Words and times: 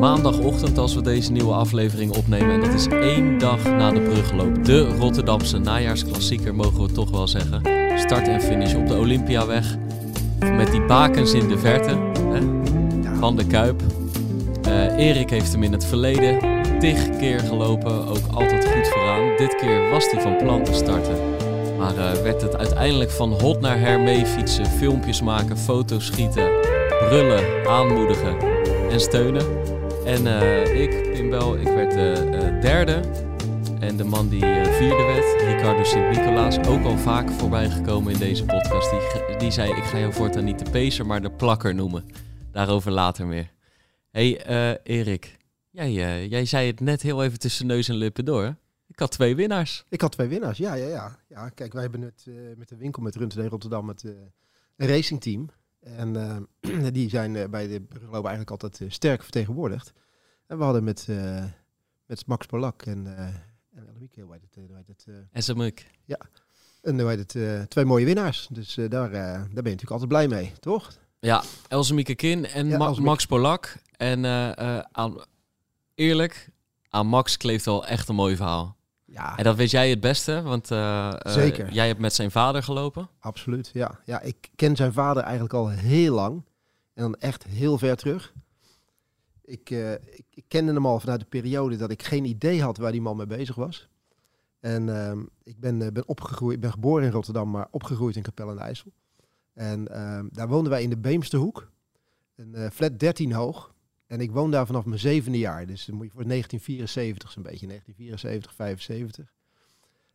maandagochtend 0.00 0.78
als 0.78 0.94
we 0.94 1.02
deze 1.02 1.32
nieuwe 1.32 1.52
aflevering 1.52 2.16
opnemen. 2.16 2.50
En 2.50 2.60
dat 2.60 2.74
is 2.74 2.86
één 2.86 3.38
dag 3.38 3.64
na 3.64 3.90
de 3.90 4.00
brugloop. 4.00 4.64
De 4.64 4.96
Rotterdamse 4.96 5.58
najaarsklassieker, 5.58 6.54
mogen 6.54 6.82
we 6.82 6.92
toch 6.92 7.10
wel 7.10 7.28
zeggen. 7.28 7.60
Start 7.98 8.28
en 8.28 8.40
finish 8.40 8.74
op 8.74 8.86
de 8.86 8.96
Olympiaweg. 8.96 9.76
Met 10.38 10.70
die 10.70 10.82
bakens 10.82 11.32
in 11.32 11.48
de 11.48 11.58
verte 11.58 11.96
hè, 12.32 12.40
van 13.18 13.36
de 13.36 13.46
Kuip. 13.46 13.82
Uh, 14.68 15.08
Erik 15.08 15.30
heeft 15.30 15.52
hem 15.52 15.62
in 15.62 15.72
het 15.72 15.84
verleden 15.84 16.38
tig 16.78 17.16
keer 17.18 17.40
gelopen, 17.40 18.06
ook 18.06 18.26
altijd 18.34 18.64
goed 18.64 18.88
vooraan. 18.88 19.36
Dit 19.36 19.56
keer 19.56 19.90
was 19.90 20.10
hij 20.10 20.20
van 20.20 20.36
plan 20.36 20.64
te 20.64 20.74
starten. 20.74 21.16
Maar 21.78 21.94
uh, 21.94 22.12
werd 22.22 22.42
het 22.42 22.56
uiteindelijk 22.56 23.10
van 23.10 23.32
hot 23.40 23.60
naar 23.60 23.78
her 23.78 24.00
mee 24.00 24.26
fietsen, 24.26 24.66
filmpjes 24.66 25.22
maken, 25.22 25.58
foto's 25.58 26.06
schieten, 26.06 26.50
brullen, 27.08 27.68
aanmoedigen 27.68 28.36
en 28.90 29.00
steunen. 29.00 29.44
En 30.10 30.24
uh, 30.24 30.82
ik, 30.82 31.12
Pimbel, 31.12 31.56
ik 31.56 31.66
werd 31.66 31.90
de 31.90 32.58
derde. 32.60 33.00
En 33.80 33.96
de 33.96 34.04
man 34.04 34.28
die 34.28 34.40
vierde 34.40 35.02
werd, 35.02 35.42
Ricardo 35.42 35.84
Sint-Nicolaas, 35.84 36.58
ook 36.58 36.84
al 36.84 36.98
vaak 36.98 37.30
voorbij 37.30 37.70
gekomen 37.70 38.12
in 38.12 38.18
deze 38.18 38.44
podcast. 38.44 38.90
Die, 38.90 39.36
die 39.36 39.50
zei, 39.50 39.70
ik 39.70 39.84
ga 39.84 39.98
jou 39.98 40.12
voortaan 40.12 40.44
niet 40.44 40.58
de 40.58 40.70
pacer, 40.70 41.06
maar 41.06 41.22
de 41.22 41.30
plakker 41.30 41.74
noemen. 41.74 42.04
Daarover 42.52 42.90
later 42.92 43.26
meer. 43.26 43.50
hey, 44.10 44.46
Erik. 44.82 45.36
Jij, 45.70 45.92
jij 46.26 46.44
zei 46.44 46.66
het 46.66 46.80
net 46.80 47.02
heel 47.02 47.24
even 47.24 47.38
tussen 47.38 47.66
neus 47.66 47.88
en 47.88 47.94
lippen 47.94 48.24
door. 48.24 48.56
Ik 48.88 48.98
had 48.98 49.10
twee 49.10 49.36
winnaars. 49.36 49.84
Ik 49.88 50.00
had 50.00 50.12
twee 50.12 50.28
winnaars, 50.28 50.58
ja, 50.58 50.74
ja, 50.74 50.86
ja. 50.86 51.18
ja 51.28 51.48
kijk, 51.48 51.72
wij 51.72 51.82
hebben 51.82 52.02
het 52.02 52.26
met 52.56 52.68
de 52.68 52.76
winkel 52.76 53.02
met 53.02 53.16
Runten 53.16 53.48
Rotterdam 53.48 53.86
met 53.86 54.02
een 54.76 54.86
racingteam. 54.86 55.48
En 55.80 56.48
die 56.92 57.08
zijn 57.08 57.50
bij 57.50 57.68
de 57.68 57.80
brugloop 57.80 58.26
eigenlijk 58.26 58.50
altijd 58.50 58.92
sterk 58.92 59.22
vertegenwoordigd. 59.22 59.92
En 60.50 60.58
we 60.58 60.64
hadden 60.64 60.84
met, 60.84 61.06
met 62.06 62.26
Max 62.26 62.46
Polak 62.46 62.82
en, 62.82 63.16
en 63.74 63.88
Elmieke, 63.88 64.20
hoe 64.20 64.32
heet 64.32 64.42
het? 64.42 64.54
Hoe 64.66 64.76
heet 64.76 64.86
het 64.86 65.06
Ja, 66.04 66.18
en 66.82 67.00
hoe 67.00 67.08
heet 67.08 67.32
het, 67.32 67.70
twee 67.70 67.84
mooie 67.84 68.04
winnaars. 68.04 68.48
Dus 68.50 68.74
daar, 68.74 68.88
daar 68.88 69.10
ben 69.10 69.48
je 69.48 69.54
natuurlijk 69.54 69.90
altijd 69.90 70.08
blij 70.08 70.28
mee, 70.28 70.52
toch? 70.60 70.92
Ja, 71.18 71.42
Elsemieke 71.68 72.14
Kin 72.14 72.46
en 72.46 72.66
ja, 72.68 72.78
Ma 72.78 72.94
Max 72.98 73.26
Polak. 73.26 73.76
En 73.96 74.24
aan, 74.92 75.24
eerlijk, 75.94 76.50
aan 76.88 77.06
Max 77.06 77.36
kleeft 77.36 77.66
al 77.66 77.86
echt 77.86 78.08
een 78.08 78.14
mooi 78.14 78.36
verhaal. 78.36 78.76
Ja. 79.04 79.36
En 79.36 79.44
dat 79.44 79.56
weet 79.56 79.70
jij 79.70 79.90
het 79.90 80.00
beste, 80.00 80.42
want 80.42 80.70
uh, 80.70 81.12
Zeker. 81.18 81.72
jij 81.72 81.86
hebt 81.86 82.00
met 82.00 82.14
zijn 82.14 82.30
vader 82.30 82.62
gelopen. 82.62 83.08
Absoluut, 83.18 83.70
ja. 83.72 84.00
Ja, 84.04 84.20
ik 84.20 84.50
ken 84.56 84.76
zijn 84.76 84.92
vader 84.92 85.22
eigenlijk 85.22 85.54
al 85.54 85.68
heel 85.68 86.14
lang. 86.14 86.44
En 86.94 87.02
dan 87.02 87.14
echt 87.14 87.44
heel 87.44 87.78
ver 87.78 87.96
terug. 87.96 88.32
Ik, 89.50 89.70
uh, 89.70 89.92
ik, 89.92 90.24
ik, 90.30 90.44
kende 90.48 90.72
hem 90.72 90.86
al 90.86 91.00
vanuit 91.00 91.20
de 91.20 91.26
periode 91.26 91.76
dat 91.76 91.90
ik 91.90 92.02
geen 92.02 92.24
idee 92.24 92.62
had 92.62 92.76
waar 92.76 92.92
die 92.92 93.00
man 93.00 93.16
mee 93.16 93.26
bezig 93.26 93.54
was. 93.54 93.88
En 94.60 94.88
uh, 94.88 95.18
ik 95.42 95.60
ben, 95.60 95.78
ben 95.78 96.08
opgegroeid, 96.08 96.54
ik 96.54 96.60
ben 96.60 96.70
geboren 96.70 97.04
in 97.04 97.10
Rotterdam, 97.10 97.50
maar 97.50 97.68
opgegroeid 97.70 98.16
in 98.16 98.22
Capelle 98.22 98.50
aan 98.50 98.58
IJssel. 98.58 98.92
En 99.52 99.88
ehm, 99.88 100.26
daar 100.32 100.48
woonden 100.48 100.70
wij 100.72 100.82
in 100.82 100.90
de 100.90 100.98
Beemsterhoek. 100.98 101.70
Een 102.34 102.70
flat 102.70 102.98
13 102.98 103.32
hoog. 103.32 103.74
En 104.06 104.20
ik 104.20 104.30
woon 104.30 104.50
daar 104.50 104.66
vanaf 104.66 104.84
mijn 104.84 105.00
zevende 105.00 105.38
jaar. 105.38 105.66
Dus 105.66 105.86
moet 105.86 106.06
je 106.06 106.12
voor 106.12 106.26
1974 106.26 107.30
zo'n 107.30 107.42
beetje, 107.42 107.66
1974, 107.66 108.54
75. 108.54 109.32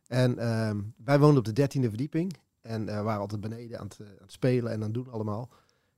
En 0.06 0.38
ehm, 0.38 0.80
wij 0.96 1.18
woonden 1.18 1.38
op 1.38 1.44
de 1.44 1.52
dertiende 1.52 1.88
verdieping. 1.88 2.36
En 2.60 2.84
waren 2.86 3.20
altijd 3.20 3.40
beneden 3.40 3.78
aan 3.78 3.86
het, 3.86 4.00
eh, 4.00 4.06
aan 4.06 4.12
het, 4.20 4.32
spelen 4.32 4.72
en 4.72 4.76
aan 4.76 4.82
het 4.82 4.94
doen 4.94 5.10
allemaal. 5.10 5.50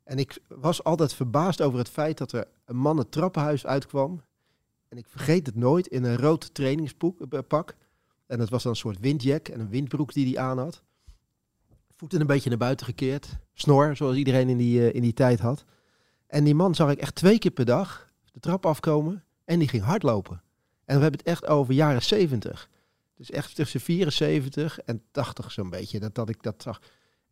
En 0.09 0.19
ik 0.19 0.39
was 0.49 0.85
altijd 0.85 1.15
verbaasd 1.15 1.61
over 1.61 1.79
het 1.79 1.89
feit 1.89 2.19
dat 2.19 2.33
er 2.33 2.49
een 2.65 2.77
man 2.77 2.97
het 2.97 3.13
trappenhuis 3.13 3.67
uitkwam. 3.67 4.23
En 4.89 4.99
ik 4.99 5.07
vergeet 5.09 5.47
het 5.47 5.55
nooit, 5.55 5.87
in 5.87 6.05
een 6.05 6.17
rood 6.17 6.55
trainingspak. 6.55 7.71
Eh, 7.71 7.77
en 8.27 8.39
dat 8.39 8.49
was 8.49 8.63
dan 8.63 8.73
een 8.73 8.79
soort 8.79 8.99
windjack 8.99 9.49
en 9.49 9.61
een 9.61 9.69
windbroek 9.69 10.13
die 10.13 10.35
hij 10.35 10.45
aan 10.45 10.59
had. 10.59 10.83
Voeten 11.97 12.21
een 12.21 12.27
beetje 12.27 12.49
naar 12.49 12.59
buiten 12.59 12.87
gekeerd. 12.87 13.39
Snor, 13.55 13.97
zoals 13.97 14.17
iedereen 14.17 14.49
in 14.49 14.57
die, 14.57 14.93
in 14.93 15.03
die 15.03 15.13
tijd 15.13 15.41
had. 15.41 15.65
En 16.27 16.45
die 16.45 16.55
man 16.55 16.75
zag 16.75 16.91
ik 16.91 16.99
echt 16.99 17.15
twee 17.15 17.39
keer 17.39 17.51
per 17.51 17.65
dag 17.65 18.13
de 18.33 18.41
trap 18.41 18.67
afkomen 18.67 19.25
en 19.45 19.59
die 19.59 19.69
ging 19.69 19.83
hardlopen. 19.83 20.43
En 20.85 20.97
we 20.97 21.03
hebben 21.03 21.21
het 21.21 21.29
echt 21.29 21.47
over 21.47 21.75
jaren 21.75 22.03
70. 22.03 22.69
Dus 23.15 23.31
echt 23.31 23.55
tussen 23.55 23.81
74 23.81 24.81
en 24.81 25.03
80 25.11 25.53
zo'n 25.53 25.71
beetje, 25.71 26.01
dat, 26.01 26.15
dat 26.15 26.29
ik 26.29 26.43
dat 26.43 26.63
zag. 26.63 26.81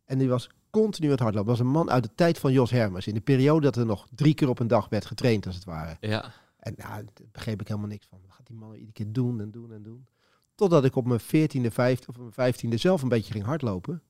En 0.07 0.17
die 0.17 0.29
was 0.29 0.49
continu 0.69 1.05
aan 1.05 1.11
het 1.11 1.21
hardlopen. 1.21 1.49
Dat 1.49 1.57
was 1.57 1.67
een 1.67 1.73
man 1.73 1.89
uit 1.89 2.03
de 2.03 2.15
tijd 2.15 2.39
van 2.39 2.51
Jos 2.51 2.71
Hermers. 2.71 3.07
In 3.07 3.13
de 3.13 3.21
periode 3.21 3.61
dat 3.61 3.75
er 3.75 3.85
nog 3.85 4.07
drie 4.15 4.33
keer 4.33 4.49
op 4.49 4.59
een 4.59 4.67
dag 4.67 4.89
werd 4.89 5.05
getraind, 5.05 5.45
als 5.45 5.55
het 5.55 5.65
ware. 5.65 5.97
Ja. 5.99 6.33
En 6.59 6.73
nou, 6.77 6.89
daar 6.89 7.27
begreep 7.31 7.61
ik 7.61 7.67
helemaal 7.67 7.89
niks 7.89 8.05
van. 8.09 8.19
Wat 8.21 8.35
gaat 8.35 8.47
die 8.47 8.55
man 8.55 8.73
iedere 8.73 8.91
keer 8.91 9.11
doen 9.11 9.41
en 9.41 9.51
doen 9.51 9.73
en 9.73 9.83
doen? 9.83 10.07
Totdat 10.55 10.85
ik 10.85 10.95
op 10.95 11.05
mijn 11.05 11.21
14e, 11.21 11.71
15e 11.71 12.07
of 12.07 12.35
mijn 12.35 12.55
15e 12.55 12.73
zelf 12.73 13.01
een 13.01 13.09
beetje 13.09 13.31
ging 13.31 13.45
hardlopen. 13.45 14.01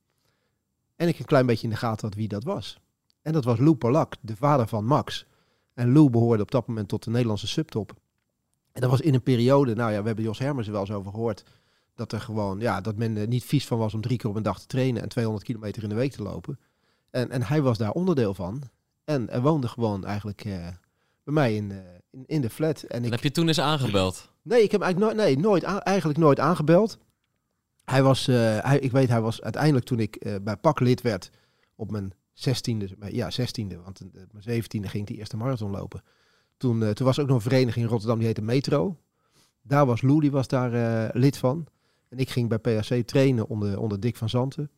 En 0.95 1.07
ik 1.07 1.19
een 1.19 1.25
klein 1.25 1.45
beetje 1.45 1.63
in 1.63 1.69
de 1.69 1.79
gaten 1.79 2.07
had 2.07 2.17
wie 2.17 2.27
dat 2.27 2.43
was. 2.43 2.79
En 3.21 3.33
dat 3.33 3.43
was 3.43 3.59
Lou 3.59 3.75
Polak, 3.75 4.15
de 4.21 4.35
vader 4.35 4.67
van 4.67 4.85
Max. 4.85 5.25
En 5.73 5.91
Lou 5.91 6.09
behoorde 6.09 6.43
op 6.43 6.51
dat 6.51 6.67
moment 6.67 6.87
tot 6.87 7.03
de 7.03 7.09
Nederlandse 7.09 7.47
subtop. 7.47 7.93
En 8.71 8.81
dat 8.81 8.89
was 8.89 9.01
in 9.01 9.13
een 9.13 9.23
periode, 9.23 9.75
nou 9.75 9.91
ja, 9.91 9.99
we 9.99 10.05
hebben 10.07 10.25
Jos 10.25 10.39
Hermers 10.39 10.67
er 10.67 10.73
wel 10.73 10.81
eens 10.81 10.91
over 10.91 11.11
gehoord. 11.11 11.43
Dat 11.97 12.11
er 12.11 12.21
gewoon, 12.21 12.59
ja, 12.59 12.81
dat 12.81 12.95
men 12.95 13.17
er 13.17 13.27
niet 13.27 13.43
vies 13.43 13.67
van 13.67 13.77
was 13.77 13.93
om 13.93 14.01
drie 14.01 14.17
keer 14.17 14.29
op 14.29 14.35
een 14.35 14.43
dag 14.43 14.59
te 14.59 14.65
trainen 14.65 15.01
en 15.01 15.09
200 15.09 15.45
kilometer 15.45 15.83
in 15.83 15.89
de 15.89 15.95
week 15.95 16.11
te 16.11 16.23
lopen. 16.23 16.59
En, 17.09 17.29
en 17.31 17.43
hij 17.43 17.61
was 17.61 17.77
daar 17.77 17.91
onderdeel 17.91 18.33
van. 18.33 18.63
En 19.03 19.29
er 19.29 19.41
woonde 19.41 19.67
gewoon 19.67 20.05
eigenlijk 20.05 20.45
uh, 20.45 20.53
bij 21.23 21.33
mij 21.33 21.55
in, 21.55 21.69
uh, 21.69 21.77
in, 22.09 22.23
in, 22.25 22.41
de 22.41 22.49
flat. 22.49 22.81
En, 22.81 23.03
ik, 23.03 23.11
heb 23.11 23.23
je 23.23 23.31
toen 23.31 23.47
eens 23.47 23.59
aangebeld? 23.59 24.31
Nee, 24.41 24.63
ik 24.63 24.71
heb 24.71 24.81
eigenlijk 24.81 25.15
nooit, 25.15 25.27
nee, 25.27 25.37
nooit 25.37 25.63
eigenlijk 25.63 26.19
nooit 26.19 26.39
aangebeld. 26.39 26.97
Hij 27.83 28.03
was, 28.03 28.27
uh, 28.27 28.35
hij, 28.59 28.79
ik 28.79 28.91
weet, 28.91 29.09
hij 29.09 29.21
was 29.21 29.41
uiteindelijk 29.41 29.85
toen 29.85 29.99
ik 29.99 30.39
bij 30.43 30.57
PAK 30.57 30.79
lid 30.79 31.01
werd 31.01 31.29
op 31.75 31.91
mijn 31.91 32.13
16e, 32.33 33.11
ja, 33.11 33.31
16e, 33.31 33.83
want 33.83 34.01
eh, 34.01 34.21
mijn 34.31 34.63
17e 34.63 34.67
ging 34.67 34.93
ik 34.93 35.07
die 35.07 35.17
eerste 35.17 35.37
marathon 35.37 35.71
lopen. 35.71 36.03
Toen, 36.57 36.93
toen 36.93 37.05
was 37.05 37.19
ook 37.19 37.27
nog 37.27 37.35
een 37.35 37.41
vereniging 37.41 37.85
in 37.85 37.91
Rotterdam, 37.91 38.17
die 38.17 38.27
heette 38.27 38.41
Metro. 38.41 38.97
Daar 39.61 39.85
was 39.85 40.01
Lou, 40.01 40.19
die 40.19 40.31
was 40.31 40.47
daar 40.47 41.09
lid 41.13 41.37
van. 41.37 41.67
En 42.09 42.17
ik 42.17 42.29
ging 42.29 42.49
bij 42.49 42.59
PAC 42.59 43.05
trainen 43.05 43.47
onder, 43.47 43.79
onder 43.79 43.99
Dick 43.99 44.15
van 44.15 44.29
Zanten. 44.29 44.69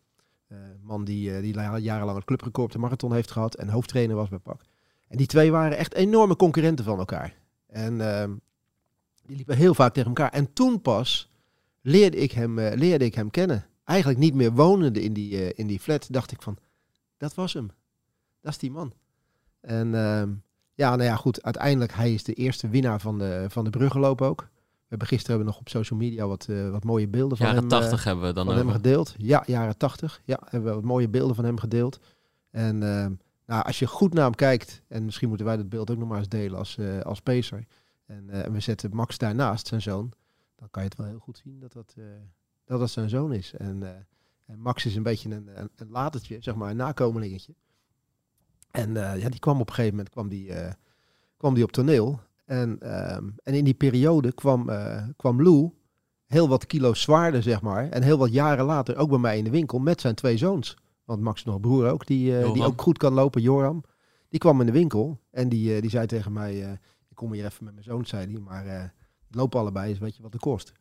Uh, 0.47 0.57
man 0.81 1.03
die, 1.03 1.41
die 1.41 1.53
jarenlang 1.81 2.15
het 2.15 2.25
clubrecord 2.25 2.65
op 2.65 2.71
de 2.71 2.79
marathon 2.79 3.13
heeft 3.13 3.31
gehad 3.31 3.55
en 3.55 3.69
hoofdtrainer 3.69 4.15
was 4.15 4.29
bij 4.29 4.39
PAK. 4.39 4.61
En 5.07 5.17
die 5.17 5.27
twee 5.27 5.51
waren 5.51 5.77
echt 5.77 5.93
enorme 5.93 6.35
concurrenten 6.35 6.85
van 6.85 6.99
elkaar. 6.99 7.35
En 7.67 8.01
ehm, 8.01 8.33
die 9.25 9.35
liepen 9.35 9.55
heel 9.55 9.73
vaak 9.73 9.93
tegen 9.93 10.07
elkaar. 10.07 10.31
En 10.31 10.53
toen 10.53 10.81
pas 10.81 11.31
leerde 11.81 12.17
ik 12.17 12.31
hem, 12.31 12.59
leerde 12.59 13.05
ik 13.05 13.15
hem 13.15 13.29
kennen. 13.29 13.65
Eigenlijk 13.83 14.19
niet 14.19 14.33
meer 14.33 14.51
wonende 14.51 15.01
in 15.01 15.13
die, 15.13 15.53
in 15.53 15.67
die 15.67 15.79
flat, 15.79 16.07
dacht 16.09 16.31
ik 16.31 16.41
van 16.41 16.57
dat 17.19 17.33
was 17.33 17.53
hem. 17.53 17.71
Dat 18.41 18.51
is 18.51 18.57
die 18.57 18.71
man. 18.71 18.93
En 19.61 19.87
uh, 19.87 20.23
ja, 20.73 20.89
nou 20.95 21.03
ja, 21.03 21.15
goed. 21.15 21.43
Uiteindelijk, 21.43 21.93
hij 21.93 22.13
is 22.13 22.23
de 22.23 22.33
eerste 22.33 22.69
winnaar 22.69 22.99
van 22.99 23.17
de, 23.17 23.45
van 23.49 23.63
de 23.63 23.69
bruggenloop 23.69 24.21
ook. 24.21 24.49
We 24.89 24.95
hebben 24.95 25.07
gisteren 25.07 25.35
hebben 25.35 25.53
nog 25.53 25.59
op 25.61 25.69
social 25.69 25.99
media 25.99 26.27
wat, 26.27 26.47
uh, 26.49 26.69
wat 26.69 26.83
mooie 26.83 27.07
beelden 27.07 27.37
van 27.37 27.45
jaren 27.45 27.59
hem, 27.61 27.69
80 27.69 27.99
uh, 27.99 28.05
hebben 28.05 28.25
we 28.25 28.33
dan 28.33 28.45
van 28.45 28.55
hem 28.55 28.69
gedeeld. 28.69 29.15
Ja, 29.17 29.43
jaren 29.45 29.77
80. 29.77 30.21
Ja, 30.25 30.39
hebben 30.43 30.69
we 30.69 30.75
wat 30.75 30.85
mooie 30.85 31.09
beelden 31.09 31.35
van 31.35 31.45
hem 31.45 31.59
gedeeld. 31.59 31.99
En 32.51 32.75
uh, 32.75 33.07
nou, 33.45 33.63
als 33.63 33.79
je 33.79 33.87
goed 33.87 34.13
naar 34.13 34.23
hem 34.23 34.35
kijkt, 34.35 34.81
en 34.87 35.05
misschien 35.05 35.27
moeten 35.27 35.45
wij 35.45 35.57
dat 35.57 35.69
beeld 35.69 35.91
ook 35.91 35.97
nog 35.97 36.07
maar 36.07 36.17
eens 36.17 36.29
delen 36.29 36.57
als, 36.57 36.77
uh, 36.77 37.01
als 37.01 37.21
pacer. 37.21 37.65
En, 38.05 38.29
en, 38.29 38.51
we 38.51 38.59
zetten 38.59 38.95
Max 38.95 39.17
daarnaast, 39.17 39.67
zijn 39.67 39.81
zoon. 39.81 40.11
Dan 40.55 40.67
kan 40.71 40.83
je 40.83 40.89
het 40.89 40.97
wel 40.97 41.07
heel 41.07 41.19
goed 41.19 41.41
zien 41.43 41.59
dat 41.59 41.73
dat, 41.73 41.95
dat, 42.65 42.79
dat 42.79 42.89
zijn 42.89 43.09
zoon 43.09 43.33
is. 43.33 43.53
En 43.53 44.05
en 44.49 44.59
Max 44.59 44.85
is 44.85 44.95
een 44.95 45.03
beetje 45.03 45.29
een, 45.29 45.49
een, 45.53 45.69
een 45.75 45.89
latertje, 45.89 46.37
zeg 46.39 46.55
maar, 46.55 46.69
een 46.69 46.77
nakomelingetje. 46.77 47.53
En 48.71 48.89
uh, 48.89 49.21
ja, 49.21 49.29
die 49.29 49.39
kwam 49.39 49.59
op 49.59 49.67
een 49.67 49.73
gegeven 49.73 49.95
moment 49.95 50.13
kwam 50.13 50.29
die, 50.29 50.49
uh, 50.49 50.71
kwam 51.37 51.53
die 51.53 51.63
op 51.63 51.71
toneel. 51.71 52.19
En, 52.49 52.69
um, 53.15 53.35
en 53.43 53.53
in 53.53 53.63
die 53.63 53.73
periode 53.73 54.33
kwam, 54.33 54.69
uh, 54.69 55.07
kwam 55.15 55.43
Lou 55.43 55.71
heel 56.25 56.47
wat 56.47 56.65
kilo's 56.65 57.01
zwaarder, 57.01 57.43
zeg 57.43 57.61
maar. 57.61 57.89
En 57.89 58.03
heel 58.03 58.17
wat 58.17 58.31
jaren 58.31 58.65
later 58.65 58.95
ook 58.95 59.09
bij 59.09 59.17
mij 59.17 59.37
in 59.37 59.43
de 59.43 59.49
winkel 59.49 59.79
met 59.79 60.01
zijn 60.01 60.15
twee 60.15 60.37
zoons. 60.37 60.77
Want 61.03 61.21
Max 61.21 61.43
nog 61.43 61.59
broer 61.59 61.89
ook, 61.89 62.05
die, 62.05 62.51
die 62.53 62.63
ook 62.63 62.81
goed 62.81 62.97
kan 62.97 63.13
lopen, 63.13 63.41
Joram. 63.41 63.83
Die 64.29 64.39
kwam 64.39 64.59
in 64.59 64.65
de 64.65 64.71
winkel 64.71 65.19
en 65.31 65.49
die, 65.49 65.81
die 65.81 65.89
zei 65.89 66.05
tegen 66.05 66.33
mij... 66.33 66.79
ik 67.09 67.15
kom 67.15 67.33
hier 67.33 67.45
even 67.45 67.63
met 67.63 67.73
mijn 67.73 67.85
zoon, 67.85 68.05
zei 68.05 68.31
hij. 68.31 68.39
Maar 68.39 68.93
lopen 69.29 69.59
allebei, 69.59 69.91
is 69.91 69.99
weet 69.99 70.15
je 70.15 70.21
wat 70.21 70.33
het 70.33 70.41
kost. 70.41 70.71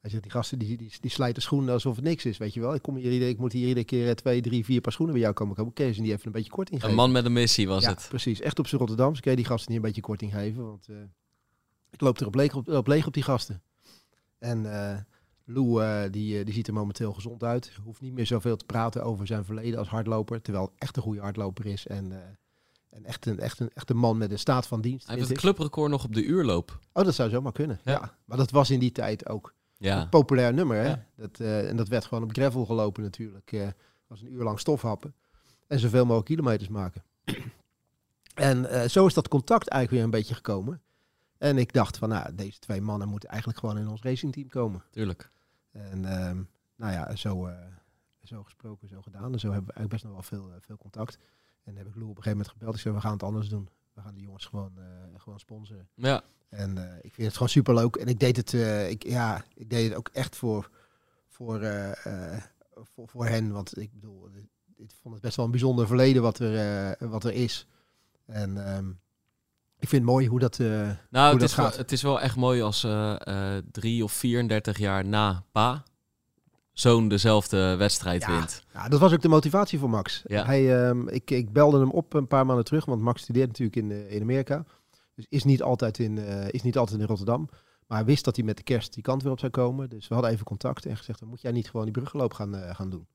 Hij 0.00 0.10
zegt, 0.10 0.22
die 0.22 0.32
gasten 0.32 0.58
die, 0.58 0.76
die, 0.76 0.92
die 1.00 1.10
slijten 1.10 1.42
schoenen 1.42 1.72
alsof 1.72 1.96
het 1.96 2.04
niks 2.04 2.24
is, 2.24 2.38
weet 2.38 2.54
je 2.54 2.60
wel. 2.60 2.74
Ik, 2.74 2.82
kom 2.82 2.96
hier, 2.96 3.28
ik 3.28 3.38
moet 3.38 3.52
hier 3.52 3.68
iedere 3.68 3.84
keer 3.86 4.16
twee, 4.16 4.40
drie, 4.40 4.64
vier 4.64 4.80
paar 4.80 4.92
schoenen 4.92 5.14
bij 5.14 5.24
jou 5.24 5.34
komen 5.34 5.54
kopen. 5.54 5.72
Kees, 5.72 5.96
en 5.96 6.02
die 6.02 6.12
even 6.12 6.26
een 6.26 6.32
beetje 6.32 6.50
korting 6.50 6.80
geven. 6.80 6.90
Een 6.90 7.00
man 7.00 7.12
met 7.12 7.24
een 7.24 7.32
missie 7.32 7.68
was 7.68 7.82
ja, 7.82 7.90
het. 7.90 8.06
precies. 8.08 8.40
Echt 8.40 8.58
op 8.58 8.66
zijn 8.66 8.80
Rotterdamse. 8.80 9.20
Kun 9.20 9.30
je 9.30 9.36
die 9.36 9.46
gasten 9.46 9.72
niet 9.72 9.80
een 9.80 9.86
beetje 9.86 10.00
korting 10.00 10.32
geven? 10.32 10.64
Want 10.64 10.86
uh, 10.90 10.96
ik 11.90 12.00
loop 12.00 12.18
er 12.18 12.26
op 12.26 12.34
leeg 12.34 12.54
op, 12.54 12.68
op 12.68 12.86
leeg 12.86 13.06
op 13.06 13.14
die 13.14 13.22
gasten. 13.22 13.62
En 14.38 14.64
uh, 14.64 14.96
Lou, 15.44 15.82
uh, 15.82 16.02
die, 16.10 16.44
die 16.44 16.54
ziet 16.54 16.66
er 16.66 16.74
momenteel 16.74 17.12
gezond 17.12 17.44
uit. 17.44 17.72
Hoeft 17.84 18.00
niet 18.00 18.14
meer 18.14 18.26
zoveel 18.26 18.56
te 18.56 18.64
praten 18.64 19.04
over 19.04 19.26
zijn 19.26 19.44
verleden 19.44 19.78
als 19.78 19.88
hardloper. 19.88 20.42
Terwijl 20.42 20.72
echt 20.76 20.96
een 20.96 21.02
goede 21.02 21.20
hardloper 21.20 21.66
is. 21.66 21.86
En 21.86 22.12
En 22.90 23.04
echt 23.04 23.26
een, 23.26 23.38
echt, 23.38 23.60
een, 23.60 23.70
echt 23.74 23.90
een 23.90 23.96
man 23.96 24.18
met 24.18 24.30
een 24.30 24.38
staat 24.38 24.66
van 24.66 24.80
dienst. 24.80 25.06
Hij 25.06 25.16
heeft 25.16 25.28
het 25.28 25.38
clubrecord 25.38 25.90
nog 25.90 26.04
op 26.04 26.14
de 26.14 26.24
uurloop. 26.24 26.78
Oh, 26.92 27.04
dat 27.04 27.14
zou 27.14 27.30
zomaar 27.30 27.52
kunnen. 27.52 27.80
Ja. 27.84 27.92
Ja. 27.92 28.16
Maar 28.24 28.36
dat 28.36 28.50
was 28.50 28.70
in 28.70 28.78
die 28.78 28.92
tijd 28.92 29.28
ook 29.28 29.54
Ja, 29.78 30.00
een 30.00 30.08
populair 30.08 30.54
nummer. 30.54 30.76
Hè? 30.76 30.88
Ja. 30.88 31.06
Dat, 31.16 31.40
eh, 31.40 31.68
en 31.68 31.76
dat 31.76 31.88
werd 31.88 32.04
gewoon 32.04 32.24
op 32.24 32.32
gravel 32.32 32.66
gelopen 32.66 33.02
natuurlijk. 33.02 33.52
Eh 33.52 33.68
was 34.08 34.20
een 34.20 34.32
uur 34.32 34.42
lang 34.42 34.60
stofhappen. 34.60 35.14
En 35.66 35.78
zoveel 35.78 36.04
mogelijk 36.04 36.26
kilometers 36.26 36.68
maken. 36.68 37.02
en 38.34 38.70
eh, 38.70 38.88
zo 38.88 39.06
is 39.06 39.14
dat 39.14 39.28
contact 39.28 39.68
eigenlijk 39.68 39.90
weer 39.90 40.02
een 40.02 40.18
beetje 40.18 40.34
gekomen. 40.34 40.82
En 41.38 41.58
ik 41.58 41.72
dacht 41.72 41.98
van, 41.98 42.08
nou, 42.08 42.34
deze 42.34 42.58
twee 42.58 42.80
mannen 42.80 43.08
moeten 43.08 43.28
eigenlijk 43.28 43.58
gewoon 43.58 43.78
in 43.78 43.88
ons 43.88 44.02
racingteam 44.02 44.48
komen. 44.48 44.82
tuurlijk. 44.90 45.30
En 45.70 46.04
ehm, 46.04 46.42
nou 46.76 46.92
ja, 46.92 47.16
zo, 47.16 47.50
zo 48.22 48.42
gesproken, 48.42 48.88
zo 48.88 49.02
gedaan. 49.02 49.32
En 49.32 49.40
zo 49.40 49.50
hebben 49.52 49.66
we 49.66 49.72
eigenlijk 49.72 49.88
best 49.88 50.04
nog 50.04 50.12
wel 50.12 50.22
veel, 50.22 50.60
veel 50.60 50.76
contact. 50.76 51.18
En 51.64 51.76
heb 51.76 51.86
ik 51.86 51.94
Lou 51.94 52.08
op 52.08 52.16
een 52.16 52.22
gegeven 52.22 52.38
moment 52.38 52.48
gebeld. 52.48 52.74
Ik 52.74 52.80
zei, 52.80 52.94
we 52.94 53.00
gaan 53.00 53.12
het 53.12 53.22
anders 53.22 53.48
doen. 53.48 53.68
We 53.98 54.04
gaan 54.04 54.14
die 54.14 54.22
jongens 54.24 54.44
gewoon, 54.46 54.72
eh, 54.76 55.20
gewoon 55.20 55.38
sponsoren. 55.40 55.88
Ja, 55.94 56.22
En 56.48 56.78
eh, 56.78 56.96
ik 57.00 57.14
vind 57.14 57.26
het 57.26 57.32
gewoon 57.32 57.48
super 57.48 57.74
leuk. 57.74 57.96
En 57.96 58.06
ik 58.06 58.20
deed 58.20 58.36
het, 58.36 58.54
eh, 58.54 58.90
ik, 58.90 59.04
ja, 59.06 59.44
ik 59.54 59.70
deed 59.70 59.88
het 59.88 59.98
ook 59.98 60.08
echt 60.12 60.36
voor, 60.36 60.70
voor, 61.28 61.60
voor, 62.94 63.08
voor 63.08 63.26
hen. 63.26 63.52
Want 63.52 63.78
ik 63.78 63.92
bedoel, 63.92 64.28
ik 64.76 64.90
vond 65.02 65.14
het 65.14 65.22
best 65.22 65.36
wel 65.36 65.44
een 65.44 65.50
bijzonder 65.50 65.86
verleden 65.86 66.22
wat 66.22 66.38
er, 66.38 67.08
wat 67.08 67.24
er 67.24 67.32
is. 67.32 67.66
En 68.26 68.66
ehm, 68.66 68.88
ik 69.78 69.88
vind 69.88 70.02
het 70.02 70.10
mooi 70.10 70.26
hoe 70.28 70.38
dat. 70.38 70.58
eh, 70.58 70.66
nou, 70.66 70.96
Hoe 71.10 71.20
het 71.20 71.40
dat 71.40 71.48
is, 71.48 71.54
wel, 71.54 71.64
gaat. 71.66 71.76
het 71.76 71.92
is 71.92 72.02
wel 72.02 72.20
echt 72.20 72.36
mooi 72.36 72.62
als 72.62 72.86
drie 73.70 74.04
of 74.04 74.12
34 74.12 74.78
jaar 74.78 75.04
na 75.04 75.44
pa 75.52 75.84
zo'n 76.80 77.08
dezelfde 77.08 77.76
wedstrijd 77.76 78.22
Ja. 78.22 78.30
wint. 78.38 78.64
ja, 78.72 78.88
dat 78.88 79.00
was 79.00 79.12
ook 79.12 79.22
de 79.22 79.28
motivatie 79.28 79.78
voor 79.78 79.90
Max. 79.90 80.22
Ja. 80.26 80.44
Hij, 80.44 80.86
ehm, 80.88 81.08
ik, 81.08 81.30
ik 81.30 81.52
belde 81.52 81.78
hem 81.78 81.90
op 81.90 82.14
een 82.14 82.26
paar 82.26 82.46
maanden 82.46 82.64
terug, 82.64 82.84
want 82.84 83.02
Max 83.02 83.22
studeert 83.22 83.48
natuurlijk 83.48 83.76
in, 83.76 83.90
eh, 83.90 84.12
in 84.14 84.22
Amerika. 84.22 84.64
Dus 85.14 85.26
is 85.28 85.44
niet, 85.44 85.62
altijd 85.62 85.98
in, 85.98 86.18
eh, 86.18 86.48
is 86.50 86.62
niet 86.62 86.78
altijd 86.78 87.00
in 87.00 87.06
Rotterdam. 87.06 87.48
Maar 87.86 87.98
hij 87.98 88.06
wist 88.06 88.24
dat 88.24 88.36
hij 88.36 88.44
met 88.44 88.56
de 88.56 88.62
kerst 88.62 88.94
die 88.94 89.02
kant 89.02 89.22
weer 89.22 89.32
op 89.32 89.38
zou 89.38 89.52
komen. 89.52 89.88
Dus 89.90 90.08
we 90.08 90.14
hadden 90.14 90.32
even 90.32 90.44
contact 90.44 90.86
en 90.86 90.96
gezegd, 90.96 91.20
dan 91.20 91.28
moet 91.28 91.40
jij 91.40 91.52
niet 91.52 91.70
gewoon 91.70 91.84
die 91.84 91.94
bruggeloop 91.94 92.34
gaan, 92.34 92.54
eh, 92.54 92.74
gaan 92.74 92.90
doen. 92.90 93.06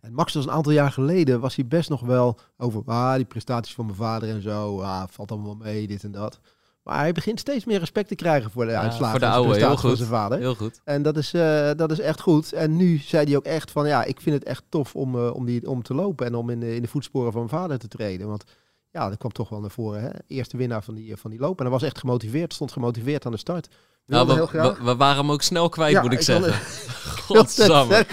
En 0.00 0.12
Max 0.14 0.34
was 0.34 0.44
een 0.44 0.50
aantal 0.50 0.72
jaar 0.72 0.92
geleden, 0.92 1.40
was 1.40 1.54
hij 1.56 1.66
best 1.66 1.88
nog 1.88 2.00
wel 2.00 2.38
over 2.56 2.82
ah, 2.86 3.14
die 3.14 3.24
prestaties 3.24 3.74
van 3.74 3.84
mijn 3.84 3.96
vader 3.96 4.28
en 4.28 4.42
zo. 4.42 4.80
Ah, 4.80 5.02
valt 5.08 5.30
allemaal 5.30 5.54
mee, 5.54 5.86
dit 5.86 6.04
en 6.04 6.10
dat. 6.12 6.40
Maar 6.88 6.98
hij 6.98 7.12
begint 7.12 7.40
steeds 7.40 7.64
meer 7.64 7.78
respect 7.78 8.08
te 8.08 8.14
krijgen 8.14 8.50
voor 8.50 8.64
de 8.64 8.70
Ja, 8.70 8.80
uitslagen 8.80 9.10
voor 9.10 9.28
de 9.28 9.34
oude, 9.34 9.48
heel 9.48 9.56
prestaties 9.56 9.80
van 9.80 9.88
goed. 9.90 9.98
zijn 9.98 10.10
vader. 10.10 10.38
Heel 10.38 10.54
goed. 10.54 10.80
En 10.84 11.02
dat 11.02 11.16
is, 11.16 11.32
eh, 11.32 11.70
dat 11.76 11.90
is 11.90 11.98
echt 12.00 12.20
goed. 12.20 12.52
En 12.52 12.76
nu 12.76 12.98
zei 12.98 13.26
hij 13.26 13.36
ook 13.36 13.44
echt 13.44 13.70
van 13.70 13.86
ja, 13.86 14.04
ik 14.04 14.20
vind 14.20 14.34
het 14.34 14.44
echt 14.44 14.62
tof 14.68 14.94
om, 14.94 15.14
eh, 15.14 15.34
om, 15.34 15.44
die, 15.44 15.68
om 15.68 15.82
te 15.82 15.94
lopen 15.94 16.26
en 16.26 16.34
om 16.34 16.50
in 16.50 16.60
de, 16.60 16.74
in 16.74 16.82
de 16.82 16.88
voetsporen 16.88 17.32
van 17.32 17.40
mijn 17.46 17.60
vader 17.60 17.78
te 17.78 17.88
treden. 17.88 18.28
Want 18.28 18.44
ja, 18.90 19.08
dat 19.08 19.18
kwam 19.18 19.32
toch 19.32 19.48
wel 19.48 19.60
naar 19.60 19.70
voren. 19.70 20.02
Hè? 20.02 20.08
Eerste 20.26 20.56
winnaar 20.56 20.82
van 20.82 20.94
die, 20.94 21.16
van 21.16 21.30
die 21.30 21.40
loop. 21.40 21.56
En 21.58 21.62
hij 21.62 21.72
was 21.72 21.82
echt 21.82 21.98
gemoteerd, 21.98 22.54
stond 22.54 22.72
gemotiveerd 22.72 23.26
aan 23.26 23.32
de 23.32 23.38
start. 23.38 23.68
Nou, 24.06 24.46
we, 24.82 24.96
waren 24.96 25.16
hem 25.16 25.30
ook 25.30 25.42
snel 25.42 25.68
kwijt, 25.68 25.92
Ja, 25.92 26.02
moet 26.02 26.12
ik, 26.12 26.20
zeggen. 26.20 26.52
Godsamme. 27.26 28.06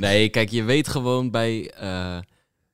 Nee, 0.00 0.28
kijk, 0.28 0.48
je 0.48 0.62
weet 0.62 0.88
gewoon 0.88 1.30
bij... 1.30 1.70
eh, 1.70 2.18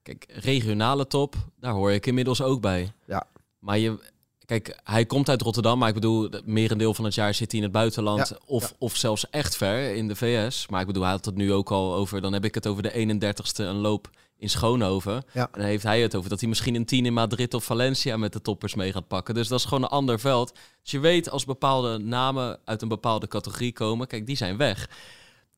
kijk, 0.03 0.27
regionale 0.29 1.07
top, 1.07 1.35
daar 1.61 1.73
hoor 1.73 1.93
ik 1.93 2.07
inmiddels 2.07 2.43
ook 2.43 2.61
bij. 2.61 2.93
Ja. 3.07 3.27
Maar 3.59 3.79
je... 3.79 3.99
Kijk, 4.49 4.79
hij 4.85 5.07
komt 5.07 5.29
uit 5.29 5.43
Rotterdam, 5.43 5.79
maar 5.79 5.89
ik 5.89 5.95
bedoel, 5.95 6.23
het 6.23 6.47
merendeel 6.47 6.95
van 6.95 7.05
het 7.05 7.15
jaar 7.15 7.35
zit 7.35 7.51
hij 7.51 7.61
in 7.61 7.67
het 7.67 7.75
buitenland. 7.77 8.29
Ja, 8.29 8.39
Of, 8.47 8.63
ja. 8.63 8.77
of 8.79 8.97
zelfs 8.97 9.31
echt 9.31 9.57
ver 9.57 9.95
in 9.95 10.09
de 10.09 10.17
VS. 10.17 10.69
Maar 10.69 10.81
ik 10.81 10.87
bedoel, 10.87 11.03
hij 11.03 11.13
had 11.13 11.25
het 11.25 11.35
nu 11.35 11.53
ook 11.53 11.71
al 11.71 11.95
over, 11.95 12.21
dan 12.21 12.33
heb 12.33 12.45
ik 12.45 12.55
het 12.55 12.67
over 12.67 12.83
de 12.83 12.91
31ste, 12.93 13.65
een 13.65 13.77
loop 13.77 14.11
in 14.39 14.51
Schoonhoven. 14.51 15.25
Ja. 15.33 15.43
En 15.43 15.49
dan 15.61 15.69
heeft 15.69 15.83
hij 15.83 16.01
het 16.01 16.15
over 16.15 16.31
dat 16.31 16.41
hij 16.41 16.49
misschien 16.49 16.75
een 16.75 16.85
10 16.85 17.07
in 17.07 17.13
Madrid 17.13 17.55
of 17.55 17.65
Valencia 17.65 18.17
met 18.17 18.33
de 18.33 18.43
toppers 18.43 18.75
mee 18.75 18.93
gaat 18.93 19.09
pakken. 19.09 19.35
Dus 19.35 19.49
dat 19.49 19.59
is 19.59 19.65
gewoon 19.65 19.83
een 19.83 19.89
ander 19.89 20.21
veld. 20.21 20.55
Dus 20.83 20.91
je 20.91 20.99
weet 20.99 21.31
als 21.31 21.45
bepaalde 21.45 21.99
namen 21.99 22.59
uit 22.65 22.83
een 22.83 22.89
bepaalde 22.89 23.29
categorie 23.29 23.73
komen, 23.73 24.07
kijk, 24.07 24.27
die 24.27 24.37
zijn 24.37 24.57
weg. 24.57 24.89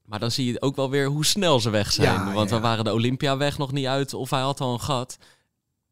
Maar 0.05 0.19
dan 0.19 0.31
zie 0.31 0.53
je 0.53 0.63
ook 0.63 0.77
wel 0.77 0.91
weer 0.91 1.07
hoe 1.07 1.25
snel 1.25 1.61
ze 1.61 1.71
weg 1.71 1.93
zijn. 1.93 2.33
Want 2.33 2.51
we 2.51 2.61
waren 2.61 2.85
de 2.85 2.93
Olympiaweg 2.93 3.59
nog 3.59 3.73
niet 3.73 3.87
uit 3.87 4.15
of 4.15 4.31
hij 4.31 4.41
had 4.41 4.61
al 4.61 4.73
een 4.73 4.81
gat. 4.81 5.19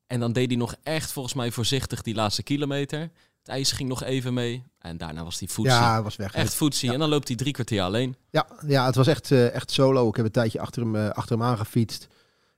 En 0.09 0.21
dan 0.21 0.33
deed 0.33 0.49
hij 0.49 0.57
nog 0.57 0.75
echt 0.83 1.13
volgens 1.13 1.35
mij 1.35 1.51
voorzichtig 1.51 2.03
die 2.03 2.15
laatste 2.15 2.43
kilometer. 2.43 3.01
Het 3.39 3.49
ijs 3.49 3.73
ging 3.73 3.89
nog 3.89 4.03
even 4.03 4.35
mee. 4.35 4.65
En 4.79 4.97
daarna 4.97 5.25
was 5.25 5.39
hij 5.39 5.49
voetsie. 5.49 5.77
Ja, 5.77 5.93
hij 5.93 6.03
was 6.03 6.17
weg. 6.17 6.35
echt 6.35 6.55
voetsie. 6.55 6.89
Ja. 6.89 6.95
En 6.95 7.01
dan 7.01 7.09
loopt 7.09 7.29
hij 7.29 7.37
drie 7.37 7.53
kwartier 7.53 7.83
alleen. 7.83 8.17
Ja, 8.31 8.47
ja, 8.67 8.87
het 8.87 8.95
was 8.95 9.07
echt, 9.07 9.31
eh, 9.31 9.55
echt 9.55 9.71
solo. 9.71 10.09
Ik 10.09 10.17
heb 10.17 10.25
een 10.25 10.31
tijdje 10.31 10.61
achter 10.61 10.83
hem, 10.83 10.97
eh, 10.97 11.11
achter 11.11 11.39
hem 11.39 11.47
aangefietst. 11.47 12.09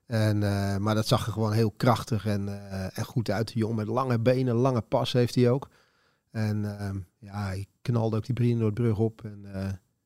En, 0.06 0.43
eh, 0.43 0.76
maar 0.76 0.94
dat 0.94 1.06
zag 1.06 1.26
er 1.26 1.32
gewoon 1.32 1.52
heel 1.52 1.70
krachtig 1.70 2.26
en, 2.26 2.70
en 2.94 3.05
goed 3.05 3.31
uit. 3.31 3.53
Jongen 3.55 3.76
met 3.76 3.87
lange 3.87 4.19
benen, 4.19 4.55
lange 4.55 4.81
pas 4.81 5.12
heeft 5.12 5.35
hij 5.35 5.50
ook. 5.50 5.69
En 6.31 6.79
ehm, 6.79 6.99
ja, 7.19 7.44
hij 7.44 7.67
knalde 7.82 8.17
ook 8.17 8.25
die 8.25 8.35
Brienenoordbrug 8.35 8.99
op. 8.99 9.25
En 9.25 9.46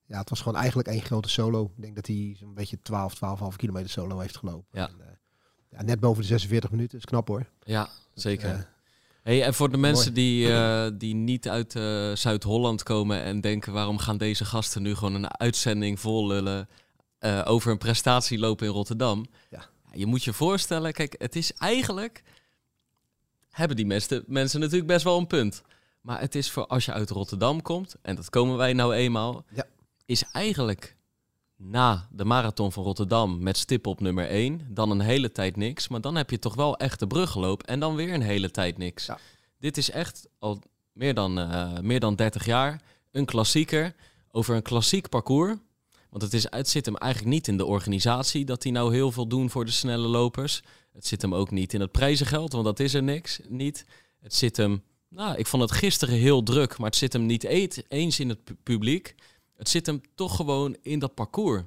ja, 0.07 0.19
het 0.19 0.29
was 0.29 0.41
gewoon 0.41 0.59
eigenlijk 0.59 0.89
één 0.89 1.03
grote 1.03 1.29
solo. 1.29 1.73
Ik 1.77 1.83
denk 1.83 1.95
dat 1.95 2.07
hij 2.07 2.37
zo'n 2.39 2.55
beetje 2.55 2.83
12, 2.83 3.15
12,5 3.15 3.57
kilometer 3.57 3.91
solo 3.91 4.19
heeft 4.19 4.37
gelopen. 4.37 4.81
Ja. 4.81 4.89
En, 4.89 5.14
ja, 5.77 5.83
net 5.83 6.01
boven 6.01 6.23
de 6.23 6.29
46 6.29 6.71
minuten. 6.71 6.99
Is 6.99 7.05
knap 7.05 7.29
hoor. 7.29 7.47
Ja, 7.65 7.89
zeker. 8.15 8.73
Hey, 9.23 9.43
en 9.43 9.55
voor 9.55 9.71
de 9.71 9.77
mensen 9.77 10.13
mooi. 10.13 10.25
die, 10.25 10.53
eh, 10.53 10.87
die 10.95 11.15
niet 11.15 11.49
uit 11.49 11.77
eh, 11.77 12.13
Zuid-Holland 12.15 12.83
komen 12.83 13.23
en 13.23 13.41
denken... 13.41 13.73
waarom 13.73 13.99
gaan 13.99 14.17
deze 14.17 14.45
gasten 14.45 14.83
nu 14.83 14.95
gewoon 14.95 15.15
een 15.15 15.39
uitzending 15.39 16.01
vol 16.01 16.27
lullen... 16.27 16.69
eh, 17.19 17.43
over 17.45 17.71
een 17.71 17.79
prestatie 17.79 18.39
lopen 18.39 18.67
in 18.67 18.73
Rotterdam? 18.73 19.27
Ja. 19.51 19.65
Je 19.93 20.07
moet 20.07 20.25
je 20.25 20.33
voorstellen, 20.33 20.93
kijk, 20.93 21.15
het 21.19 21.37
is 21.37 21.53
eigenlijk... 21.53 22.23
hebben 23.51 23.77
die 23.77 23.87
mensen, 23.87 24.25
mensen 24.27 24.61
natuurlijk 24.61 24.87
best 24.87 25.05
wel 25.05 25.19
een 25.19 25.27
punt. 25.27 25.63
Maar 26.01 26.21
het 26.21 26.35
is 26.35 26.51
voor 26.51 26.67
als 26.67 26.85
je 26.85 26.93
uit 26.93 27.11
Rotterdam 27.11 27.63
komt... 27.63 27.97
en 28.03 28.17
dat 28.17 28.31
komen 28.31 28.57
wij 28.57 28.73
nou 28.73 28.95
eenmaal... 28.95 29.45
Ja. 29.55 29.67
is 30.07 30.25
eigenlijk 30.33 30.97
na 31.57 32.09
de 32.11 32.25
marathon 32.25 32.73
van 32.73 32.83
Rotterdam 32.83 33.43
met 33.43 33.57
stip 33.57 33.87
op 33.87 34.01
nummer 34.01 34.29
1... 34.29 34.67
dan 34.71 34.91
een 34.91 35.01
hele 35.01 35.33
tijd 35.33 35.57
niks. 35.57 35.89
Maar 35.89 36.01
dan 36.01 36.15
heb 36.15 36.31
je 36.31 36.39
toch 36.39 36.55
wel 36.55 36.77
echt 36.77 36.99
de 36.99 37.07
bruggeloop 37.07 37.63
en 37.63 37.81
dan 37.81 37.95
weer 37.95 38.15
een 38.15 38.23
hele 38.23 38.51
tijd 38.51 38.79
niks. 38.79 39.07
Ja. 39.07 39.19
Dit 39.59 39.77
is 39.77 39.91
echt 39.91 40.29
al 40.39 40.63
meer 40.93 41.15
dan, 41.15 41.39
eh, 41.39 41.79
meer 41.79 42.01
dan 42.01 42.15
30 42.15 42.45
jaar 42.45 42.83
een 43.11 43.25
klassieker 43.25 43.95
over 44.31 44.55
een 44.55 44.63
klassiek 44.63 45.09
parcours. 45.09 45.57
Want 46.11 46.23
het, 46.23 46.35
is, 46.35 46.47
het 46.51 46.69
zit 46.69 46.87
hem 46.87 46.97
eigenlijk 46.97 47.33
niet 47.33 47.49
in 47.49 47.57
de 47.57 47.65
organisatie 47.65 48.45
dat 48.45 48.63
die 48.63 48.73
nou 48.73 48.95
heel 48.95 49.13
veel 49.13 49.27
doen 49.27 49.51
voor 49.51 49.65
de 49.65 49.71
snelle 49.71 50.07
lopers. 50.07 50.63
Het 50.93 51.07
zit 51.07 51.23
hem 51.23 51.35
ook 51.35 51.51
niet 51.51 51.75
in 51.75 51.81
het 51.81 51.93
prijzengeld, 51.93 52.53
want 52.53 52.65
dat 52.65 52.81
is 52.81 52.95
er 52.95 53.03
niks. 53.03 53.41
Niet. 53.49 53.87
Het 54.21 54.35
zit 54.35 54.57
hem, 54.57 54.83
nou, 55.09 55.37
ik 55.37 55.47
vond 55.47 55.63
het 55.63 55.73
gisteren 55.73 56.15
heel 56.15 56.43
druk, 56.43 56.79
maar 56.79 56.87
het 56.87 56.99
zit 56.99 57.13
hem 57.13 57.27
niet 57.27 57.45
eens 57.89 58.21
in 58.21 58.29
het 58.29 58.45
pu- 58.45 58.57
publiek. 58.63 59.15
Het 59.65 59.73
zit 59.73 59.87
hem 59.87 60.01
toch 60.15 60.37
gewoon 60.37 60.77
in 60.83 60.99
dat 60.99 61.15
parcours. 61.15 61.63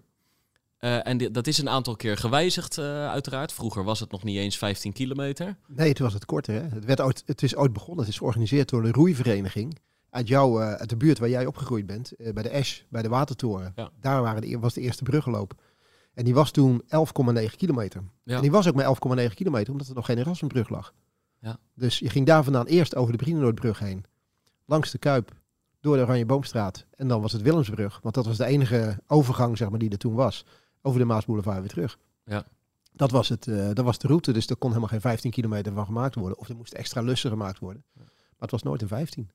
Eh, 0.78 1.08
en 1.08 1.18
dat 1.32 1.48
is 1.48 1.58
een 1.58 1.70
aantal 1.70 1.96
keer 1.96 2.18
gewijzigd, 2.18 2.78
eh, 2.78 3.10
uiteraard. 3.10 3.54
Vroeger 3.54 3.84
was 3.84 4.00
het 4.00 4.12
nog 4.12 4.24
niet 4.24 4.38
eens 4.38 4.58
15 4.58 4.94
kilometer. 4.94 5.58
Nee, 5.68 5.90
het 5.90 6.00
was 6.00 6.14
het 6.14 6.26
korter. 6.26 6.54
Hè? 6.54 6.62
Het, 6.62 6.86
werd 6.86 7.02
ooit, 7.02 7.24
het 7.26 7.44
is 7.44 7.56
ooit 7.56 7.74
begonnen. 7.74 8.00
Het 8.00 8.14
is 8.14 8.18
georganiseerd 8.18 8.70
door 8.70 8.84
de 8.84 8.92
roeivereniging. 8.92 9.80
Uit, 10.10 10.28
jou, 10.28 10.62
eh, 10.62 10.74
uit 10.74 10.90
de 10.90 10.98
buurt 10.98 11.20
waar 11.20 11.30
jij 11.30 11.46
opgegroeid 11.46 11.86
bent. 11.86 12.14
bij 12.18 12.44
de 12.44 12.50
Esch, 12.50 12.82
bij 12.90 13.02
de 13.02 13.10
Watertoren. 13.10 13.72
Ja. 13.76 13.92
Daar 14.00 14.22
waren 14.22 14.42
de, 14.42 14.60
was 14.60 14.74
de 14.74 14.82
eerste 14.82 15.04
bruggenloop. 15.04 15.54
En 16.14 16.24
die 16.24 16.34
was 16.34 16.52
toen 16.52 16.82
11,9 16.88 17.56
kilometer. 17.56 18.04
Ja. 18.24 18.36
En 18.36 18.42
die 18.42 18.52
was 18.52 18.68
ook 18.68 18.76
maar 18.76 18.86
11,9 19.30 19.34
kilometer, 19.34 19.72
omdat 19.72 19.88
er 19.88 19.96
nog 19.96 20.06
geen 20.06 20.18
Erasmusbrug 20.18 20.70
lag. 20.70 20.94
Ja. 21.42 21.60
Dus 21.76 22.00
je 22.00 22.10
ging 22.10 22.26
daar 22.26 22.44
vandaan 22.44 22.66
eerst 22.66 22.96
over 22.96 23.12
de 23.12 23.18
Brienenoordbrug 23.18 23.80
heen. 23.80 24.06
Langs 24.66 24.92
de 24.92 24.98
Kuip, 24.98 25.32
door 25.88 25.98
de 25.98 26.04
Oranje 26.04 26.26
Boomstraat. 26.26 26.86
En 26.96 27.08
dan 27.08 27.22
was 27.22 27.32
het 27.32 27.42
Willemsbrug. 27.42 28.00
Want 28.02 28.16
dat 28.16 28.26
was 28.26 28.38
de 28.38 28.46
enige 28.46 29.00
overgang 29.08 29.58
zeg 29.58 29.70
maar, 29.70 29.80
die 29.80 29.90
er 29.90 29.98
toen 29.98 30.14
was. 30.14 30.46
Over 30.82 31.00
de 31.00 31.06
Maasboulevard 31.06 31.60
weer 31.60 31.70
terug. 31.70 31.98
Ja. 32.26 32.46
Dat 32.94 33.12
was, 33.12 33.30
het, 33.30 33.48
eh, 33.48 33.70
dat 33.74 33.86
was 33.86 33.98
de 33.98 34.08
route, 34.08 34.32
dus 34.34 34.48
er 34.48 34.56
kon 34.56 34.70
helemaal 34.70 34.90
geen 34.90 35.02
15 35.02 35.32
kilometer 35.32 35.74
van 35.74 35.86
gemaakt 35.86 36.16
worden. 36.16 36.38
Of 36.38 36.50
er 36.50 36.56
moesten 36.56 36.78
extra 36.80 37.02
lussen 37.02 37.30
gemaakt 37.30 37.60
worden. 37.60 37.84
Maar 37.96 38.06
het 38.40 38.52
was 38.52 38.64
nooit 38.64 38.82
een 38.82 38.88
15. 38.88 39.30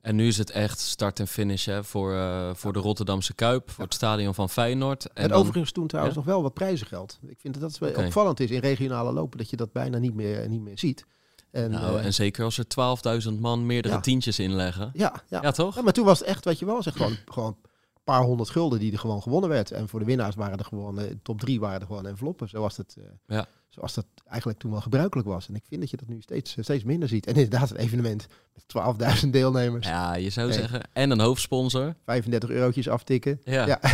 En 0.00 0.16
nu 0.16 0.26
is 0.26 0.38
het 0.38 0.50
echt 0.50 0.78
start 0.78 1.20
en 1.20 1.26
finish 1.28 1.66
hè, 1.66 1.84
voor, 1.84 2.14
eh, 2.14 2.54
voor 2.54 2.72
de 2.72 2.78
Rotterdamse 2.78 3.34
Kuip, 3.34 3.70
voor 3.70 3.84
het 3.84 3.94
stadion 3.94 4.34
van 4.34 4.50
Feyenoord. 4.50 5.06
En 5.06 5.22
En 5.22 5.28
dan- 5.28 5.38
overigens 5.38 5.72
toen 5.72 5.86
trouwens 5.86 6.16
Ja. 6.16 6.22
nog 6.22 6.30
wel 6.32 6.42
wat 6.42 6.54
prijzengeld. 6.54 7.18
Ik 7.26 7.40
vind 7.40 7.54
dat 7.54 7.62
dat 7.62 7.78
wel 7.78 7.90
Oké. 7.90 8.04
opvallend 8.04 8.40
is 8.40 8.50
in 8.50 8.60
regionale 8.60 9.12
lopen, 9.12 9.38
dat 9.38 9.50
je 9.50 9.56
dat 9.56 9.72
bijna 9.72 9.98
niet 9.98 10.14
meer, 10.14 10.48
niet 10.48 10.60
meer 10.60 10.78
ziet. 10.78 11.06
En, 11.50 11.70
nou, 11.70 11.98
eh, 11.98 12.04
en 12.04 12.14
zeker 12.14 12.44
als 12.44 12.58
er 12.58 12.66
12.000 12.68 13.40
man 13.40 13.66
meerdere 13.66 13.94
Ja. 13.94 14.00
tientjes 14.00 14.38
inleggen. 14.38 14.90
ja, 14.92 15.22
ja. 15.28 15.42
Ja, 15.42 15.50
toch? 15.50 15.74
Ja, 15.74 15.82
maar 15.82 15.92
toen 15.92 16.04
was 16.04 16.18
het 16.18 16.28
echt, 16.28 16.44
wat 16.44 16.58
je 16.58 16.66
wel 16.66 16.82
zegt, 16.82 16.96
gewoon, 16.96 17.16
gewoon 17.26 17.56
een 17.94 18.04
paar 18.04 18.22
honderd 18.22 18.50
gulden 18.50 18.78
die 18.78 18.92
er 18.92 18.98
gewoon 18.98 19.22
gewonnen 19.22 19.50
werd. 19.50 19.70
En 19.70 19.88
voor 19.88 19.98
de 20.00 20.04
winnaars 20.06 20.34
waren 20.34 20.58
er 20.58 20.64
gewoon, 20.64 20.98
eh, 21.00 21.06
top 21.22 21.40
drie 21.40 21.60
waren 21.60 21.80
er 21.80 21.86
gewoon 21.86 22.06
enveloppen. 22.06 22.48
Zoals, 22.48 22.76
het, 22.76 22.96
eh, 22.98 23.04
Ja. 23.36 23.46
zoals 23.68 23.94
dat 23.94 24.06
eigenlijk 24.28 24.58
toen 24.60 24.70
wel 24.70 24.80
gebruikelijk 24.80 25.28
was. 25.28 25.48
En 25.48 25.54
ik 25.54 25.62
vind 25.68 25.80
dat 25.80 25.90
je 25.90 25.96
dat 25.96 26.08
nu 26.08 26.20
steeds, 26.20 26.56
steeds 26.60 26.84
minder 26.84 27.08
ziet. 27.08 27.26
En 27.26 27.34
inderdaad, 27.34 27.70
een 27.70 27.76
evenement 27.76 28.26
met 28.54 28.68
12.000 28.68 29.32
deelnemers, 29.32 29.86
Ja, 29.86 30.14
je 30.14 30.30
zou 30.30 30.48
Nee. 30.48 30.58
zeggen. 30.58 30.80
En 30.92 31.10
een 31.10 31.20
hoofdsponsor. 31.20 31.94
35 32.04 32.50
eurotjes 32.50 32.88
aftikken. 32.88 33.40
Ja. 33.44 33.66
Ja. 33.66 33.80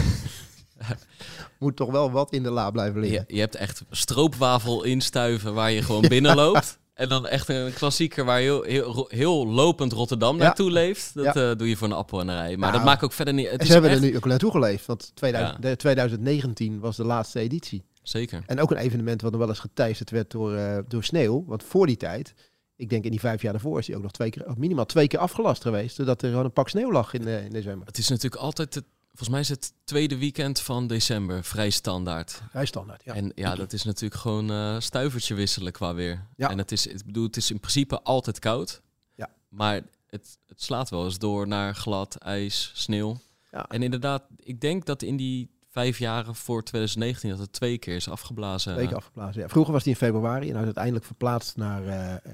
Moet 1.59 1.77
toch 1.77 1.91
wel 1.91 2.11
wat 2.11 2.33
in 2.33 2.43
de 2.43 2.51
la 2.51 2.71
blijven 2.71 3.01
liggen. 3.01 3.25
Je, 3.29 3.35
je 3.35 3.41
hebt 3.41 3.55
echt 3.55 3.83
stroopwafel 3.91 4.83
instuiven 4.85 5.55
waar 5.55 5.71
je 5.71 5.83
gewoon 5.83 6.09
binnenloopt. 6.09 6.79
En 6.97 7.09
dan 7.09 7.27
echt 7.27 7.49
een 7.49 7.73
klassieker 7.73 8.25
waar 8.25 8.39
heel, 8.39 8.63
heel, 8.63 9.07
heel 9.09 9.47
lopend 9.47 9.93
Rotterdam 9.93 10.37
Ja. 10.37 10.43
naartoe 10.43 10.71
leeft. 10.71 11.15
Dat 11.15 11.25
Ja. 11.25 11.51
eh, 11.51 11.57
doe 11.57 11.69
je 11.69 11.77
voor 11.77 11.87
een 11.87 11.93
appel 11.93 12.21
en 12.21 12.29
een 12.29 12.35
rij. 12.37 12.49
Maar 12.49 12.59
Nou, 12.59 12.73
dat 12.73 12.85
maakt 12.85 13.03
ook 13.05 13.13
verder 13.13 13.35
niet... 13.35 13.51
Het 13.51 13.61
En 13.61 13.67
ze 13.67 13.73
hebben 13.73 13.91
echt- 13.91 14.01
er 14.03 14.07
nu 14.11 14.17
ook 14.17 14.25
naartoe 14.25 14.51
geleefd, 14.51 14.87
want 14.87 15.11
2000, 15.15 15.63
Ja. 15.63 15.69
de 15.71 15.77
2019 15.77 16.81
was 16.81 16.97
de 16.97 17.05
laatste 17.05 17.41
editie. 17.41 17.83
Zeker. 18.03 18.43
En 18.47 18.61
ook 18.61 18.71
een 18.71 18.77
evenement 18.77 19.23
wat 19.23 19.31
nog 19.31 19.41
wel 19.41 19.49
eens 19.49 19.59
geteisterd 19.59 20.11
werd 20.11 20.31
door, 20.31 20.55
eh, 20.55 20.79
door 20.89 21.05
sneeuw. 21.05 21.45
Want 21.47 21.63
voor 21.63 21.87
die 21.87 21.97
tijd, 21.97 22.35
ik 22.77 22.89
denk 22.91 23.05
in 23.05 23.11
die 23.11 23.21
vijf 23.21 23.43
jaar 23.43 23.53
daarvoor, 23.53 23.79
is 23.79 23.87
die 23.87 23.97
ook 23.97 24.03
nog 24.03 24.11
twee 24.13 24.31
keer, 24.31 24.45
minimaal 24.57 24.87
twee 24.87 25.07
keer 25.07 25.19
afgelast 25.19 25.63
geweest. 25.63 25.97
Doordat 25.97 26.23
er 26.23 26.29
gewoon 26.31 26.45
een 26.45 26.53
pak 26.53 26.69
sneeuw 26.69 26.93
lag 26.93 27.13
in, 27.13 27.27
in 27.27 27.51
december. 27.51 27.87
Het 27.87 27.99
is 27.99 28.09
natuurlijk 28.09 28.43
altijd... 28.43 28.75
Het, 28.75 28.85
volgens 29.17 29.29
mij 29.29 29.41
is 29.41 29.49
het 29.49 29.73
tweede 29.85 30.19
weekend 30.19 30.61
van 30.61 30.87
december 30.87 31.45
vrij 31.45 31.71
standaard. 31.71 32.43
Vrij 32.51 32.67
standaard, 32.67 33.05
ja. 33.05 33.15
En 33.15 33.33
ja, 33.35 33.55
dat 33.55 33.73
is 33.73 33.85
natuurlijk 33.85 34.21
gewoon 34.21 34.51
eh 34.51 34.77
stuivertje 34.79 35.35
wisselen 35.35 35.73
qua 35.73 35.95
weer. 35.95 36.27
Ja. 36.37 36.51
En 36.51 36.59
het 36.59 36.73
is, 36.73 36.87
ik 36.87 37.05
bedoel, 37.05 37.25
het 37.25 37.37
is 37.37 37.51
in 37.51 37.61
principe 37.61 38.03
altijd 38.03 38.39
koud. 38.39 38.83
Ja. 39.15 39.31
Maar 39.49 39.83
het, 40.07 40.39
het 40.47 40.63
slaat 40.63 40.91
wel 40.91 41.05
eens 41.05 41.19
door 41.19 41.49
naar 41.49 41.75
glad, 41.75 42.15
ijs, 42.15 42.71
sneeuw. 42.75 43.17
Ja. 43.51 43.67
En 43.69 43.83
inderdaad, 43.83 44.23
ik 44.37 44.61
denk 44.61 44.85
dat 44.85 45.03
in 45.03 45.17
die 45.17 45.51
vijf 45.69 45.99
jaren 45.99 46.35
voor 46.35 46.63
2019 46.63 47.31
dat 47.31 47.39
het 47.39 47.53
twee 47.53 47.79
keer 47.79 47.97
is 47.97 48.09
afgeblazen. 48.09 48.75
Twee 48.75 48.87
keer 48.87 48.97
afgeblazen. 48.97 49.41
Ja. 49.43 49.49
Vroeger 49.49 49.73
was 49.73 49.83
die 49.83 49.93
in 49.93 49.99
februari 49.99 50.47
en 50.47 50.51
hij 50.51 50.61
is 50.61 50.65
uiteindelijk 50.65 51.05
verplaatst 51.05 51.57
naar, 51.57 51.87
eh, 51.87 52.33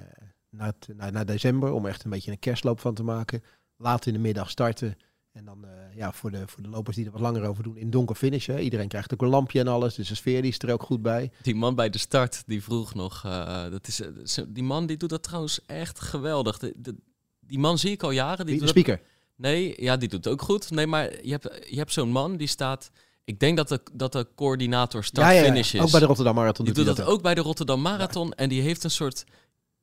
naar, 0.51 0.67
het, 0.67 0.97
naar, 0.97 1.12
naar 1.12 1.27
december. 1.27 1.73
Om 1.73 1.87
echt 1.87 2.05
een 2.05 2.11
beetje 2.11 2.31
een 2.31 2.39
kerstloop 2.39 2.81
van 2.81 2.95
te 2.95 3.03
maken. 3.03 3.43
Laat 3.77 4.07
in 4.07 4.12
de 4.12 4.19
middag 4.19 4.51
starten. 4.51 4.97
En 5.33 5.45
dan 5.45 5.65
eh, 5.65 5.71
ja, 5.97 6.12
voor, 6.12 6.31
de, 6.31 6.43
voor 6.47 6.62
de 6.62 6.69
lopers 6.69 6.97
die 6.97 7.07
er 7.07 7.12
wat 7.12 7.21
langer 7.21 7.45
over 7.45 7.62
doen, 7.62 7.77
in 7.77 7.91
donker 7.91 8.17
finishen. 8.17 8.61
Iedereen 8.62 8.89
krijgt 8.89 9.12
ook 9.12 9.23
een 9.23 9.29
lampje 9.29 9.61
en 9.61 9.69
alles. 9.69 9.95
Dus 9.95 10.09
de 10.09 10.15
sfeer 10.15 10.43
die 10.43 10.51
is 10.51 10.59
er 10.59 10.73
ook 10.73 10.83
goed 10.83 11.03
bij. 11.03 11.31
Die 11.43 11.55
man 11.55 11.75
bij 11.75 11.91
de 11.91 11.99
start, 11.99 12.43
die 12.47 12.62
vroeg 12.62 12.95
nog. 12.95 13.23
eh, 13.25 13.71
dat 13.71 13.89
is, 13.89 14.01
eh, 14.01 14.45
die 14.49 14.62
man 14.62 14.87
die 14.87 14.97
doet 14.97 15.11
dat 15.11 15.23
trouwens 15.23 15.61
echt 15.67 16.01
geweldig. 16.01 16.59
De, 16.59 16.73
de- 16.77 16.97
die 17.41 17.59
man 17.59 17.79
zie 17.79 17.91
ik 17.91 18.03
al 18.03 18.11
jaren. 18.11 18.47
Die 18.47 18.55
De 18.55 18.61
dat- 18.61 18.69
speaker. 18.69 19.01
Nee, 19.37 19.83
ja, 19.83 19.97
die 19.97 20.09
doet 20.09 20.25
het 20.25 20.33
ook 20.33 20.43
goed. 20.43 20.71
Nee, 20.71 20.87
maar 20.87 21.25
je 21.25 21.31
hebt, 21.31 21.67
je 21.71 21.77
hebt 21.77 21.93
zo'n 21.93 22.11
man 22.11 22.37
die 22.37 22.47
staat. 22.47 22.91
Ik 23.25 23.39
denk 23.41 23.57
dat 23.57 23.69
de, 23.69 23.81
dat 23.93 24.12
de 24.12 24.27
coördinator 24.35 25.01
Ja, 25.01 25.07
start-finish 25.07 25.73
ja, 25.73 25.79
is. 25.79 25.85
Ook 25.85 25.91
bij 25.91 26.01
de 26.01 26.07
Rotterdam 26.07 26.35
Marathon 26.35 26.65
die 26.65 26.75
doet 26.75 26.87
dat 26.87 27.03
ook 27.03 27.23
bij 27.23 27.35
de 27.35 27.41
Rotterdam 27.41 27.81
Marathon. 27.83 28.33
En 28.33 28.49
die 28.49 28.62
heeft 28.62 28.85
een 28.85 28.91
soort, 28.91 29.25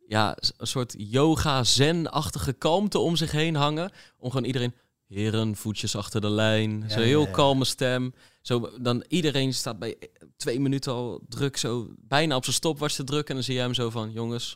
ja, 0.08 0.38
een 0.58 0.68
soort 0.68 0.96
yoga-zen-achtige 0.98 2.54
kalmte 2.54 3.00
om 3.00 3.16
zich 3.16 3.32
heen 3.32 3.56
hangen. 3.56 3.92
Om 4.18 4.30
gewoon 4.30 4.46
iedereen, 4.46 4.74
heren, 5.10 5.56
voetjes 5.56 5.96
achter 5.96 6.22
de 6.22 6.30
lijn. 6.30 6.82
Ja, 6.82 6.90
zo 6.90 7.00
ja, 7.00 7.06
heel 7.06 7.26
ja. 7.26 7.32
kalme 7.32 7.66
stem. 7.66 8.14
Zo, 8.42 8.70
dan 8.82 9.04
iedereen 9.08 9.54
staat 9.54 9.80
bij 9.80 9.98
twee 10.38 10.60
minuten 10.60 10.92
al 10.92 11.22
druk, 11.30 11.58
zo 11.58 11.88
bijna 11.98 12.36
op 12.36 12.44
zijn 12.44 12.56
stopwatch 12.56 12.96
te 12.96 13.04
drukken. 13.04 13.28
En 13.30 13.36
dan 13.36 13.44
zie 13.44 13.56
je 13.56 13.60
hem 13.60 13.74
zo 13.74 13.90
van, 13.90 14.12
jongens, 14.12 14.56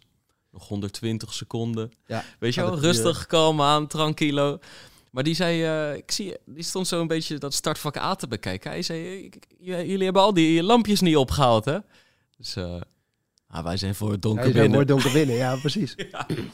nog 0.51 0.67
120 0.67 1.33
seconden. 1.33 1.91
Ja. 2.07 2.23
Weet 2.39 2.53
je 2.53 2.61
Ja, 2.61 2.69
wel, 2.69 2.79
rustig, 2.79 3.25
kalm 3.25 3.61
aan, 3.61 3.87
tranquilo. 3.87 4.59
Maar 5.11 5.23
die 5.23 5.35
zei, 5.35 5.63
eh, 5.63 5.97
ik 5.97 6.11
zie, 6.11 6.35
die 6.45 6.63
stond 6.63 6.87
zo 6.87 7.01
een 7.01 7.07
beetje 7.07 7.37
dat 7.37 7.53
startvak 7.53 7.97
A 7.97 8.15
te 8.15 8.27
bekijken. 8.27 8.71
Hij 8.71 8.81
zei, 8.81 9.29
jullie 9.59 10.03
hebben 10.03 10.21
al 10.21 10.33
die 10.33 10.63
lampjes 10.63 11.01
niet 11.01 11.15
opgehaald, 11.15 11.65
hè? 11.65 11.77
Dus 12.37 12.55
eh, 12.55 12.81
ah, 13.47 13.63
wij 13.63 13.77
zijn 13.77 13.95
voor 13.95 14.11
het 14.11 14.21
donker 14.21 14.43
wel 14.43 14.51
binnen. 14.53 14.71
mooi 14.71 14.85
donker 14.85 15.11
binnen, 15.11 15.35
ja 15.35 15.55
precies. 15.55 15.95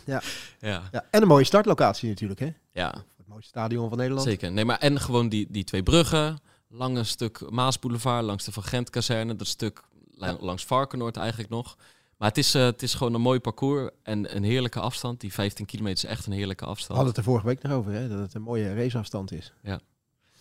Ja, 0.06 0.22
Ja. 0.60 0.92
En 1.12 1.22
een 1.22 1.28
mooie 1.28 1.44
startlocatie 1.44 2.10
natuurlijk, 2.10 2.40
hè? 2.40 2.50
ja, 2.72 3.04
mooiste 3.40 3.60
stadion 3.60 3.90
van 3.90 3.98
Nederland. 3.98 4.28
zeker. 4.28 4.52
Nee, 4.52 4.66
maar 4.66 4.78
en 4.78 5.00
gewoon 5.00 5.30
die, 5.30 5.48
die 5.50 5.64
twee 5.64 5.84
bruggen. 5.84 6.40
Lange 6.68 7.04
stuk 7.04 7.50
Maasboulevard 7.52 8.24
langs 8.24 8.46
de 8.46 8.52
Van 8.52 8.64
Gent 8.64 8.90
kazerne. 8.90 9.36
Dat 9.36 9.48
stuk 9.48 9.84
Ja. 10.12 10.38
langs 10.40 10.66
Varkenoord 10.66 11.18
eigenlijk 11.18 11.50
nog. 11.50 11.78
Maar 12.18 12.28
het 12.28 12.38
is, 12.38 12.56
eh, 12.56 12.64
het 12.64 12.82
is 12.84 12.94
gewoon 12.94 13.14
een 13.14 13.22
mooi 13.22 13.40
parcours 13.40 13.90
en 14.04 14.36
een 14.36 14.44
heerlijke 14.44 14.80
afstand. 14.80 15.20
Die 15.22 15.34
15 15.34 15.66
kilometer 15.66 16.04
is 16.04 16.10
echt 16.10 16.26
een 16.26 16.32
heerlijke 16.32 16.64
We 16.64 16.70
afstand. 16.70 16.92
hadden 16.98 17.08
het 17.08 17.18
er 17.18 17.24
vorige 17.32 17.46
week 17.48 17.62
nog 17.62 17.72
over, 17.72 17.92
hè? 17.92 18.08
Dat 18.10 18.20
het 18.20 18.34
een 18.34 18.42
mooie 18.42 18.74
raceafstand 18.74 19.32
is. 19.32 19.54
Ja, 19.64 19.80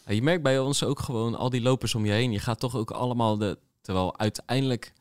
je 0.07 0.23
merkt 0.23 0.43
bij 0.43 0.59
ons 0.59 0.83
ook 0.85 0.99
gewoon 1.01 1.35
al 1.35 1.51
die 1.51 1.61
lopers 1.63 1.95
om 1.95 2.05
je 2.05 2.13
heen. 2.13 2.33
Je 2.33 2.39
gaat 2.39 2.61
toch 2.61 2.77
ook 2.77 2.91
allemaal 2.91 3.37
de. 3.39 3.59
Terwijl 3.81 4.19
uiteindelijk, 4.19 4.93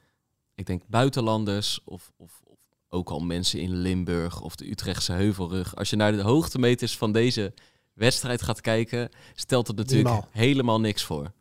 ik 0.56 0.66
denk 0.66 0.82
buitenlanders 0.88 1.80
of, 1.86 2.12
of, 2.18 2.42
of 2.46 2.60
ook 2.90 3.10
al 3.10 3.20
mensen 3.20 3.60
in 3.60 3.72
Limburg 3.76 4.42
of 4.42 4.56
de 4.56 4.70
Utrechtse 4.72 5.12
Heuvelrug. 5.12 5.76
Als 5.76 5.90
je 5.90 5.96
naar 5.96 6.12
de 6.12 6.22
hoogtemeters 6.22 6.98
van 6.98 7.12
deze 7.12 7.54
wedstrijd 7.98 8.42
gaat 8.42 8.62
kijken, 8.62 9.10
stelt 9.36 9.68
het 9.68 9.76
natuurlijk 9.78 10.16
helemaal 10.32 10.80
niks 10.80 11.04
voor. 11.04 11.32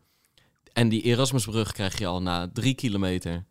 En 0.73 0.89
die 0.89 1.03
Erasmusbrug 1.03 1.73
krijg 1.73 1.99
je 1.99 2.07
al 2.07 2.23
na 2.23 2.51
drie 2.53 2.75
kilometer. 2.75 3.45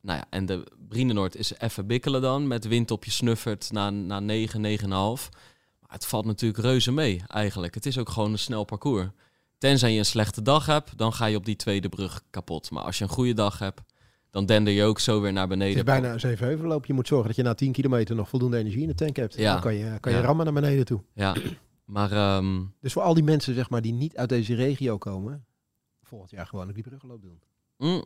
Nou 0.00 0.18
ja, 0.18 0.24
en 0.30 0.46
de 0.46 0.66
Brienenoord 0.88 1.36
is 1.36 1.52
even 1.58 1.86
bikkelen 1.86 2.20
dan. 2.20 2.46
Met 2.46 2.66
wind 2.66 2.90
op 2.90 3.04
je 3.04 3.10
snuffert 3.10 3.72
na, 3.72 3.90
na 3.90 4.20
9, 4.20 4.78
9,5. 4.80 4.88
Maar 4.88 5.96
het 5.96 6.06
valt 6.06 6.24
natuurlijk 6.24 6.62
reuze 6.62 6.92
mee 6.92 7.22
eigenlijk. 7.26 7.74
Het 7.74 7.86
is 7.86 7.98
ook 7.98 8.08
gewoon 8.08 8.32
een 8.32 8.38
snel 8.38 8.64
parcours. 8.64 9.06
Tenzij 9.58 9.92
je 9.92 9.98
een 9.98 10.04
slechte 10.04 10.42
dag 10.42 10.66
hebt, 10.66 10.98
dan 10.98 11.12
ga 11.12 11.26
je 11.26 11.36
op 11.36 11.44
die 11.44 11.56
tweede 11.56 11.88
brug 11.88 12.22
kapot. 12.30 12.70
Maar 12.70 12.82
als 12.82 12.98
je 12.98 13.04
een 13.04 13.10
goede 13.10 13.34
dag 13.34 13.58
hebt, 13.58 13.80
dan 14.30 14.46
dender 14.46 14.72
je 14.72 14.84
ook 14.84 14.98
zo 15.00 15.20
weer 15.20 15.32
naar 15.32 15.40
Het 15.48 15.50
beneden. 15.50 15.76
is 15.76 15.82
bijna 15.82 16.12
een 16.12 16.20
zevenheuvelloop. 16.20 16.86
Je 16.86 16.92
moet 16.92 17.06
zorgen 17.08 17.26
dat 17.26 17.36
je 17.36 17.42
na 17.42 17.54
10 17.54 17.72
kilometer 17.72 18.16
nog 18.16 18.28
voldoende 18.28 18.56
energie 18.58 18.82
in 18.82 18.88
de 18.88 18.94
tank 18.94 19.16
hebt. 19.16 19.34
Ja. 19.36 19.52
Dan 19.52 19.60
kan 19.60 19.74
je, 19.74 19.96
kan 20.00 20.12
je 20.12 20.18
Ja. 20.18 20.24
rammen 20.24 20.44
naar 20.44 20.54
beneden 20.54 20.84
toe. 20.84 21.00
Ja, 21.14 21.34
maar 21.88 22.12
ehm, 22.12 22.64
Dus 22.80 22.92
voor 22.92 23.02
al 23.02 23.14
die 23.14 23.22
mensen 23.22 23.54
zeg 23.54 23.70
maar, 23.70 23.82
die 23.82 23.92
niet 23.92 24.16
uit 24.16 24.28
deze 24.28 24.54
regio 24.54 24.98
komen, 24.98 25.44
volgend 26.02 26.30
jaar 26.30 26.46
gewoon 26.46 26.68
ook 26.68 26.74
die 26.74 26.82
bruggenloop 26.82 27.22
doen. 27.22 27.40
mm, 27.78 28.04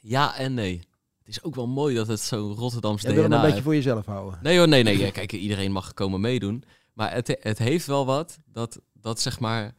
ja 0.00 0.36
en 0.36 0.54
nee. 0.54 0.78
Het 1.18 1.28
is 1.28 1.42
ook 1.42 1.54
wel 1.54 1.66
mooi 1.66 1.94
dat 1.94 2.06
het 2.06 2.20
zo'n 2.20 2.54
Rotterdams 2.54 3.02
Je 3.02 3.08
wil 3.12 3.16
hem 3.16 3.26
DNA 3.26 3.34
een 3.36 3.40
beetje 3.40 3.52
heeft. 3.54 3.64
voor 3.66 3.74
jezelf 3.74 4.06
houden. 4.06 4.38
Nee 4.42 4.58
hoor, 4.58 4.68
nee, 4.68 4.82
nee. 4.82 4.98
Ja, 4.98 5.10
kijk, 5.10 5.32
iedereen 5.32 5.72
mag 5.72 5.94
komen 5.94 6.20
meedoen. 6.20 6.64
Maar 6.92 7.12
het, 7.12 7.36
het 7.40 7.58
heeft 7.58 7.86
wel 7.86 8.06
wat 8.06 8.38
dat, 8.44 8.80
dat 8.92 9.20
zeg 9.20 9.40
maar 9.40 9.74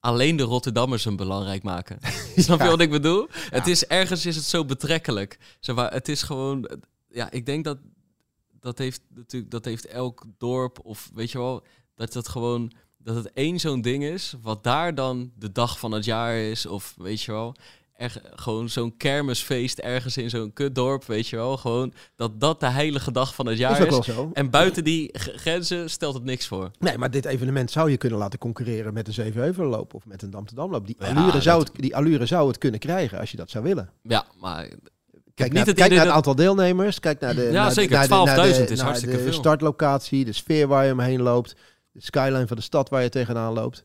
alleen 0.00 0.36
de 0.36 0.42
Rotterdammers 0.42 1.04
hem 1.04 1.16
belangrijk 1.16 1.62
maken. 1.62 1.98
Snap 2.36 2.58
je 2.58 2.64
Ja. 2.64 2.70
wat 2.70 2.80
ik 2.80 2.90
bedoel? 2.90 3.26
Het 3.30 3.66
is 3.66 3.86
ergens 3.86 4.26
is 4.26 4.36
het 4.36 4.44
zo 4.44 4.64
betrekkelijk. 4.64 5.38
Zeg 5.60 5.76
maar, 5.76 5.92
het 5.92 6.08
is 6.08 6.22
gewoon, 6.22 6.70
ja, 7.08 7.30
ik 7.30 7.46
denk 7.46 7.64
dat 7.64 7.78
dat 8.60 8.78
heeft 8.78 9.02
natuurlijk 9.14 9.50
dat 9.52 9.64
heeft 9.64 9.86
elk 9.86 10.24
dorp 10.38 10.78
of 10.82 11.10
weet 11.14 11.30
je 11.30 11.38
wel 11.38 11.64
dat 11.96 12.14
het 12.14 12.28
gewoon 12.28 12.72
dat 12.98 13.14
het 13.16 13.32
één 13.32 13.58
zo'n 13.60 13.80
ding 13.80 14.04
is 14.04 14.34
wat 14.42 14.64
daar 14.64 14.94
dan 14.94 15.30
de 15.38 15.52
dag 15.52 15.78
van 15.78 15.92
het 15.92 16.04
jaar 16.04 16.36
is 16.36 16.66
of 16.66 16.94
weet 16.96 17.22
je 17.22 17.32
wel. 17.32 17.54
Er, 17.96 18.22
gewoon 18.34 18.68
zo'n 18.68 18.96
kermisfeest 18.96 19.78
ergens 19.78 20.16
in 20.16 20.30
zo'n 20.30 20.52
kutdorp, 20.52 21.04
weet 21.04 21.28
je 21.28 21.36
wel. 21.36 21.56
Gewoon 21.56 21.92
dat 22.16 22.40
dat 22.40 22.60
de 22.60 22.66
heilige 22.68 23.10
dag 23.12 23.34
van 23.34 23.46
het 23.46 23.58
jaar 23.58 23.86
is. 23.86 24.08
En 24.32 24.50
buiten 24.50 24.84
die 24.84 25.10
grenzen 25.18 25.90
stelt 25.90 26.14
het 26.14 26.24
niks 26.24 26.46
voor. 26.46 26.70
Nee, 26.78 26.98
maar 26.98 27.10
dit 27.10 27.24
evenement 27.24 27.70
zou 27.70 27.90
je 27.90 27.96
kunnen 27.96 28.18
laten 28.18 28.38
concurreren 28.38 28.92
met 28.94 29.06
een 29.08 29.12
Zevenheuvelloop 29.14 29.94
of 29.94 30.06
met 30.06 30.22
een 30.22 30.30
Dam-te-Damloop. 30.30 30.86
Die, 30.86 30.96
allure 31.00 31.40
zou 31.40 31.60
het, 31.62 31.70
die 31.74 31.96
allure 31.96 32.26
zou 32.26 32.48
het 32.48 32.58
kunnen 32.58 32.80
krijgen 32.80 33.18
als 33.18 33.30
je 33.30 33.36
dat 33.36 33.50
zou 33.50 33.64
willen. 33.64 33.90
Ja, 34.02 34.26
maar 34.40 34.68
Kijk, 35.34 35.52
niet 35.52 35.58
naar, 35.58 35.66
het 35.66 35.74
kijk 35.76 35.86
idee 35.86 35.88
naar 35.88 35.98
het 35.98 36.06
dat- 36.06 36.14
aantal 36.16 36.34
deelnemers. 36.34 37.00
Kijk 37.00 37.20
naar 37.20 37.34
de, 37.34 37.42
Ja, 37.42 37.50
naar 37.50 37.72
zeker. 37.72 37.96
naar 37.96 38.08
de- 38.08 38.14
naar 38.14 38.24
de- 38.24 38.30
12.000 38.30 38.70
is 38.70 38.80
hartstikke 38.80 39.16
de 39.16 39.22
veel. 39.22 39.32
startlocatie, 39.32 40.24
de 40.24 40.32
sfeer 40.32 40.66
waar 40.66 40.86
je 40.86 40.92
omheen 40.92 41.22
loopt. 41.22 41.56
De 41.96 42.02
skyline 42.02 42.46
van 42.46 42.56
de 42.56 42.62
stad 42.62 42.88
waar 42.88 43.02
je 43.02 43.08
tegenaan 43.08 43.52
loopt. 43.52 43.84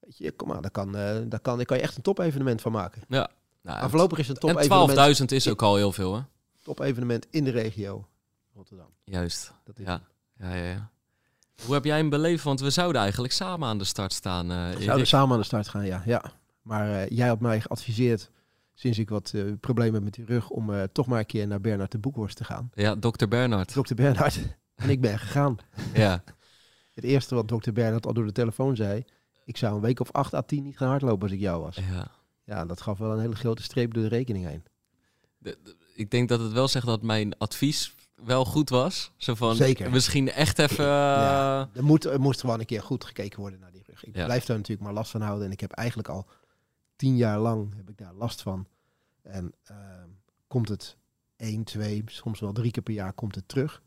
Weet 0.00 0.18
je, 0.18 0.32
kom 0.32 0.48
maar, 0.48 0.60
daar 0.62 0.70
kan, 0.70 0.96
eh, 0.96 1.16
daar 1.24 1.40
kan, 1.40 1.56
daar 1.56 1.66
kan 1.66 1.76
je 1.76 1.82
echt 1.82 1.96
een 1.96 2.02
top-evenement 2.02 2.60
van 2.60 2.72
maken. 2.72 3.02
ja. 3.08 3.28
Nou, 3.62 3.90
voorlopig 3.90 4.18
is 4.18 4.28
een 4.28 4.34
en 4.34 4.40
top-evenement 4.40 5.18
12.000 5.20 5.24
is 5.32 5.48
ook 5.48 5.62
al 5.62 5.76
heel 5.76 5.92
veel, 5.92 6.14
hè? 6.14 6.20
top 6.62 6.80
evenement 6.80 7.26
in 7.30 7.44
de 7.44 7.50
regio 7.50 8.06
Rotterdam. 8.54 8.86
Juist. 9.04 9.52
Dat 9.64 9.78
is 9.78 9.86
Ja. 9.86 10.00
Ja, 10.38 10.54
ja, 10.54 10.64
ja. 10.70 10.90
Hoe 11.64 11.74
heb 11.74 11.84
jij 11.84 11.96
hem 11.96 12.08
beleefd? 12.10 12.44
Want 12.44 12.60
we 12.60 12.70
zouden 12.70 13.00
eigenlijk 13.00 13.32
samen 13.32 13.68
aan 13.68 13.78
de 13.78 13.84
start 13.84 14.12
staan. 14.12 14.50
eh, 14.50 14.56
We 14.56 14.70
Erik. 14.72 14.82
zouden 14.82 15.06
samen 15.06 15.32
aan 15.32 15.38
de 15.38 15.44
start 15.44 15.68
gaan, 15.68 15.84
ja. 15.86 16.02
ja. 16.06 16.22
Maar 16.62 16.90
eh, 17.02 17.08
jij 17.08 17.28
had 17.28 17.40
mij 17.40 17.60
geadviseerd, 17.60 18.30
sinds 18.74 18.98
ik 18.98 19.08
wat 19.08 19.32
eh, 19.34 19.42
problemen 19.60 19.94
heb 19.94 20.02
met 20.02 20.14
die 20.14 20.24
rug, 20.24 20.48
om 20.50 20.74
eh, 20.74 20.82
toch 20.92 21.06
maar 21.06 21.18
een 21.18 21.26
keer 21.26 21.46
naar 21.46 21.60
Bernard 21.60 21.90
de 21.92 21.98
Boekhorst 21.98 22.36
te 22.36 22.44
gaan. 22.44 22.70
Ja, 22.74 22.94
dokter 22.94 23.28
Bernhard. 23.28 23.74
Dokter 23.74 23.96
Bernhard. 23.96 24.38
en 24.74 24.90
ik 24.90 25.00
ben 25.00 25.18
gegaan. 25.18 25.56
Ja. 25.94 26.22
Het 26.92 27.04
eerste 27.04 27.34
wat 27.34 27.48
dokter 27.48 27.72
Bernhard 27.72 28.06
al 28.06 28.12
door 28.14 28.26
de 28.26 28.32
telefoon 28.32 28.76
zei, 28.76 29.04
ik 29.44 29.56
zou 29.56 29.74
een 29.74 29.80
week 29.80 30.00
of 30.00 30.10
8 30.12 30.34
à 30.34 30.40
10 30.42 30.62
niet 30.62 30.76
gaan 30.76 30.88
hardlopen 30.88 31.22
als 31.22 31.32
ik 31.32 31.40
jou 31.40 31.62
was. 31.62 31.76
ja. 31.76 32.10
Ja, 32.44 32.64
dat 32.64 32.80
gaf 32.80 32.98
wel 32.98 33.12
een 33.12 33.20
hele 33.20 33.34
grote 33.34 33.62
streep 33.62 33.94
door 33.94 34.02
de 34.02 34.08
rekening 34.08 34.46
heen. 34.46 34.64
De- 35.38 35.58
de- 35.62 35.76
ik 35.94 36.10
denk 36.10 36.28
dat 36.28 36.40
het 36.40 36.52
wel 36.52 36.68
zegt 36.68 36.86
dat 36.86 37.02
mijn 37.02 37.38
advies 37.38 37.94
wel 38.24 38.44
goed 38.44 38.68
was. 38.70 39.12
Zo 39.16 39.34
van, 39.34 39.54
Zeker. 39.56 39.90
Misschien 39.90 40.30
echt 40.30 40.58
even... 40.58 40.84
Ja. 40.84 41.60
eh, 41.72 41.76
Er, 41.76 41.84
moet, 41.84 42.04
er 42.04 42.20
moest 42.20 42.40
gewoon 42.40 42.60
een 42.60 42.66
keer 42.66 42.82
goed 42.82 43.04
gekeken 43.04 43.40
worden 43.40 43.60
naar 43.60 43.72
die 43.72 43.82
rug. 43.86 44.04
Ik 44.04 44.16
Ja. 44.16 44.24
blijf 44.24 44.44
daar 44.44 44.56
natuurlijk 44.56 44.86
maar 44.86 44.94
last 44.94 45.10
van 45.10 45.20
houden. 45.20 45.46
En 45.46 45.52
ik 45.52 45.60
heb 45.60 45.72
eigenlijk 45.72 46.08
al 46.08 46.26
tien 46.96 47.16
jaar 47.16 47.38
lang 47.38 47.74
heb 47.76 47.88
ik 47.90 47.98
daar 47.98 48.14
last 48.14 48.42
van. 48.42 48.66
En 49.22 49.52
ehm, 49.64 50.08
komt 50.46 50.68
het 50.68 50.96
één, 51.36 51.64
twee, 51.64 52.02
soms 52.06 52.40
wel 52.40 52.52
drie 52.52 52.70
keer 52.70 52.82
per 52.82 52.94
jaar 52.94 53.12
komt 53.12 53.34
het 53.34 53.48
terug. 53.48 53.82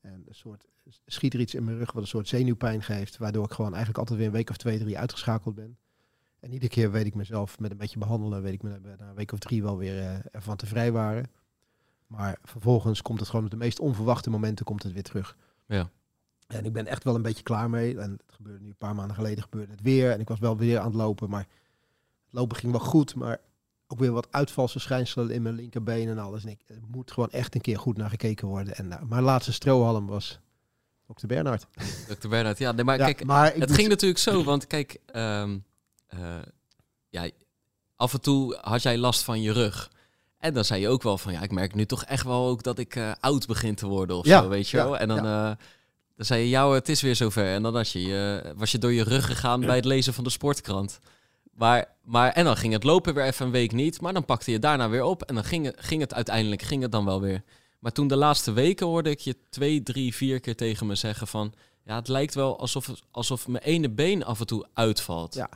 En 0.00 0.24
een 0.28 0.34
soort, 0.34 0.64
schiet 1.06 1.34
er 1.34 1.40
iets 1.40 1.54
in 1.54 1.64
mijn 1.64 1.78
rug 1.78 1.92
wat 1.92 2.02
een 2.02 2.08
soort 2.08 2.28
zenuwpijn 2.28 2.82
geeft. 2.82 3.16
Waardoor 3.16 3.44
ik 3.44 3.52
gewoon 3.52 3.70
eigenlijk 3.70 3.98
altijd 3.98 4.18
weer 4.18 4.28
een 4.28 4.34
week 4.34 4.50
of 4.50 4.56
twee, 4.56 4.78
drie 4.78 4.98
uitgeschakeld 4.98 5.54
ben. 5.54 5.78
En 6.40 6.52
iedere 6.52 6.70
keer 6.72 6.90
weet 6.90 7.06
ik 7.06 7.14
mezelf 7.14 7.58
met 7.58 7.70
een 7.70 7.76
beetje 7.76 7.98
behandelen, 7.98 8.42
weet 8.42 8.52
ik 8.52 8.62
me 8.62 8.78
na 8.98 9.08
een 9.08 9.14
week 9.14 9.32
of 9.32 9.38
drie 9.38 9.62
wel 9.62 9.76
weer 9.76 9.98
eh, 9.98 10.18
ervan 10.30 10.56
te 10.56 10.66
vrijwaren. 10.66 11.30
Maar 12.06 12.38
vervolgens 12.42 13.02
komt 13.02 13.20
het 13.20 13.28
gewoon 13.28 13.44
op 13.44 13.50
de 13.50 13.56
meest 13.56 13.80
onverwachte 13.80 14.30
momenten 14.30 14.64
komt 14.64 14.82
het 14.82 14.92
weer 14.92 15.02
terug. 15.02 15.36
Ja. 15.66 15.90
En 16.46 16.64
ik 16.64 16.72
ben 16.72 16.86
echt 16.86 17.04
wel 17.04 17.14
een 17.14 17.22
beetje 17.22 17.42
klaar 17.42 17.70
mee. 17.70 17.98
En 17.98 18.10
het 18.10 18.34
gebeurde 18.34 18.62
nu 18.62 18.68
een 18.68 18.76
paar 18.76 18.94
maanden 18.94 19.16
geleden 19.16 19.42
gebeurde 19.42 19.72
het 19.72 19.80
weer. 19.80 20.12
En 20.12 20.20
ik 20.20 20.28
was 20.28 20.38
wel 20.38 20.56
weer 20.56 20.78
aan 20.78 20.86
het 20.86 20.94
lopen. 20.94 21.30
Maar 21.30 21.46
het 22.24 22.32
lopen 22.32 22.56
ging 22.56 22.72
wel 22.72 22.80
goed. 22.80 23.14
Maar 23.14 23.40
ook 23.86 23.98
weer 23.98 24.12
wat 24.12 24.28
uitvalsverschijnselen 24.30 25.30
in 25.30 25.42
mijn 25.42 25.54
linkerbeen 25.54 26.08
en 26.08 26.18
alles. 26.18 26.44
En 26.44 26.50
ik, 26.50 26.60
er 26.66 26.80
moet 26.86 27.10
gewoon 27.10 27.30
echt 27.30 27.54
een 27.54 27.60
keer 27.60 27.78
goed 27.78 27.96
naar 27.96 28.10
gekeken 28.10 28.48
worden. 28.48 28.74
En 28.74 28.88
nou, 28.88 29.06
mijn 29.06 29.22
laatste 29.22 29.52
strohalm 29.52 30.06
was 30.06 30.40
Dr. 31.14 31.26
Bernhard. 31.26 31.66
Dr. 32.08 32.28
Bernhard, 32.28 32.58
ja. 32.58 32.72
Nee, 32.72 32.84
maar 32.84 32.98
Ja, 32.98 33.04
kijk, 33.04 33.24
maar 33.24 33.54
het 33.54 33.72
ging 33.72 33.88
natuurlijk 33.88 34.20
zo, 34.20 34.44
want 34.44 34.66
kijk, 34.66 34.96
ehm, 35.06 35.58
eh, 36.06 36.18
ja, 37.08 37.28
af 37.96 38.12
en 38.12 38.20
toe 38.20 38.58
had 38.60 38.82
jij 38.82 38.98
last 38.98 39.22
van 39.22 39.42
je 39.42 39.52
rug. 39.52 39.90
En 40.38 40.54
dan 40.54 40.64
zei 40.64 40.80
je 40.80 40.88
ook 40.88 41.02
wel 41.02 41.18
van, 41.18 41.32
ja, 41.32 41.42
ik 41.42 41.52
merk 41.52 41.74
nu 41.74 41.84
toch 41.84 42.04
echt 42.04 42.24
wel 42.24 42.46
ook 42.46 42.62
dat 42.62 42.78
ik 42.78 42.96
eh, 42.96 43.12
oud 43.20 43.46
begin 43.46 43.74
te 43.74 43.86
worden 43.86 44.16
of 44.16 44.26
Ja, 44.26 44.42
zo, 44.42 44.48
weet 44.48 44.68
je 44.68 44.76
ja, 44.76 44.84
wel. 44.84 44.98
En 44.98 45.08
dan, 45.08 45.18
eh, 45.18 45.50
dan 46.16 46.26
zei 46.26 46.42
je, 46.42 46.48
jou, 46.48 46.74
het 46.74 46.88
is 46.88 47.02
weer 47.02 47.16
zover. 47.16 47.46
En 47.46 47.62
dan 47.62 47.76
had 47.76 47.90
je, 47.90 48.42
was 48.56 48.72
je 48.72 48.78
door 48.78 48.92
je 48.92 49.02
rug 49.02 49.26
gegaan 49.26 49.60
bij 49.60 49.76
het 49.76 49.84
lezen 49.84 50.14
van 50.14 50.24
de 50.24 50.30
sportkrant. 50.30 50.98
Maar, 51.52 51.96
maar, 52.04 52.32
en 52.32 52.44
dan 52.44 52.56
ging 52.56 52.72
het 52.72 52.84
lopen 52.84 53.14
weer 53.14 53.24
even 53.24 53.46
een 53.46 53.52
week 53.52 53.72
niet, 53.72 54.00
maar 54.00 54.12
dan 54.12 54.24
pakte 54.24 54.50
je 54.50 54.58
daarna 54.58 54.88
weer 54.88 55.02
op. 55.02 55.22
En 55.22 55.34
dan 55.34 55.44
ging 55.44 55.72
ging 55.76 56.00
het 56.00 56.14
uiteindelijk, 56.14 56.62
ging 56.62 56.82
het 56.82 56.92
dan 56.92 57.04
wel 57.04 57.20
weer. 57.20 57.42
Maar 57.78 57.92
toen 57.92 58.08
de 58.08 58.16
laatste 58.16 58.52
weken 58.52 58.86
hoorde 58.86 59.10
ik 59.10 59.20
je 59.20 59.36
twee, 59.50 59.82
drie, 59.82 60.14
vier 60.14 60.40
keer 60.40 60.56
tegen 60.56 60.86
me 60.86 60.94
zeggen 60.94 61.26
van... 61.26 61.54
Ja, 61.84 61.94
het 61.94 62.08
lijkt 62.08 62.34
wel 62.34 62.58
alsof, 62.58 62.92
alsof 63.10 63.48
mijn 63.48 63.64
ene 63.64 63.90
been 63.90 64.24
af 64.24 64.40
en 64.40 64.46
toe 64.46 64.66
uitvalt. 64.74 65.34
Ja. 65.34 65.48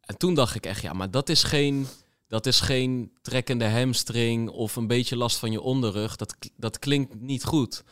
En 0.00 0.16
toen 0.16 0.34
dacht 0.34 0.54
ik 0.54 0.66
echt, 0.66 0.82
ja, 0.82 0.92
maar 0.92 1.10
dat 1.10 1.28
is 1.28 1.42
geen, 1.42 1.86
dat 2.26 2.46
is 2.46 2.60
geen 2.60 3.12
trekkende 3.22 3.68
hamstring 3.68 4.48
of 4.48 4.76
een 4.76 4.86
beetje 4.86 5.16
last 5.16 5.38
van 5.38 5.52
je 5.52 5.60
onderrug. 5.60 6.16
Dat, 6.16 6.36
dat 6.56 6.78
klinkt 6.78 7.20
niet 7.20 7.44
goed. 7.44 7.84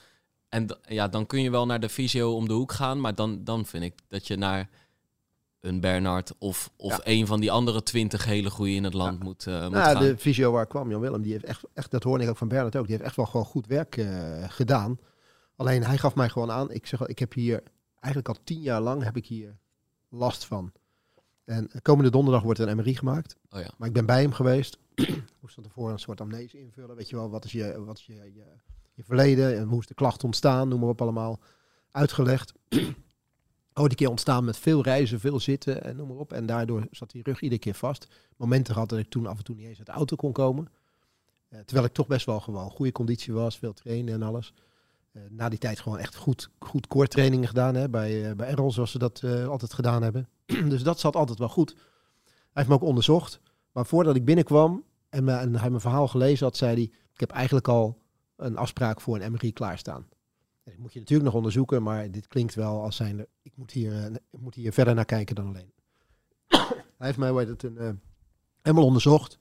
En 0.48 0.78
ja, 0.88 1.08
dan 1.08 1.26
kun 1.26 1.42
je 1.42 1.50
wel 1.50 1.66
naar 1.66 1.80
de 1.80 1.88
fysio 1.88 2.34
om 2.34 2.48
de 2.48 2.54
hoek 2.54 2.72
gaan, 2.72 3.00
maar 3.00 3.14
dan, 3.14 3.44
dan 3.44 3.66
vind 3.66 3.84
ik 3.84 3.94
dat 4.08 4.26
je 4.26 4.36
naar 4.36 4.68
een 5.60 5.80
Bernard 5.80 6.32
of, 6.38 6.70
of 6.76 6.92
Ja. 6.96 7.00
een 7.04 7.26
van 7.26 7.40
die 7.40 7.50
andere 7.52 7.82
twintig 7.82 8.24
hele 8.24 8.50
goede 8.50 8.72
in 8.72 8.84
het 8.84 8.94
land 8.94 9.22
moet, 9.22 9.46
eh, 9.46 9.62
moet 9.62 9.70
Nou, 9.72 9.96
gaan. 9.96 10.02
de 10.02 10.18
fysio 10.18 10.52
waar 10.52 10.66
kwam, 10.66 10.90
Jan 10.90 11.00
Willem, 11.00 11.22
die 11.22 11.32
heeft 11.32 11.44
echt, 11.44 11.64
echt, 11.74 11.90
dat 11.90 12.02
hoorde 12.02 12.24
ik 12.24 12.30
ook 12.30 12.36
van 12.36 12.48
Bernard 12.48 12.76
ook, 12.76 12.82
die 12.86 12.92
heeft 12.92 13.06
echt 13.06 13.16
wel 13.16 13.26
gewoon 13.26 13.46
goed 13.46 13.66
werk 13.66 13.96
eh, 13.96 14.44
gedaan. 14.48 14.98
Alleen 15.56 15.84
hij 15.84 15.98
gaf 15.98 16.14
mij 16.14 16.28
gewoon 16.28 16.50
aan, 16.50 16.70
ik 16.70 16.86
zeg 16.86 16.98
wel, 16.98 17.08
ik 17.08 17.18
heb 17.18 17.32
hier 17.32 17.62
eigenlijk 18.00 18.34
al 18.36 18.42
tien 18.44 18.60
jaar 18.60 18.80
lang 18.80 19.02
heb 19.02 19.16
ik 19.16 19.26
hier 19.26 19.56
last 20.08 20.44
van. 20.44 20.72
En 21.44 21.70
komende 21.82 22.10
donderdag 22.10 22.42
wordt 22.42 22.58
er 22.58 22.68
een 22.68 22.76
MRI 22.76 22.96
gemaakt. 22.96 23.36
Oh 23.50 23.60
ja. 23.60 23.70
Maar 23.76 23.88
ik 23.88 23.94
ben 23.94 24.06
bij 24.06 24.20
hem 24.22 24.32
geweest. 24.32 24.78
Moest 25.40 25.54
van 25.54 25.62
tevoren 25.62 25.92
een 25.92 25.98
soort 25.98 26.20
amnese 26.20 26.58
invullen. 26.60 26.96
Weet 26.96 27.08
je 27.08 27.16
wel, 27.16 27.30
wat 27.30 27.44
is 27.44 27.52
je, 27.52 27.84
wat 27.84 27.98
is 27.98 28.06
je, 28.06 28.14
je, 28.14 28.44
je 28.94 29.04
verleden 29.04 29.58
en 29.58 29.66
hoe 29.68 29.80
is 29.80 29.86
de 29.86 29.94
klacht 29.94 30.24
ontstaan, 30.24 30.68
noem 30.68 30.80
maar 30.80 30.88
op 30.88 31.02
allemaal. 31.02 31.40
Uitgelegd. 31.90 32.52
Oh, 33.78 33.86
die 33.86 33.96
keer 33.96 34.10
ontstaan 34.10 34.44
met 34.44 34.56
veel 34.56 34.82
reizen, 34.82 35.20
veel 35.20 35.40
zitten 35.40 35.84
en 35.84 35.96
noem 35.96 36.08
maar 36.08 36.16
op. 36.16 36.32
En 36.32 36.46
daardoor 36.46 36.86
zat 36.90 37.10
die 37.10 37.22
rug 37.22 37.40
iedere 37.40 37.60
keer 37.60 37.74
vast. 37.74 38.06
Momenten 38.36 38.74
gehad 38.74 38.88
dat 38.88 38.98
ik 38.98 39.08
toen 39.08 39.26
af 39.26 39.38
en 39.38 39.44
toe 39.44 39.54
niet 39.54 39.66
eens 39.66 39.78
uit 39.78 39.86
de 39.86 39.92
auto 39.92 40.16
kon 40.16 40.32
komen. 40.32 40.68
Eh, 41.48 41.58
terwijl 41.60 41.86
ik 41.86 41.92
toch 41.92 42.06
best 42.06 42.26
wel 42.26 42.40
gewoon 42.40 42.70
goede 42.70 42.92
conditie 42.92 43.32
was, 43.32 43.58
veel 43.58 43.72
trainen 43.72 44.14
en 44.14 44.22
alles. 44.22 44.54
Eh, 45.12 45.22
na 45.30 45.48
die 45.48 45.58
tijd 45.58 45.80
gewoon 45.80 45.98
echt 45.98 46.16
goed, 46.16 46.50
goed 46.58 46.86
core 46.86 47.08
trainingen 47.08 47.48
gedaan 47.48 47.74
hè, 47.74 47.88
bij, 47.88 48.28
eh, 48.28 48.36
bij 48.36 48.48
Errol, 48.48 48.72
zoals 48.72 48.90
ze 48.90 48.98
dat 48.98 49.24
altijd 49.24 49.72
gedaan 49.72 50.02
hebben. 50.02 50.28
dus 50.68 50.82
dat 50.82 51.00
zat 51.00 51.16
altijd 51.16 51.38
wel 51.38 51.48
goed. 51.48 51.70
Hij 51.72 52.36
heeft 52.52 52.68
me 52.68 52.74
ook 52.74 52.82
onderzocht. 52.82 53.40
Maar 53.72 53.86
voordat 53.86 54.16
ik 54.16 54.24
binnenkwam 54.24 54.84
en, 55.08 55.28
en 55.28 55.54
hij 55.56 55.68
mijn 55.68 55.80
verhaal 55.80 56.08
gelezen 56.08 56.46
had, 56.46 56.56
zei 56.56 56.74
hij... 56.74 56.90
Ik 57.12 57.20
heb 57.20 57.30
eigenlijk 57.30 57.68
al 57.68 57.98
een 58.36 58.56
afspraak 58.56 59.00
voor 59.00 59.20
een 59.20 59.32
MRI 59.32 59.52
klaarstaan. 59.52 60.06
Ik 60.70 60.78
moet 60.78 60.92
je 60.92 60.98
natuurlijk 60.98 61.28
nog 61.28 61.36
onderzoeken, 61.36 61.82
maar 61.82 62.10
dit 62.10 62.26
klinkt 62.26 62.54
wel 62.54 62.82
als 62.82 62.96
zijn... 62.96 63.26
Ik 63.42 63.52
moet 63.56 63.70
hier, 63.70 64.04
eh, 64.04 64.14
ik 64.30 64.40
moet 64.40 64.54
hier 64.54 64.72
verder 64.72 64.94
naar 64.94 65.04
kijken 65.04 65.34
dan 65.34 65.46
alleen. 65.46 65.72
hij 66.98 67.06
heeft 67.06 67.18
mij 67.18 67.32
het, 67.32 67.62
een, 67.62 67.78
eh, 67.78 67.90
helemaal 68.62 68.86
onderzocht. 68.86 69.38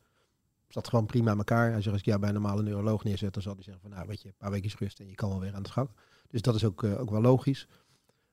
Zat 0.68 0.88
gewoon 0.88 1.06
prima 1.06 1.32
aan 1.32 1.38
elkaar. 1.38 1.72
Hij 1.72 1.82
zegt, 1.82 1.92
als 1.92 2.00
ik 2.00 2.06
jou 2.06 2.20
bij 2.20 2.30
een 2.30 2.36
normale 2.36 2.64
neuroloog 2.64 3.04
neerzet, 3.04 3.34
dan 3.34 3.42
zal 3.42 3.54
hij 3.54 3.64
zeggen 3.64 3.82
van... 3.82 3.92
Nou, 3.92 4.08
weet 4.08 4.22
je, 4.22 4.28
een 4.28 4.34
paar 4.38 4.52
weken 4.52 4.72
rust 4.80 5.00
en 5.00 5.08
je 5.08 5.16
kan 5.16 5.30
wel 5.30 5.40
weer 5.40 5.56
aan 5.56 5.64
de 5.64 5.72
gang. 5.72 5.90
Dus 6.28 6.42
dat 6.42 6.56
is 6.56 6.64
ook, 6.64 6.84
eh, 6.84 7.00
ook 7.00 7.10
wel 7.10 7.22
logisch. 7.22 7.68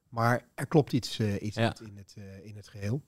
Maar 0.09 0.49
er 0.55 0.67
klopt 0.67 0.93
iets, 0.93 1.21
iets 1.21 1.57
Ja. 1.57 1.69
niet 1.69 1.81
in, 1.81 1.97
het, 1.97 2.17
in 2.43 2.57
het 2.57 2.69
geheel. 2.69 3.03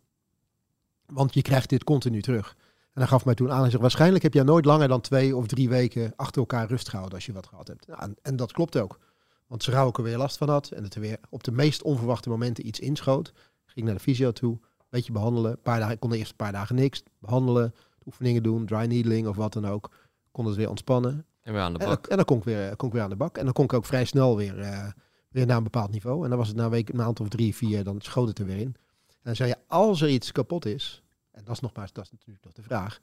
Want 1.06 1.34
je 1.34 1.42
krijgt 1.42 1.68
dit 1.68 1.84
continu 1.84 2.22
terug. 2.22 2.56
En 2.92 3.02
hij 3.02 3.06
gaf 3.06 3.24
mij 3.24 3.34
toen 3.34 3.52
aan, 3.52 3.60
hij 3.60 3.70
zegt, 3.70 3.82
waarschijnlijk 3.82 4.22
heb 4.22 4.34
jij 4.34 4.42
nooit 4.42 4.64
langer 4.64 4.88
dan 4.88 5.00
twee 5.00 5.36
of 5.36 5.46
drie 5.46 5.68
weken 5.68 6.12
achter 6.16 6.40
elkaar 6.40 6.68
rust 6.68 6.88
gehouden 6.88 7.14
als 7.14 7.26
je 7.26 7.32
wat 7.32 7.46
gehad 7.46 7.68
hebt. 7.68 7.86
Nou, 7.86 8.00
en, 8.00 8.16
en 8.22 8.36
dat 8.36 8.52
klopt 8.52 8.78
ook. 8.78 8.98
Want 9.46 9.66
ik 9.66 9.96
er 9.96 10.02
weer 10.02 10.16
last 10.16 10.36
van 10.36 10.48
had 10.48 10.70
en 10.70 10.82
het 10.82 10.94
er 10.94 11.00
weer 11.00 11.18
op 11.28 11.44
de 11.44 11.52
meest 11.52 11.82
onverwachte 11.82 12.28
momenten 12.28 12.66
iets 12.66 12.80
inschoot, 12.80 13.32
ging 13.66 13.86
naar 13.86 13.94
de 13.94 14.00
fysio 14.00 14.32
toe, 14.32 14.52
een 14.52 14.86
beetje 14.88 15.12
behandelen. 15.12 15.50
Een 15.50 15.62
paar 15.62 15.78
dagen, 15.78 15.94
ik 15.94 16.00
kon 16.00 16.12
eerst 16.12 16.30
een 16.30 16.36
paar 16.36 16.52
dagen 16.52 16.74
niks, 16.74 17.02
behandelen, 17.18 17.74
oefeningen 18.06 18.42
doen, 18.42 18.66
dry 18.66 18.84
needling 18.86 19.26
of 19.26 19.36
wat 19.36 19.52
dan 19.52 19.66
ook. 19.66 19.90
Kon 20.32 20.46
het 20.46 20.56
weer 20.56 20.68
ontspannen. 20.68 21.26
En 21.40 21.52
weer 21.52 21.62
aan 21.62 21.72
de 21.72 21.78
En, 21.78 21.86
bak. 21.86 22.00
dan- 22.02 22.10
en 22.10 22.16
dan 22.16 22.24
kon 22.24 22.36
ik, 22.38 22.44
weer, 22.44 22.76
kon 22.76 22.88
ik 22.88 22.94
weer 22.94 23.02
aan 23.02 23.10
de 23.10 23.16
bak. 23.16 23.38
En 23.38 23.44
dan 23.44 23.52
kon 23.52 23.64
ik 23.64 23.72
ook 23.72 23.84
vrij 23.86 24.04
snel 24.04 24.36
weer, 24.36 24.58
eh, 24.60 24.86
weer 25.28 25.46
naar 25.46 25.56
een 25.56 25.62
bepaald 25.62 25.90
niveau. 25.90 26.22
En 26.24 26.28
dan 26.28 26.38
was 26.38 26.48
het 26.48 26.56
na 26.56 26.64
een 26.64 26.70
week, 26.70 26.88
een 26.88 26.96
maand 26.96 27.20
of 27.20 27.28
drie, 27.28 27.54
vier, 27.54 27.84
dan 27.84 28.00
schoot 28.00 28.28
het 28.28 28.38
er 28.38 28.46
weer 28.46 28.56
in. 28.58 28.74
En 29.08 29.22
dan 29.22 29.36
zei 29.36 29.48
je, 29.48 29.56
als 29.66 30.00
er 30.02 30.08
iets 30.08 30.32
kapot 30.32 30.64
is, 30.66 31.02
en 31.30 31.44
dat 31.44 31.54
is 31.54 31.60
nogmaals, 31.60 31.92
dat 31.92 32.04
is 32.04 32.10
natuurlijk 32.10 32.44
nog 32.44 32.52
de 32.54 32.62
vraag, 32.62 33.00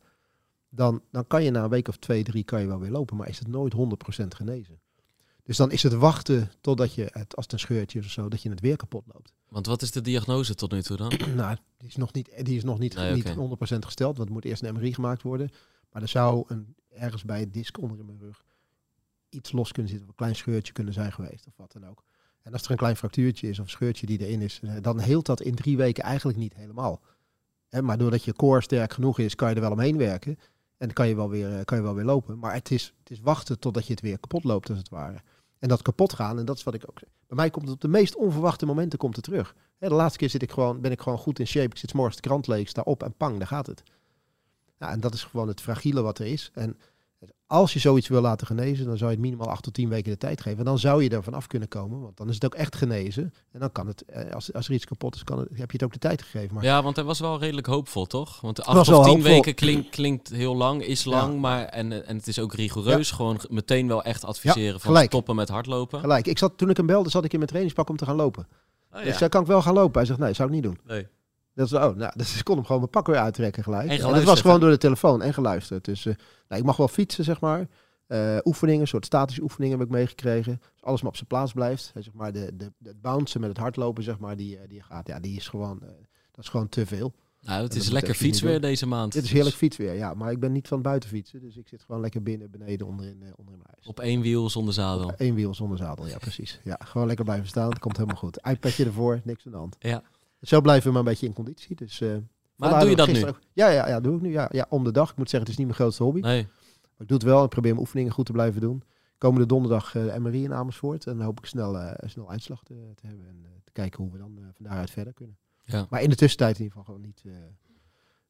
dan, 0.70 1.02
dan 1.12 1.28
kan 1.28 1.44
je 1.44 1.52
na 1.52 1.64
een 1.64 1.70
week 1.70 1.88
of 1.88 1.98
twee, 1.98 2.24
drie, 2.24 2.44
kan 2.44 2.62
je 2.62 2.68
wel 2.68 2.80
weer 2.80 2.92
lopen, 2.92 3.18
maar 3.18 3.30
is 3.30 3.40
het 3.40 3.48
nooit 3.48 3.74
100% 3.74 4.36
genezen. 4.36 4.80
Dus 5.44 5.58
dan 5.58 5.72
is 5.72 5.84
het 5.84 5.94
wachten 5.94 6.52
totdat 6.62 6.94
je, 6.94 7.08
het, 7.12 7.36
als 7.36 7.46
het 7.46 7.54
een 7.54 7.60
scheurtje 7.60 8.00
is 8.00 8.06
of 8.06 8.12
zo, 8.12 8.30
dat 8.30 8.42
je 8.42 8.50
het 8.50 8.60
weer 8.60 8.76
kapot 8.76 9.04
loopt. 9.14 9.34
Want 9.50 9.66
wat 9.66 9.82
is 9.82 9.92
de 9.92 10.02
diagnose 10.02 10.56
tot 10.56 10.72
nu 10.72 10.82
toe 10.82 10.98
dan? 10.98 11.12
nou, 11.36 11.58
die 11.78 11.88
is 11.88 11.96
nog 11.96 12.14
niet, 12.14 12.46
die 12.46 12.58
is 12.58 12.64
nog 12.64 12.80
niet, 12.80 12.96
Nee, 12.96 13.14
niet 13.14 13.38
oké. 13.38 13.76
100% 13.76 13.80
gesteld, 13.80 14.18
want 14.18 14.28
er 14.28 14.34
moet 14.34 14.46
eerst 14.46 14.64
een 14.64 14.74
MRI 14.74 14.94
gemaakt 14.94 15.22
worden. 15.22 15.52
Maar 15.92 16.02
er 16.02 16.08
zou 16.08 16.44
een, 16.48 16.76
ergens 16.90 17.24
bij 17.24 17.40
het 17.40 17.54
disc 17.54 17.78
onder 17.78 18.00
in 18.00 18.06
mijn 18.06 18.20
rug 18.20 18.44
iets 19.30 19.52
los 19.52 19.72
kunnen 19.72 19.92
zitten, 19.92 20.10
een 20.10 20.16
klein 20.16 20.36
scheurtje 20.36 20.74
kunnen 20.74 20.94
zijn 20.94 21.14
geweest, 21.14 21.48
of 21.48 21.54
wat 21.56 21.72
dan 21.72 21.88
ook. 21.88 22.04
En 22.42 22.54
als 22.54 22.64
er 22.64 22.72
een 22.72 22.78
klein 22.78 22.96
fractuurtje 22.96 23.50
is 23.50 23.60
of 23.60 23.70
scheurtje 23.70 24.06
die 24.06 24.20
erin 24.20 24.42
is, 24.42 24.60
eh, 24.64 24.74
dan 24.82 25.00
heelt 25.00 25.26
dat 25.26 25.42
in 25.42 25.56
drie 25.56 25.78
weken 25.78 26.04
eigenlijk 26.04 26.38
niet 26.38 26.54
helemaal. 26.54 27.02
Maar 27.82 27.98
doordat 27.98 28.24
je 28.24 28.34
core 28.34 28.62
sterk 28.62 28.94
genoeg 28.94 29.20
is, 29.20 29.36
kan 29.36 29.50
je 29.50 29.56
er 29.56 29.62
wel 29.62 29.72
omheen 29.72 29.98
werken. 29.98 30.32
En 30.78 30.90
dan 30.90 30.94
kan 30.94 31.08
je 31.08 31.16
wel 31.16 31.30
weer, 31.30 31.58
eh, 31.58 31.66
kan 31.66 31.78
je 31.78 31.84
wel 31.84 31.96
weer 31.96 32.06
lopen. 32.06 32.40
Maar 32.40 32.54
het 32.54 32.72
is, 32.72 32.94
het 33.00 33.12
is 33.12 33.20
wachten 33.20 33.60
totdat 33.60 33.86
je 33.86 33.92
het 33.92 34.02
weer 34.02 34.20
kapot 34.20 34.44
loopt, 34.44 34.70
als 34.70 34.78
het 34.78 34.90
ware. 34.90 35.22
En 35.64 35.70
dat 35.70 35.82
kapot 35.82 36.14
gaan, 36.14 36.40
en 36.40 36.46
dat 36.46 36.58
is 36.58 36.64
wat 36.64 36.74
ik 36.74 36.84
ook. 36.90 37.00
Bij 37.00 37.08
mij 37.28 37.50
komt 37.50 37.66
het 37.66 37.74
op 37.74 37.82
de 37.82 37.88
meest 37.88 38.16
onverwachte 38.16 38.66
momenten 38.66 39.00
komt 39.00 39.16
het 39.16 39.26
terug. 39.26 39.56
Hè, 39.78 39.88
de 39.88 39.94
laatste 39.94 40.18
keer 40.18 40.30
zit 40.30 40.42
ik 40.42 40.52
gewoon, 40.52 40.82
ben 40.82 40.92
ik 40.92 41.02
gewoon 41.02 41.18
goed 41.18 41.40
in 41.40 41.48
shape. 41.48 41.66
Ik 41.66 41.78
zit 41.78 41.90
's 41.90 41.94
morgens 41.94 42.16
de 42.16 42.22
krant 42.22 42.48
leeg, 42.48 42.70
sta 42.70 42.82
op 42.82 43.04
en 43.04 43.14
pang, 43.14 43.38
daar 43.38 43.48
gaat 43.48 43.66
het. 43.66 43.84
Ja, 44.80 44.90
en 44.90 45.00
dat 45.00 45.14
is 45.14 45.24
gewoon 45.24 45.48
het 45.48 45.62
fragiele 45.62 46.02
wat 46.02 46.20
er 46.20 46.26
is. 46.26 46.52
En 46.54 46.78
als 47.48 47.74
je 47.74 47.80
zoiets 47.80 48.08
wil 48.08 48.22
laten 48.22 48.48
genezen, 48.48 48.86
dan 48.86 48.98
zou 48.98 49.10
je 49.10 49.16
het 49.16 49.26
minimaal 49.26 49.50
8 49.50 49.64
tot 49.64 49.74
10 49.74 49.90
weken 49.90 50.12
de 50.12 50.18
tijd 50.18 50.42
geven. 50.42 50.66
Dan 50.66 50.80
zou 50.80 51.04
je 51.04 51.10
er 51.10 51.24
vanaf 51.24 51.48
kunnen 51.48 51.68
komen, 51.68 52.02
want 52.02 52.18
dan 52.18 52.28
is 52.30 52.34
het 52.34 52.46
ook 52.46 52.56
echt 52.56 52.76
genezen. 52.76 53.34
En 53.52 53.60
dan 53.60 53.72
kan 53.72 53.88
het, 53.88 54.06
eh, 54.06 54.32
als, 54.34 54.54
als 54.54 54.68
er 54.68 54.74
iets 54.74 54.86
kapot 54.86 55.16
is, 55.16 55.24
kan 55.24 55.40
het, 55.40 55.48
heb 55.50 55.58
je 55.72 55.78
het 55.78 55.84
ook 55.84 55.94
de 55.94 56.00
tijd 56.00 56.22
gegeven. 56.22 56.54
Maar 56.56 56.64
Ja, 56.64 56.84
want 56.84 56.96
hij 56.96 57.06
was 57.06 57.20
wel 57.20 57.40
redelijk 57.40 57.68
hoopvol, 57.68 58.06
toch? 58.06 58.42
Want 58.42 58.56
de 58.56 58.64
was 58.66 58.76
acht 58.78 58.88
wel 58.88 59.00
of 59.00 59.06
tien 59.06 59.14
hoopvol. 59.14 59.32
weken 59.32 59.54
klinkt, 59.56 59.90
klinkt 59.90 60.30
heel 60.30 60.56
lang, 60.56 60.84
is 60.84 61.06
lang, 61.06 61.34
Ja. 61.34 61.40
maar 61.40 61.66
en, 61.66 61.92
eh, 61.92 62.10
en 62.10 62.16
het 62.18 62.28
is 62.28 62.40
ook 62.40 62.54
rigoureus. 62.54 63.12
Gewoon 63.12 63.40
meteen 63.50 63.88
wel 63.88 64.04
echt 64.04 64.26
adviseren 64.26 64.80
van 64.80 65.04
stoppen 65.04 65.36
met 65.36 65.50
hardlopen. 65.50 66.00
gelijk, 66.00 66.28
ik 66.28 66.38
zat, 66.38 66.58
toen 66.58 66.70
ik 66.70 66.78
hem 66.78 66.86
belde, 66.86 67.10
zat 67.10 67.24
ik 67.24 67.32
in 67.32 67.38
mijn 67.38 67.50
trainingspak 67.50 67.90
om 67.90 67.98
te 67.98 68.06
gaan 68.06 68.16
lopen. 68.16 68.48
Oh, 68.94 69.14
zei, 69.14 69.30
kan 69.30 69.42
ik 69.42 69.48
wel 69.48 69.62
gaan 69.62 69.74
lopen? 69.74 69.98
Hij 69.98 70.06
zegt, 70.06 70.20
nee, 70.20 70.34
zou 70.34 70.48
ik 70.48 70.54
niet 70.54 70.64
doen. 70.64 70.80
Nee. 70.88 71.08
Dat 71.54 71.66
is, 71.66 71.74
oh, 71.74 71.96
nou, 71.96 72.12
dus 72.16 72.38
ik 72.38 72.44
kon 72.44 72.56
hem 72.56 72.66
gewoon 72.66 72.82
mijn 72.82 72.92
pak 72.92 73.08
weer 73.08 73.18
uittrekken 73.18 73.64
gelijk. 73.64 73.90
En 73.90 74.00
En 74.00 74.14
dat 74.14 74.24
was 74.24 74.42
gewoon 74.42 74.60
door 74.60 74.70
de 74.70 74.78
telefoon 74.78 75.22
en 75.22 75.34
geluisterd. 75.34 75.86
Dus 75.86 76.06
eh, 76.06 76.14
nou, 76.48 76.62
ik 76.62 76.68
mag 76.68 76.78
wel 76.78 76.88
fietsen, 76.88 77.24
zeg 77.24 77.40
maar. 77.40 77.68
Eh, 78.08 78.38
oefeningen, 78.44 78.82
een 78.82 78.88
soort 78.88 79.06
statische 79.06 79.42
oefeningen 79.42 79.78
heb 79.78 79.88
ik 79.88 79.94
meegekregen. 79.94 80.60
Als 80.62 80.84
alles 80.84 81.02
maar 81.02 81.10
op 81.10 81.16
zijn 81.16 81.28
plaats 81.28 81.54
blijft. 81.54 81.92
Hè, 81.94 82.02
zeg 82.02 82.14
maar 82.14 82.32
de, 82.32 82.56
de, 82.56 82.72
het 82.84 83.02
bouncen 83.02 83.40
met 83.40 83.50
het 83.50 83.58
hardlopen, 83.58 84.04
zeg 84.04 84.20
maar, 84.20 84.36
die, 84.36 84.58
eh, 84.58 84.70
die 84.70 84.82
gaat, 84.82 85.08
ja, 85.08 85.20
die 85.20 85.36
is 85.36 85.48
gewoon, 85.48 85.80
dat 86.32 86.44
is 86.44 86.50
gewoon 86.50 86.70
te 86.70 86.86
veel. 86.86 87.14
Nou, 87.44 87.64
het 87.64 87.76
is 87.76 87.90
lekker 87.90 88.14
fietsweer 88.14 88.62
deze 88.62 88.86
maand. 88.86 89.14
Dit 89.14 89.24
is 89.24 89.32
heerlijk 89.32 89.56
fietsweer, 89.56 89.94
ja. 89.94 90.14
Maar 90.14 90.32
ik 90.32 90.40
ben 90.40 90.52
niet 90.52 90.68
van 90.68 90.82
buiten 90.82 91.10
fietsen, 91.10 91.42
dus 91.42 91.58
ik 91.58 91.68
zit 91.68 91.84
gewoon 91.86 92.02
lekker 92.02 92.24
binnen, 92.24 92.52
beneden, 92.52 92.88
onderin, 92.88 93.22
eh, 93.22 93.30
onderin 93.36 93.60
mijn 93.60 93.70
huis. 93.74 93.88
Op 93.88 94.00
één 94.00 94.22
wiel 94.22 94.50
zonder 94.50 94.74
zadel. 94.74 95.08
Op 95.08 95.20
één 95.20 95.36
wiel 95.36 95.54
zonder 95.54 95.78
zadel, 95.78 96.08
ja, 96.08 96.18
precies. 96.18 96.60
Ja, 96.64 96.80
gewoon 96.84 97.08
lekker 97.08 97.26
blijven 97.26 97.48
staan, 97.48 97.70
het 97.70 97.80
komt 97.80 97.96
helemaal 97.98 98.18
goed. 98.18 98.40
iPadje 98.44 98.86
ervoor, 98.86 99.22
niks 99.24 99.46
aan 99.46 99.52
de 99.52 99.58
hand. 99.58 99.76
Ja. 99.80 100.04
Zo 100.44 100.62
blijven 100.62 100.86
we 100.88 100.92
maar 100.92 101.00
een 101.00 101.10
beetje 101.10 101.26
in 101.28 101.34
conditie. 101.34 101.76
Dus, 101.76 102.02
eh, 102.02 102.10
vandaar 102.58 102.80
doe 102.80 102.90
je 102.90 102.96
dat 102.96 103.08
nu? 103.08 103.14
ook- 103.28 103.40
ja, 103.54 103.68
ja, 103.70 103.88
ja, 103.88 104.00
doe 104.00 104.16
ik 104.16 104.22
nu. 104.22 104.32
Ja, 104.32 104.50
ja, 104.52 104.66
om 104.70 104.84
de 104.84 104.92
dag. 104.92 105.12
Ik 105.12 105.18
moet 105.18 105.30
zeggen, 105.30 105.40
het 105.40 105.50
is 105.50 105.58
niet 105.58 105.66
mijn 105.68 105.80
grootste 105.80 106.04
hobby. 106.04 106.20
Nee. 106.20 106.44
Maar 106.82 107.02
ik 107.02 107.08
doe 107.08 107.18
het 107.18 107.26
wel. 107.26 107.44
Ik 107.44 107.50
probeer 107.50 107.72
mijn 107.72 107.84
oefeningen 107.84 108.12
goed 108.12 108.26
te 108.26 108.32
blijven 108.32 108.62
doen. 108.62 108.84
Komende 109.18 109.46
donderdag 109.46 109.96
eh, 109.96 110.14
de 110.14 110.20
MRI 110.20 110.44
in 110.44 110.54
Amersfoort. 110.54 111.08
En 111.08 111.18
dan 111.18 111.26
hoop 111.26 111.40
ik 111.40 111.46
snel, 111.46 111.78
eh, 111.80 112.10
snel 112.10 112.30
uitslag 112.30 112.64
te, 112.64 112.74
te 112.96 113.08
hebben. 113.08 113.28
En 113.28 113.46
te 113.64 113.72
kijken 113.72 114.04
hoe 114.04 114.12
we 114.12 114.18
dan 114.18 114.40
van 114.54 114.66
daaruit 114.66 114.90
verder 114.92 115.14
kunnen. 115.14 115.38
Ja. 115.64 115.88
Maar 115.90 116.02
in 116.02 116.10
de 116.10 116.16
tussentijd 116.16 116.58
in 116.58 116.64
ieder 116.64 116.78
geval 116.78 116.94
gewoon 116.96 117.08
niet, 117.10 117.24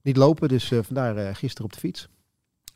niet 0.02 0.18
lopen. 0.18 0.48
Dus 0.50 0.72
vandaar 0.82 1.36
gisteren 1.36 1.66
op 1.66 1.74
de 1.74 1.80
fiets. 1.80 2.10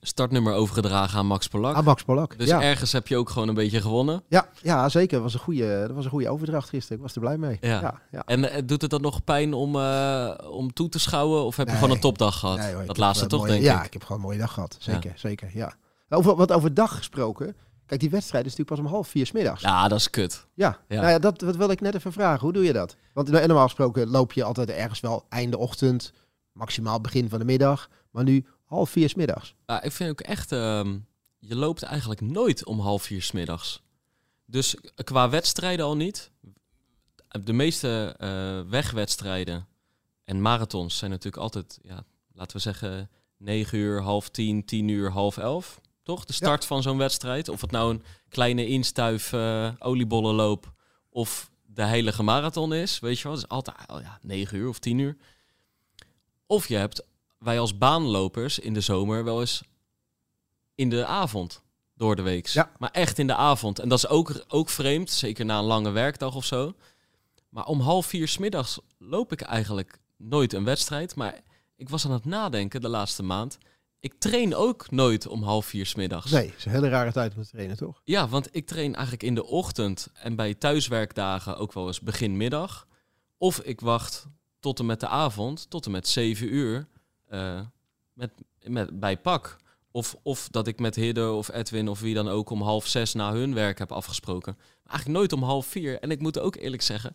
Startnummer 0.07 0.53
overgedragen 0.53 1.19
aan 1.19 1.25
Max 1.25 1.47
Polak. 1.47 1.75
Aan 1.75 1.83
Max 1.83 2.03
Polak. 2.03 2.37
dus 2.37 2.47
ja. 2.47 2.61
ergens 2.61 2.91
heb 2.91 3.07
je 3.07 3.17
ook 3.17 3.29
gewoon 3.29 3.47
een 3.47 3.53
beetje 3.53 3.81
gewonnen. 3.81 4.23
Ja, 4.27 4.47
ja, 4.61 4.89
zeker. 4.89 5.13
Dat 5.13 5.21
was 5.21 5.33
een 5.33 5.39
goede, 5.39 5.79
dat 5.87 5.95
was 5.95 6.03
een 6.05 6.11
goede 6.11 6.29
overdracht 6.29 6.69
gisteren. 6.69 6.97
Ik 6.97 7.03
was 7.03 7.13
er 7.15 7.19
blij 7.21 7.37
mee. 7.37 7.57
Ja. 7.61 7.81
ja, 7.81 8.01
ja. 8.11 8.23
En 8.25 8.51
eh, 8.51 8.61
doet 8.65 8.81
het 8.81 8.91
dan 8.91 9.01
nog 9.01 9.23
pijn 9.23 9.53
om, 9.53 9.75
eh, 9.75 10.29
om 10.49 10.73
toe 10.73 10.89
te 10.89 10.99
schouwen? 10.99 11.43
Of 11.45 11.55
heb 11.55 11.67
je 11.67 11.73
gewoon 11.73 11.91
een 11.91 11.99
topdag 11.99 12.39
gehad? 12.39 12.57
Nee, 12.57 12.71
hoor, 12.71 12.81
ik 12.81 12.87
dat 12.87 12.97
laatste 12.97 13.25
toch, 13.27 13.39
mooie- 13.39 13.51
denk 13.51 13.63
ja, 13.63 13.79
ik. 13.79 13.85
ik 13.85 13.93
heb 13.93 14.01
gewoon 14.01 14.17
een 14.17 14.23
mooie 14.27 14.39
dag 14.39 14.53
gehad. 14.53 14.75
Zeker, 14.79 15.13
zeker, 15.15 15.49
ja. 15.53 15.73
Over, 16.09 16.35
wat 16.35 16.51
over 16.51 16.73
dag 16.73 16.95
gesproken. 16.97 17.55
Kijk, 17.85 17.99
die 17.99 18.09
wedstrijd 18.09 18.45
is 18.45 18.51
natuurlijk 18.55 18.77
pas 18.81 18.87
om 18.87 18.93
half 18.93 19.07
vier 19.07 19.25
's 19.25 19.31
middags. 19.31 19.61
Ja, 19.61 19.87
dat 19.87 19.99
is 19.99 20.09
kut. 20.09 20.47
ja. 20.53 20.77
Ja. 20.87 20.95
Nou 21.01 21.09
ja 21.11 21.19
dat, 21.19 21.39
dat 21.39 21.55
wil 21.55 21.69
ik 21.69 21.81
net 21.81 21.95
even 21.95 22.11
vragen. 22.11 22.39
Hoe 22.39 22.53
doe 22.53 22.63
je 22.63 22.73
dat? 22.73 22.95
Want 23.13 23.29
no- 23.29 23.39
normaal 23.45 23.63
gesproken 23.63 24.07
loop 24.09 24.33
je 24.33 24.43
altijd 24.43 24.69
ergens 24.69 24.99
wel 24.99 25.25
einde 25.29 25.57
ochtend, 25.57 26.11
maximaal 26.51 27.01
begin 27.01 27.29
van 27.29 27.39
de 27.39 27.45
middag. 27.45 27.89
Maar 28.11 28.23
nu 28.23 28.45
half 28.67 28.89
vier 28.89 29.09
's 29.09 29.13
middags. 29.13 29.55
Ja, 29.65 29.81
ik 29.81 29.91
vind 29.91 30.09
ook 30.09 30.21
echt, 30.21 30.51
ehm, 30.51 30.97
je 31.39 31.55
loopt 31.55 31.83
eigenlijk 31.83 32.21
nooit 32.21 32.65
om 32.65 32.79
half 32.79 33.03
vier 33.03 33.21
's 33.21 33.31
middags. 33.31 33.81
Dus 34.45 34.75
qua 35.03 35.29
wedstrijden 35.29 35.85
al 35.85 35.95
niet. 35.95 36.31
De 37.43 37.53
meeste 37.53 38.15
eh, 38.17 38.61
wegwedstrijden 38.69 39.67
en 40.23 40.41
marathons 40.41 40.97
zijn 40.97 41.11
natuurlijk 41.11 41.43
altijd, 41.43 41.79
ja, 41.81 42.03
laten 42.33 42.55
we 42.55 42.61
zeggen, 42.61 43.09
9 43.37 43.77
uur, 43.77 44.01
half 44.01 44.29
10, 44.29 44.65
10 44.65 44.87
uur, 44.87 45.11
half 45.11 45.37
11. 45.37 45.81
Toch? 46.03 46.25
De 46.25 46.33
start 46.33 46.65
van 46.65 46.81
zo'n 46.81 46.97
wedstrijd. 46.97 47.49
Of 47.49 47.61
het 47.61 47.71
nou 47.71 47.93
een 47.93 48.03
kleine 48.29 48.67
instuif 48.67 49.33
eh 49.33 49.71
oliebollenloop 49.79 50.73
of 51.09 51.51
de 51.65 51.83
heilige 51.83 52.23
marathon 52.23 52.73
is. 52.73 52.99
Weet 52.99 53.17
je 53.17 53.23
wel, 53.23 53.31
het 53.31 53.41
is 53.41 53.49
altijd 53.49 53.77
oh 53.87 54.01
ja, 54.01 54.19
9 54.21 54.57
uur 54.57 54.69
of 54.69 54.79
10 54.79 54.97
uur. 54.97 55.17
Of 56.45 56.67
je 56.67 56.75
hebt, 56.75 57.05
wij 57.37 57.59
als 57.59 57.77
baanlopers 57.77 58.59
in 58.59 58.73
de 58.73 58.81
zomer 58.81 59.23
wel 59.23 59.39
eens 59.39 59.63
in 60.75 60.89
de 60.89 61.05
avond 61.05 61.61
door 61.95 62.15
de 62.15 62.21
week. 62.21 62.47
Ja. 62.47 62.71
Maar 62.77 62.91
echt 62.91 63.19
in 63.19 63.27
de 63.27 63.35
avond. 63.35 63.79
En 63.79 63.89
dat 63.89 63.97
is 63.97 64.07
ook, 64.07 64.43
ook 64.47 64.69
vreemd, 64.69 65.09
zeker 65.09 65.45
na 65.45 65.57
een 65.57 65.65
lange 65.65 65.91
werkdag 65.91 66.35
of 66.35 66.45
zo. 66.45 66.73
Maar 67.49 67.65
om 67.65 67.79
half 67.79 68.05
vier 68.05 68.27
's 68.27 68.37
middags 68.37 68.79
loop 68.97 69.31
ik 69.31 69.41
eigenlijk 69.41 69.99
nooit 70.17 70.53
een 70.53 70.63
wedstrijd. 70.63 71.15
Maar 71.15 71.41
ik 71.75 71.89
was 71.89 72.05
aan 72.05 72.11
het 72.11 72.25
nadenken 72.25 72.81
de 72.81 72.89
laatste 72.89 73.23
maand. 73.23 73.57
Ik 73.99 74.13
train 74.19 74.55
ook 74.55 74.91
nooit 74.91 75.27
om 75.27 75.43
half 75.43 75.65
vier 75.65 75.85
's 75.85 75.95
middags. 75.95 76.31
Nee, 76.31 76.47
het 76.47 76.57
is 76.57 76.65
een 76.65 76.71
hele 76.71 76.89
rare 76.89 77.11
tijd 77.11 77.35
om 77.35 77.43
te 77.43 77.49
trainen, 77.49 77.77
toch? 77.77 78.01
Ja, 78.03 78.27
want 78.27 78.47
ik 78.51 78.67
train 78.67 78.93
eigenlijk 78.93 79.23
in 79.23 79.35
de 79.35 79.45
ochtend 79.45 80.09
en 80.13 80.35
bij 80.35 80.53
thuiswerkdagen 80.53 81.57
ook 81.57 81.73
wel 81.73 81.87
eens 81.87 82.01
begin 82.01 82.37
middag. 82.37 82.87
Of 83.37 83.59
ik 83.59 83.81
wacht 83.81 84.27
tot 84.59 84.79
en 84.79 84.85
met 84.85 84.99
de 84.99 85.07
avond, 85.07 85.69
tot 85.69 85.85
en 85.85 85.91
met 85.91 86.07
7 86.07 86.53
uur, 86.53 86.87
eh, 87.27 87.59
met, 88.13 88.31
met, 88.63 88.99
bij 88.99 89.17
pak. 89.17 89.57
Of, 89.91 90.15
of 90.23 90.47
dat 90.51 90.67
ik 90.67 90.79
met 90.79 90.95
Hidde 90.95 91.31
of 91.31 91.53
Edwin 91.53 91.87
of 91.87 91.99
wie 91.99 92.13
dan 92.13 92.27
ook 92.27 92.49
om 92.49 92.61
half 92.61 92.87
zes 92.87 93.13
na 93.13 93.33
hun 93.33 93.53
werk 93.53 93.79
heb 93.79 93.91
afgesproken. 93.91 94.53
Maar 94.57 94.93
eigenlijk 94.93 95.19
nooit 95.19 95.33
om 95.33 95.43
half 95.43 95.65
vier. 95.65 95.99
En 95.99 96.11
ik 96.11 96.19
moet 96.19 96.39
ook 96.39 96.55
eerlijk 96.55 96.81
zeggen, 96.81 97.13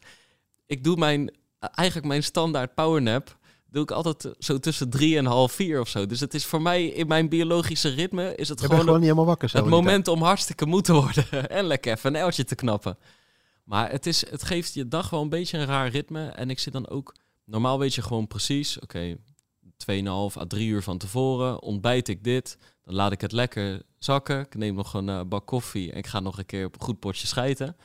ik 0.66 0.84
doe 0.84 0.96
mijn, 0.96 1.34
eigenlijk 1.58 2.08
mijn 2.08 2.22
standaard 2.22 2.74
powernap, 2.74 3.36
doe 3.70 3.82
ik 3.82 3.90
altijd 3.90 4.34
zo 4.38 4.58
tussen 4.58 4.90
drie 4.90 5.16
en 5.16 5.24
half 5.24 5.52
vier 5.52 5.80
of 5.80 5.88
zo. 5.88 6.06
Dus 6.06 6.20
het 6.20 6.34
is 6.34 6.46
voor 6.46 6.62
mij 6.62 6.86
in 6.86 7.06
mijn 7.06 7.28
biologische 7.28 7.88
ritme, 7.88 8.34
is 8.34 8.48
het 8.48 8.60
gewoon 8.60 8.78
gewoon 8.78 8.94
niet 8.94 9.02
helemaal 9.02 9.26
wakker 9.26 9.48
zo. 9.48 9.56
het 9.56 9.66
moment 9.66 10.08
om 10.08 10.22
hartstikke 10.22 10.66
moe 10.66 10.80
te 10.80 10.92
worden 10.92 11.48
en 11.48 11.64
lekker 11.64 11.92
even 11.92 12.14
een 12.14 12.20
eltje 12.20 12.44
te 12.44 12.54
knappen. 12.54 12.98
Maar 13.64 13.90
het, 13.90 14.06
is, 14.06 14.30
het 14.30 14.42
geeft 14.42 14.74
je 14.74 14.88
dag 14.88 15.10
wel 15.10 15.22
een 15.22 15.28
beetje 15.28 15.58
een 15.58 15.66
raar 15.66 15.88
ritme. 15.88 16.26
En 16.26 16.50
ik 16.50 16.58
zit 16.58 16.72
dan 16.72 16.88
ook... 16.88 17.14
Normaal 17.44 17.78
weet 17.78 17.94
je 17.94 18.02
gewoon 18.02 18.26
precies... 18.26 18.78
Oké, 18.78 19.16
2,5 19.90 20.36
à 20.40 20.44
3 20.46 20.68
uur 20.68 20.82
van 20.82 20.98
tevoren 20.98 21.62
ontbijt 21.62 22.08
ik 22.08 22.24
dit. 22.24 22.58
Dan 22.84 22.94
laat 22.94 23.12
ik 23.12 23.20
het 23.20 23.32
lekker 23.32 23.82
zakken. 23.98 24.40
Ik 24.40 24.54
neem 24.54 24.74
nog 24.74 24.94
een 24.94 25.08
eh, 25.08 25.20
bak 25.26 25.46
koffie 25.46 25.92
en 25.92 25.98
ik 25.98 26.06
ga 26.06 26.20
nog 26.20 26.38
een 26.38 26.46
keer 26.46 26.66
op 26.66 26.74
een 26.74 26.80
goed 26.80 26.98
potje 26.98 27.26
schijten. 27.26 27.76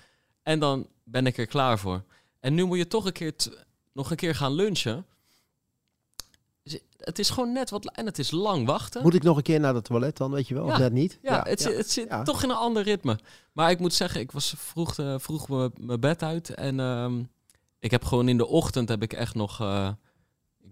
En 0.43 0.59
dan 0.59 0.87
ben 1.03 1.25
ik 1.25 1.37
er 1.37 1.45
klaar 1.47 1.79
voor. 1.79 2.03
En 2.39 2.53
nu 2.53 2.63
moet 2.65 2.77
je 2.77 2.87
toch 2.87 3.05
een 3.05 3.11
keer 3.11 3.33
nog 3.93 4.09
een 4.11 4.17
keer 4.17 4.35
gaan 4.35 4.53
lunchen. 4.53 5.05
Het 6.97 7.19
is 7.19 7.29
gewoon 7.29 7.51
net 7.51 7.69
wat... 7.69 7.91
En 7.91 8.05
het 8.05 8.19
is 8.19 8.31
lang 8.31 8.65
wachten. 8.65 9.01
Moet 9.01 9.13
ik 9.13 9.23
nog 9.23 9.37
een 9.37 9.43
keer 9.43 9.59
naar 9.59 9.75
het 9.75 9.83
toilet 9.83 10.17
dan, 10.17 10.31
weet 10.31 10.47
je 10.47 10.53
wel? 10.53 10.65
Of 10.65 10.77
net 10.77 10.91
niet? 10.93 11.19
Ja, 11.21 11.43
het, 11.43 11.61
zit- 11.61 11.77
het 11.77 11.91
zit 11.91 12.09
toch 12.23 12.43
in 12.43 12.49
een 12.49 12.55
ander 12.55 12.83
ritme. 12.83 13.19
Maar 13.51 13.69
ik 13.71 13.79
moet 13.79 13.93
zeggen, 13.93 14.19
ik 14.21 14.31
was 14.31 14.53
vroeg, 14.57 14.97
eh, 14.97 15.15
vroeg 15.17 15.49
me- 15.49 15.71
mijn 15.79 15.99
bed 15.99 16.23
uit. 16.23 16.49
En 16.49 16.79
ehm, 16.79 17.23
ik 17.79 17.91
heb 17.91 18.03
gewoon 18.03 18.29
in 18.29 18.37
de 18.37 18.47
ochtend 18.47 18.89
heb 18.89 19.01
ik 19.01 19.13
echt 19.13 19.35
nog... 19.35 19.61
eh, 19.61 19.89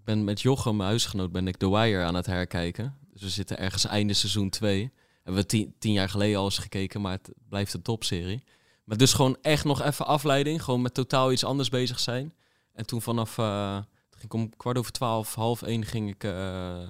ben 0.06 0.24
met 0.24 0.40
Jochem, 0.40 0.76
mijn 0.76 0.88
huisgenoot, 0.88 1.32
ben 1.32 1.48
ik 1.48 1.56
The 1.56 1.70
Wire 1.70 2.02
aan 2.02 2.14
het 2.14 2.26
herkijken. 2.26 2.96
Dus 3.12 3.22
we 3.22 3.28
zitten 3.28 3.58
ergens 3.58 3.86
einde 3.86 4.14
seizoen 4.14 4.50
2. 4.50 4.92
Hebben 5.22 5.42
we 5.42 5.48
tien, 5.48 5.74
tien 5.78 5.92
jaar 5.92 6.08
geleden 6.08 6.38
al 6.38 6.44
eens 6.44 6.58
gekeken, 6.58 7.00
maar 7.00 7.12
het 7.12 7.30
blijft 7.48 7.74
een 7.74 7.82
topserie. 7.82 8.42
Maar 8.84 8.96
dus 8.96 9.12
gewoon 9.12 9.36
echt 9.42 9.64
nog 9.64 9.82
even 9.82 10.06
afleiding. 10.06 10.62
Gewoon 10.62 10.82
met 10.82 10.94
totaal 10.94 11.32
iets 11.32 11.44
anders 11.44 11.68
bezig 11.68 12.00
zijn. 12.00 12.34
En 12.72 12.86
toen 12.86 13.02
vanaf... 13.02 13.38
eh, 13.38 13.78
ging 14.10 14.32
om 14.32 14.56
kwart 14.56 14.78
over 14.78 14.92
twaalf, 14.92 15.34
half 15.34 15.62
één 15.62 15.84
ging 15.84 16.10
ik... 16.10 16.24
eh, 16.24 16.88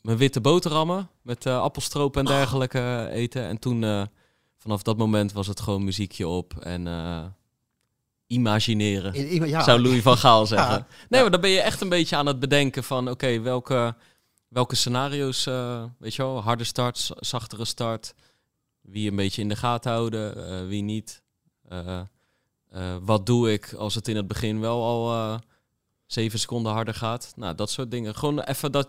mijn 0.00 0.18
witte 0.18 0.40
boterhammen 0.40 1.10
met 1.22 1.46
eh, 1.46 1.60
appelstroop 1.60 2.16
en 2.16 2.24
dergelijke 2.24 3.08
eten. 3.12 3.46
En 3.46 3.58
toen, 3.58 4.08
vanaf 4.58 4.82
dat 4.82 4.96
moment 4.96 5.32
was 5.32 5.46
het 5.46 5.60
gewoon 5.60 5.84
muziekje 5.84 6.28
op 6.28 6.56
en 6.56 6.86
imagineren. 8.32 9.14
In- 9.14 9.28
in- 9.28 9.48
ja. 9.48 9.62
Zou 9.62 9.80
Louis 9.80 10.02
van 10.02 10.16
Gaal 10.16 10.46
zeggen. 10.56 10.74
Ja. 10.74 10.86
Nee, 11.08 11.20
maar 11.22 11.30
dan 11.30 11.40
ben 11.40 11.50
je 11.50 11.60
echt 11.60 11.80
een 11.80 11.88
beetje 11.88 12.16
aan 12.16 12.26
het 12.26 12.38
bedenken 12.38 12.84
van... 12.84 13.10
oké, 13.10 13.40
welke, 13.40 13.94
welke 14.48 14.76
scenario's, 14.76 15.46
eh, 15.46 15.84
weet 15.98 16.14
je 16.14 16.22
wel... 16.22 16.42
harde 16.42 16.64
start, 16.64 17.10
zachtere 17.16 17.64
start... 17.64 18.14
wie 18.80 19.10
een 19.10 19.16
beetje 19.16 19.42
in 19.42 19.48
de 19.48 19.56
gaten 19.56 19.92
houden, 19.92 20.46
eh, 20.46 20.66
wie 20.66 20.82
niet. 20.82 21.22
Eh, 21.68 22.00
wat 23.02 23.26
doe 23.26 23.52
ik 23.52 23.72
als 23.72 23.94
het 23.94 24.08
in 24.08 24.16
het 24.16 24.28
begin 24.28 24.60
wel 24.60 24.82
al 24.84 25.40
zeven 26.06 26.38
seconden 26.38 26.72
harder 26.72 26.94
gaat? 26.94 27.32
Nou, 27.36 27.54
dat 27.54 27.70
soort 27.70 27.90
dingen. 27.90 28.14
Gewoon 28.14 28.40
even 28.40 28.72
dat... 28.72 28.88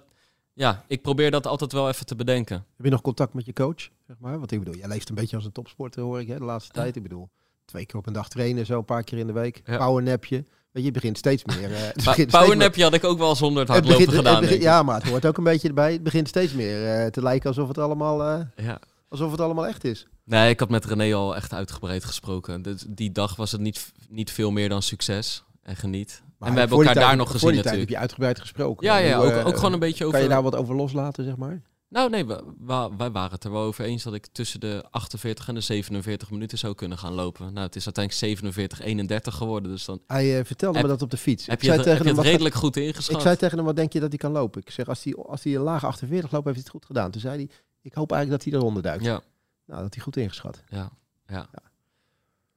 Ja, 0.54 0.84
ik 0.88 1.02
probeer 1.02 1.32
dat 1.32 1.48
altijd 1.48 1.72
wel 1.72 1.88
even 1.90 2.06
te 2.06 2.16
bedenken. 2.16 2.66
Heb 2.76 2.86
je 2.86 2.92
nog 2.92 3.02
contact 3.02 3.34
met 3.34 3.46
je 3.46 3.54
coach, 3.54 3.90
zeg 4.08 4.16
maar? 4.20 4.40
Want 4.40 4.52
ik 4.52 4.60
bedoel, 4.60 4.76
jij 4.76 4.88
leeft 4.88 5.10
een 5.10 5.16
beetje 5.16 5.36
als 5.36 5.46
een 5.46 5.52
topsporter, 5.52 6.04
hoor 6.04 6.20
ik, 6.20 6.28
hè, 6.28 6.38
de 6.38 6.44
laatste 6.44 6.72
tijd. 6.72 6.96
Ik 6.96 7.04
bedoel, 7.04 7.30
twee 7.66 7.86
keer 7.86 8.00
op 8.00 8.08
een 8.08 8.14
dag 8.14 8.30
trainen, 8.30 8.66
zo 8.66 8.78
een 8.78 8.86
paar 8.86 9.04
keer 9.04 9.18
in 9.18 9.28
de 9.28 9.34
week. 9.34 9.62
Ja. 9.66 9.78
Powernapje. 9.78 10.46
Weet 10.72 10.84
je, 10.84 10.92
begint 10.92 11.18
steeds 11.18 11.44
meer... 11.46 11.72
eh, 11.74 11.82
het 11.82 11.94
Pa 11.94 12.04
begint 12.04 12.14
steeds 12.14 12.32
powernapje 12.32 12.84
had 12.84 12.94
ik 12.94 13.04
ook 13.04 13.18
wel 13.18 13.36
zonder 13.36 13.60
het 13.62 13.72
hardlopen 13.72 13.98
begint- 14.06 14.18
gedaan. 14.18 14.40
begint- 14.42 14.62
ja, 14.62 14.84
maar 14.84 14.96
het 15.02 15.10
hoort 15.10 15.26
ook 15.26 15.38
een 15.38 15.44
beetje 15.44 15.68
erbij. 15.68 15.92
Het 15.92 16.04
begint 16.04 16.28
steeds 16.28 16.54
meer 16.54 16.88
eh, 16.88 17.08
te 17.08 17.22
lijken 17.22 17.48
alsof 17.50 17.68
het, 17.68 17.78
allemaal, 17.78 18.24
eh, 18.24 18.66
ja. 18.66 18.80
alsof 19.10 19.32
het 19.32 19.42
allemaal 19.42 19.68
echt 19.68 19.84
is. 19.84 20.08
Nee, 20.26 20.50
ik 20.50 20.60
had 20.60 20.70
met 20.70 20.86
René 20.86 21.14
al 21.16 21.36
echt 21.36 21.54
uitgebreid 21.54 22.04
gesproken. 22.04 22.62
Dus 22.62 22.86
die 22.88 23.12
dag 23.12 23.36
was 23.36 23.52
het 23.52 23.62
niet, 23.62 23.92
niet 24.10 24.32
veel 24.32 24.52
meer 24.52 24.70
dan 24.70 24.82
succes 24.82 25.44
en 25.64 25.76
geniet. 25.76 26.22
Maar 26.38 26.48
en 26.50 26.54
we 26.54 26.60
hebben 26.60 26.78
voor 26.78 26.88
elkaar 26.88 27.04
daar 27.04 27.16
nog 27.16 27.26
voor 27.28 27.34
gezien 27.40 27.52
die 27.54 27.62
tijd 27.62 27.76
natuurlijk. 27.76 27.90
heb 27.90 28.00
je 28.00 28.02
uitgebreid 28.08 28.40
gesproken. 28.40 28.88
Ja, 28.88 28.98
ja 28.98 29.18
Hoe, 29.18 29.34
ook, 29.34 29.48
ook 29.48 29.56
gewoon 29.56 29.74
een 29.74 29.80
beetje 29.80 30.06
over... 30.06 30.18
Kan 30.18 30.28
je 30.28 30.34
daar 30.34 30.44
wat 30.44 30.56
over 30.56 30.76
loslaten, 30.76 31.24
zeg 31.24 31.36
maar? 31.36 31.62
Nou 31.94 32.10
nee, 32.10 32.26
we, 32.26 32.44
we- 32.60 32.90
wij 32.98 33.12
waren 33.12 33.32
het 33.32 33.44
er 33.44 33.52
wel 33.52 33.62
over 33.62 33.86
eens 33.86 34.04
dat 34.04 34.14
ik 34.14 34.28
tussen 34.28 34.60
de 34.60 34.84
48 34.90 35.48
en 35.48 35.54
de 35.54 35.62
47 35.62 36.32
minuten 36.32 36.58
zou 36.58 36.76
kunnen 36.76 36.98
gaan 36.98 37.14
lopen. 37.14 37.54
Nou, 37.54 37.66
het 37.66 37.76
is 37.76 37.86
uiteindelijk 37.86 38.26
47, 38.26 38.80
31 38.82 39.36
geworden. 39.36 39.72
Dus 39.72 39.86
dan 39.86 40.02
Hij 40.08 40.40
eh, 40.40 40.46
vertelde 40.46 40.78
Heb- 40.78 40.86
me 40.88 40.92
dat 40.94 41.02
op 41.02 41.10
de 41.12 41.18
fiets. 41.18 41.46
heb 41.46 41.56
ik 41.56 41.62
je 41.62 41.66
zei 41.66 41.78
het, 41.78 41.88
tegen 41.88 42.00
hem, 42.06 42.08
het 42.08 42.18
wat, 42.18 42.26
redelijk 42.32 42.56
goed 42.56 42.78
ingeschat. 42.78 43.16
ik 43.16 43.22
zei 43.22 43.36
tegen 43.36 43.58
hem, 43.58 43.66
wat 43.66 43.76
denk 43.76 43.94
je 43.94 44.00
dat 44.00 44.10
hij 44.10 44.18
kan 44.18 44.32
lopen? 44.32 44.62
Ik 44.62 44.70
zeg, 44.72 44.88
als 44.88 45.04
hij, 45.04 45.16
als 45.16 45.44
hij 45.44 45.56
een 45.56 45.62
lage 45.62 45.86
48 45.86 46.32
loopt, 46.32 46.46
heeft 46.46 46.56
hij 46.58 46.66
het 46.66 46.74
goed 46.76 46.86
gedaan. 46.86 47.12
Toen 47.12 47.22
zei 47.22 47.36
hij, 47.36 47.50
ik 47.82 47.94
hoop 47.94 48.12
eigenlijk 48.12 48.44
dat 48.44 48.52
hij 48.54 48.62
eronder 48.62 48.84
duikt. 48.84 49.04
ja, 49.04 49.22
Nou, 49.66 49.82
dat 49.82 49.94
hij 49.94 50.04
goed 50.04 50.18
ingeschat. 50.18 50.64
ja, 50.70 50.92
ja, 51.28 51.50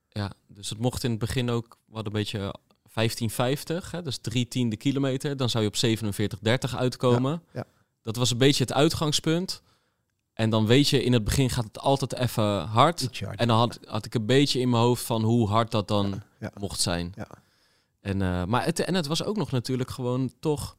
ja. 0.09 0.33
Dus 0.49 0.69
het 0.69 0.79
mocht 0.79 1.05
in 1.05 1.11
het 1.11 1.19
begin 1.19 1.51
ook 1.51 1.79
wat 1.87 2.07
een 2.07 2.13
beetje 2.13 2.39
1550, 2.93 3.91
hè, 3.91 4.03
dus 4.03 4.19
drie 4.19 4.49
tiende 4.49 4.77
kilometer. 4.77 5.37
Dan 5.37 5.51
zou 5.51 5.65
je 5.65 5.69
op 5.71 5.77
47,30 5.77 6.77
uitkomen. 6.77 7.31
Ja, 7.33 7.41
ja. 7.53 7.67
Dat 8.07 8.17
was 8.17 8.31
een 8.31 8.39
beetje 8.39 8.65
het 8.65 8.73
uitgangspunt. 8.73 9.63
En 10.33 10.51
dan 10.51 10.67
weet 10.67 10.89
je, 10.89 11.05
in 11.05 11.13
het 11.13 11.25
begin 11.25 11.51
gaat 11.51 11.65
het 11.65 11.79
altijd 11.79 12.15
even 12.15 12.61
hard. 12.61 13.21
En 13.37 13.49
dan 13.49 13.59
had, 13.59 13.79
had 13.85 14.05
ik 14.05 14.15
een 14.15 14.27
beetje 14.27 14.61
in 14.61 14.71
mijn 14.71 14.83
hoofd 14.83 15.05
van 15.05 15.23
hoe 15.23 15.49
hard 15.49 15.71
dat 15.71 15.89
dan 15.89 16.23
ja. 16.41 16.51
mocht 16.59 16.81
zijn. 16.81 17.13
Ja. 17.17 17.29
En, 18.01 18.23
eh, 18.23 18.45
maar 18.45 18.65
het, 18.65 18.81
en 18.81 18.95
het 18.95 19.07
was 19.07 19.23
ook 19.25 19.37
nog 19.37 19.51
natuurlijk 19.51 19.91
gewoon 19.91 20.33
toch... 20.41 20.77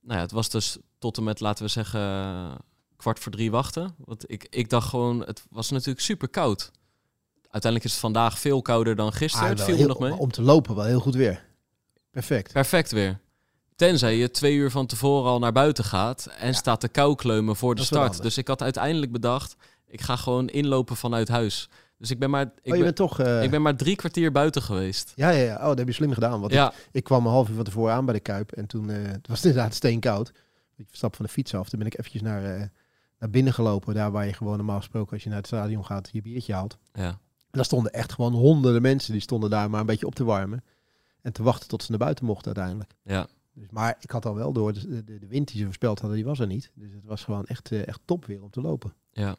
Nou 0.00 0.16
ja, 0.16 0.24
het 0.24 0.32
was 0.32 0.50
dus 0.50 0.76
tot 0.98 1.16
en 1.16 1.24
met, 1.24 1.40
laten 1.40 1.64
we 1.64 1.70
zeggen, 1.70 2.00
kwart 2.96 3.18
voor 3.18 3.32
drie 3.32 3.50
wachten. 3.50 3.94
Want 3.98 4.30
ik, 4.30 4.46
ik 4.50 4.70
dacht 4.70 4.88
gewoon, 4.88 5.20
het 5.20 5.44
was 5.50 5.70
natuurlijk 5.70 6.04
super 6.04 6.28
koud. 6.28 6.70
Uiteindelijk 7.42 7.84
is 7.84 7.90
het 7.90 8.00
vandaag 8.00 8.38
veel 8.38 8.62
kouder 8.62 8.96
dan 8.96 9.12
gisteren. 9.12 9.48
Ah, 9.48 9.54
het 9.54 9.64
viel 9.64 9.76
heel- 9.76 9.86
nog 9.86 9.98
mee. 9.98 10.14
Om 10.14 10.30
te 10.30 10.42
lopen 10.42 10.74
wel 10.74 10.84
heel 10.84 11.00
goed 11.00 11.14
weer. 11.14 11.44
Perfect. 12.10 12.52
Perfect 12.52 12.90
weer. 12.90 13.20
Tenzij 13.76 14.16
je 14.16 14.30
twee 14.30 14.54
uur 14.54 14.70
van 14.70 14.86
tevoren 14.86 15.30
al 15.30 15.38
naar 15.38 15.52
buiten 15.52 15.84
gaat 15.84 16.26
en 16.38 16.46
Ja. 16.46 16.52
staat 16.52 16.80
te 16.80 16.88
kou 16.88 17.14
kleumen 17.14 17.56
voor 17.56 17.74
de 17.74 17.84
start. 17.84 18.22
Dus 18.22 18.38
ik 18.38 18.48
had 18.48 18.62
uiteindelijk 18.62 19.12
bedacht, 19.12 19.56
ik 19.86 20.00
ga 20.00 20.16
gewoon 20.16 20.48
inlopen 20.48 20.96
vanuit 20.96 21.28
huis. 21.28 21.68
Dus 21.98 22.10
ik 22.10 22.18
ben 22.18 22.30
maar, 22.30 22.52
ik 22.62 22.72
oh, 22.72 22.78
je 22.78 22.82
ben, 22.84 22.94
toch... 22.94 23.20
eh, 23.20 23.42
ik 23.42 23.50
ben 23.50 23.62
maar 23.62 23.76
drie 23.76 23.96
kwartier 23.96 24.32
buiten 24.32 24.62
geweest. 24.62 25.12
Ja, 25.16 25.30
ja, 25.30 25.44
ja. 25.44 25.54
Oh, 25.56 25.66
dat 25.66 25.78
heb 25.78 25.86
je 25.86 25.92
slim 25.92 26.12
gedaan. 26.12 26.40
Want 26.40 26.52
Ja, 26.52 26.70
ik, 26.72 26.76
ik 26.92 27.04
kwam 27.04 27.26
een 27.26 27.32
half 27.32 27.48
uur 27.48 27.54
van 27.54 27.64
tevoren 27.64 27.94
aan 27.94 28.04
bij 28.04 28.14
de 28.14 28.20
Kuip. 28.20 28.52
En 28.52 28.66
toen 28.66 28.90
eh, 28.90 28.96
het 29.02 29.26
was 29.28 29.36
het 29.36 29.46
inderdaad 29.50 29.74
steenkoud. 29.74 30.32
Ik 30.76 30.86
stap 30.90 31.16
van 31.16 31.24
de 31.24 31.30
fiets 31.30 31.54
af. 31.54 31.68
Toen 31.68 31.78
ben 31.78 31.88
ik 31.88 31.98
eventjes 31.98 32.22
naar, 32.22 32.44
eh, 32.44 32.62
naar 33.18 33.30
binnen 33.30 33.52
gelopen. 33.52 33.94
Daar 33.94 34.10
waar 34.12 34.26
je 34.26 34.32
gewoon 34.32 34.56
normaal 34.56 34.78
gesproken 34.78 35.12
als 35.12 35.22
je 35.22 35.28
naar 35.28 35.38
het 35.38 35.46
stadion 35.46 35.84
gaat 35.84 36.08
je 36.12 36.22
biertje 36.22 36.52
haalt. 36.54 36.78
Ja. 36.92 37.08
En 37.08 37.60
daar 37.60 37.64
stonden 37.64 37.92
echt 37.92 38.12
gewoon 38.12 38.32
honderden 38.32 38.82
mensen. 38.82 39.12
Die 39.12 39.20
stonden 39.20 39.50
daar 39.50 39.70
maar 39.70 39.80
een 39.80 39.86
beetje 39.86 40.06
op 40.06 40.14
te 40.14 40.24
warmen. 40.24 40.64
En 41.22 41.32
te 41.32 41.42
wachten 41.42 41.68
tot 41.68 41.82
ze 41.82 41.90
naar 41.90 41.98
buiten 42.00 42.24
mochten 42.24 42.46
uiteindelijk. 42.46 42.92
Ja. 43.02 43.26
Dus, 43.54 43.66
maar 43.70 43.96
ik 44.00 44.10
had 44.10 44.26
al 44.26 44.34
wel 44.34 44.52
door, 44.52 44.72
de, 44.72 45.04
de, 45.04 45.18
de 45.18 45.26
wind 45.26 45.48
die 45.48 45.58
ze 45.58 45.64
voorspeld 45.64 45.98
hadden, 45.98 46.16
die 46.16 46.26
was 46.26 46.38
er 46.38 46.46
niet. 46.46 46.70
Dus 46.74 46.92
het 46.92 47.04
was 47.04 47.24
gewoon 47.24 47.44
echt, 47.44 47.72
eh, 47.72 47.86
echt 47.86 48.00
top 48.04 48.24
weer 48.24 48.42
om 48.42 48.50
te 48.50 48.60
lopen. 48.60 48.94
Ja. 49.12 49.36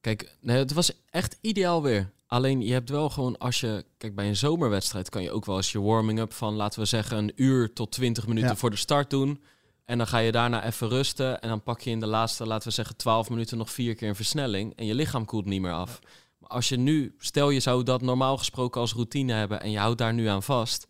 Kijk, 0.00 0.36
nee, 0.40 0.56
het 0.58 0.72
was 0.72 0.92
echt 1.10 1.38
ideaal 1.40 1.82
weer. 1.82 2.10
Alleen 2.26 2.60
je 2.62 2.72
hebt 2.72 2.90
wel 2.90 3.10
gewoon 3.10 3.38
als 3.38 3.60
je... 3.60 3.84
Kijk, 3.98 4.14
bij 4.14 4.28
een 4.28 4.36
zomerwedstrijd 4.36 5.08
kan 5.08 5.22
je 5.22 5.30
ook 5.30 5.44
wel 5.44 5.56
eens 5.56 5.72
je 5.72 5.80
warming-up 5.80 6.32
van... 6.32 6.54
laten 6.54 6.80
we 6.80 6.86
zeggen 6.86 7.16
een 7.18 7.32
uur 7.34 7.72
tot 7.72 7.90
20 7.90 8.26
minuten 8.26 8.50
Ja. 8.50 8.56
voor 8.56 8.70
de 8.70 8.76
start 8.76 9.10
doen. 9.10 9.42
En 9.84 9.98
dan 9.98 10.06
ga 10.06 10.18
je 10.18 10.32
daarna 10.32 10.64
even 10.64 10.88
rusten. 10.88 11.40
En 11.40 11.48
dan 11.48 11.62
pak 11.62 11.80
je 11.80 11.90
in 11.90 12.00
de 12.00 12.06
laatste, 12.06 12.46
laten 12.46 12.68
we 12.68 12.74
zeggen 12.74 12.96
12 12.96 13.30
minuten... 13.30 13.58
nog 13.58 13.70
vier 13.70 13.94
keer 13.94 14.08
een 14.08 14.14
versnelling. 14.14 14.76
En 14.76 14.86
je 14.86 14.94
lichaam 14.94 15.24
koelt 15.24 15.44
niet 15.44 15.60
meer 15.60 15.72
af. 15.72 15.98
Maar 16.38 16.50
als 16.50 16.68
je 16.68 16.76
nu... 16.76 17.14
Stel 17.18 17.50
je 17.50 17.60
zou 17.60 17.82
dat 17.82 18.02
normaal 18.02 18.38
gesproken 18.38 18.80
als 18.80 18.92
routine 18.92 19.32
hebben... 19.32 19.60
en 19.60 19.70
je 19.70 19.78
houdt 19.78 19.98
daar 19.98 20.14
nu 20.14 20.26
aan 20.26 20.42
vast... 20.42 20.86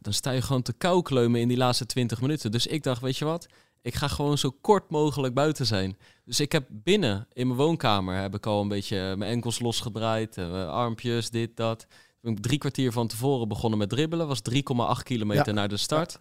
Dan 0.00 0.12
sta 0.12 0.30
je 0.30 0.42
gewoon 0.42 0.62
te 0.62 0.72
koukleumen 0.72 1.40
in 1.40 1.48
die 1.48 1.56
laatste 1.56 1.86
20 1.86 2.20
minuten. 2.20 2.50
Dus 2.50 2.66
ik 2.66 2.82
dacht, 2.82 3.00
weet 3.02 3.16
je 3.16 3.24
wat? 3.24 3.46
Ik 3.82 3.94
ga 3.94 4.08
gewoon 4.08 4.38
zo 4.38 4.50
kort 4.60 4.90
mogelijk 4.90 5.34
buiten 5.34 5.66
zijn. 5.66 5.96
Dus 6.24 6.40
ik 6.40 6.52
heb 6.52 6.66
binnen 6.70 7.26
in 7.32 7.46
mijn 7.46 7.58
woonkamer 7.58 8.20
heb 8.20 8.34
ik 8.34 8.46
al 8.46 8.60
een 8.60 8.68
beetje 8.68 9.16
mijn 9.16 9.30
enkels 9.30 9.58
losgedraaid, 9.58 10.36
eh, 10.36 10.50
mijn 10.50 10.68
armpjes, 10.68 11.30
dit, 11.30 11.56
dat. 11.56 11.78
Toen 11.88 12.18
ben 12.20 12.32
ik 12.32 12.40
drie 12.42 12.58
kwartier 12.58 12.92
van 12.92 13.06
tevoren 13.08 13.48
begonnen 13.48 13.78
met 13.78 13.88
dribbelen, 13.88 14.26
was 14.26 14.40
3,8 14.40 15.02
kilometer 15.02 15.46
Ja. 15.46 15.52
naar 15.52 15.68
de 15.68 15.76
start. 15.76 16.12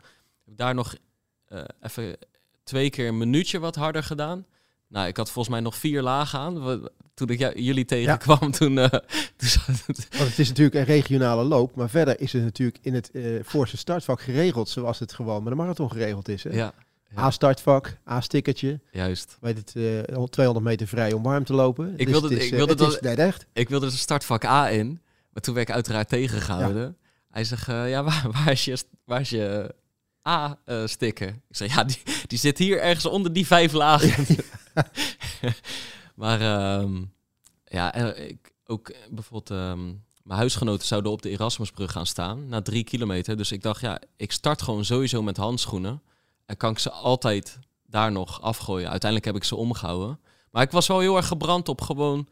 Heb 0.46 0.58
daar 0.58 0.74
nog 0.76 0.96
eh, 1.46 1.64
even 1.82 2.18
twee 2.64 2.90
keer 2.90 3.08
een 3.08 3.18
minuutje 3.18 3.60
wat 3.60 3.76
harder 3.76 4.04
gedaan. 4.04 4.46
Nou, 4.90 5.08
ik 5.08 5.18
had 5.18 5.32
volgens 5.32 5.54
mij 5.56 5.64
nog 5.64 5.76
vier 5.76 6.02
lagen 6.02 6.40
aan. 6.40 6.82
Toen 7.14 7.30
ik 7.30 7.40
jullie 7.60 7.86
tegenkwam, 7.86 8.52
toen, 8.60 8.78
eh, 8.80 8.90
toen 9.36 9.50
zat 9.50 9.66
het- 9.68 10.08
Want 10.18 10.30
het 10.30 10.40
is 10.40 10.48
natuurlijk 10.48 10.76
een 10.76 10.84
regionale 10.84 11.44
loop. 11.44 11.76
Maar 11.76 11.90
verder 11.90 12.20
is 12.20 12.34
het 12.34 12.44
natuurlijk 12.44 12.78
in 12.82 12.94
het 12.94 13.12
eh 13.12 13.24
voorste 13.44 13.78
startvak 13.78 14.22
geregeld. 14.22 14.70
Zoals 14.70 15.00
het 15.00 15.14
gewoon 15.14 15.44
met 15.44 15.52
een 15.52 15.58
marathon 15.58 15.92
geregeld 15.92 16.28
is. 16.30 16.44
Hè? 16.44 16.50
ja, 16.50 16.74
ja, 17.16 17.22
A-startvak, 17.22 17.98
A-stickertje. 18.10 18.80
juist. 18.92 19.38
Weet 19.42 19.58
het, 19.58 19.74
eh, 20.16 20.24
200 20.24 20.66
meter 20.66 20.88
vrij 20.88 21.14
om 21.14 21.24
warm 21.24 21.44
te 21.44 21.54
lopen. 21.54 21.92
Ik 21.92 21.98
Dus 21.98 22.08
wilde- 22.10 22.28
het 22.28 22.38
is, 22.38 22.46
ik 22.46 22.52
eh, 22.52 22.58
wilde 22.58 22.86
het 22.86 22.94
is 23.04 23.16
echt. 23.16 23.46
Ik 23.54 23.70
wilde 23.70 23.86
de 23.86 23.92
startvak 23.92 24.46
A 24.46 24.70
in, 24.70 25.02
maar 25.34 25.42
toen 25.44 25.54
werd 25.54 25.70
ik 25.70 25.76
uiteraard 25.76 26.10
tegengehouden. 26.10 26.98
Hij 27.32 27.44
zegt, 27.44 27.68
eh, 27.68 27.90
ja, 27.90 28.04
waar, 28.04 28.26
waar, 28.34 28.52
is 28.52 28.66
je, 28.66 28.78
waar 29.06 29.22
is 29.22 29.30
je 29.30 29.74
A-sticker? 30.28 31.28
ik 31.28 31.56
zeg, 31.56 31.76
ja, 31.76 31.84
die, 31.84 32.02
die 32.28 32.38
zit 32.40 32.58
hier 32.58 32.82
ergens 32.82 33.06
onder 33.06 33.34
die 33.34 33.46
vijf 33.48 33.72
lagen. 33.72 34.26
maar 36.16 36.42
ehm, 36.42 37.04
ja, 37.66 37.94
en 37.94 38.30
ik, 38.30 38.54
ook 38.66 38.90
eh, 38.90 38.98
bijvoorbeeld... 39.10 39.60
ehm, 39.60 39.86
mijn 40.24 40.40
huisgenoten 40.40 40.88
zouden 40.88 41.12
op 41.12 41.22
de 41.22 41.30
Erasmusbrug 41.30 41.92
gaan 41.92 42.06
staan, 42.06 42.48
na 42.48 42.62
drie 42.62 42.84
kilometer. 42.84 43.38
Dus 43.38 43.52
ik 43.52 43.62
dacht, 43.62 43.82
ja, 43.82 44.02
ik 44.18 44.32
start 44.32 44.62
gewoon 44.62 44.86
sowieso 44.86 45.22
met 45.22 45.38
handschoenen. 45.38 46.02
En 46.46 46.58
kan 46.58 46.72
ik 46.72 46.80
ze 46.80 46.92
altijd 46.92 47.60
daar 47.86 48.12
nog 48.12 48.42
afgooien. 48.42 48.90
Uiteindelijk 48.90 49.26
heb 49.32 49.36
ik 49.42 49.48
ze 49.48 49.56
omgehouden. 49.56 50.20
Maar 50.52 50.64
ik 50.64 50.72
was 50.72 50.88
wel 50.88 51.00
heel 51.00 51.16
erg 51.18 51.28
gebrand 51.28 51.70
op 51.70 51.82
gewoon 51.82 52.28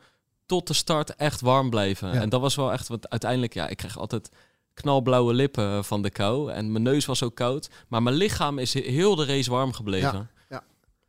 tot 0.45 0.67
de 0.67 0.73
start 0.73 1.15
echt 1.15 1.41
warm 1.41 1.69
blijven. 1.69 2.13
Ja. 2.13 2.21
En 2.21 2.29
dat 2.29 2.41
was 2.41 2.55
wel 2.55 2.71
echt, 2.71 2.87
want 2.87 3.09
uiteindelijk, 3.09 3.53
ja, 3.53 3.67
ik 3.67 3.77
kreeg 3.77 3.97
altijd 3.97 4.29
knalblauwe 4.73 5.33
lippen 5.33 5.85
van 5.85 6.01
de 6.01 6.09
kou. 6.09 6.51
En 6.51 6.71
mijn 6.71 6.83
neus 6.83 7.05
was 7.05 7.23
ook 7.23 7.35
koud. 7.35 7.69
Maar 7.87 8.03
mijn 8.03 8.15
lichaam 8.15 8.59
is 8.59 8.73
he- 8.73 8.79
heel 8.91 9.15
de 9.15 9.25
race 9.25 9.49
warm 9.49 9.73
gebleven. 9.73 10.13
Ja, 10.13 10.29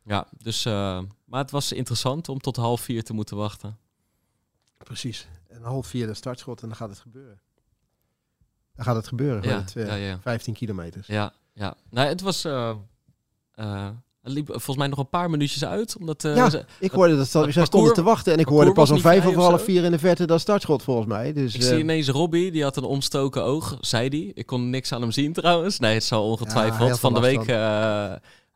ja. 0.07 0.27
Dus, 0.37 0.65
eh, 0.65 0.99
maar 1.25 1.41
het 1.41 1.51
was 1.51 1.71
interessant 1.71 2.29
om 2.29 2.39
tot 2.39 2.55
half 2.55 2.81
vier 2.81 3.03
te 3.03 3.13
moeten 3.13 3.37
wachten. 3.37 3.77
Precies. 4.77 5.27
En 5.47 5.61
half 5.63 5.87
vier 5.87 6.07
de 6.07 6.13
startschot 6.13 6.61
en 6.61 6.67
dan 6.67 6.77
gaat 6.77 6.89
het 6.89 6.99
gebeuren. 6.99 7.39
Dan 8.75 8.85
gaat 8.85 8.95
het 8.95 9.07
gebeuren. 9.07 9.43
Ja, 9.49 9.57
het, 9.59 9.75
eh, 9.75 9.87
ja, 9.87 9.95
ja. 9.95 10.19
15 10.21 10.53
kilometer. 10.53 11.03
Ja, 11.07 11.33
ja. 11.53 11.75
Nee, 11.89 12.07
het 12.07 12.21
was, 12.21 12.43
eh, 12.45 12.69
eh, 13.53 13.89
het 14.21 14.31
liep 14.33 14.47
volgens 14.47 14.77
mij 14.77 14.87
nog 14.87 14.99
een 14.99 15.09
paar 15.09 15.29
minuutjes 15.29 15.65
uit. 15.65 15.97
Omdat, 15.99 16.21
Ja, 16.21 16.49
ze- 16.49 16.65
Ik 16.79 16.91
hoorde 16.91 17.17
dat 17.17 17.27
ze- 17.27 17.51
zij 17.51 17.65
stonden 17.65 17.93
te 17.93 18.03
wachten 18.03 18.33
en 18.33 18.39
ik 18.39 18.47
hoorde 18.47 18.71
pas 18.71 18.89
om 18.91 18.99
vijf 18.99 19.25
of 19.25 19.35
half 19.35 19.63
vier 19.63 19.83
in 19.83 19.91
de 19.91 19.99
verte 19.99 20.25
dat 20.27 20.39
startschot 20.41 20.83
volgens 20.83 21.07
mij. 21.07 21.33
Dus, 21.33 21.55
Ik 21.55 21.61
zie 21.61 21.79
ineens 21.79 22.07
Robbie, 22.09 22.51
die 22.51 22.63
had 22.63 22.77
een 22.77 22.83
omstoken 22.83 23.43
oog, 23.43 23.77
zei 23.81 24.09
hij. 24.09 24.31
Ik 24.33 24.45
kon 24.45 24.69
niks 24.69 24.91
aan 24.91 25.01
hem 25.01 25.11
zien 25.11 25.33
trouwens. 25.33 25.79
Nee, 25.79 25.93
het 25.93 26.03
zal 26.03 26.29
ongetwijfeld. 26.29 26.99
van 26.99 27.13
de 27.13 27.19
week 27.19 27.47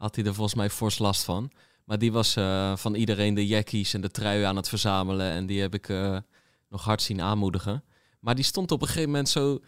had 0.01 0.15
hij 0.15 0.25
er 0.25 0.33
volgens 0.33 0.55
mij 0.55 0.69
fors 0.69 0.99
last 0.99 1.23
van. 1.23 1.51
Maar 1.85 1.97
die 1.97 2.11
was 2.11 2.35
eh, 2.35 2.75
van 2.75 2.95
iedereen 2.95 3.33
de 3.33 3.47
jackies 3.47 3.93
en 3.93 4.01
de 4.01 4.09
trui 4.09 4.43
aan 4.43 4.55
het 4.55 4.69
verzamelen. 4.69 5.31
En 5.31 5.45
die 5.45 5.61
heb 5.61 5.73
ik 5.73 5.89
eh, 5.89 6.17
nog 6.69 6.83
hard 6.83 7.01
zien 7.01 7.21
aanmoedigen. 7.21 7.83
Maar 8.19 8.35
die 8.35 8.43
stond 8.43 8.71
op 8.71 8.81
een 8.81 8.87
gegeven 8.87 9.09
moment 9.09 9.29
zo... 9.29 9.59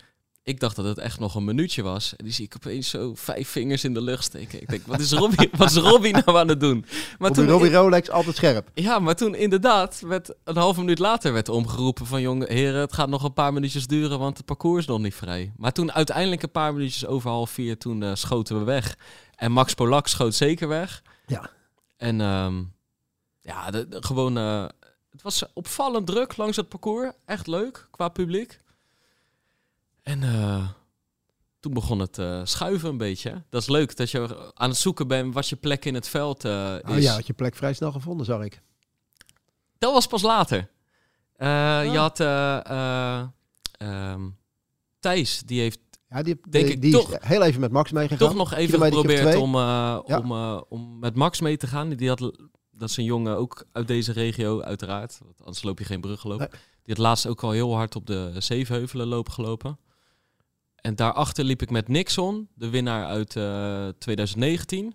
Ik 0.43 0.59
dacht 0.59 0.75
dat 0.75 0.85
het 0.85 0.97
echt 0.97 1.19
nog 1.19 1.35
een 1.35 1.43
minuutje 1.43 1.81
was. 1.81 2.15
En 2.15 2.25
die 2.25 2.33
zie 2.33 2.45
ik 2.45 2.53
opeens 2.55 2.89
zo 2.89 3.15
vijf 3.15 3.49
vingers 3.49 3.83
in 3.83 3.93
de 3.93 4.01
lucht 4.01 4.23
steken. 4.23 4.61
Ik 4.61 4.69
denk, 4.69 4.85
wat 4.85 4.99
is 4.99 5.11
Robbie, 5.11 5.49
wat 5.57 5.69
is 5.69 5.77
Robbie 5.77 6.13
nou 6.13 6.37
aan 6.37 6.47
het 6.47 6.59
doen? 6.59 6.85
Maar 7.19 7.29
Robbie, 7.29 7.51
Robbie 7.51 7.71
Rolex 7.71 8.09
altijd 8.09 8.35
scherp. 8.35 8.69
ja, 8.73 8.99
maar 8.99 9.15
toen 9.15 9.35
inderdaad, 9.35 9.99
werd 9.99 10.33
een 10.43 10.57
halve 10.57 10.79
minuut 10.79 10.99
later 10.99 11.33
werd 11.33 11.49
omgeroepen 11.49 12.05
van... 12.05 12.21
jongen, 12.21 12.51
heren, 12.51 12.79
het 12.79 12.93
gaat 12.93 13.09
nog 13.09 13.23
een 13.23 13.33
paar 13.33 13.53
minuutjes 13.53 13.87
duren, 13.87 14.19
want 14.19 14.37
het 14.37 14.45
parcours 14.45 14.79
is 14.79 14.87
nog 14.87 14.99
niet 14.99 15.15
vrij. 15.15 15.53
Maar 15.57 15.71
toen 15.71 15.91
uiteindelijk 15.91 16.43
een 16.43 16.51
paar 16.51 16.73
minuutjes 16.73 17.05
over 17.05 17.29
half 17.29 17.49
vier, 17.49 17.77
toen 17.77 18.03
eh, 18.03 18.11
schoten 18.13 18.59
we 18.59 18.63
weg. 18.63 18.95
En 19.43 19.51
Max 19.51 19.73
Polak 19.73 20.07
schoot 20.07 20.33
zeker 20.35 20.67
weg. 20.67 21.01
Ja. 21.27 21.49
En 21.97 22.21
ehm, 22.21 22.63
ja, 23.41 23.71
de, 23.71 23.87
de- 23.87 24.03
gewoon... 24.03 24.37
eh, 24.37 24.65
het 25.09 25.21
was 25.21 25.43
opvallend 25.53 26.07
druk 26.07 26.37
langs 26.37 26.57
het 26.57 26.69
parcours. 26.69 27.11
Echt 27.25 27.47
leuk, 27.47 27.87
qua 27.91 28.07
publiek. 28.09 28.59
En 30.01 30.23
eh, 30.23 30.67
toen 31.59 31.73
begon 31.73 31.99
het 31.99 32.17
eh, 32.17 32.41
schuiven 32.43 32.89
een 32.89 32.97
beetje. 32.97 33.43
Dat 33.49 33.61
is 33.61 33.67
leuk, 33.67 33.95
dat 33.95 34.11
je 34.11 34.51
aan 34.53 34.69
het 34.69 34.77
zoeken 34.77 35.07
bent 35.07 35.33
wat 35.33 35.49
je 35.49 35.55
plek 35.55 35.85
in 35.85 35.93
het 35.93 36.07
veld 36.07 36.45
eh, 36.45 36.75
is. 36.75 36.89
Oh 36.89 36.99
ja, 36.99 37.13
had 37.13 37.27
je 37.27 37.33
plek 37.33 37.55
vrij 37.55 37.73
snel 37.73 37.91
gevonden, 37.91 38.25
zag 38.25 38.41
ik. 38.43 38.61
Dat 39.77 39.93
was 39.93 40.07
pas 40.07 40.21
later. 40.21 40.69
Eh, 41.35 41.47
Ah. 41.77 41.83
Je 41.91 41.97
had 41.97 42.19
eh, 42.19 42.65
eh, 42.65 43.23
ehm, 43.77 44.29
Thijs, 44.99 45.39
die 45.39 45.59
heeft 45.61 45.79
Ja, 46.13 46.21
die, 46.23 46.39
Denk 46.49 46.65
die, 46.65 46.73
ik 46.75 46.81
die 46.81 46.91
toch- 46.91 47.11
is 47.11 47.17
heel 47.27 47.41
even 47.41 47.61
met 47.61 47.71
Max 47.71 47.91
meegegaan. 47.91 48.17
toch 48.27 48.35
nog 48.37 48.53
even 48.53 48.81
geprobeerd 48.81 49.35
om, 49.35 49.55
eh, 49.55 49.61
Ja. 50.05 50.17
om, 50.19 50.31
eh, 50.31 50.61
om 50.69 50.99
met 50.99 51.15
Max 51.15 51.41
mee 51.41 51.57
te 51.57 51.67
gaan. 51.67 51.89
Die 51.89 52.07
had, 52.09 52.19
dat 52.71 52.89
is 52.89 52.97
een 52.97 53.03
jongen 53.03 53.37
ook 53.37 53.65
uit 53.71 53.87
deze 53.87 54.11
regio, 54.11 54.61
uiteraard. 54.61 55.19
Want 55.23 55.39
anders 55.39 55.63
loop 55.63 55.79
je 55.79 55.85
geen 55.85 56.01
bruggenloop. 56.01 56.39
Nee. 56.39 56.47
Die 56.83 56.95
had 56.95 56.97
laatst 56.97 57.27
ook 57.27 57.43
al 57.43 57.51
heel 57.51 57.75
hard 57.75 57.95
op 57.95 58.05
de 58.05 58.31
Zevenheuvelen 58.37 59.07
loop 59.07 59.29
gelopen. 59.29 59.79
En 60.75 60.95
daarachter 60.95 61.43
liep 61.43 61.61
ik 61.61 61.69
met 61.69 61.87
Nixon, 61.87 62.47
de 62.53 62.69
winnaar 62.69 63.05
uit 63.05 63.35
eh, 63.35 63.87
2019. 63.97 64.93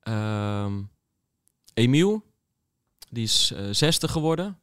Ehm 0.00 0.82
Emiel, 1.74 2.22
die 3.10 3.24
is 3.24 3.52
eh, 3.56 3.64
zesde 3.70 4.08
geworden. 4.08 4.58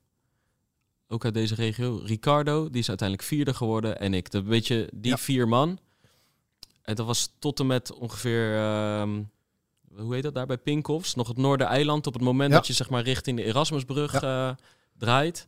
Ook 1.11 1.25
uit 1.25 1.33
deze 1.33 1.55
regio. 1.55 2.01
Ricardo, 2.05 2.69
die 2.69 2.79
is 2.81 2.87
uiteindelijk 2.89 3.27
vierde 3.27 3.53
geworden. 3.53 3.99
En 3.99 4.13
ik. 4.13 4.31
Dat 4.31 4.43
weet 4.43 4.67
je, 4.67 4.89
die 4.93 5.11
Ja. 5.11 5.17
vier 5.17 5.47
man. 5.47 5.79
En 6.81 6.95
dat 6.95 7.05
was 7.05 7.31
tot 7.39 7.59
en 7.59 7.67
met 7.67 7.93
ongeveer, 7.93 8.55
ehm, 8.55 9.23
hoe 9.95 10.13
heet 10.13 10.23
dat 10.23 10.33
daar 10.33 10.45
bij 10.45 10.57
Pinkhofs? 10.57 11.15
Nog 11.15 11.27
het 11.27 11.37
Noordereiland 11.37 12.07
op 12.07 12.13
het 12.13 12.21
moment 12.21 12.49
Ja. 12.51 12.55
dat 12.57 12.67
je 12.67 12.73
zeg 12.73 12.89
maar 12.89 13.03
richting 13.03 13.37
de 13.37 13.43
Erasmusbrug 13.43 14.13
eh, 14.13 14.49
draait. 14.97 15.47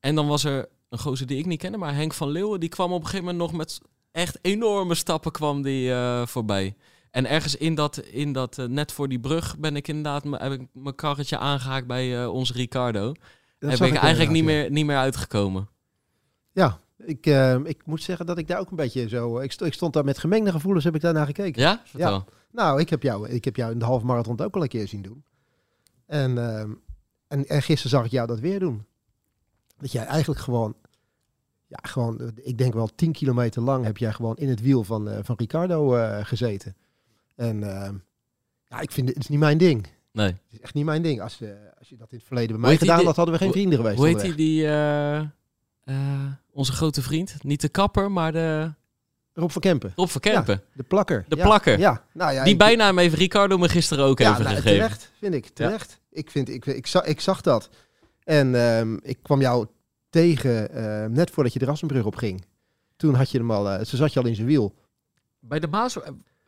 En 0.00 0.14
dan 0.14 0.26
was 0.26 0.44
er 0.44 0.68
een 0.88 0.98
gozer 0.98 1.26
die 1.26 1.38
ik 1.38 1.46
niet 1.46 1.58
kende, 1.60 1.78
maar 1.78 1.94
Henk 1.94 2.12
van 2.14 2.28
Leeuwen. 2.30 2.60
Die 2.60 2.68
kwam 2.68 2.92
op 2.92 3.00
een 3.00 3.06
gegeven 3.06 3.24
moment 3.26 3.42
nog 3.50 3.58
met 3.58 3.80
echt 4.12 4.38
enorme 4.42 4.94
stappen 4.94 5.32
kwam 5.32 5.62
die, 5.62 5.92
eh, 5.92 6.26
voorbij. 6.26 6.76
En 7.10 7.26
ergens 7.26 7.56
in 7.56 7.74
dat, 7.74 7.98
in 7.98 8.32
dat 8.32 8.58
eh, 8.58 8.64
net 8.66 8.92
voor 8.92 9.08
die 9.08 9.20
brug 9.20 9.58
ben 9.58 9.76
ik 9.76 9.88
inderdaad, 9.88 10.24
heb 10.40 10.52
ik 10.52 10.66
mijn 10.72 10.94
karretje 10.94 11.38
aangehaakt 11.38 11.86
bij 11.86 12.26
onze 12.26 12.52
Ricardo. 12.52 13.12
Dat 13.58 13.78
ben 13.78 13.88
ik 13.88 13.94
eigenlijk 13.94 14.30
niet 14.30 14.44
meer, 14.44 14.70
niet 14.70 14.86
meer 14.86 14.96
uitgekomen. 14.96 15.68
Ja, 16.52 16.80
ja 16.96 17.06
ik, 17.06 17.26
eh, 17.26 17.54
ik 17.54 17.86
moet 17.86 18.02
zeggen 18.02 18.26
dat 18.26 18.38
ik 18.38 18.48
daar 18.48 18.58
ook 18.60 18.70
een 18.70 18.76
beetje 18.76 19.08
zo... 19.08 19.38
Ik, 19.38 19.52
sto- 19.52 19.64
ik 19.64 19.72
stond 19.72 19.92
daar 19.92 20.04
met 20.04 20.18
gemengde 20.18 20.50
gevoelens, 20.50 20.84
heb 20.84 20.94
ik 20.94 21.00
daarnaar 21.00 21.26
gekeken. 21.26 21.62
Ja? 21.62 21.82
Vertel. 21.84 22.24
Nou, 22.50 22.80
ik 22.80 22.90
heb, 22.90 23.02
jou, 23.02 23.28
ik 23.28 23.44
heb 23.44 23.56
jou 23.56 23.72
in 23.72 23.78
de 23.78 23.84
halve 23.84 24.06
marathon 24.06 24.40
ook 24.40 24.54
al 24.54 24.62
een 24.62 24.68
keer 24.68 24.88
zien 24.88 25.02
doen. 25.02 25.24
En, 26.06 26.38
ehm, 26.38 26.70
en, 27.28 27.46
en 27.46 27.62
gisteren 27.62 27.90
zag 27.90 28.04
ik 28.04 28.10
jou 28.10 28.26
dat 28.26 28.40
weer 28.40 28.58
doen. 28.58 28.86
Dat 29.76 29.92
jij 29.92 30.04
eigenlijk 30.04 30.40
gewoon... 30.40 30.76
Ja, 31.66 31.78
gewoon, 31.82 32.32
ik 32.34 32.58
denk 32.58 32.74
wel 32.74 32.94
10 32.94 33.12
kilometer 33.12 33.62
lang 33.62 33.84
heb 33.84 33.96
jij 33.96 34.12
gewoon 34.12 34.36
in 34.36 34.48
het 34.48 34.60
wiel 34.60 34.84
van, 34.84 35.08
eh, 35.08 35.18
van 35.22 35.34
Ricardo 35.38 35.94
eh, 35.96 36.24
gezeten. 36.24 36.76
En 37.34 37.62
ehm, 37.62 37.94
ja, 38.64 38.80
ik 38.80 38.90
vind 38.92 39.06
het, 39.06 39.16
het 39.16 39.24
is 39.24 39.30
niet 39.30 39.38
mijn 39.38 39.58
ding. 39.58 39.86
Nee. 40.12 40.26
Het 40.26 40.52
is 40.52 40.60
echt 40.60 40.74
niet 40.74 40.84
mijn 40.84 41.02
ding. 41.02 41.20
Als, 41.20 41.40
eh, 41.40 41.48
als 41.78 41.88
je 41.88 41.96
dat 41.96 42.10
in 42.12 42.16
het 42.18 42.26
verleden 42.26 42.50
bij 42.60 42.68
mij 42.68 42.76
gedaan 42.76 43.04
had, 43.04 43.16
hadden 43.16 43.34
we 43.34 43.40
geen 43.40 43.52
vrienden 43.52 43.78
geweest. 43.78 43.96
Hoe 43.96 44.06
heet 44.06 44.14
onderweg. 44.14 44.36
die, 44.36 44.54
die 44.56 44.66
eh, 44.66 45.18
eh, 45.84 46.32
onze 46.50 46.72
grote 46.72 47.02
vriend? 47.02 47.36
Niet 47.42 47.60
de 47.60 47.68
kapper, 47.68 48.10
maar 48.12 48.32
de... 48.32 48.72
Rob 49.32 49.50
van 49.50 49.60
Kempen. 49.60 49.92
Rob 49.96 50.08
van 50.08 50.20
Kempen. 50.20 50.62
De 50.72 50.82
plakker. 50.82 51.24
De 51.28 51.36
Ja, 51.36 51.42
plakker. 51.44 51.78
Ja. 51.78 52.04
Nou, 52.12 52.32
ja 52.32 52.42
Die 52.44 52.52
ik- 52.52 52.58
bijnaam 52.58 52.98
heeft 52.98 53.14
Ricardo 53.14 53.58
me 53.58 53.68
gisteren 53.68 54.04
ook 54.04 54.18
ja, 54.18 54.30
even 54.32 54.42
nou, 54.44 54.56
gegeven. 54.56 54.76
terecht, 54.78 55.12
vind 55.18 55.34
ik. 55.34 55.46
Terecht. 55.48 56.00
Ik, 56.10 56.30
vind, 56.30 56.48
ik, 56.48 56.66
ik, 56.66 56.86
zag, 56.86 57.04
ik 57.04 57.20
zag 57.20 57.40
dat. 57.40 57.68
En 58.24 58.54
ehm, 58.54 58.96
ik 59.02 59.18
kwam 59.22 59.40
jou 59.40 59.66
tegen 60.10 60.70
eh, 60.70 61.04
net 61.08 61.30
voordat 61.30 61.52
je 61.52 61.58
de 61.58 61.64
Rassenbrug 61.64 62.04
op 62.04 62.16
ging. 62.16 62.44
Toen 62.96 63.14
had 63.14 63.30
je 63.30 63.38
hem 63.38 63.50
al, 63.50 63.68
eh, 63.70 63.74
toen 63.76 63.98
zat 63.98 64.12
je 64.12 64.20
al 64.20 64.26
in 64.26 64.34
zijn 64.34 64.46
wiel. 64.46 64.74
Bij 65.40 65.58
de 65.60 65.66
Maas... 65.66 65.96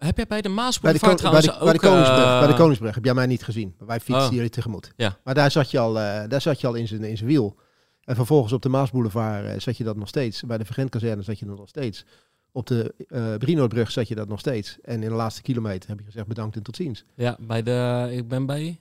Heb 0.07 0.17
jij 0.17 0.27
bij 0.27 0.41
de 0.43 0.49
Maasboulevard 0.49 1.21
Ko- 1.23 1.31
bij, 1.31 1.41
trouwens 1.41 1.47
de, 1.47 1.53
ook... 1.55 1.65
bij, 1.65 1.73
de 1.73 1.79
Koningsbrug, 1.79 2.25
eh, 2.25 2.39
bij 2.39 2.49
de 2.49 2.55
Koningsbrug 2.55 2.95
heb 2.95 3.05
jij 3.05 3.15
mij 3.15 3.27
niet 3.27 3.43
gezien. 3.43 3.75
Wij 3.79 4.01
fietsten 4.01 4.27
Oh. 4.29 4.33
jullie 4.35 4.51
tegemoet. 4.51 4.93
Ja. 4.97 5.17
Maar 5.25 5.35
daar 5.35 5.51
zat 5.51 5.71
je 5.71 5.79
al, 5.79 5.99
eh, 6.01 6.29
daar 6.29 6.41
zat 6.41 6.61
je 6.61 6.67
al 6.67 6.75
in, 6.75 6.89
zijn, 6.89 7.05
in 7.05 7.27
wiel. 7.27 7.57
En 8.05 8.15
vervolgens 8.17 8.53
op 8.53 8.63
de 8.63 8.69
Maasboulevard 8.69 9.45
eh, 9.47 9.59
zat 9.61 9.77
je 9.77 9.85
dat 9.85 9.97
nog 9.97 10.09
steeds. 10.09 10.43
Bij 10.43 10.59
de 10.59 10.65
Vergentkazerne 10.65 11.23
zat 11.23 11.39
je 11.39 11.47
dat 11.47 11.59
nog 11.59 11.69
steeds. 11.69 12.05
Op 12.53 12.67
de 12.67 12.95
eh 13.09 13.35
Brinoordbrug 13.35 13.91
zat 13.91 14.09
je 14.09 14.15
dat 14.15 14.29
nog 14.29 14.39
steeds. 14.41 14.79
En 14.83 15.03
in 15.03 15.09
de 15.09 15.15
laatste 15.15 15.43
kilometer 15.43 15.89
heb 15.89 15.99
je 15.99 16.05
gezegd 16.05 16.27
bedankt 16.27 16.57
en 16.57 16.63
tot 16.63 16.77
ziens. 16.77 17.05
Ja, 17.15 17.37
bij 17.41 17.63
de... 17.63 18.09
Ik 18.13 18.29
ben 18.29 18.47
bij 18.47 18.81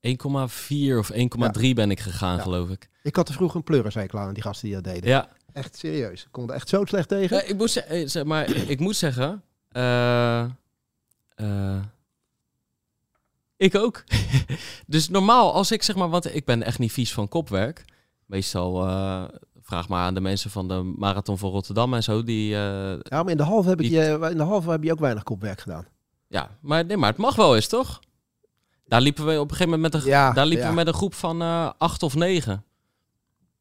1,4 0.00 0.98
of 0.98 1.10
1,3 1.12 1.74
ben 1.74 1.90
ik 1.90 2.00
gegaan, 2.00 2.36
Ja. 2.36 2.42
geloof 2.42 2.70
ik. 2.70 2.88
Ik 3.02 3.16
had 3.16 3.28
er 3.28 3.34
vroeger 3.34 3.56
een 3.56 3.64
pleurencycle 3.64 4.18
aan 4.18 4.34
die 4.34 4.42
gasten 4.42 4.66
die 4.68 4.74
dat 4.80 4.84
deden. 4.84 5.08
Ja, 5.10 5.28
Echt 5.52 5.76
serieus. 5.76 6.22
Ik 6.22 6.28
kon 6.30 6.48
er 6.48 6.54
echt 6.54 6.68
zo 6.68 6.84
slecht 6.84 7.08
tegen. 7.08 7.42
Eh, 7.44 7.50
ik, 7.50 7.60
eh, 7.60 8.06
zeg 8.08 8.24
maar, 8.24 8.50
ik 8.68 8.80
moet 8.80 8.96
zeggen... 8.96 9.42
eh, 9.76 10.42
eh, 11.34 11.82
ik 13.56 13.74
ook. 13.74 14.04
dus 14.86 15.08
normaal, 15.08 15.52
als 15.52 15.70
ik 15.70 15.82
zeg 15.82 15.96
maar... 15.96 16.08
Want 16.08 16.34
ik 16.34 16.44
ben 16.44 16.62
echt 16.62 16.78
niet 16.78 16.92
vies 16.92 17.12
van 17.12 17.28
kopwerk. 17.28 17.84
Meestal... 18.26 18.86
eh, 18.86 19.24
vraag 19.62 19.88
maar 19.88 20.04
aan 20.04 20.14
de 20.14 20.20
mensen 20.20 20.50
van 20.50 20.68
de 20.68 20.94
Marathon 20.96 21.38
van 21.38 21.50
Rotterdam 21.50 21.94
en 21.94 22.02
zo. 22.02 22.22
Die, 22.22 22.48
Ja, 22.48 23.22
maar 23.22 23.30
in 23.30 23.36
de 23.36 23.42
halve 23.42 23.68
heb, 23.68 23.80
ik 23.80 23.90
je, 23.90 24.28
in 24.30 24.36
de 24.36 24.42
halve 24.42 24.70
heb 24.70 24.82
je 24.82 24.92
ook 24.92 24.98
weinig 24.98 25.22
kopwerk 25.22 25.60
gedaan. 25.60 25.86
ja, 26.28 26.58
maar, 26.60 26.84
nee, 26.84 26.96
maar 26.96 27.10
het 27.10 27.18
mag 27.18 27.36
wel 27.36 27.54
eens, 27.54 27.68
toch? 27.68 28.00
Daar 28.84 29.00
liepen 29.00 29.26
we 29.26 29.40
op 29.40 29.50
een 29.50 29.56
gegeven 29.56 29.72
moment 29.72 29.92
met 29.92 30.02
een, 30.02 30.08
Ja, 30.08 30.32
daar 30.32 30.46
liepen 30.46 30.64
ja. 30.64 30.70
we 30.70 30.76
met 30.76 30.86
een 30.86 30.94
groep 30.94 31.14
van 31.14 31.42
acht 31.78 32.02
of 32.02 32.14
negen. 32.14 32.64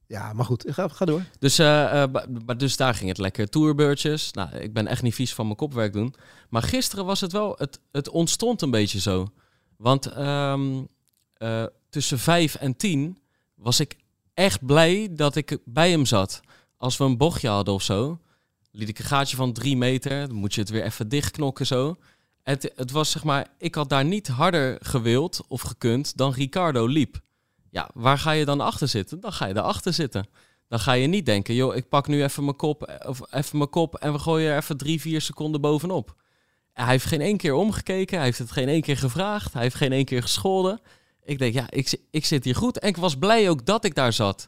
Ja, 0.08 0.34
maar 0.34 0.46
goed. 0.46 0.65
Ga, 0.68 0.88
ga 0.88 1.06
door. 1.06 1.24
Dus, 1.39 1.60
eh, 1.60 2.04
eh, 2.04 2.12
maar 2.46 2.58
dus 2.58 2.78
daar 2.78 2.96
ging 2.96 3.10
het 3.10 3.18
lekker. 3.18 3.50
Tourbeurtjes. 3.50 4.32
Nou, 4.32 4.56
ik 4.56 4.74
ben 4.74 4.88
echt 4.88 5.02
niet 5.02 5.15
vies 5.15 5.34
van 5.34 5.46
mijn 5.46 5.58
kopwerk 5.58 5.94
doen. 5.94 6.15
Maar 6.50 6.62
gisteren 6.62 7.06
was 7.06 7.22
het 7.22 7.32
wel... 7.32 7.56
Het, 7.58 7.80
het 7.91 8.10
ontstond 8.10 8.62
een 8.62 8.72
beetje 8.72 9.00
zo. 9.00 9.28
Want 9.78 10.06
ehm, 10.06 10.84
eh, 11.34 11.63
tussen 11.89 12.20
vijf 12.20 12.56
en 12.56 12.76
tien 12.76 13.18
was 13.56 13.80
ik 13.80 13.98
echt 14.34 14.65
blij 14.65 15.10
dat 15.12 15.36
ik 15.36 15.58
bij 15.65 15.91
hem 15.91 16.06
zat. 16.06 16.41
Als 16.78 16.98
we 16.98 17.04
een 17.04 17.18
bochtje 17.18 17.50
hadden 17.50 17.74
of 17.74 17.82
zo... 17.82 18.20
liet 18.72 18.89
ik 18.89 19.00
een 19.00 19.06
gaatje 19.06 19.36
van 19.36 19.54
drie 19.54 19.78
meter. 19.78 20.28
Dan 20.28 20.38
moet 20.38 20.54
je 20.54 20.62
het 20.62 20.70
weer 20.70 20.84
even 20.84 21.10
dichtknokken 21.10 21.65
zo. 21.65 21.98
Het, 22.44 22.72
het 22.76 22.91
was 22.91 23.12
zeg 23.12 23.24
maar... 23.24 23.48
Ik 23.58 23.76
had 23.76 23.89
daar 23.89 24.06
niet 24.06 24.28
harder 24.28 24.78
gewild 24.82 25.41
of 25.48 25.62
gekund 25.62 26.18
dan 26.18 26.34
Ricardo 26.34 26.86
liep. 26.86 27.24
Ja, 27.76 27.90
waar 27.94 28.18
ga 28.18 28.32
je 28.32 28.46
dan 28.46 28.62
achter 28.62 28.88
zitten? 28.88 29.20
Dan 29.20 29.34
ga 29.34 29.46
je 29.46 29.54
daarachter 29.54 29.94
zitten. 29.94 30.28
Dan 30.68 30.80
ga 30.80 30.94
je 30.94 31.08
niet 31.08 31.26
denken, 31.26 31.54
joh, 31.54 31.76
ik 31.76 31.90
pak 31.90 32.08
nu 32.08 32.24
even 32.24 32.44
mijn 32.44 32.56
kop, 32.56 33.00
of 33.08 33.34
even 33.34 33.58
mijn 33.58 33.70
kop 33.70 33.96
en 33.96 34.14
we 34.14 34.20
gooien 34.20 34.52
er 34.52 34.58
even 34.58 34.78
drie, 34.78 35.02
vier 35.02 35.22
seconden 35.22 35.62
bovenop. 35.62 36.16
Hij 36.74 36.86
heeft 36.86 37.06
geen 37.06 37.22
één 37.22 37.38
keer 37.38 37.54
omgekeken, 37.54 38.16
hij 38.16 38.26
heeft 38.26 38.40
het 38.40 38.52
geen 38.52 38.68
één 38.68 38.82
keer 38.82 38.98
gevraagd, 38.98 39.54
hij 39.54 39.62
heeft 39.62 39.76
geen 39.76 39.92
één 39.92 40.06
keer 40.06 40.22
gescholden. 40.22 40.80
Ik 41.24 41.40
denk, 41.40 41.54
ja, 41.54 41.66
ik, 41.70 42.02
ik 42.12 42.26
zit 42.26 42.44
hier 42.44 42.56
goed. 42.56 42.80
En 42.80 42.88
ik 42.88 42.98
was 42.98 43.18
blij 43.18 43.50
ook 43.50 43.66
dat 43.66 43.86
ik 43.86 43.96
daar 43.96 44.14
zat. 44.14 44.48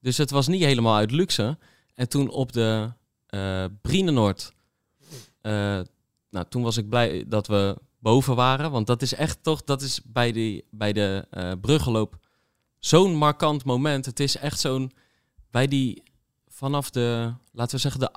Dus 0.00 0.16
het 0.16 0.30
was 0.30 0.46
niet 0.46 0.64
helemaal 0.64 0.96
uit 0.96 1.10
luxe. 1.10 1.58
En 1.94 2.08
toen 2.08 2.30
op 2.30 2.52
de 2.52 2.92
eh 3.26 3.64
Brienenoord, 3.82 4.52
eh, 5.40 5.80
nou, 6.30 6.46
toen 6.48 6.62
was 6.62 6.76
ik 6.76 6.88
blij 6.88 7.24
dat 7.26 7.46
we 7.46 7.76
boven 7.98 8.34
waren. 8.36 8.70
Want 8.70 8.86
dat 8.86 9.02
is 9.02 9.14
echt 9.14 9.42
toch, 9.42 9.64
dat 9.64 9.82
is 9.82 10.00
bij, 10.04 10.32
die, 10.32 10.64
bij 10.70 10.92
de 10.92 11.26
eh 11.30 11.52
bruggenloop 11.60 12.26
zo'n 12.78 13.14
markant 13.14 13.64
moment. 13.64 14.06
Het 14.06 14.20
is 14.20 14.36
echt 14.36 14.60
zo'n, 14.60 14.92
bij 15.50 15.66
die, 15.66 16.02
vanaf 16.48 16.90
de, 16.90 17.32
laten 17.52 17.74
we 17.74 17.80
zeggen, 17.80 18.00
de 18.00 18.10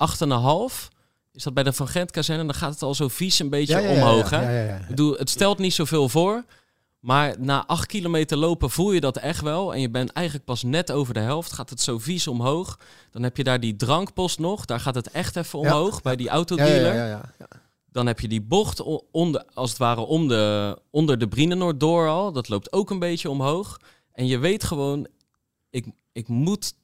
8,5 0.88 0.92
is 1.32 1.42
dat 1.42 1.54
bij 1.54 1.62
de 1.62 1.72
Van 1.72 1.88
Gent 1.88 2.10
kazerne. 2.10 2.44
Dan 2.44 2.54
gaat 2.54 2.72
het 2.72 2.82
al 2.82 2.94
zo 2.94 3.08
vies 3.08 3.38
een 3.38 3.50
beetje 3.50 3.80
ja, 3.80 3.90
omhoog. 3.90 4.30
ja, 4.30 4.40
hè? 4.40 4.76
Ik 4.76 4.86
bedoel, 4.86 5.14
het 5.14 5.30
stelt 5.30 5.58
niet 5.58 5.74
zoveel 5.74 6.08
voor. 6.08 6.44
Maar 7.00 7.34
na 7.38 7.66
acht 7.66 7.86
kilometer 7.86 8.36
lopen 8.36 8.70
voel 8.70 8.92
je 8.92 9.00
dat 9.00 9.16
echt 9.16 9.40
wel. 9.40 9.74
En 9.74 9.80
je 9.80 9.90
bent 9.90 10.12
eigenlijk 10.12 10.46
pas 10.46 10.62
net 10.62 10.92
over 10.92 11.14
de 11.14 11.20
helft. 11.20 11.52
Gaat 11.52 11.70
het 11.70 11.80
zo 11.80 11.98
vies 11.98 12.26
omhoog. 12.26 12.78
Dan 13.10 13.22
heb 13.22 13.36
je 13.36 13.44
daar 13.44 13.60
die 13.60 13.76
drankpost 13.76 14.38
nog. 14.38 14.64
Daar 14.64 14.80
gaat 14.80 14.94
het 14.94 15.10
echt 15.10 15.36
even 15.36 15.60
Ja, 15.60 15.66
omhoog 15.66 16.02
bij 16.02 16.16
die 16.16 16.28
autodealer. 16.28 16.94
ja, 16.94 17.06
ja. 17.06 17.48
Dan 17.90 18.06
heb 18.06 18.20
je 18.20 18.28
die 18.28 18.40
bocht 18.42 18.82
onder, 19.10 19.44
als 19.54 19.68
het 19.68 19.78
ware 19.78 20.00
om 20.00 20.28
de, 20.28 20.78
onder 20.90 21.18
de 21.18 21.28
Brienenoord 21.28 21.80
door 21.80 22.08
al. 22.08 22.32
Dat 22.32 22.48
loopt 22.48 22.72
ook 22.72 22.90
een 22.90 22.98
beetje 22.98 23.30
omhoog. 23.30 23.78
En 24.12 24.26
je 24.26 24.38
weet 24.38 24.64
gewoon, 24.64 25.06
ik, 25.70 25.86
ik 26.12 26.28
moet 26.28 26.74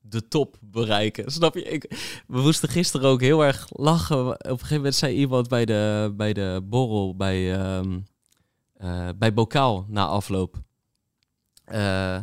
de 0.00 0.28
top 0.28 0.56
bereiken. 0.60 1.30
Snap 1.32 1.54
je? 1.54 1.62
Ik, 1.62 1.82
we 2.26 2.40
moesten 2.40 2.68
gisteren 2.68 3.10
ook 3.10 3.20
heel 3.20 3.44
erg 3.44 3.66
lachen. 3.70 4.26
Op 4.26 4.38
een 4.40 4.50
gegeven 4.50 4.76
moment 4.76 4.94
zei 4.94 5.14
iemand 5.16 5.48
bij 5.48 5.64
de, 5.64 6.12
bij 6.16 6.32
de 6.32 6.60
borrel 6.64 7.16
bij, 7.16 7.54
ehm 7.54 7.98
eh, 8.82 9.08
bij 9.16 9.34
Bokaal 9.34 9.86
na 9.88 10.06
afloop. 10.06 10.62
Eh, 11.64 12.18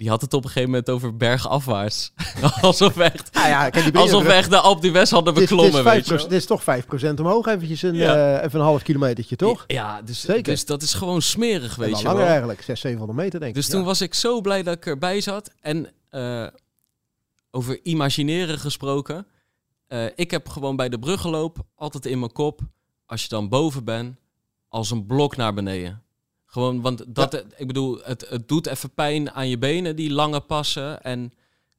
die 0.00 0.08
had 0.08 0.20
het 0.20 0.34
op 0.34 0.42
een 0.44 0.48
gegeven 0.50 0.70
moment 0.70 0.90
over 0.90 1.16
bergafwaarts. 1.16 2.12
alsof 2.60 2.94
we 2.94 3.02
echt, 3.04 3.30
Ah, 3.36 3.46
ja, 3.48 3.70
kijk, 3.70 3.84
die 3.84 3.96
alsof 4.02 4.22
we 4.22 4.32
echt 4.32 4.50
de 4.50 4.76
d'Huez 4.80 5.10
hadden 5.10 5.34
Dit 5.34 5.42
is, 5.42 5.48
dit, 5.48 5.58
beklommen. 5.58 5.80
is 5.80 5.92
weet 5.92 6.06
je 6.06 6.12
5%, 6.12 6.16
wel. 6.16 6.28
dit 6.28 6.38
is 6.38 6.46
toch 6.46 6.62
5% 6.62 7.20
omhoog, 7.20 7.46
eventjes 7.46 7.82
een, 7.82 7.94
Ja. 7.94 8.36
eh, 8.38 8.44
even 8.44 8.58
een 8.60 8.64
half 8.66 8.82
kilometertje, 8.82 9.36
toch? 9.36 9.64
Ja, 9.66 10.02
dus, 10.02 10.20
Zeker. 10.20 10.42
dus 10.42 10.64
dat 10.64 10.82
is 10.82 10.94
gewoon 10.94 11.22
smerig, 11.22 11.76
weet 11.76 11.90
wel 11.90 11.98
je 11.98 12.04
langer 12.04 12.18
wel. 12.20 12.28
eigenlijk, 12.28 12.58
600, 12.62 12.78
700 12.80 13.18
meter 13.18 13.38
denk 13.40 13.50
ik. 13.56 13.56
Dus 13.62 13.68
toen 13.70 13.84
was 13.84 14.00
ik 14.00 14.14
zo 14.14 14.40
blij 14.40 14.62
dat 14.62 14.74
ik 14.76 14.86
erbij 14.86 15.20
zat. 15.20 15.50
En 15.60 15.92
eh, 16.10 16.46
over 17.50 17.80
imagineren 17.82 18.58
gesproken. 18.58 19.26
eh, 19.86 20.04
ik 20.14 20.30
heb 20.30 20.48
gewoon 20.48 20.76
bij 20.76 20.88
de 20.88 20.98
bruggenloop 20.98 21.58
altijd 21.74 22.06
in 22.06 22.18
mijn 22.18 22.32
kop, 22.32 22.60
als 23.06 23.22
je 23.22 23.28
dan 23.28 23.48
boven 23.48 23.84
bent, 23.84 24.16
als 24.68 24.90
een 24.90 25.06
blok 25.06 25.36
naar 25.36 25.54
beneden. 25.54 26.02
Gewoon, 26.52 26.80
want 26.80 27.04
dat, 27.06 27.44
ik 27.56 27.66
bedoel, 27.66 28.00
het, 28.02 28.26
het 28.28 28.48
doet 28.48 28.66
even 28.66 28.90
pijn 28.90 29.30
aan 29.30 29.48
je 29.48 29.58
benen, 29.58 29.96
die 29.96 30.10
lange 30.12 30.40
passen. 30.40 31.02
En, 31.02 31.32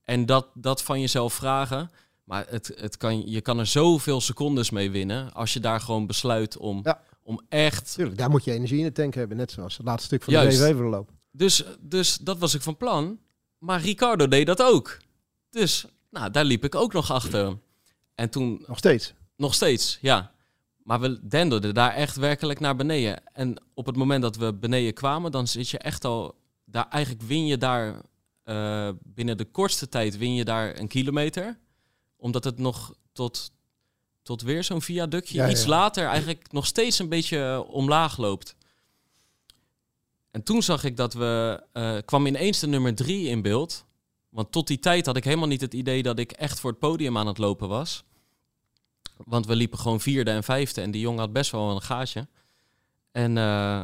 en 0.03 0.25
dat, 0.25 0.47
dat 0.53 0.81
van 0.83 0.99
jezelf 0.99 1.33
vragen. 1.33 1.91
Maar 2.23 2.45
het, 2.49 2.71
het 2.75 2.97
kan, 2.97 3.29
je 3.29 3.41
kan 3.41 3.59
er 3.59 3.65
zoveel 3.65 4.21
secondes 4.21 4.69
mee 4.69 4.91
winnen. 4.91 5.33
Als 5.33 5.53
je 5.53 5.59
daar 5.59 5.79
gewoon 5.81 6.07
besluit 6.07 6.57
om, 6.57 6.79
Ja. 6.83 7.01
om 7.23 7.41
echt 7.49 7.93
Tuurlijk, 7.93 8.17
daar 8.17 8.29
moet 8.29 8.43
je 8.43 8.51
energie 8.51 8.77
in 8.77 8.83
de 8.83 8.91
tank 8.91 9.13
hebben, 9.13 9.37
net 9.37 9.51
zoals 9.51 9.77
het 9.77 9.85
laatste 9.85 10.05
stuk 10.07 10.23
van 10.23 10.33
Juist. 10.33 10.57
de 10.57 10.63
VV-verloop. 10.65 11.09
Dus, 11.31 11.63
dus 11.79 12.17
dat 12.17 12.37
was 12.37 12.53
ik 12.53 12.61
van 12.61 12.77
plan. 12.77 13.19
Maar 13.57 13.81
Ricardo 13.81 14.27
deed 14.27 14.45
dat 14.45 14.61
ook. 14.61 14.97
Dus 15.49 15.85
nou, 16.09 16.31
daar 16.31 16.45
liep 16.45 16.63
ik 16.63 16.75
ook 16.75 16.93
nog 16.93 17.11
achter. 17.11 17.57
En 18.15 18.29
toen 18.29 18.63
Nog 18.67 18.77
steeds. 18.77 19.13
nog 19.35 19.53
steeds, 19.53 19.97
ja. 20.01 20.31
Maar 20.91 20.99
we 20.99 21.27
denderden 21.27 21.73
daar 21.73 21.93
echt 21.93 22.15
werkelijk 22.15 22.59
naar 22.59 22.75
beneden. 22.75 23.21
En 23.33 23.63
op 23.73 23.85
het 23.85 23.95
moment 23.95 24.21
dat 24.21 24.35
we 24.35 24.53
beneden 24.53 24.93
kwamen, 24.93 25.31
dan 25.31 25.47
zit 25.47 25.69
je 25.69 25.77
echt 25.77 26.05
al... 26.05 26.35
Daar, 26.65 26.87
eigenlijk 26.89 27.23
win 27.23 27.45
je 27.45 27.57
daar 27.57 28.01
eh, 28.43 28.89
binnen 29.03 29.37
de 29.37 29.45
kortste 29.45 29.89
tijd 29.89 30.17
win 30.17 30.35
je 30.35 30.45
daar 30.45 30.79
een 30.79 30.87
kilometer. 30.87 31.59
Omdat 32.17 32.43
het 32.43 32.57
nog 32.57 32.93
tot, 33.11 33.51
tot 34.21 34.41
weer 34.41 34.63
zo'n 34.63 34.81
viaductje 34.81 35.37
Ja, 35.37 35.49
iets 35.49 35.63
ja. 35.63 35.69
later 35.69 36.07
eigenlijk 36.07 36.51
nog 36.51 36.65
steeds 36.65 36.99
een 36.99 37.09
beetje 37.09 37.37
eh, 37.37 37.73
omlaag 37.73 38.17
loopt. 38.17 38.55
En 40.31 40.43
toen 40.43 40.63
zag 40.63 40.83
ik 40.83 40.97
dat 40.97 41.13
we... 41.13 41.63
eh, 41.71 41.97
kwam 42.05 42.25
ineens 42.25 42.59
de 42.59 42.67
nummer 42.67 42.95
drie 42.95 43.27
in 43.27 43.41
beeld. 43.41 43.85
Want 44.29 44.51
tot 44.51 44.67
die 44.67 44.79
tijd 44.79 45.05
had 45.05 45.17
ik 45.17 45.23
helemaal 45.23 45.47
niet 45.47 45.61
het 45.61 45.73
idee 45.73 46.03
dat 46.03 46.19
ik 46.19 46.31
echt 46.31 46.59
voor 46.59 46.69
het 46.69 46.79
podium 46.79 47.17
aan 47.17 47.27
het 47.27 47.37
lopen 47.37 47.67
was. 47.67 48.03
Want 49.25 49.45
we 49.45 49.55
liepen 49.55 49.79
gewoon 49.79 49.99
vierde 49.99 50.31
en 50.31 50.43
vijfde 50.43 50.81
en 50.81 50.91
die 50.91 51.01
jongen 51.01 51.19
had 51.19 51.33
best 51.33 51.51
wel 51.51 51.71
een 51.71 51.81
gaatje. 51.81 52.27
En, 53.11 53.37
eh, 53.37 53.81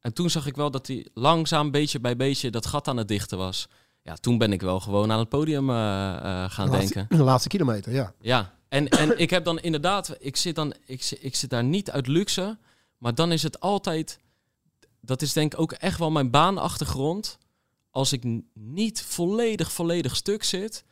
en 0.00 0.12
toen 0.12 0.30
zag 0.30 0.46
ik 0.46 0.56
wel 0.56 0.70
dat 0.70 0.86
hij 0.86 1.06
langzaam, 1.14 1.70
beetje 1.70 2.00
bij 2.00 2.16
beetje, 2.16 2.50
dat 2.50 2.66
gat 2.66 2.88
aan 2.88 2.96
het 2.96 3.08
dichten 3.08 3.38
was. 3.38 3.68
Ja, 4.02 4.14
toen 4.14 4.38
ben 4.38 4.52
ik 4.52 4.60
wel 4.60 4.80
gewoon 4.80 5.12
aan 5.12 5.18
het 5.18 5.28
podium 5.28 5.70
eh, 5.70 6.16
eh, 6.16 6.50
gaan 6.50 6.70
de 6.70 6.76
denken. 6.76 7.06
De 7.08 7.22
laatste 7.22 7.48
kilometer, 7.48 7.92
ja. 7.92 8.12
Ja, 8.20 8.54
en, 8.68 8.88
en 8.88 9.18
ik 9.18 9.30
heb 9.30 9.44
dan 9.44 9.58
inderdaad, 9.58 10.16
ik 10.18 10.36
zit, 10.36 10.54
dan, 10.54 10.74
ik, 10.84 11.16
ik 11.20 11.34
zit 11.34 11.50
daar 11.50 11.64
niet 11.64 11.90
uit 11.90 12.06
luxe, 12.06 12.58
maar 12.98 13.14
dan 13.14 13.32
is 13.32 13.42
het 13.42 13.60
altijd, 13.60 14.20
dat 15.00 15.22
is 15.22 15.32
denk 15.32 15.52
ik 15.52 15.60
ook 15.60 15.72
echt 15.72 15.98
wel 15.98 16.10
mijn 16.10 16.30
baanachtergrond. 16.30 17.38
Als 17.90 18.12
ik 18.12 18.40
niet 18.54 19.02
volledig, 19.02 19.72
volledig 19.72 20.16
stuk 20.16 20.44
zit, 20.44 20.84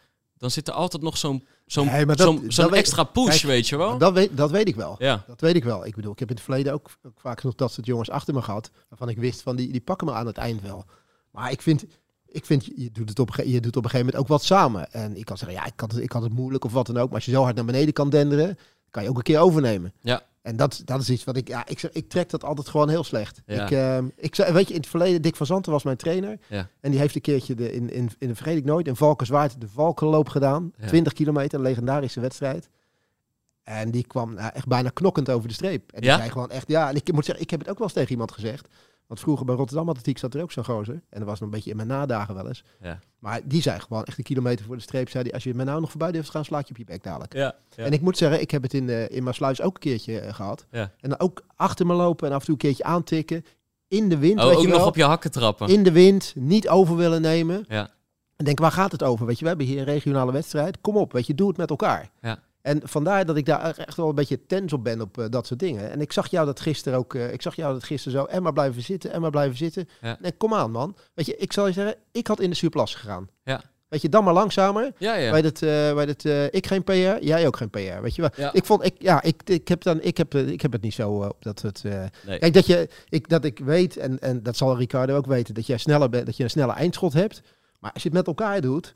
dan 0.45 0.53
zit 0.53 0.68
er 0.68 0.74
altijd 0.74 1.03
nog 1.03 1.16
zo'n 1.16 1.45
zo'n 1.66 1.86
Nee, 1.86 2.05
zo'n- 2.49 2.74
extra 2.74 3.05
push, 3.05 3.28
kijk, 3.28 3.42
weet 3.42 3.68
je 3.68 3.76
wel? 3.76 3.99
Dat 3.99 4.12
weet, 4.12 4.36
dat 4.36 4.51
weet 4.51 4.68
ik 4.68 4.76
wel. 4.76 4.97
Ja, 4.99 5.24
Dat 5.26 5.40
weet 5.40 5.55
ik 5.55 5.64
wel. 5.64 5.86
Ik 5.86 5.95
bedoel, 5.95 6.12
ik 6.12 6.18
heb 6.18 6.28
in 6.28 6.34
het 6.34 6.45
verleden 6.45 6.72
ook, 6.72 6.90
ook 7.03 7.20
vaak 7.20 7.40
genoeg 7.40 7.55
dat 7.57 7.72
soort 7.72 7.86
jongens 7.86 8.11
achter 8.11 8.34
me 8.34 8.42
gehad. 8.42 8.70
Waarvan 8.88 9.09
ik 9.09 9.18
wist 9.18 9.42
van 9.42 9.57
die, 9.57 9.72
die 9.72 9.80
pakken 9.80 10.07
me 10.07 10.12
aan 10.12 10.26
het 10.26 10.36
eind 10.36 10.62
wel. 10.62 10.84
Maar 11.30 11.51
ik 11.51 11.62
vind, 11.62 11.84
ik 12.26 12.45
vind, 12.47 12.64
je 12.76 12.90
doet, 12.92 13.09
het 13.09 13.18
op, 13.18 13.34
je 13.45 13.61
doet 13.61 13.76
op 13.76 13.84
een 13.84 13.90
gegeven 13.90 13.99
moment 14.07 14.16
ook 14.16 14.28
wat 14.28 14.45
samen. 14.45 14.92
En 14.92 15.16
ik 15.16 15.24
kan 15.24 15.38
zeggen, 15.38 15.57
ja, 15.59 15.64
ik 15.66 15.80
had, 15.80 15.92
het, 15.92 16.01
ik 16.03 16.12
had 16.12 16.22
het 16.22 16.32
moeilijk 16.32 16.64
of 16.64 16.72
wat 16.72 16.86
dan 16.86 16.97
ook. 16.97 17.07
Maar 17.07 17.14
als 17.14 17.24
je 17.24 17.30
zo 17.32 17.42
hard 17.42 17.57
naar 17.57 17.64
beneden 17.64 17.92
kan 17.95 18.11
denderen, 18.11 18.59
kan 18.90 19.03
je 19.03 19.09
ook 19.09 19.16
een 19.16 19.22
keer 19.22 19.38
overnemen. 19.40 19.92
Ja. 20.01 20.22
En 20.45 20.57
dat, 20.57 20.82
dat 20.84 21.01
is 21.01 21.11
iets 21.11 21.24
wat 21.24 21.36
ik, 21.36 21.49
ja, 21.49 21.66
ik, 21.66 21.82
ik 21.82 22.09
trek 22.09 22.30
dat 22.30 22.45
altijd 22.45 22.68
gewoon 22.68 22.88
heel 22.88 23.05
slecht. 23.05 23.42
Ja. 23.47 23.64
Ik, 23.64 23.70
ehm, 23.70 24.09
ik, 24.16 24.34
weet 24.36 24.68
je, 24.68 24.74
in 24.74 24.80
het 24.80 24.88
verleden, 24.88 25.22
Dick 25.22 25.36
van 25.36 25.47
Zanten 25.47 25.72
was 25.72 25.82
mijn 25.82 25.97
trainer. 25.97 26.38
Ja. 26.49 26.68
En 26.80 26.90
die 26.90 27.01
heeft 27.01 27.14
een 27.14 27.20
keertje, 27.20 27.55
de, 27.55 27.72
in, 27.72 27.90
in, 27.90 28.11
in 28.18 28.28
de 28.28 28.34
vergeet 28.34 28.57
ik 28.57 28.64
nooit, 28.64 28.86
in 28.86 28.97
Valkenswaard 28.97 29.61
de 29.61 29.68
Valkenloop 29.68 30.28
gedaan. 30.28 30.72
Ja. 30.78 30.86
20 30.86 31.12
kilometer, 31.12 31.61
legendarische 31.61 32.20
wedstrijd. 32.20 32.68
En 33.62 33.90
die 33.90 34.07
kwam 34.07 34.34
nou, 34.34 34.51
echt 34.55 34.66
bijna 34.66 34.88
knokkend 34.88 35.30
over 35.30 35.49
de 35.49 35.55
streep. 35.55 35.92
En 35.92 36.01
die 36.01 36.11
zei 36.11 36.30
gewoon 36.30 36.51
echt, 36.51 36.68
ja, 36.68 36.88
en 36.88 36.95
ik 36.95 37.12
moet 37.12 37.24
zeggen, 37.24 37.45
ik 37.45 37.51
heb 37.51 37.61
het 37.61 37.68
ook 37.68 37.78
wel 37.78 37.86
eens 37.86 37.97
tegen 37.97 38.11
iemand 38.11 38.32
gezegd. 38.32 38.68
Want 39.14 39.26
vroeger 39.26 39.46
bij 39.46 39.54
Rotterdam 39.54 39.88
Atletiek 39.88 40.18
zat 40.18 40.34
er 40.34 40.42
ook 40.42 40.52
zo'n 40.52 40.64
gozer. 40.64 40.94
En 40.94 41.18
dat 41.18 41.28
was 41.28 41.40
nog 41.40 41.48
een 41.48 41.54
beetje 41.54 41.70
in 41.70 41.76
mijn 41.76 41.88
nadagen 41.88 42.34
wel 42.34 42.48
eens. 42.48 42.64
Ja. 42.80 42.98
Maar 43.18 43.40
die 43.44 43.62
zei 43.62 43.80
gewoon 43.80 44.04
echt 44.04 44.18
een 44.18 44.24
kilometer 44.24 44.64
voor 44.64 44.76
de 44.76 44.82
streep. 44.82 45.08
Zei 45.08 45.24
die, 45.24 45.34
als 45.34 45.42
je 45.44 45.54
me 45.54 45.64
nou 45.64 45.80
nog 45.80 45.90
voorbij 45.90 46.12
durft 46.12 46.30
gaan, 46.30 46.44
slaat 46.44 46.64
je 46.64 46.70
op 46.70 46.76
je 46.76 46.84
bek 46.84 47.02
dadelijk. 47.02 47.32
Ja, 47.32 47.54
ja. 47.76 47.84
En 47.84 47.92
ik 47.92 48.00
moet 48.00 48.16
zeggen, 48.16 48.40
ik 48.40 48.50
heb 48.50 48.62
het 48.62 48.74
in, 48.74 48.88
eh 48.88 49.10
in 49.10 49.22
Maasluis 49.22 49.60
ook 49.62 49.74
een 49.74 49.80
keertje 49.80 50.18
eh, 50.20 50.34
gehad. 50.34 50.66
Ja. 50.70 50.90
En 51.00 51.08
dan 51.08 51.18
ook 51.20 51.42
achter 51.56 51.86
me 51.86 51.94
lopen 51.94 52.28
en 52.28 52.34
af 52.34 52.38
en 52.40 52.44
toe 52.44 52.54
een 52.54 52.60
keertje 52.60 52.84
aantikken. 52.84 53.44
In 53.88 54.08
de 54.08 54.18
wind, 54.18 54.38
Oh, 54.40 54.44
weet 54.46 54.56
ook 54.56 54.62
je 54.62 54.68
nog 54.68 54.76
wel. 54.78 54.86
op 54.86 54.96
je 54.96 55.04
hakken 55.04 55.30
trappen. 55.30 55.68
In 55.68 55.82
de 55.82 55.92
wind, 55.92 56.32
niet 56.36 56.68
over 56.68 56.96
willen 56.96 57.20
nemen. 57.22 57.64
Ja. 57.68 57.90
En 58.36 58.44
denk, 58.44 58.58
waar 58.58 58.72
gaat 58.72 58.92
het 58.92 59.02
over? 59.02 59.26
Weet 59.26 59.36
je, 59.36 59.42
we 59.42 59.48
hebben 59.48 59.66
hier 59.66 59.78
een 59.78 59.84
regionale 59.84 60.32
wedstrijd. 60.32 60.80
Kom 60.80 60.96
op, 60.96 61.12
weet 61.12 61.26
je, 61.26 61.34
doe 61.34 61.48
het 61.48 61.56
met 61.56 61.70
elkaar. 61.70 62.10
Ja. 62.20 62.38
En 62.64 62.80
vandaar 62.84 63.26
dat 63.26 63.36
ik 63.36 63.46
daar 63.46 63.76
echt 63.76 63.96
wel 63.96 64.08
een 64.08 64.14
beetje 64.14 64.46
tens 64.46 64.72
op 64.72 64.84
ben 64.84 65.00
op 65.00 65.18
eh, 65.18 65.24
dat 65.30 65.46
soort 65.46 65.60
dingen. 65.60 65.90
En 65.90 66.00
ik 66.00 66.12
zag 66.12 66.30
jou 66.30 66.46
dat 66.46 66.60
gisteren 66.60 66.98
ook. 66.98 67.14
eh, 67.14 67.32
ik 67.32 67.42
zag 67.42 67.54
jou 67.56 67.72
dat 67.72 67.84
gisteren 67.84 68.18
zo. 68.18 68.24
En 68.24 68.42
maar 68.42 68.52
blijven 68.52 68.82
zitten, 68.82 69.12
en 69.12 69.20
maar 69.20 69.30
blijven 69.30 69.56
zitten. 69.56 69.88
Ja. 70.00 70.16
Nee, 70.20 70.32
kom 70.32 70.54
aan, 70.54 70.70
man. 70.70 70.96
Weet 71.14 71.26
je, 71.26 71.36
ik 71.36 71.52
zal 71.52 71.66
je 71.66 71.72
zeggen, 71.72 71.96
ik 72.12 72.26
had 72.26 72.40
in 72.40 72.50
de 72.50 72.56
surplus 72.56 72.94
gegaan. 72.94 73.28
Ja. 73.44 73.62
Weet 73.88 74.02
je, 74.02 74.08
dan 74.08 74.24
maar 74.24 74.34
langzamer. 74.34 74.92
Ja, 74.98 75.14
ja. 75.14 75.30
Bij 75.30 75.40
het, 75.40 75.62
eh, 75.62 75.94
bij 75.94 76.04
het, 76.04 76.24
eh, 76.24 76.44
ik 76.44 76.66
geen 76.66 76.84
PR, 76.84 76.92
jij 77.24 77.46
ook 77.46 77.56
geen 77.56 77.70
PR. 77.70 78.00
Weet 78.02 78.14
je 78.14 78.20
wel? 78.22 78.30
Ja. 78.36 78.52
Ik 78.52 78.64
vond, 78.64 78.84
ik, 78.84 78.94
ja, 78.98 79.22
ik, 79.22 79.42
ik 79.44 79.68
heb 79.68 79.82
dan, 79.82 80.00
ik 80.02 80.16
heb, 80.16 80.34
eh, 80.34 80.48
ik 80.48 80.60
heb 80.62 80.72
het 80.72 80.82
niet 80.82 80.94
zo 80.94 81.22
eh, 81.22 81.28
dat 81.38 81.62
het. 81.62 81.82
eh, 81.84 82.04
Nee. 82.26 82.38
Kijk, 82.38 82.54
dat, 82.54 82.66
je, 82.66 82.88
ik, 83.08 83.28
dat 83.28 83.44
ik 83.44 83.58
weet, 83.58 83.96
en, 83.96 84.18
en 84.20 84.42
dat 84.42 84.56
zal 84.56 84.76
Ricardo 84.76 85.16
ook 85.16 85.26
weten, 85.26 85.54
dat, 85.54 85.66
jij 85.66 85.78
sneller 85.78 86.08
bent, 86.08 86.26
dat 86.26 86.36
je 86.36 86.42
een 86.42 86.50
snelle 86.50 86.72
eindschot 86.72 87.12
hebt. 87.12 87.40
Maar 87.80 87.92
als 87.92 88.02
je 88.02 88.08
het 88.08 88.18
met 88.18 88.26
elkaar 88.26 88.60
doet, 88.60 88.94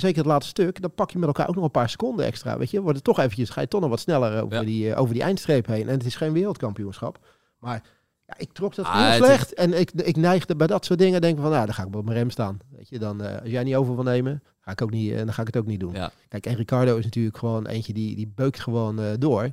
zeker 0.00 0.18
het 0.18 0.26
laatste 0.26 0.50
stuk, 0.50 0.80
dan 0.80 0.94
pak 0.94 1.10
je 1.10 1.18
met 1.18 1.26
elkaar 1.26 1.48
ook 1.48 1.54
nog 1.54 1.64
een 1.64 1.70
paar 1.70 1.88
seconden 1.88 2.26
extra. 2.26 2.58
Weet 2.58 2.70
je, 2.70 2.80
wordt 2.80 2.96
het 2.96 3.04
toch 3.04 3.18
eventjes, 3.18 3.50
ga 3.50 3.60
je 3.60 3.68
toch 3.68 3.80
nog 3.80 3.90
wat 3.90 4.00
sneller 4.00 4.42
over, 4.42 4.56
Ja. 4.56 4.62
die, 4.64 4.92
eh, 4.92 5.00
over 5.00 5.14
die 5.14 5.22
eindstreep 5.22 5.66
heen. 5.66 5.88
En 5.88 5.94
het 5.96 6.04
is 6.06 6.16
geen 6.16 6.32
wereldkampioenschap. 6.32 7.18
Maar 7.58 7.82
ja, 8.26 8.34
ik 8.38 8.52
trok 8.52 8.74
dat 8.74 8.84
Ah, 8.86 8.94
heel 9.00 9.10
is- 9.10 9.16
slecht. 9.26 9.54
En 9.54 9.80
ik, 9.80 9.90
ik 9.92 10.16
neigde 10.16 10.56
bij 10.56 10.66
dat 10.66 10.84
soort 10.84 10.98
dingen, 10.98 11.20
denk 11.20 11.38
van, 11.40 11.50
nou, 11.50 11.64
dan 11.64 11.74
ga 11.74 11.82
ik 11.84 11.90
wel 11.90 12.00
op 12.00 12.06
mijn 12.06 12.18
rem 12.18 12.30
staan. 12.30 12.58
Weet 12.76 12.88
je, 12.88 12.98
dan, 12.98 13.22
eh, 13.22 13.40
als 13.40 13.50
jij 13.50 13.62
niet 13.62 13.74
over 13.74 13.94
wil 13.94 14.04
nemen, 14.04 14.42
ga 14.60 14.70
ik 14.70 14.82
ook 14.82 14.90
niet, 14.90 15.10
eh, 15.12 15.16
dan 15.18 15.32
ga 15.32 15.40
ik 15.40 15.46
het 15.46 15.56
ook 15.56 15.66
niet 15.66 15.80
doen. 15.80 15.92
Ja. 15.94 16.10
Kijk, 16.28 16.46
en 16.46 16.54
Ricardo 16.56 16.96
is 16.96 17.04
natuurlijk 17.04 17.36
gewoon 17.38 17.66
eentje 17.66 17.92
die, 17.92 18.16
die 18.16 18.32
beukt 18.34 18.60
gewoon 18.60 19.00
door. 19.18 19.50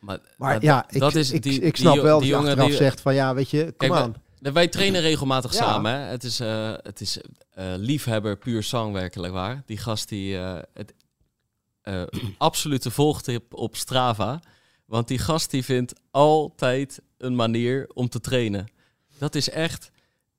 Maar, 0.00 0.18
Maar 0.36 0.62
ja, 0.62 0.84
ik, 0.88 1.00
dat 1.00 1.14
is 1.14 1.30
ik, 1.32 1.42
die, 1.42 1.60
ik 1.60 1.76
snap 1.76 1.94
wel 1.96 2.20
die 2.20 2.30
dat 2.30 2.40
je 2.40 2.46
achteraf 2.46 2.68
die, 2.68 2.76
zegt 2.76 3.00
van 3.00 3.14
ja, 3.14 3.34
weet 3.34 3.50
je, 3.50 3.74
kom 3.76 3.92
aan. 3.92 4.14
Wij 4.40 4.68
trainen 4.68 5.00
regelmatig 5.00 5.52
Ja. 5.52 5.58
samen. 5.58 5.92
Hè? 5.92 5.98
Het 5.98 6.24
is, 6.24 6.40
eh, 6.40 6.72
het 6.82 7.00
is 7.00 7.18
eh, 7.50 7.72
liefhebber 7.76 8.36
puur 8.38 8.62
zang 8.62 8.92
werkelijk 8.92 9.32
waar. 9.32 9.62
Die 9.66 9.76
gast 9.78 10.08
die 10.08 10.38
eh, 10.38 10.58
het 10.74 10.94
absolute 12.38 12.90
volgtip 12.90 13.54
op 13.54 13.76
Strava. 13.76 14.40
Want 14.86 15.08
die 15.08 15.18
gast 15.18 15.50
die 15.50 15.64
vindt 15.64 15.92
altijd 16.10 17.00
een 17.18 17.34
manier 17.36 17.90
om 17.94 18.08
te 18.08 18.20
trainen. 18.20 18.66
Dat 19.18 19.34
is 19.34 19.50
echt. 19.50 19.90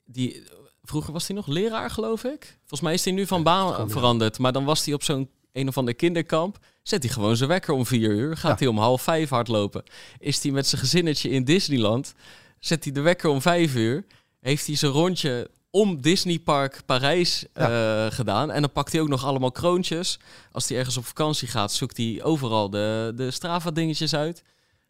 Die, 0.05 0.43
vroeger 0.83 1.13
was 1.13 1.27
hij 1.27 1.35
nog 1.35 1.47
leraar, 1.47 1.89
geloof 1.89 2.23
ik. 2.23 2.57
Volgens 2.59 2.81
mij 2.81 2.93
is 2.93 3.03
hij 3.05 3.13
nu 3.13 3.27
van 3.27 3.43
baan 3.43 3.89
veranderd. 3.89 4.39
Maar 4.39 4.51
dan 4.51 4.65
was 4.65 4.85
hij 4.85 4.93
op 4.93 5.03
zo'n 5.03 5.29
een 5.51 5.67
of 5.67 5.77
ander 5.77 5.95
kinderkamp. 5.95 6.57
Zet 6.83 7.03
hij 7.03 7.11
gewoon 7.11 7.35
zijn 7.37 7.49
wekker 7.49 7.73
om 7.73 7.85
vier 7.85 8.09
uur. 8.09 8.37
Gaat 8.37 8.51
Ja. 8.51 8.57
hij 8.57 8.67
om 8.67 8.77
half 8.77 9.01
vijf 9.01 9.29
hardlopen. 9.29 9.83
Is 10.19 10.43
hij 10.43 10.51
met 10.51 10.67
zijn 10.67 10.81
gezinnetje 10.81 11.29
in 11.29 11.43
Disneyland. 11.43 12.13
Zet 12.61 12.83
hij 12.83 12.93
de 12.93 13.01
wekker 13.01 13.29
om 13.29 13.41
vijf 13.41 13.75
uur. 13.75 14.05
Heeft 14.39 14.67
hij 14.67 14.75
zijn 14.75 14.91
rondje 14.91 15.49
om 15.69 16.01
Disneypark 16.01 16.81
Parijs 16.85 17.45
eh, 17.53 18.05
gedaan. 18.09 18.51
En 18.51 18.61
dan 18.61 18.71
pakt 18.71 18.91
hij 18.91 19.01
ook 19.01 19.07
nog 19.07 19.25
allemaal 19.25 19.51
kroontjes. 19.51 20.19
Als 20.51 20.69
hij 20.69 20.77
ergens 20.77 20.97
op 20.97 21.05
vakantie 21.05 21.47
gaat, 21.47 21.73
zoekt 21.73 21.97
hij 21.97 22.19
overal 22.23 22.69
de, 22.69 23.13
de 23.15 23.31
Strava-dingetjes 23.31 24.15
uit. 24.15 24.43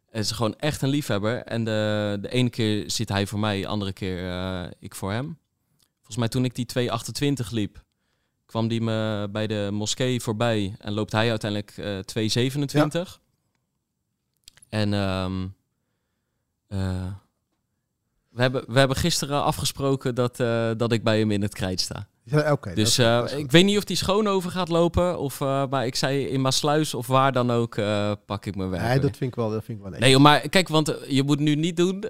Het 0.09 0.26
is 0.26 0.32
gewoon 0.32 0.55
echt 0.55 0.82
een 0.82 0.89
liefhebber. 0.89 1.43
En 1.43 1.63
de, 1.63 2.17
de 2.22 2.30
ene 2.30 2.49
keer 2.49 2.91
zit 2.91 3.09
hij 3.09 3.28
voor 3.28 3.39
mij, 3.39 3.61
de 3.61 3.67
andere 3.67 3.93
keer 3.93 4.30
eh, 4.30 4.63
ik 4.80 4.95
voor 4.95 5.11
hem. 5.11 5.38
Volgens 5.95 6.17
mij 6.17 6.28
toen 6.28 6.45
ik 6.45 6.55
die 6.55 6.65
228 6.65 7.51
liep, 7.51 7.84
kwam 8.45 8.67
die 8.67 8.82
me 8.82 9.28
bij 9.32 9.47
de 9.47 9.69
moskee 9.72 10.22
voorbij. 10.22 10.76
En 10.78 10.93
loopt 10.93 11.11
hij 11.11 11.30
uiteindelijk 11.30 11.78
eh 11.78 11.99
227. 11.99 13.22
En 14.69 14.93
ehm, 14.93 15.47
eh, 16.67 17.13
we, 18.32 18.41
hebben, 18.41 18.63
we 18.67 18.79
hebben 18.79 18.97
gisteren 18.97 19.43
afgesproken 19.43 20.15
dat, 20.15 20.39
eh, 20.39 20.71
dat 20.77 20.91
ik 20.91 21.03
bij 21.03 21.19
hem 21.19 21.32
in 21.32 21.41
het 21.41 21.53
krijt 21.53 21.79
sta. 21.79 22.07
Ja, 22.24 22.51
Oké. 22.51 22.74
Dus 22.74 22.97
eh, 22.97 23.24
ik 23.36 23.51
weet 23.51 23.65
niet 23.65 23.78
of 23.78 23.84
die 23.84 23.95
schoon 23.97 24.28
over 24.28 24.51
gaat 24.51 24.69
lopen. 24.69 25.19
Of, 25.19 25.41
eh, 25.41 25.63
maar 25.69 25.86
ik 25.86 25.95
zei 25.95 26.28
in 26.28 26.41
Maasluis 26.41 26.93
of 26.93 27.07
waar 27.07 27.32
dan 27.32 27.51
ook 27.51 27.76
eh, 27.78 28.11
pak 28.26 28.45
ik 28.45 28.55
mijn 28.55 28.69
werk. 28.69 28.82
Nee, 28.84 28.91
weer. 28.91 29.01
dat 29.01 29.17
vind 29.17 29.30
ik 29.30 29.36
wel, 29.36 29.49
dat 29.49 29.63
vind 29.63 29.78
ik 29.78 29.84
wel. 29.89 29.99
Nee, 29.99 30.17
maar 30.17 30.49
kijk, 30.49 30.67
want 30.67 30.95
je 31.07 31.24
moet 31.24 31.39
nu 31.39 31.55
niet 31.55 31.78
doen 31.78 32.03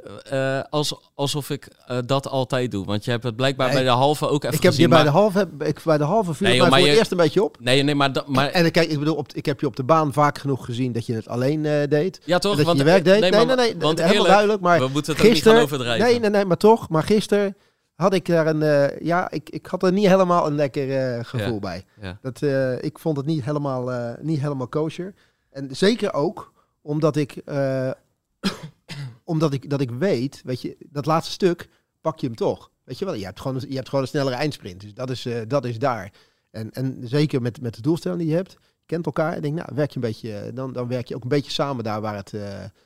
als, 0.69 0.95
alsof 1.15 1.49
ik 1.49 1.67
dat 2.05 2.27
altijd 2.27 2.71
doe. 2.71 2.85
Want 2.85 3.05
je 3.05 3.11
hebt 3.11 3.23
het 3.23 3.35
blijkbaar 3.35 3.65
Nee, 3.67 3.75
bij 3.75 3.83
de 3.83 3.89
halve 3.89 4.27
ook 4.27 4.43
even 4.43 4.55
ik 4.55 4.63
heb 4.63 4.71
gezien. 4.71 4.81
je 4.89 4.95
bij 4.95 5.03
maar- 5.03 5.13
de 5.13 5.17
halve, 5.19 5.49
ik, 5.59 5.81
bij 5.83 5.97
de 5.97 6.03
halve 6.03 6.33
vuur 6.33 6.47
Nee, 6.47 6.55
joh, 6.57 6.69
maar 6.69 6.71
voor 6.77 6.87
je- 6.87 6.91
het 6.93 6.99
eerst 6.99 7.11
een 7.11 7.17
beetje 7.17 7.43
op. 7.43 7.57
Nee, 7.59 7.83
nee, 7.83 7.95
maar, 7.95 8.13
dat, 8.13 8.27
maar 8.27 8.47
En 8.49 8.71
kijk, 8.71 8.89
ik 8.89 8.99
bedoel, 8.99 9.15
op, 9.15 9.33
ik 9.33 9.45
heb 9.45 9.59
je 9.59 9.65
op 9.65 9.75
de 9.75 9.83
baan 9.83 10.13
vaak 10.13 10.37
genoeg 10.37 10.65
gezien 10.65 10.91
dat 10.91 11.05
je 11.05 11.13
het 11.13 11.27
alleen 11.27 11.61
deed. 11.89 12.21
ja, 12.25 12.37
toch? 12.39 12.51
dat 12.51 12.59
je 12.59 12.65
want, 12.65 12.77
je 12.77 12.83
werk 12.83 13.03
deed. 13.03 13.19
Nee, 13.19 13.31
maar- 13.31 13.45
nee, 13.45 13.55
nee, 13.55 13.75
want 13.79 14.01
helemaal 14.03 14.25
duidelijk. 14.25 14.61
Maar 14.61 14.79
we 14.79 14.87
moeten 14.87 15.11
het 15.13 15.21
ook 15.21 15.27
niet 15.27 15.31
gisteren, 15.33 15.53
gaan 15.57 15.65
overdrijven. 15.65 16.05
nee, 16.05 16.19
nee, 16.19 16.29
nee, 16.29 16.45
maar 16.45 16.57
toch. 16.57 16.89
Maar 16.89 17.03
gisteren 17.03 17.55
had 18.01 18.13
ik 18.13 18.25
daar 18.25 18.47
een, 18.47 18.61
eh, 18.61 18.99
ja, 18.99 19.31
ik, 19.31 19.49
ik 19.49 19.65
had 19.65 19.83
er 19.83 19.91
niet 19.91 20.07
helemaal 20.07 20.47
een 20.47 20.55
lekker 20.55 20.97
eh, 21.17 21.23
gevoel 21.25 21.53
Ja. 21.53 21.59
bij. 21.59 21.83
Ja. 22.01 22.17
Dat, 22.21 22.41
eh, 22.41 22.83
ik 22.83 22.99
vond 22.99 23.17
het 23.17 23.25
niet 23.25 23.43
helemaal, 23.43 24.15
niet 24.21 24.39
helemaal 24.39 24.67
kosher. 24.67 25.13
En 25.49 25.75
zeker 25.75 26.13
ook 26.13 26.53
omdat 26.81 27.15
ik, 27.15 27.43
omdat 29.23 29.53
ik, 29.53 29.69
dat 29.69 29.81
ik 29.81 29.91
weet, 29.91 30.41
weet 30.45 30.61
je, 30.61 30.77
dat 30.89 31.05
laatste 31.05 31.31
stuk 31.31 31.69
pak 32.01 32.19
je 32.19 32.27
hem 32.27 32.35
toch. 32.35 32.71
Weet 32.83 32.99
je 32.99 33.05
wel, 33.05 33.13
je 33.13 33.25
hebt 33.25 33.39
gewoon, 33.41 33.55
een- 33.61 33.69
je 33.69 33.75
hebt 33.75 33.89
gewoon 33.89 34.03
een 34.03 34.09
snellere 34.09 34.35
eindsprint. 34.35 34.81
Dus 34.81 34.93
dat 34.93 35.09
is, 35.09 35.27
dat 35.47 35.65
is 35.65 35.79
daar. 35.79 36.11
En, 36.51 36.71
en 36.71 36.97
zeker 37.03 37.41
met, 37.41 37.61
met 37.61 37.75
de 37.75 37.81
doelstelling 37.81 38.19
die 38.21 38.29
je 38.29 38.35
hebt, 38.35 38.57
kent 38.85 39.05
elkaar. 39.05 39.35
Ik 39.35 39.41
denk, 39.41 39.55
nou, 39.55 39.69
werk 39.73 39.89
je 39.89 39.95
een 39.95 40.01
beetje, 40.01 40.51
dan, 40.53 40.73
dan 40.73 40.87
werk 40.87 41.07
je 41.07 41.15
ook 41.15 41.23
een 41.23 41.29
beetje 41.29 41.51
samen 41.51 41.83
daar 41.83 42.01
waar 42.01 42.15
het, 42.15 42.33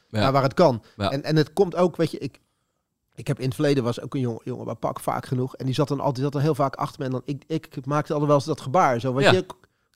daar 0.09 0.31
waar 0.31 0.43
het 0.43 0.53
kan. 0.53 0.83
En, 0.97 1.23
en 1.23 1.35
het 1.35 1.53
komt 1.53 1.75
ook, 1.75 1.95
weet 1.95 2.11
je, 2.11 2.17
ik, 2.17 2.39
ik 3.15 3.27
heb 3.27 3.39
in 3.39 3.45
het 3.45 3.55
verleden 3.55 3.83
was 3.83 4.01
ook 4.01 4.13
een 4.13 4.19
jongen, 4.19 4.41
jongen 4.43 4.65
bij 4.65 4.75
Pak 4.75 4.99
vaak 4.99 5.25
genoeg. 5.25 5.55
En 5.55 5.65
die 5.65 5.73
zat 5.75 5.87
dan 5.87 5.99
altijd 5.99 6.23
zat 6.23 6.31
dan 6.31 6.41
heel 6.41 6.55
vaak 6.55 6.75
achter 6.75 6.99
me. 6.99 7.05
En 7.05 7.11
dan, 7.11 7.21
ik, 7.25 7.43
ik 7.47 7.85
maakte 7.85 8.11
altijd 8.11 8.27
wel 8.27 8.37
eens 8.37 8.47
dat 8.47 8.61
gebaar. 8.61 8.99
Zo, 8.99 9.21
Ja, 9.21 9.31
je, 9.31 9.45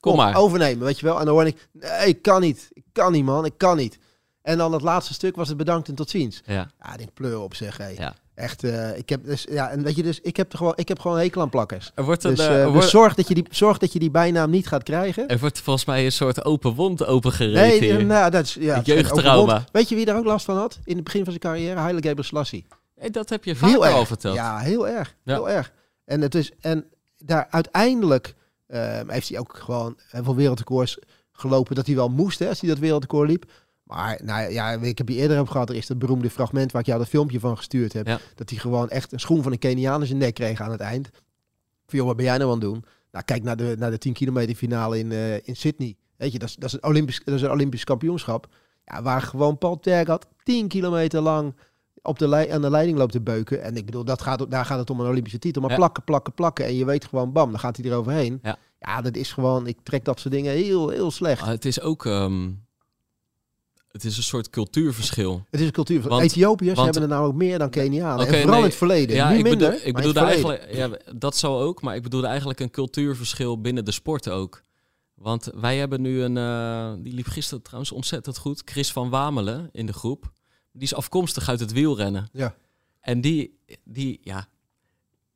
Kom 0.00 0.16
maar. 0.16 0.36
overnemen, 0.36 0.84
weet 0.84 0.98
je 0.98 1.06
wel. 1.06 1.18
En 1.18 1.24
dan 1.24 1.34
hoor 1.34 1.46
ik, 1.46 1.68
nee, 1.72 2.08
ik 2.08 2.22
kan 2.22 2.40
niet. 2.40 2.70
Ik 2.72 2.84
kan 2.92 3.12
niet, 3.12 3.24
man. 3.24 3.44
Ik 3.44 3.54
kan 3.56 3.76
niet. 3.76 3.98
En 4.42 4.58
dan 4.58 4.72
het 4.72 4.82
laatste 4.82 5.14
stuk 5.14 5.36
was 5.36 5.48
het 5.48 5.56
bedankt 5.56 5.88
en 5.88 5.94
tot 5.94 6.10
ziens. 6.10 6.42
Ja. 6.44 6.70
Ja, 6.82 6.96
denk 6.96 7.14
pleur 7.14 7.40
op 7.40 7.54
zeg. 7.54 7.76
Hey. 7.76 7.94
Ja. 7.98 8.14
Echt, 8.34 8.64
eh, 8.64 8.96
ik 8.96 9.08
heb 9.08 9.24
dus, 9.24 9.46
ja, 9.50 9.70
en 9.70 9.82
weet 9.82 9.96
je, 9.96 10.02
dus 10.02 10.20
ik 10.20 10.36
heb 10.36 10.52
er 10.52 10.58
gewoon, 10.58 10.72
ik 10.76 10.88
heb 10.88 11.00
gewoon 11.00 11.16
een 11.16 11.22
hekel 11.22 11.40
aan 11.40 11.48
plakkers. 11.50 11.90
Er 11.94 12.04
wordt, 12.04 12.24
een, 12.24 12.34
Dus, 12.34 12.46
eh, 12.46 12.52
eh, 12.52 12.58
er 12.58 12.64
dus 12.64 12.72
wordt, 12.72 12.88
zorg, 12.88 13.14
dat 13.14 13.28
je 13.28 13.34
die, 13.34 13.44
zorg 13.50 13.78
dat 13.78 13.92
je 13.92 13.98
die 13.98 14.10
bijnaam 14.10 14.50
niet 14.50 14.66
gaat 14.66 14.82
krijgen. 14.82 15.28
er 15.28 15.38
wordt 15.38 15.60
volgens 15.60 15.84
mij 15.84 16.04
een 16.04 16.12
soort 16.12 16.44
open 16.44 16.74
wond 16.74 17.06
opengereed 17.06 17.80
Nee, 17.80 18.04
nou, 18.04 18.30
dat 18.30 18.44
is 18.44 18.54
ja, 18.54 18.80
jeugdtrauma. 18.84 19.64
Weet 19.72 19.88
je 19.88 19.94
wie 19.94 20.04
daar 20.04 20.16
ook 20.16 20.24
last 20.24 20.44
van 20.44 20.56
had? 20.56 20.78
In 20.84 20.94
het 20.94 21.04
begin 21.04 21.24
van 21.24 21.32
zijn 21.32 21.54
carrière, 21.54 21.80
Haile 21.80 22.02
Gebrselassie. 22.02 22.66
Hey, 22.68 22.78
dat 23.10 23.28
heb 23.28 23.44
je 23.44 23.50
Heel 23.50 23.68
vaker 23.70 23.82
erg. 23.82 23.94
al 23.94 24.06
verteld. 24.06 24.34
Ja, 24.34 24.58
heel 24.58 24.88
erg. 24.88 25.16
Ja. 25.22 25.34
Heel 25.34 25.50
erg. 25.50 25.72
En, 26.04 26.20
het 26.20 26.34
is, 26.34 26.52
en 26.60 26.84
daar 27.18 27.46
uiteindelijk 27.50 28.34
ehm, 28.66 29.08
heeft 29.08 29.28
hij 29.28 29.38
ook 29.38 29.56
gewoon 29.56 29.98
heel 30.10 30.24
veel 30.24 30.36
wereldrecords 30.36 30.98
gelopen 31.32 31.74
dat 31.74 31.86
hij 31.86 31.94
wel 31.94 32.08
moest 32.08 32.38
hè, 32.38 32.48
als 32.48 32.60
hij 32.60 32.68
dat 32.68 32.78
wereldrecord 32.78 33.28
liep. 33.28 33.50
Maar 33.82 34.20
nou 34.22 34.52
ja, 34.52 34.70
ik 34.72 34.98
heb 34.98 35.08
je 35.08 35.14
eerder 35.14 35.40
op 35.40 35.48
gehad. 35.48 35.68
Er 35.68 35.76
is 35.76 35.86
dat 35.86 35.98
beroemde 35.98 36.30
fragment 36.30 36.72
waar 36.72 36.80
ik 36.80 36.86
jou 36.86 36.98
dat 36.98 37.08
filmpje 37.08 37.40
van 37.40 37.56
gestuurd 37.56 37.92
heb. 37.92 38.06
Ja. 38.06 38.18
Dat 38.34 38.50
hij 38.50 38.58
gewoon 38.58 38.88
echt 38.88 39.12
een 39.12 39.20
schoen 39.20 39.42
van 39.42 39.52
een 39.52 39.58
Keniaan 39.58 40.00
in 40.00 40.06
zijn 40.06 40.18
nek 40.18 40.34
kreeg 40.34 40.60
aan 40.60 40.70
het 40.70 40.80
eind. 40.80 41.10
Van, 41.86 41.98
joh, 41.98 42.06
wat 42.06 42.16
ben 42.16 42.24
jij 42.24 42.36
nou 42.36 42.50
aan 42.50 42.58
het 42.58 42.64
doen? 42.64 42.84
Nou, 43.12 43.24
kijk 43.24 43.42
naar 43.42 43.56
de, 43.56 43.74
naar 43.78 43.90
de 43.90 43.98
10 43.98 44.12
kilometer 44.12 44.54
finale 44.54 44.98
in, 44.98 45.12
eh, 45.12 45.34
in 45.34 45.56
Sydney. 45.56 45.96
Weet 46.16 46.32
je, 46.32 46.38
dat 46.38 46.48
is, 46.48 46.54
dat, 46.54 46.68
is 46.68 46.72
een 46.72 46.84
Olympisch, 46.84 47.20
dat 47.24 47.34
is 47.34 47.42
een 47.42 47.50
Olympisch 47.50 47.84
kampioenschap. 47.84 48.46
Ja, 48.84 49.02
waar 49.02 49.22
gewoon 49.22 49.58
Paul 49.58 49.80
Tergat 49.80 50.26
10 50.42 50.68
kilometer 50.68 51.20
lang 51.20 51.54
op 52.02 52.18
de 52.18 52.48
aan 52.52 52.60
de 52.62 52.70
leiding 52.70 52.98
loopt 52.98 53.12
te 53.12 53.20
beuken. 53.20 53.62
En 53.62 53.76
ik 53.76 53.84
bedoel, 53.84 54.04
dat 54.04 54.22
gaat, 54.22 54.50
daar 54.50 54.64
gaat 54.64 54.78
het 54.78 54.90
om 54.90 55.00
een 55.00 55.06
Olympische 55.06 55.38
titel. 55.38 55.60
Maar 55.60 55.70
Ja. 55.70 55.76
plakken, 55.76 56.04
plakken, 56.04 56.32
plakken. 56.34 56.64
En 56.64 56.74
je 56.74 56.84
weet 56.84 57.04
gewoon, 57.04 57.32
bam, 57.32 57.50
dan 57.50 57.60
gaat 57.60 57.76
hij 57.76 57.86
eroverheen. 57.86 58.38
Ja. 58.42 58.56
ja, 58.80 59.00
dat 59.00 59.16
is 59.16 59.32
gewoon, 59.32 59.66
ik 59.66 59.78
trek 59.82 60.04
dat 60.04 60.20
soort 60.20 60.34
dingen 60.34 60.52
heel, 60.52 60.88
heel 60.88 61.10
slecht. 61.10 61.44
Het 61.44 61.64
is 61.64 61.80
ook... 61.80 62.06
ehm, 62.06 62.50
het 63.88 64.04
is 64.04 64.16
een 64.16 64.22
soort 64.22 64.50
cultuurverschil. 64.50 65.46
Het 65.50 65.60
is 65.60 65.66
een 65.66 65.72
cultuur. 65.72 66.00
Want- 66.08 66.22
Ethiopiërs 66.22 66.76
want- 66.78 66.94
hebben 66.94 67.10
er 67.10 67.16
nou 67.16 67.28
ook 67.28 67.34
meer 67.38 67.58
dan 67.58 67.70
Kenianen. 67.70 68.26
En 68.26 68.32
vooral 68.32 68.48
nee, 68.50 68.58
in 68.58 68.64
het 68.64 68.74
verleden. 68.74 69.16
Ja, 69.16 69.30
nu 69.30 69.36
ik 69.38 69.42
minder. 69.42 69.70
bedoel, 69.70 69.86
ik 69.86 69.94
bedoelde 69.94 70.20
eigenlijk, 70.20 70.72
ja, 70.74 70.90
dat 71.16 71.36
zal 71.36 71.60
ook, 71.60 71.82
maar 71.82 71.96
ik 71.96 72.02
bedoelde 72.02 72.26
eigenlijk 72.26 72.60
een 72.60 72.70
cultuurverschil 72.70 73.60
binnen 73.60 73.84
de 73.84 73.92
sporten 73.92 74.32
ook. 74.32 74.62
Want 75.14 75.50
wij 75.54 75.76
hebben 75.78 76.00
nu 76.00 76.22
een, 76.22 76.36
eh, 76.36 76.92
die 77.04 77.12
liep 77.14 77.26
gisteren 77.26 77.62
trouwens 77.62 77.92
ontzettend 77.92 78.38
goed, 78.38 78.62
Chris 78.64 78.92
van 78.92 79.10
Wamelen 79.10 79.68
in 79.72 79.86
de 79.86 79.92
groep. 79.92 80.30
Die 80.72 80.82
is 80.82 80.94
afkomstig 80.94 81.48
uit 81.48 81.60
het 81.60 81.72
wielrennen. 81.72 82.28
Ja. 82.32 82.54
En 83.00 83.20
die, 83.20 83.58
die, 83.84 84.20
ja, 84.22 84.48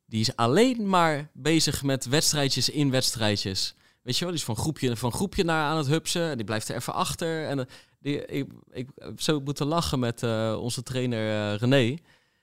die 0.05 0.19
is 0.19 0.35
alleen 0.35 0.89
maar 0.89 1.29
bezig 1.33 1.83
met 1.83 2.05
wedstrijdjes 2.05 2.69
in 2.69 2.91
wedstrijdjes. 2.91 3.75
Weet 4.01 4.17
je 4.17 4.19
wel, 4.19 4.29
die 4.29 4.39
is 4.39 4.45
van 4.45 4.55
groepje, 4.55 4.95
van 4.95 5.11
groepje 5.11 5.43
naar 5.43 5.69
aan 5.69 5.77
het 5.77 5.87
hupsen. 5.87 6.29
En 6.29 6.35
die 6.35 6.45
blijft 6.45 6.69
er 6.69 6.75
even 6.75 6.93
achter. 6.93 7.45
En 7.47 7.59
eh, 7.59 7.65
die, 7.99 8.25
ik, 8.25 8.51
ik 8.71 8.89
heb 8.95 9.21
zo 9.21 9.39
moeten 9.39 9.65
lachen 9.65 9.99
met 9.99 10.23
eh, 10.23 10.57
onze 10.59 10.83
trainer 10.83 11.53
eh, 11.53 11.59
René. 11.59 11.97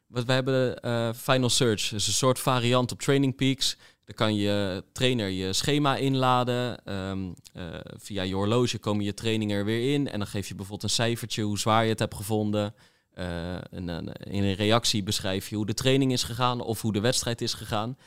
Want 0.06 0.26
wij 0.26 0.34
hebben 0.34 1.14
Final 1.16 1.50
Search. 1.50 1.88
Dus 1.88 2.06
een 2.06 2.12
soort 2.12 2.38
variant 2.38 2.92
op 2.92 3.00
Training 3.00 3.34
Peaks. 3.36 3.76
Kan 4.14 4.34
je 4.34 4.84
trainer 4.92 5.28
je 5.28 5.52
schema 5.52 5.96
inladen. 5.96 6.84
Ehm, 6.84 7.32
eh, 7.52 7.64
via 7.96 8.22
je 8.22 8.34
horloge 8.34 8.78
komen 8.78 9.04
je 9.04 9.14
trainingen 9.14 9.58
er 9.58 9.64
weer 9.64 9.92
in. 9.92 10.08
En 10.08 10.18
dan 10.18 10.28
geef 10.28 10.48
je 10.48 10.54
bijvoorbeeld 10.54 10.90
een 10.90 10.96
cijfertje 10.96 11.42
hoe 11.42 11.58
zwaar 11.58 11.82
je 11.82 11.90
het 11.90 11.98
hebt 11.98 12.14
gevonden. 12.14 12.74
Eh, 13.14 13.54
en, 13.54 13.86
dan 13.86 14.12
in 14.12 14.42
een 14.42 14.54
reactie 14.54 15.02
beschrijf 15.02 15.48
je 15.48 15.56
hoe 15.56 15.66
de 15.66 15.74
training 15.74 16.12
is 16.12 16.22
gegaan 16.22 16.60
of 16.60 16.80
hoe 16.80 16.92
de 16.92 17.00
wedstrijd 17.00 17.40
is 17.40 17.54
gegaan. 17.54 17.98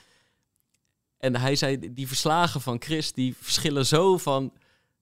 En 1.17 1.35
hij 1.35 1.55
zei, 1.55 1.93
die 1.93 2.07
verslagen 2.07 2.61
van 2.61 2.81
Chris, 2.81 3.13
die 3.13 3.35
verschillen 3.39 3.85
zo 3.85 4.17
van 4.17 4.53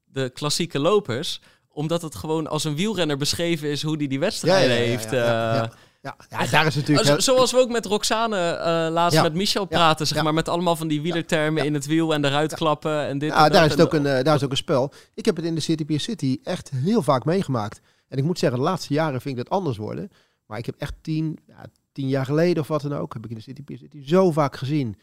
de 0.05 0.29
klassieke 0.29 0.79
lopers. 0.79 1.41
Omdat 1.67 2.01
het 2.01 2.15
gewoon 2.15 2.47
als 2.47 2.63
een 2.63 2.75
wielrenner 2.75 3.17
beschreven 3.17 3.69
is 3.69 3.83
hoe 3.83 3.97
die 3.97 4.07
die 4.07 4.19
wedstrijden 4.19 4.75
heeft. 4.75 5.11
Ja, 5.11 5.55
ja, 5.55 5.63
eh, 5.63 5.69
ja. 6.03 6.15
Ja, 6.29 6.45
daar 6.47 6.65
is 6.65 6.75
natuurlijk... 6.75 7.07
Zo- 7.07 7.19
Zoals 7.19 7.51
we 7.51 7.57
ook 7.57 7.69
met 7.69 7.85
Roxane 7.85 8.37
eh, 8.37 8.65
laatst 8.91 9.17
Ja. 9.17 9.23
met 9.23 9.33
Michel 9.33 9.61
Ja. 9.61 9.67
praten, 9.67 10.07
zeg 10.07 10.17
Ja. 10.17 10.23
maar, 10.23 10.33
met 10.33 10.49
allemaal 10.49 10.75
van 10.75 10.87
die 10.87 11.01
wielertermen 11.01 11.65
in 11.65 11.73
het 11.73 11.85
wiel 11.85 12.13
en 12.13 12.25
eruit 12.25 12.53
klappen 12.53 13.05
en 13.07 13.17
dit 13.17 13.29
Ja, 13.29 13.35
en 13.45 13.51
daar 13.51 13.61
dat. 13.61 13.71
is, 13.71 13.77
het 13.77 13.81
ook 13.85 13.93
een, 13.93 14.05
eh, 14.05 14.23
daar 14.23 14.35
is 14.35 14.43
ook 14.43 14.51
een 14.51 14.57
spel. 14.57 14.93
Ik 15.13 15.25
heb 15.25 15.35
het 15.35 15.45
in 15.45 15.55
de 15.55 15.61
City 15.61 15.85
Pier 15.85 15.99
City 15.99 16.39
echt 16.43 16.69
heel 16.69 17.01
vaak 17.01 17.25
meegemaakt. 17.25 17.81
En 18.07 18.17
ik 18.17 18.23
moet 18.23 18.39
zeggen, 18.39 18.59
de 18.59 18.65
laatste 18.65 18.93
jaren 18.93 19.21
vind 19.21 19.37
ik 19.37 19.43
dat 19.43 19.53
anders 19.53 19.77
worden. 19.77 20.09
Maar 20.45 20.57
ik 20.57 20.65
heb 20.65 20.75
echt 20.77 20.93
tien, 21.01 21.37
ja, 21.47 21.65
tien 21.91 22.07
jaar 22.07 22.25
geleden 22.25 22.61
of 22.61 22.67
wat 22.67 22.81
dan 22.81 22.93
ook, 22.93 23.13
heb 23.13 23.23
ik 23.23 23.29
in 23.29 23.35
de 23.37 23.41
City 23.41 23.63
Pier 23.63 23.77
City 23.77 24.05
zo 24.07 24.31
vaak 24.31 24.55
gezien. 24.57 24.95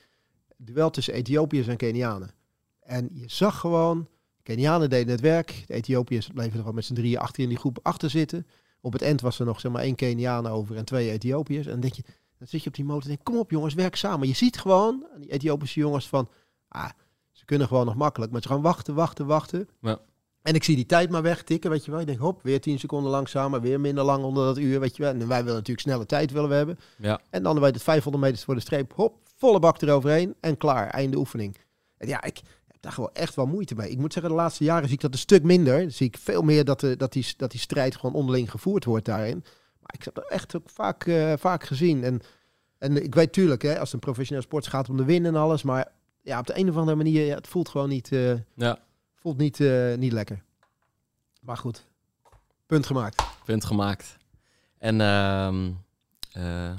Duel 0.57 0.91
tussen 0.91 1.15
Ethiopiërs 1.15 1.67
en 1.67 1.77
Kenianen. 1.77 2.31
En 2.81 3.09
je 3.13 3.25
zag 3.27 3.59
gewoon, 3.59 4.09
Kenianen 4.43 4.91
deden 4.91 5.11
het 5.13 5.21
werk. 5.21 5.65
De 5.67 5.75
Ethiopiërs 5.75 6.27
bleven 6.35 6.53
er 6.53 6.59
gewoon 6.59 6.75
met 6.75 6.85
z'n 6.85 6.95
drieën 6.95 7.19
achter 7.19 7.43
in 7.43 7.49
die 7.49 7.59
groep 7.59 7.79
achter 7.83 8.11
zitten. 8.11 8.47
Op 8.81 8.93
het 8.93 9.03
eind 9.03 9.21
was 9.21 9.39
er 9.39 9.47
nog 9.47 9.61
zeg 9.61 9.73
maar 9.73 9.83
één 9.83 9.95
Keniaan 9.95 10.47
over 10.47 10.77
en 10.77 10.85
twee 10.85 11.11
Ethiopiërs. 11.11 11.67
En 11.67 11.73
dan 11.73 11.81
denk 11.81 11.95
je, 11.95 12.03
dan 12.39 12.49
zit 12.49 12.63
je 12.63 12.69
op 12.69 12.75
die 12.75 12.85
motor 12.85 13.03
en 13.03 13.09
denk, 13.09 13.25
kom 13.25 13.39
op 13.39 13.51
jongens, 13.51 13.75
werk 13.75 13.97
samen. 13.97 14.29
Je 14.29 14.35
ziet 14.35 14.59
gewoon 14.59 15.07
aan 15.15 15.21
die 15.21 15.33
Ethiopische 15.33 15.81
jongens 15.81 16.09
van, 16.09 16.29
ah, 16.69 16.89
ze 17.33 17.45
kunnen 17.45 17.67
gewoon 17.67 17.87
nog 17.87 17.95
makkelijk. 17.95 18.33
Maar 18.33 18.43
ze 18.43 18.49
gaan 18.49 18.63
wachten, 18.63 18.95
wachten, 18.95 19.27
wachten. 19.27 19.69
Ja. 19.81 19.99
En 20.43 20.55
ik 20.55 20.65
zie 20.65 20.77
die 20.77 20.87
tijd 20.87 21.11
maar 21.11 21.23
wegtikken, 21.23 21.71
weet 21.71 21.85
je 21.85 21.91
wel. 21.91 22.01
Ik 22.01 22.07
denk, 22.07 22.19
hop, 22.19 22.43
weer 22.43 22.61
10 22.61 22.79
seconden 22.79 23.11
langzamer, 23.11 23.61
weer 23.61 23.81
minder 23.81 24.05
lang 24.05 24.25
onder 24.25 24.45
dat 24.45 24.59
uur, 24.59 24.81
weet 24.81 24.97
je 24.97 25.03
wel. 25.03 25.13
En 25.13 25.29
wij 25.29 25.41
willen 25.41 25.59
natuurlijk 25.59 25.81
snelle 25.87 26.07
tijd 26.07 26.31
willen 26.31 26.49
we 26.49 26.55
hebben. 26.55 26.79
Ja. 26.99 27.21
En 27.31 27.43
dan 27.43 27.61
bij 27.61 27.73
de 27.73 27.79
500 27.79 28.25
meter 28.25 28.45
voor 28.45 28.55
de 28.55 28.61
streep, 28.61 28.93
hop, 28.95 29.17
volle 29.37 29.59
bak 29.59 29.83
eroverheen 29.83 30.35
en 30.41 30.57
klaar, 30.57 30.89
einde 30.89 31.17
oefening. 31.17 31.57
En 31.97 32.09
ja, 32.09 32.23
ik 32.23 32.41
daar 32.81 32.93
gewoon 32.93 33.11
echt 33.13 33.35
wel 33.35 33.47
moeite 33.47 33.75
mee. 33.75 33.91
Ik 33.91 33.99
moet 33.99 34.13
zeggen, 34.13 34.33
de 34.33 34.39
laatste 34.39 34.65
jaren 34.65 34.85
zie 34.85 34.95
ik 34.95 35.01
dat 35.01 35.13
een 35.13 35.19
stuk 35.19 35.43
minder. 35.43 35.81
Dan 35.81 35.91
zie 35.91 36.07
ik 36.07 36.17
veel 36.19 36.43
meer 36.43 36.65
dat, 36.65 36.81
de, 36.81 36.97
dat, 36.97 37.13
die, 37.13 37.27
dat 37.37 37.51
die 37.51 37.61
strijd 37.61 37.97
gewoon 37.97 38.15
onderling 38.15 38.51
gevoerd 38.51 38.85
wordt 38.85 39.05
daarin. 39.05 39.41
Maar 39.81 39.95
ik 39.95 40.05
heb 40.05 40.15
dat 40.15 40.29
echt 40.29 40.57
ook 40.57 40.71
vaak, 40.71 41.07
eh, 41.07 41.33
vaak 41.39 41.65
gezien. 41.65 42.05
En, 42.05 42.21
en 42.79 43.05
ik 43.05 43.15
weet 43.15 43.33
tuurlijk, 43.33 43.63
hè, 43.63 43.71
als 43.79 43.83
het 43.83 43.93
een 43.93 44.01
professioneel 44.01 44.43
sport 44.43 44.67
gaat 44.67 44.89
om 44.89 44.97
de 44.97 45.05
winnen 45.05 45.35
en 45.35 45.41
alles. 45.41 45.63
Maar 45.63 45.93
ja, 46.23 46.39
op 46.39 46.47
de 46.47 46.59
een 46.59 46.69
of 46.69 46.77
andere 46.77 46.97
manier, 46.97 47.27
ja, 47.27 47.35
het 47.35 47.49
voelt 47.49 47.69
gewoon 47.69 47.89
niet, 47.89 48.13
eh, 48.13 48.35
Ja, 48.55 48.79
voelt 49.15 49.37
niet, 49.37 49.61
eh, 49.61 49.95
niet 49.95 50.13
lekker. 50.13 50.43
Maar 51.41 51.57
goed, 51.57 51.85
punt 52.67 52.87
gemaakt. 52.87 53.23
punt 53.45 53.65
gemaakt. 53.65 54.17
En 54.79 55.01
ehm, 55.01 55.71
eh, 56.33 56.75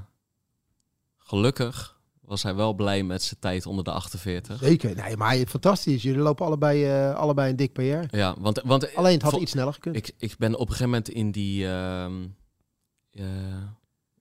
gelukkig 1.17 1.99
was 2.31 2.43
hij 2.43 2.55
wel 2.55 2.73
blij 2.73 3.03
met 3.03 3.23
zijn 3.23 3.39
tijd 3.39 3.65
onder 3.65 3.83
de 3.83 3.91
48. 3.91 4.59
Zeker. 4.63 4.95
Nee, 4.95 5.17
maar 5.17 5.35
fantastisch. 5.37 6.01
Jullie 6.01 6.21
lopen 6.21 6.45
allebei, 6.45 6.85
eh, 6.85 7.15
allebei 7.15 7.49
een 7.49 7.55
dik 7.55 7.73
PR. 7.73 8.15
Ja, 8.17 8.35
want, 8.39 8.61
want 8.65 8.95
Alleen 8.95 9.13
het 9.13 9.21
had 9.21 9.35
iets 9.41 9.51
sneller 9.51 9.73
gekund. 9.73 9.95
ik, 9.95 10.11
ik 10.17 10.35
ben 10.37 10.53
op 10.53 10.59
een 10.59 10.65
gegeven 10.67 10.85
moment 10.89 11.09
in 11.09 11.31
die... 11.31 11.67
ehm, 11.67 12.13
eh, 13.11 13.25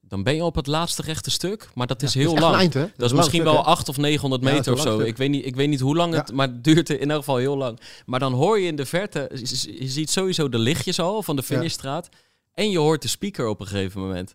dan 0.01 0.23
ben 0.23 0.35
je 0.35 0.45
op 0.45 0.55
het 0.55 0.67
laatste 0.67 1.03
rechte 1.03 1.31
stuk, 1.31 1.69
maar 1.75 1.87
dat 1.87 2.03
is 2.03 2.13
Ja, 2.13 2.21
heel 2.21 2.39
lang. 2.39 2.57
eind? 2.57 2.73
Dat 2.73 2.83
is 2.97 3.13
misschien 3.13 3.41
stuk, 3.41 3.53
wel 3.53 3.63
hè? 3.63 3.69
8 3.71 3.89
of 3.89 3.97
900 3.97 4.43
Ja, 4.43 4.49
dat 4.49 4.57
meter 4.59 4.73
of 4.73 4.81
zo. 4.81 4.95
stuk. 4.95 5.07
Ik 5.07 5.17
weet, 5.17 5.31
niet, 5.31 5.47
ik 5.47 5.57
weet 5.57 5.69
niet 5.69 5.81
hoe 5.81 5.97
lang 5.97 6.15
het, 6.15 6.33
maar 6.33 6.47
het 6.49 6.65
duurt 6.65 6.91
in 6.91 7.11
elk 7.11 7.19
geval 7.19 7.37
heel 7.37 7.57
lang. 7.57 7.81
Maar 8.07 8.21
dan 8.21 8.33
hoor 8.33 8.59
je 8.61 8.67
in 8.67 8.77
de 8.77 8.87
verte, 8.87 9.31
je 9.79 9.89
ziet 9.89 10.11
sowieso 10.11 10.49
de 10.49 10.59
lichtjes 10.59 11.01
al 11.01 11.23
van 11.23 11.37
de 11.37 11.43
finishstraat. 11.43 12.09
En 12.55 12.71
je 12.71 12.79
hoort 12.79 13.03
de 13.03 13.09
speaker 13.09 13.47
op 13.49 13.61
een 13.61 13.67
gegeven 13.67 14.01
moment. 14.01 14.35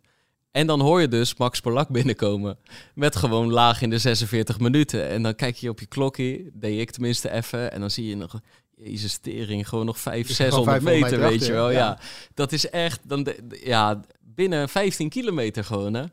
En 0.56 0.68
dan 0.68 0.82
hoor 0.82 1.02
je 1.02 1.08
dus 1.08 1.36
Max 1.36 1.60
Polak 1.60 1.90
binnenkomen 1.90 2.58
met 2.94 3.16
gewoon 3.16 3.52
laag 3.52 3.82
in 3.82 3.90
de 3.90 3.98
46 3.98 4.60
minuten. 4.60 5.08
En 5.08 5.24
dan 5.24 5.36
kijk 5.36 5.56
je 5.56 5.70
op 5.70 5.80
je 5.80 5.86
klokje, 5.86 6.50
deed 6.54 6.80
ik 6.80 6.92
tenminste 6.92 7.32
even. 7.32 7.72
En 7.72 7.80
dan 7.80 7.92
zie 7.92 8.08
je 8.08 8.16
nog, 8.16 8.40
jezus 8.76 9.12
stering, 9.12 9.70
gewoon 9.70 9.86
nog 9.86 10.00
500, 10.00 10.30
Is 10.40 10.46
er 10.46 10.52
gewoon 10.52 10.64
600 10.66 11.02
meter, 11.02 11.18
500 11.20 11.32
meter 11.32 11.40
weet 11.40 11.48
je 11.48 11.54
wel. 11.54 11.70
ja. 11.72 11.78
Ja. 11.78 12.00
dat 12.34 12.52
is 12.52 12.70
echt, 12.70 13.00
dan 13.10 13.24
de- 13.24 13.62
ja, 13.64 14.02
binnen 14.22 14.70
15 14.70 15.10
kilometer 15.10 15.64
gewoon, 15.64 15.94
hè. 15.94 16.04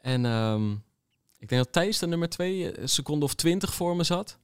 En 0.00 0.24
ehm, 0.24 0.70
ik 1.38 1.48
denk 1.48 1.62
dat 1.64 1.72
Thijs 1.72 1.98
de 1.98 2.06
nummer 2.06 2.28
2 2.28 2.80
een 2.80 2.88
seconde 2.88 3.24
of 3.24 3.34
20 3.34 3.74
voor 3.74 3.96
me 3.96 4.04
zat. 4.04 4.38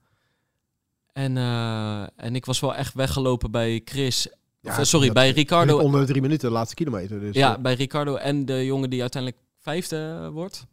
En, 1.13 1.37
eh, 1.37 2.03
en 2.17 2.35
ik 2.35 2.45
was 2.47 2.61
wel 2.61 2.75
echt 2.75 2.95
weggelopen 2.95 3.51
bij 3.51 3.81
Chris. 3.85 4.29
Ja, 4.67 4.79
eh, 4.79 4.85
sorry, 4.85 5.13
bij 5.13 5.31
Ricardo. 5.31 5.79
Onder 5.79 6.01
de 6.01 6.07
drie 6.07 6.23
minuten, 6.23 6.49
de 6.49 6.55
laatste 6.55 6.75
kilometer. 6.75 7.21
Dus, 7.21 7.35
ja, 7.35 7.57
eh, 7.57 7.63
bij 7.63 7.75
Ricardo 7.75 8.15
en 8.15 8.45
de 8.45 8.65
jongen 8.65 8.91
die 8.91 9.01
uiteindelijk 9.01 9.43
vijfde 9.61 10.31
wordt. 10.33 10.67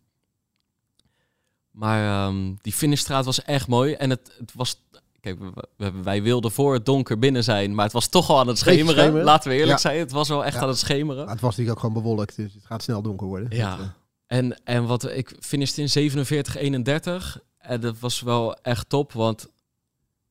Maar 1.72 2.28
ehm, 2.28 2.54
die 2.62 2.74
finishstraat 2.74 3.26
was 3.26 3.42
echt 3.44 3.68
mooi. 3.68 3.94
En 3.94 4.10
het, 4.10 4.36
het 4.40 4.52
was... 4.56 4.82
Kijk, 5.20 5.40
we- 5.78 5.92
wij 6.04 6.24
wilden 6.24 6.52
voor 6.52 6.74
het 6.74 6.86
donker 6.86 7.20
binnen 7.20 7.44
zijn, 7.44 7.76
maar 7.76 7.84
het 7.84 7.94
was 7.94 8.08
toch 8.08 8.30
al 8.30 8.40
aan 8.40 8.48
het 8.48 8.58
schemeren. 8.58 9.02
schemeren. 9.04 9.24
Laten 9.26 9.50
we 9.50 9.56
eerlijk 9.56 9.72
Ja. 9.74 9.78
zijn, 9.90 10.00
het 10.00 10.12
was 10.12 10.28
wel 10.28 10.46
echt 10.46 10.56
Ja. 10.56 10.62
aan 10.62 10.68
het 10.68 10.78
schemeren. 10.78 11.24
maar 11.26 11.34
het 11.34 11.42
was 11.42 11.50
natuurlijk 11.56 11.78
ook 11.86 11.92
gewoon 11.92 12.04
bewolkt, 12.04 12.36
dus 12.36 12.54
het 12.54 12.66
gaat 12.66 12.84
snel 12.84 13.02
donker 13.02 13.28
worden. 13.28 13.56
Ja. 13.58 13.78
Dat, 13.78 13.86
eh, 13.86 14.38
En, 14.38 14.62
en 14.64 14.86
wat 14.86 15.10
ik 15.10 15.36
finishte 15.40 15.82
in 15.82 15.90
47-31. 15.90 17.40
En 17.58 17.82
dat 17.82 18.00
was 18.00 18.22
wel 18.22 18.56
echt 18.56 18.90
top, 18.90 19.12
want 19.12 19.48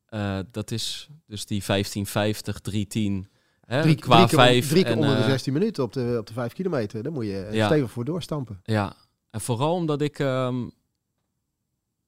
eh, 0.06 0.38
dat 0.50 0.70
is 0.70 1.08
dus 1.26 1.46
die 1.46 1.62
1550, 1.66 2.60
310. 2.60 3.28
Hè, 3.72 3.82
drie, 3.82 3.94
qua 3.94 4.16
drie 4.16 4.26
keer, 4.28 4.38
vijf. 4.38 4.68
drie 4.68 4.82
keer 4.82 4.92
en, 4.92 4.98
onder 4.98 5.16
de 5.16 5.22
eh, 5.22 5.28
16 5.28 5.52
minuten 5.52 5.82
op 5.84 5.92
de, 5.92 6.16
op 6.18 6.26
de 6.26 6.32
5 6.32 6.52
kilometer. 6.52 7.02
Daar 7.02 7.12
moet 7.12 7.24
je 7.24 7.48
Ja. 7.52 7.66
stevig 7.66 7.90
voor 7.90 8.04
doorstampen. 8.04 8.60
Ja, 8.64 8.96
en 9.30 9.40
vooral 9.40 9.74
omdat 9.74 10.00
ik, 10.00 10.18
ehm, 10.18 10.68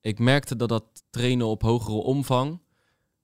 ik 0.01 0.19
merkte 0.19 0.57
dat 0.57 0.69
dat 0.69 0.85
trainen 1.11 1.47
op 1.47 1.62
hogere 1.62 1.97
omvang, 1.97 2.61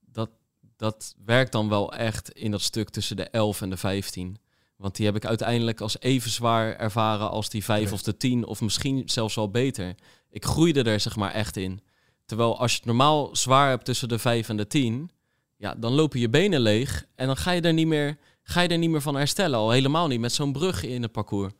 dat, 0.01 0.31
dat 0.77 1.15
werkt 1.25 1.53
dan 1.53 1.69
wel 1.69 1.93
echt 1.93 2.31
in 2.31 2.51
dat 2.51 2.61
stuk 2.61 2.91
tussen 2.91 3.17
de 3.17 3.25
11 3.29 3.61
en 3.61 3.71
de 3.71 3.77
15. 3.77 4.37
Want 4.77 4.97
die 4.97 5.07
heb 5.07 5.17
ik 5.17 5.25
uiteindelijk 5.27 5.81
als 5.81 6.01
even 6.01 6.31
zwaar 6.31 6.77
ervaren 6.77 7.31
als 7.31 7.49
die 7.49 7.65
5 7.65 7.85
Oké. 7.85 7.93
of 7.93 8.03
de 8.03 8.17
10, 8.17 8.45
of 8.47 8.61
misschien 8.61 9.03
zelfs 9.09 9.35
wel 9.35 9.51
beter. 9.51 9.95
Ik 10.31 10.45
groeide 10.45 10.83
er 10.83 11.01
zeg 11.01 11.17
maar 11.17 11.33
echt 11.33 11.57
in. 11.57 11.81
Terwijl 12.25 12.59
als 12.59 12.71
je 12.71 12.77
het 12.77 12.87
normaal 12.87 13.37
zwaar 13.37 13.69
hebt 13.69 13.85
tussen 13.85 14.09
de 14.09 14.19
5 14.19 14.49
en 14.49 14.57
de 14.57 14.67
10, 14.67 15.11
ja, 15.57 15.75
dan 15.75 15.93
lopen 15.93 16.21
je 16.21 16.29
benen 16.29 16.61
leeg 16.61 17.05
en 17.15 17.27
dan 17.27 17.37
ga 17.37 17.51
je 17.51 17.61
er 17.61 17.73
niet 17.73 17.87
meer, 17.87 18.19
ga 18.51 18.61
je 18.61 18.69
er 18.69 18.79
niet 18.79 18.91
meer 18.91 19.01
van 19.01 19.15
herstellen. 19.15 19.59
Al 19.59 19.71
helemaal 19.71 20.07
niet 20.07 20.21
met 20.21 20.33
zo'n 20.33 20.53
brug 20.53 20.83
in 20.85 21.03
het 21.03 21.13
parcours. 21.13 21.53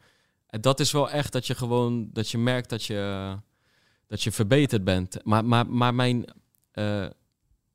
En 0.47 0.61
dat 0.61 0.81
is 0.81 0.93
wel 0.93 1.11
echt 1.11 1.33
dat 1.33 1.47
je 1.47 1.55
gewoon 1.55 2.09
dat 2.13 2.31
je 2.31 2.39
merkt 2.39 2.69
dat 2.69 2.85
je, 2.85 3.33
dat 4.07 4.23
je 4.23 4.33
verbeterd 4.33 4.85
bent. 4.85 5.19
Maar, 5.25 5.45
maar, 5.45 5.67
maar 5.67 5.95
mijn. 5.95 6.25
eh, 6.73 7.07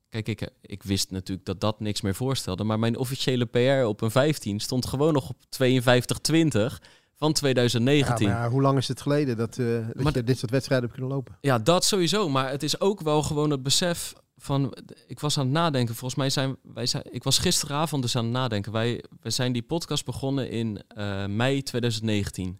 kijk, 0.09 0.27
ik, 0.27 0.49
ik 0.61 0.83
wist 0.83 1.11
natuurlijk 1.11 1.45
dat 1.47 1.61
dat 1.61 1.79
niks 1.79 2.01
meer 2.01 2.15
voorstelde. 2.15 2.63
Maar 2.63 2.79
mijn 2.79 2.97
officiële 2.97 3.45
PR 3.45 3.85
op 3.87 4.01
een 4.01 4.11
15 4.11 4.59
stond 4.59 4.85
gewoon 4.85 5.13
nog 5.13 5.29
op 5.29 5.37
52-20 5.63 6.79
van 7.17 7.27
Ja, 7.27 7.33
2019. 7.33 8.27
maar 8.27 8.37
Ja, 8.37 8.43
ja, 8.43 8.49
hoe 8.49 8.61
lang 8.61 8.77
is 8.77 8.87
het 8.87 9.01
geleden 9.01 9.37
dat, 9.37 9.57
eh, 9.57 9.65
dat 9.93 10.03
Maar- 10.03 10.13
je 10.15 10.23
dit 10.23 10.37
soort 10.37 10.51
wedstrijden 10.51 10.87
hebt 10.89 10.99
kunnen 10.99 11.17
lopen? 11.17 11.63
dat 11.63 11.83
sowieso. 11.85 12.29
Maar 12.29 12.49
het 12.49 12.63
is 12.63 12.79
ook 12.79 13.01
wel 13.01 13.23
gewoon 13.23 13.49
het 13.49 13.63
besef 13.63 14.13
van. 14.45 14.77
Ik 15.07 15.19
was 15.19 15.37
aan 15.37 15.43
het 15.45 15.53
nadenken. 15.53 15.95
Volgens 15.95 16.19
mij 16.19 16.29
zijn 16.29 16.55
wij 16.61 16.85
zijn. 16.85 17.03
Ik 17.09 17.23
was 17.23 17.37
gisteravond 17.37 18.01
dus 18.01 18.15
aan 18.15 18.23
het 18.23 18.33
nadenken. 18.33 18.71
Wij, 18.71 19.03
wij 19.21 19.31
zijn 19.31 19.51
die 19.53 19.63
podcast 19.63 20.05
begonnen 20.05 20.49
in 20.49 20.81
eh, 20.87 21.25
mei 21.25 21.63
2019. 21.63 22.59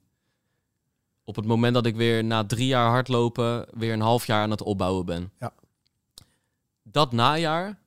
Op 1.24 1.36
het 1.36 1.46
moment 1.46 1.74
dat 1.74 1.86
ik 1.86 1.96
weer 1.96 2.24
na 2.24 2.46
drie 2.46 2.68
jaar 2.68 2.90
hardlopen 2.90 3.66
weer 3.72 3.94
een 3.94 4.02
half 4.02 4.26
jaar 4.28 4.42
aan 4.42 4.52
het 4.52 4.62
opbouwen 4.62 5.06
ben. 5.06 5.32
Ja. 5.40 5.54
Dat 6.84 7.12
najaar, 7.12 7.80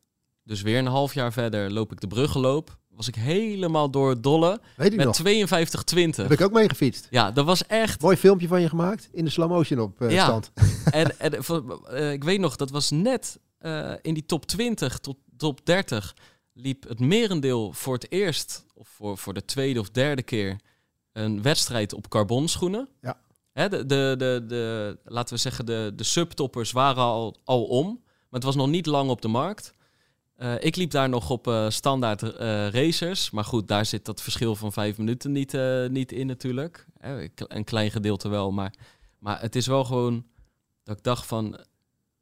dus 0.45 0.63
weer 0.63 0.79
een 0.79 0.87
half 0.87 1.15
jaar 1.15 1.33
verder, 1.33 1.73
loop 1.73 1.93
ik 1.93 2.01
de 2.01 2.07
bruggenloop. 2.07 2.77
was 2.89 3.09
ik 3.09 3.15
helemaal 3.15 3.91
door 3.91 4.09
het 4.11 4.23
dolle. 4.23 4.61
Weet 4.77 4.97
Met 4.97 5.07
nog. 5.07 5.19
52-20. 5.19 6.17
Heb 6.17 6.33
ik 6.33 6.41
ook 6.41 6.53
mee 6.53 6.69
gefietst. 6.69 7.07
Ja, 7.11 7.31
dat 7.31 7.45
was 7.45 7.67
echt... 7.67 8.01
Mooi 8.03 8.17
filmpje 8.17 8.49
van 8.49 8.61
je 8.61 8.69
gemaakt. 8.69 9.09
In 9.13 9.25
de 9.25 9.31
slow 9.31 9.51
motion 9.51 9.81
op 9.81 10.01
eh, 10.01 10.11
Ja. 10.11 10.25
stand. 10.25 10.51
En, 10.91 11.19
en 11.19 11.33
eh, 11.89 12.13
ik 12.13 12.25
weet 12.25 12.41
nog, 12.41 12.57
dat 12.57 12.71
was 12.71 12.91
net 12.91 13.39
eh, 13.59 13.93
in 14.03 14.15
die 14.15 14.27
top 14.27 14.47
20 14.47 14.99
tot 14.99 15.17
top 15.37 15.67
30 15.67 16.15
liep 16.53 16.89
het 16.89 17.01
merendeel 17.01 17.73
voor 17.73 17.95
het 17.95 18.11
eerst, 18.13 18.67
of 18.75 18.89
voor, 18.89 19.19
voor 19.19 19.35
de 19.35 19.45
tweede 19.45 19.81
of 19.81 19.91
derde 19.91 20.23
keer, 20.23 20.61
een 21.13 21.43
wedstrijd 21.43 21.93
op 21.93 22.09
carbonschoenen. 22.09 22.89
Ja. 23.01 23.21
Hè, 23.53 23.69
de, 23.69 23.87
de, 23.87 24.15
de, 24.19 24.45
de, 24.47 24.99
laten 25.05 25.35
we 25.35 25.41
zeggen, 25.41 25.67
de, 25.67 25.93
de 25.97 26.05
subtoppers 26.05 26.73
waren 26.73 27.03
al, 27.03 27.37
al 27.45 27.65
om, 27.65 27.87
maar 28.05 28.41
het 28.41 28.43
was 28.43 28.57
nog 28.57 28.69
niet 28.69 28.87
lang 28.87 29.11
op 29.11 29.23
de 29.23 29.29
markt. 29.29 29.73
Eh, 30.35 30.55
ik 30.59 30.77
liep 30.77 30.91
daar 30.91 31.09
nog 31.09 31.31
op 31.31 31.47
eh, 31.47 31.71
standaard 31.71 32.23
racers. 32.73 33.31
Maar 33.31 33.45
goed, 33.45 33.69
daar 33.69 33.87
zit 33.87 34.05
dat 34.05 34.23
verschil 34.23 34.55
van 34.55 34.73
vijf 34.73 34.99
minuten 34.99 35.33
niet, 35.33 35.59
niet 35.91 36.13
in 36.13 36.27
natuurlijk. 36.27 36.87
Een 37.37 37.65
klein 37.65 37.91
gedeelte 37.91 38.29
wel, 38.29 38.53
maar, 38.53 38.75
maar 39.19 39.41
het 39.41 39.57
is 39.57 39.67
wel 39.67 39.85
gewoon 39.85 40.27
dat 40.85 40.97
ik 40.97 41.03
dacht 41.03 41.27
van 41.27 41.65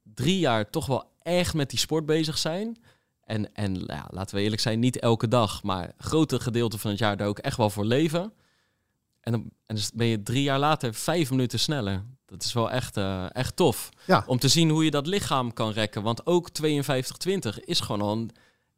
drie 0.02 0.38
jaar 0.38 0.70
toch 0.70 0.86
wel 0.86 1.14
echt 1.26 1.54
met 1.54 1.70
die 1.70 1.78
sport 1.78 2.06
bezig 2.06 2.38
zijn. 2.38 2.76
En, 3.24 3.54
en 3.54 3.74
ja, 3.86 4.06
laten 4.10 4.36
we 4.36 4.42
eerlijk 4.42 4.62
zijn, 4.62 4.78
niet 4.78 4.98
elke 4.98 5.28
dag, 5.28 5.62
maar 5.62 5.92
grote 5.98 6.40
gedeelte 6.40 6.78
van 6.78 6.90
het 6.90 6.98
jaar 6.98 7.16
daar 7.16 7.28
ook 7.28 7.38
echt 7.38 7.56
wel 7.56 7.70
voor 7.70 7.84
leven. 7.84 8.32
En 9.20 9.32
dan, 9.32 9.50
en 9.66 9.74
dan 9.74 9.84
ben 9.94 10.06
je 10.06 10.22
drie 10.22 10.42
jaar 10.42 10.58
later 10.58 10.94
vijf 10.94 11.30
minuten 11.30 11.58
sneller. 11.58 12.04
Dat 12.26 12.42
is 12.42 12.52
wel 12.52 12.70
echt, 12.70 12.96
eh, 12.96 13.26
echt 13.32 13.56
tof. 13.56 13.88
Ja. 14.06 14.24
Om 14.26 14.38
te 14.38 14.48
zien 14.48 14.70
hoe 14.70 14.84
je 14.84 14.90
dat 14.90 15.06
lichaam 15.06 15.52
kan 15.52 15.72
rekken. 15.72 16.02
Want 16.02 16.26
ook 16.26 16.48
52-20 16.50 17.64
is 17.64 17.80
gewoon 17.80 18.00
al 18.00 18.12
een, 18.12 18.30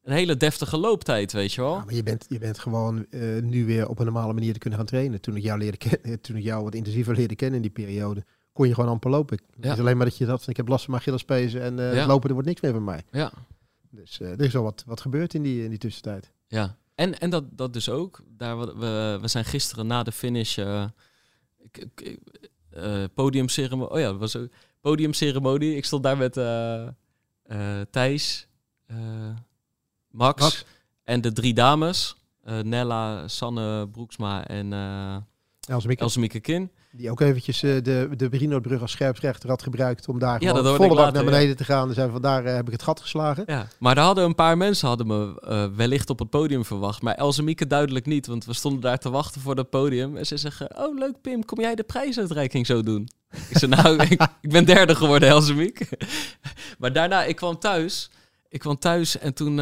een 0.03 0.13
hele 0.13 0.37
deftige 0.37 0.77
looptijd, 0.77 1.33
weet 1.33 1.53
je 1.53 1.61
wel. 1.61 1.75
Ja, 1.75 1.85
maar 1.85 1.95
je 1.95 2.03
bent, 2.03 2.27
je 2.29 2.39
bent 2.39 2.59
gewoon 2.59 3.07
eh, 3.11 3.21
nu 3.43 3.67
weer 3.67 3.89
op 3.89 3.99
een 3.99 4.05
normale 4.05 4.33
manier 4.33 4.53
te 4.53 4.59
kunnen 4.59 4.79
gaan 4.79 4.89
trainen. 4.89 5.21
Toen 5.21 5.37
ik 5.37 5.43
jou 5.43 5.59
leerde 5.59 5.77
kennen, 5.77 6.21
toen 6.27 6.37
ik 6.37 6.43
jou 6.43 6.65
wat 6.65 6.75
intensiever 6.75 7.15
leerde 7.15 7.37
kennen 7.37 7.57
in 7.57 7.63
die 7.63 7.85
periode, 7.85 8.25
kon 8.59 8.69
je 8.69 8.75
gewoon 8.75 8.91
amper 8.91 9.11
lopen. 9.11 9.39
Het 9.57 9.65
Ja. 9.65 9.73
is 9.73 9.79
alleen 9.79 9.97
maar 9.97 10.07
dat 10.07 10.17
je 10.17 10.27
dat 10.27 10.47
ik 10.47 10.57
heb 10.57 10.69
last 10.69 10.85
van 10.85 10.91
mijn 10.91 11.03
Achillespezen 11.03 11.63
en 11.63 11.79
eh, 11.79 11.95
Ja. 11.95 12.07
lopen 12.07 12.29
er 12.29 12.35
wordt 12.35 12.49
niks 12.49 12.61
meer 12.61 12.73
van 12.73 12.85
mij. 12.85 13.05
Ja. 13.11 13.33
Dus 13.91 14.21
eh, 14.21 14.31
er 14.31 14.41
is 14.41 14.57
al 14.57 14.63
wat, 14.63 14.83
wat 14.87 15.01
gebeurd 15.01 15.35
in 15.35 15.43
die, 15.43 15.63
in 15.63 15.71
die 15.71 15.79
tussentijd. 15.79 16.33
Ja, 16.47 16.77
en, 16.95 17.19
en 17.21 17.31
dat, 17.31 17.45
dat 17.51 17.73
dus 17.73 17.89
ook. 17.89 18.23
Daar, 18.29 18.59
we, 18.59 19.19
we, 19.21 19.29
zijn 19.29 19.45
gisteren 19.45 19.87
na 19.87 20.03
de 20.03 20.13
finish 20.13 20.59
eh, 20.59 20.85
podiumceremonie. 23.15 23.93
Oh 23.93 24.01
ja, 24.01 24.11
dat 24.11 24.19
was 24.19 24.37
ook 24.37 24.49
podiumceremonie. 24.81 25.77
Ik 25.77 25.85
stond 25.85 26.03
daar 26.03 26.17
met 26.17 26.33
Thijs, 27.91 28.49
Max, 30.11 30.43
Max. 30.43 30.65
en 31.05 31.21
de 31.21 31.33
drie 31.33 31.55
dames. 31.55 32.17
Nella, 32.63 33.29
Sanne 33.29 33.89
Broeksma 33.89 34.47
en 34.47 34.69
Mikke, 35.87 36.03
Elsemieke 36.03 36.41
Kin. 36.41 36.71
Die 36.91 37.11
ook 37.11 37.21
eventjes 37.21 37.63
eh, 37.63 37.83
de, 37.83 38.09
de 38.17 38.29
Brinobrug 38.29 38.81
als 38.81 38.91
scherpsrechter 38.91 39.49
had 39.49 39.63
gebruikt 39.63 40.09
om 40.09 40.19
daar 40.19 40.43
Ja, 40.43 40.55
gewoon 40.55 40.77
volle 40.77 40.95
bak 40.95 41.13
naar 41.13 41.25
ja. 41.25 41.31
beneden 41.31 41.57
te 41.57 41.65
gaan. 41.65 41.87
Dus 41.87 41.97
zijn 41.97 42.11
vandaar 42.11 42.45
eh, 42.45 42.55
heb 42.55 42.67
ik 42.67 42.73
het 42.73 42.83
gat 42.83 43.01
geslagen. 43.01 43.43
Ja, 43.47 43.67
maar 43.79 43.95
daar 43.95 44.05
hadden 44.05 44.25
een 44.25 44.35
paar 44.35 44.57
mensen 44.57 44.89
hadden 44.89 45.07
me 45.07 45.41
eh, 45.41 45.67
wellicht 45.77 46.11
op 46.11 46.19
het 46.19 46.31
podium 46.31 46.65
verwacht. 46.65 47.03
Maar 47.03 47.15
Elsemieke 47.15 47.67
duidelijk 47.67 48.07
niet, 48.07 48.27
want 48.27 48.45
we 48.45 48.53
stonden 48.53 48.81
daar 48.81 48.99
te 48.99 49.11
wachten 49.11 49.41
voor 49.41 49.55
dat 49.55 49.71
podium. 49.71 50.17
En 50.17 50.27
ze 50.27 50.37
zeggen, 50.37 50.79
oh 50.79 50.99
leuk 50.99 51.21
Pim, 51.21 51.45
kom 51.45 51.61
jij 51.61 51.75
de 51.75 51.83
prijsuitreiking 51.83 52.67
zo 52.67 52.83
doen? 52.83 53.09
Ik 53.49 53.59
zei, 53.59 53.71
nou, 53.71 54.03
ik, 54.09 54.27
ik 54.41 54.51
ben 54.51 54.65
derde 54.65 54.95
geworden, 54.95 55.29
Elsemiek. 55.29 55.89
maar 56.79 56.93
daarna, 56.93 57.25
ik 57.25 57.37
kwam 57.37 57.59
thuis. 57.59 58.11
Ik 58.49 58.61
kwam 58.61 58.79
thuis 58.79 59.19
en 59.19 59.35
toen... 59.35 59.59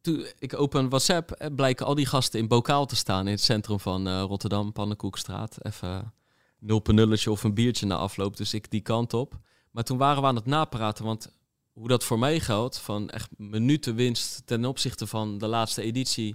toen 0.00 0.26
ik 0.38 0.58
open 0.58 0.88
WhatsApp, 0.88 1.30
eh, 1.30 1.54
blijken 1.54 1.86
al 1.86 1.94
die 1.94 2.06
gasten 2.06 2.40
in 2.40 2.48
bokaal 2.48 2.86
te 2.86 2.96
staan 2.96 3.26
in 3.26 3.32
het 3.32 3.42
centrum 3.42 3.80
van 3.80 4.06
eh, 4.06 4.22
Rotterdam, 4.22 4.72
Pannenkoekstraat. 4.72 5.64
Even 5.64 6.12
nul 6.58 6.82
nulletje 6.84 7.30
of 7.30 7.44
een 7.44 7.54
biertje 7.54 7.86
na 7.86 7.96
afloop, 7.96 8.36
dus 8.36 8.54
ik 8.54 8.70
die 8.70 8.80
kant 8.80 9.14
op. 9.14 9.38
Maar 9.70 9.84
toen 9.84 9.98
waren 9.98 10.22
we 10.22 10.28
aan 10.28 10.34
het 10.34 10.46
napraten, 10.46 11.04
want 11.04 11.32
hoe 11.72 11.88
dat 11.88 12.04
voor 12.04 12.18
mij 12.18 12.40
geldt, 12.40 12.78
van 12.78 13.10
echt 13.10 13.30
minuten 13.36 13.94
winst 13.94 14.42
ten 14.46 14.64
opzichte 14.64 15.06
van 15.06 15.38
de 15.38 15.46
laatste 15.46 15.82
editie, 15.82 16.34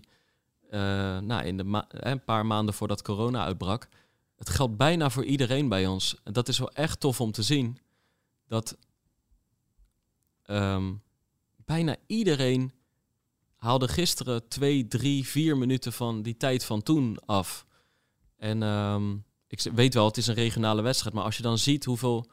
eh, 0.69 0.79
nou, 1.19 1.43
in 1.43 1.57
de 1.57 1.83
een 1.89 2.23
paar 2.23 2.45
maanden 2.45 2.73
voordat 2.73 3.01
corona 3.01 3.45
uitbrak. 3.45 3.89
Het 4.35 4.49
geldt 4.49 4.77
bijna 4.77 5.09
voor 5.09 5.25
iedereen 5.25 5.69
bij 5.69 5.87
ons. 5.87 6.15
En 6.23 6.33
dat 6.33 6.47
is 6.47 6.57
wel 6.57 6.71
echt 6.71 6.99
tof 6.99 7.21
om 7.21 7.31
te 7.31 7.41
zien. 7.41 7.77
Dat 8.47 8.77
ehm, 10.43 10.93
bijna 11.65 11.95
iedereen 12.07 12.71
haalde 13.55 13.87
gisteren 13.87 14.47
twee, 14.47 14.87
drie, 14.87 15.27
vier 15.27 15.57
minuten 15.57 15.93
van 15.93 16.21
die 16.21 16.37
tijd 16.37 16.65
van 16.65 16.83
toen 16.83 17.17
af. 17.25 17.65
En 18.37 18.63
ehm, 18.63 19.11
ik 19.47 19.61
weet 19.73 19.93
wel, 19.93 20.05
het 20.05 20.17
is 20.17 20.27
een 20.27 20.35
regionale 20.35 20.81
wedstrijd, 20.81 21.15
maar 21.15 21.23
als 21.23 21.37
je 21.37 21.43
dan 21.43 21.57
ziet 21.57 21.85
hoeveel 21.85 22.25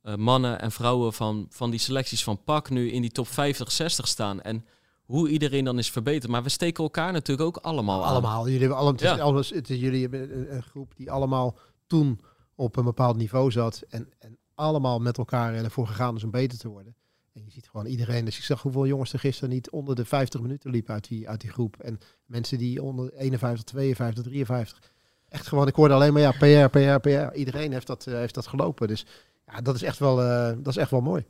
eh, 0.00 0.14
mannen 0.14 0.60
en 0.60 0.72
vrouwen 0.72 1.12
van, 1.12 1.46
van 1.50 1.70
die 1.70 1.80
selecties 1.80 2.24
van 2.24 2.44
PAK 2.44 2.70
nu 2.70 2.90
in 2.90 3.00
die 3.00 3.10
top 3.10 3.28
50, 3.28 3.72
60 3.72 4.08
staan 4.08 4.40
en 4.40 4.66
hoe 5.04 5.28
iedereen 5.28 5.64
dan 5.64 5.78
is 5.78 5.90
verbeterd. 5.90 6.32
Maar 6.32 6.42
we 6.42 6.48
steken 6.48 6.84
elkaar 6.84 7.12
natuurlijk 7.12 7.48
ook 7.48 7.56
allemaal 7.56 8.04
aan. 8.04 8.10
Allemaal. 8.10 8.44
Jullie 8.44 8.60
hebben 8.60 8.78
allemaal, 8.78 9.00
het 9.00 9.18
is 9.18 9.24
alles, 9.24 9.50
het 9.50 9.70
is, 9.70 9.80
jullie 9.80 10.00
hebben 10.00 10.38
een, 10.38 10.54
een 10.54 10.62
groep 10.62 10.96
die 10.96 11.10
allemaal 11.10 11.58
toen 11.86 12.20
op 12.54 12.76
een 12.76 12.84
bepaald 12.84 13.16
niveau 13.16 13.50
zat. 13.50 13.82
En, 13.88 14.08
en 14.18 14.38
allemaal 14.54 14.98
met 14.98 15.18
elkaar 15.18 15.54
ervoor 15.54 15.86
gegaan 15.86 16.16
is 16.16 16.24
om 16.24 16.30
beter 16.30 16.58
te 16.58 16.68
worden. 16.68 16.96
En 17.34 17.44
je 17.44 17.50
ziet 17.50 17.68
gewoon 17.68 17.86
iedereen. 17.86 18.24
Dus 18.24 18.38
ik 18.38 18.44
zag 18.44 18.62
hoeveel 18.62 18.86
jongens 18.86 19.12
er 19.12 19.18
gisteren 19.18 19.50
niet 19.50 19.70
onder 19.70 19.94
de 19.94 20.04
50 20.04 20.40
minuten 20.40 20.70
liepen 20.70 20.94
uit 20.94 21.08
die, 21.08 21.28
uit 21.28 21.40
die 21.40 21.50
groep. 21.50 21.76
En 21.78 22.00
mensen 22.26 22.58
die 22.58 22.82
onder 22.82 23.12
51, 23.12 23.64
52, 23.64 24.24
53. 24.24 24.92
Echt 25.28 25.46
gewoon, 25.46 25.66
ik 25.66 25.74
hoorde 25.74 25.94
alleen 25.94 26.12
maar 26.12 26.22
ja, 26.22 26.30
PR, 26.30 26.78
PR, 26.78 27.08
PR. 27.08 27.34
Iedereen 27.34 27.72
heeft 27.72 27.86
dat, 27.86 28.06
eh, 28.06 28.14
heeft 28.14 28.34
dat 28.34 28.46
gelopen. 28.46 28.88
Dus 28.88 29.06
ja, 29.46 29.60
dat 29.60 29.74
is 29.74 29.82
echt 29.82 29.98
wel, 29.98 30.22
eh, 30.22 30.52
dat 30.56 30.66
is 30.66 30.76
echt 30.76 30.90
wel 30.90 31.00
mooi. 31.00 31.24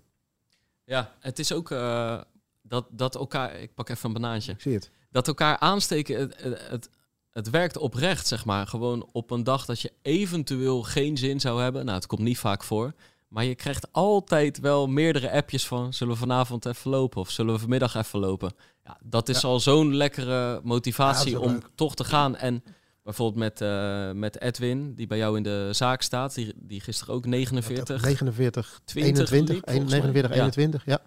Ja, 0.85 1.15
het 1.21 1.39
is 1.39 1.53
ook 1.53 1.71
eh, 1.71 2.21
dat, 2.63 2.87
dat 2.91 3.15
elkaar... 3.15 3.61
Ik 3.61 3.75
pak 3.75 3.89
even 3.89 4.07
een 4.07 4.21
banaantje. 4.21 4.53
Ik 4.53 4.61
zie 4.61 4.75
het. 4.75 4.91
dat 5.11 5.29
elkaar 5.29 5.59
aansteken, 5.59 6.19
het, 6.19 6.37
het, 6.71 6.89
het 7.31 7.51
werkt 7.51 7.77
oprecht, 7.77 8.27
zeg 8.27 8.45
maar. 8.45 8.67
Gewoon 8.67 9.09
op 9.13 9.31
een 9.31 9.45
dag 9.45 9.65
dat 9.65 9.81
je 9.81 9.93
eventueel 10.03 10.83
geen 10.83 11.17
zin 11.17 11.41
zou 11.41 11.63
hebben. 11.63 11.85
Nou, 11.85 11.97
het 11.97 12.07
komt 12.07 12.21
niet 12.21 12.39
vaak 12.39 12.65
voor. 12.65 12.95
Maar 13.35 13.45
je 13.45 13.55
krijgt 13.55 13.93
altijd 13.93 14.59
wel 14.61 14.87
meerdere 14.87 15.31
appjes 15.31 15.67
van... 15.67 15.93
zullen 15.93 16.13
we 16.13 16.19
vanavond 16.19 16.67
even 16.67 16.91
lopen 16.91 17.21
of 17.21 17.31
zullen 17.31 17.55
we 17.55 17.61
vanmiddag 17.61 17.95
even 17.95 18.19
lopen? 18.19 18.53
Ja, 18.85 18.99
dat 19.05 19.29
is 19.29 19.41
Ja. 19.41 19.49
al 19.49 19.61
zo'n 19.61 19.95
lekkere 19.95 20.61
motivatie 20.65 21.41
om 21.41 21.53
leuk. 21.53 21.69
toch 21.75 21.95
te 21.95 22.05
gaan. 22.05 22.37
En 22.37 22.63
bijvoorbeeld 23.03 23.39
met, 23.39 23.61
eh, 23.61 24.11
met 24.11 24.41
Edwin, 24.41 24.95
die 24.95 25.07
bij 25.07 25.19
jou 25.19 25.37
in 25.37 25.43
de 25.43 25.69
zaak 25.73 26.03
staat... 26.03 26.35
die, 26.35 26.53
die 26.57 26.81
gisteren 26.81 27.15
ook 27.15 27.27
49... 27.27 28.03
49, 28.03 28.81
20 28.85 29.13
21, 29.13 29.55
liep, 29.55 29.65
volgens 29.71 29.91
mij. 29.91 30.01
49, 30.01 30.31
Ja. 30.37 30.41
21. 30.41 30.83
Ja. 30.87 31.01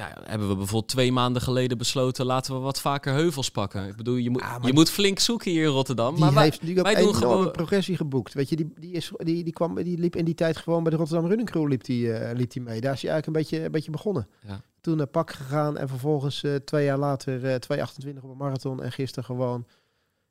Ja, 0.00 0.16
hebben 0.24 0.48
we 0.48 0.54
bijvoorbeeld 0.56 0.88
twee 0.90 1.12
maanden 1.12 1.42
geleden 1.42 1.78
besloten... 1.78 2.26
laten 2.26 2.54
we 2.54 2.60
wat 2.60 2.80
vaker 2.80 3.12
heuvels 3.12 3.50
pakken. 3.50 3.88
Ik 3.88 3.96
bedoel, 3.96 4.14
je 4.16 4.30
moet, 4.30 4.40
maar 4.40 4.66
je 4.66 4.72
moet 4.72 4.90
flink 4.90 5.18
zoeken 5.18 5.50
hier 5.50 5.62
in 5.64 5.68
Rotterdam. 5.70 6.14
Die 6.14 6.24
maar 6.24 6.34
wij- 6.34 6.42
heeft 6.42 6.60
doen 7.04 7.14
gewoon- 7.14 7.50
progressie 7.50 7.96
geboekt. 7.96 8.32
Weet 8.34 8.48
je, 8.48 8.56
die, 8.56 8.72
die, 8.78 8.92
is, 8.92 9.10
die, 9.16 9.44
die, 9.44 9.52
kwam, 9.52 9.74
die 9.74 9.98
liep 9.98 10.16
in 10.16 10.24
die 10.24 10.34
tijd 10.34 10.56
gewoon 10.56 10.82
bij 10.82 10.90
de 10.92 10.96
Rotterdam 10.98 11.26
Running 11.26 11.50
Crew 11.50 11.68
liep 11.68 11.84
die, 11.84 12.12
eh, 12.12 12.36
liep 12.36 12.50
die 12.50 12.62
mee. 12.62 12.80
Daar 12.80 12.92
is 12.92 13.02
hij 13.02 13.10
eigenlijk 13.10 13.26
een 13.26 13.32
beetje, 13.50 13.64
een 13.66 13.72
beetje 13.72 13.90
begonnen. 13.90 14.28
Ja. 14.46 14.60
Toen 14.80 14.96
naar 14.96 15.06
pak 15.06 15.30
gegaan 15.32 15.78
en 15.78 15.88
vervolgens 15.88 16.42
eh, 16.42 16.54
twee 16.54 16.84
jaar 16.84 16.98
later 16.98 17.44
eh 17.44 17.54
2,28 17.78 18.22
op 18.22 18.30
een 18.30 18.36
marathon. 18.36 18.82
En 18.82 18.92
gisteren 18.92 19.24
gewoon 19.24 19.66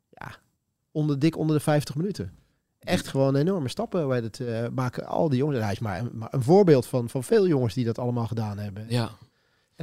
ja, 0.10 0.36
onder, 0.92 1.20
dik 1.20 1.38
onder 1.38 1.56
de 1.56 1.62
50 1.64 1.96
minuten. 1.96 2.34
Echt 2.80 3.08
gewoon 3.08 3.36
enorme 3.36 3.68
stappen 3.70 4.08
bij 4.08 4.20
het 4.20 4.42
maken. 4.76 5.06
Al 5.06 5.30
die 5.30 5.38
jongens. 5.38 5.58
En 5.58 5.64
hij 5.64 5.74
is 5.74 5.80
maar, 5.80 6.00
een- 6.00 6.10
maar 6.14 6.28
een 6.34 6.44
voorbeeld 6.44 6.86
van, 6.86 7.10
van 7.10 7.24
veel 7.24 7.48
jongens 7.48 7.74
die 7.74 7.86
dat 7.86 8.00
allemaal 8.00 8.28
gedaan 8.28 8.58
hebben. 8.58 8.86
Ja, 8.90 9.10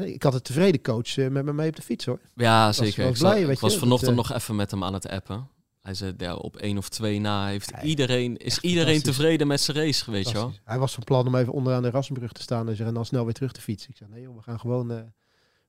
ik 0.04 0.22
had 0.22 0.34
een 0.34 0.42
tevreden 0.42 0.82
coach 0.82 1.16
eh, 1.18 1.28
met 1.28 1.44
me 1.44 1.52
mee 1.52 1.68
op 1.68 1.76
de 1.76 1.82
fiets 1.82 2.04
hoor. 2.04 2.20
ja 2.34 2.72
zeker. 2.72 3.02
was 3.04 3.12
ik, 3.12 3.18
blij, 3.18 3.40
ik 3.40 3.46
weet 3.46 3.54
je, 3.56 3.60
was 3.62 3.70
dat, 3.72 3.80
vanochtend 3.80 4.10
eh, 4.10 4.16
nog 4.16 4.32
even 4.32 4.56
met 4.56 4.70
hem 4.70 4.84
aan 4.84 4.94
het 4.94 5.08
appen. 5.08 5.48
Hij 5.82 5.94
zei, 5.94 6.14
ja, 6.18 6.34
op 6.34 6.56
één 6.56 6.78
of 6.78 6.88
twee 6.88 7.20
na 7.20 7.46
heeft 7.46 7.70
Ja, 7.70 7.82
iedereen, 7.82 8.36
is 8.36 8.58
iedereen 8.60 9.02
tevreden 9.02 9.46
met 9.46 9.60
zijn 9.60 9.76
race, 9.76 10.10
weet 10.10 10.28
je 10.28 10.34
wel. 10.34 10.52
Hij 10.64 10.78
was 10.78 10.94
van 10.94 11.04
plan 11.04 11.26
om 11.26 11.34
even 11.34 11.52
onderaan 11.52 11.82
de 11.82 11.90
Rassenbrug 11.90 12.32
te 12.32 12.42
staan 12.42 12.68
en 12.68 12.94
dan 12.94 13.04
snel 13.04 13.24
weer 13.24 13.34
terug 13.34 13.52
te 13.52 13.60
fietsen. 13.60 13.90
Ik 13.90 13.96
zei, 13.96 14.10
nee 14.10 14.22
joh, 14.22 14.36
we 14.36 14.42
gaan 14.42 14.60
gewoon, 14.60 14.90
eh, 14.90 14.96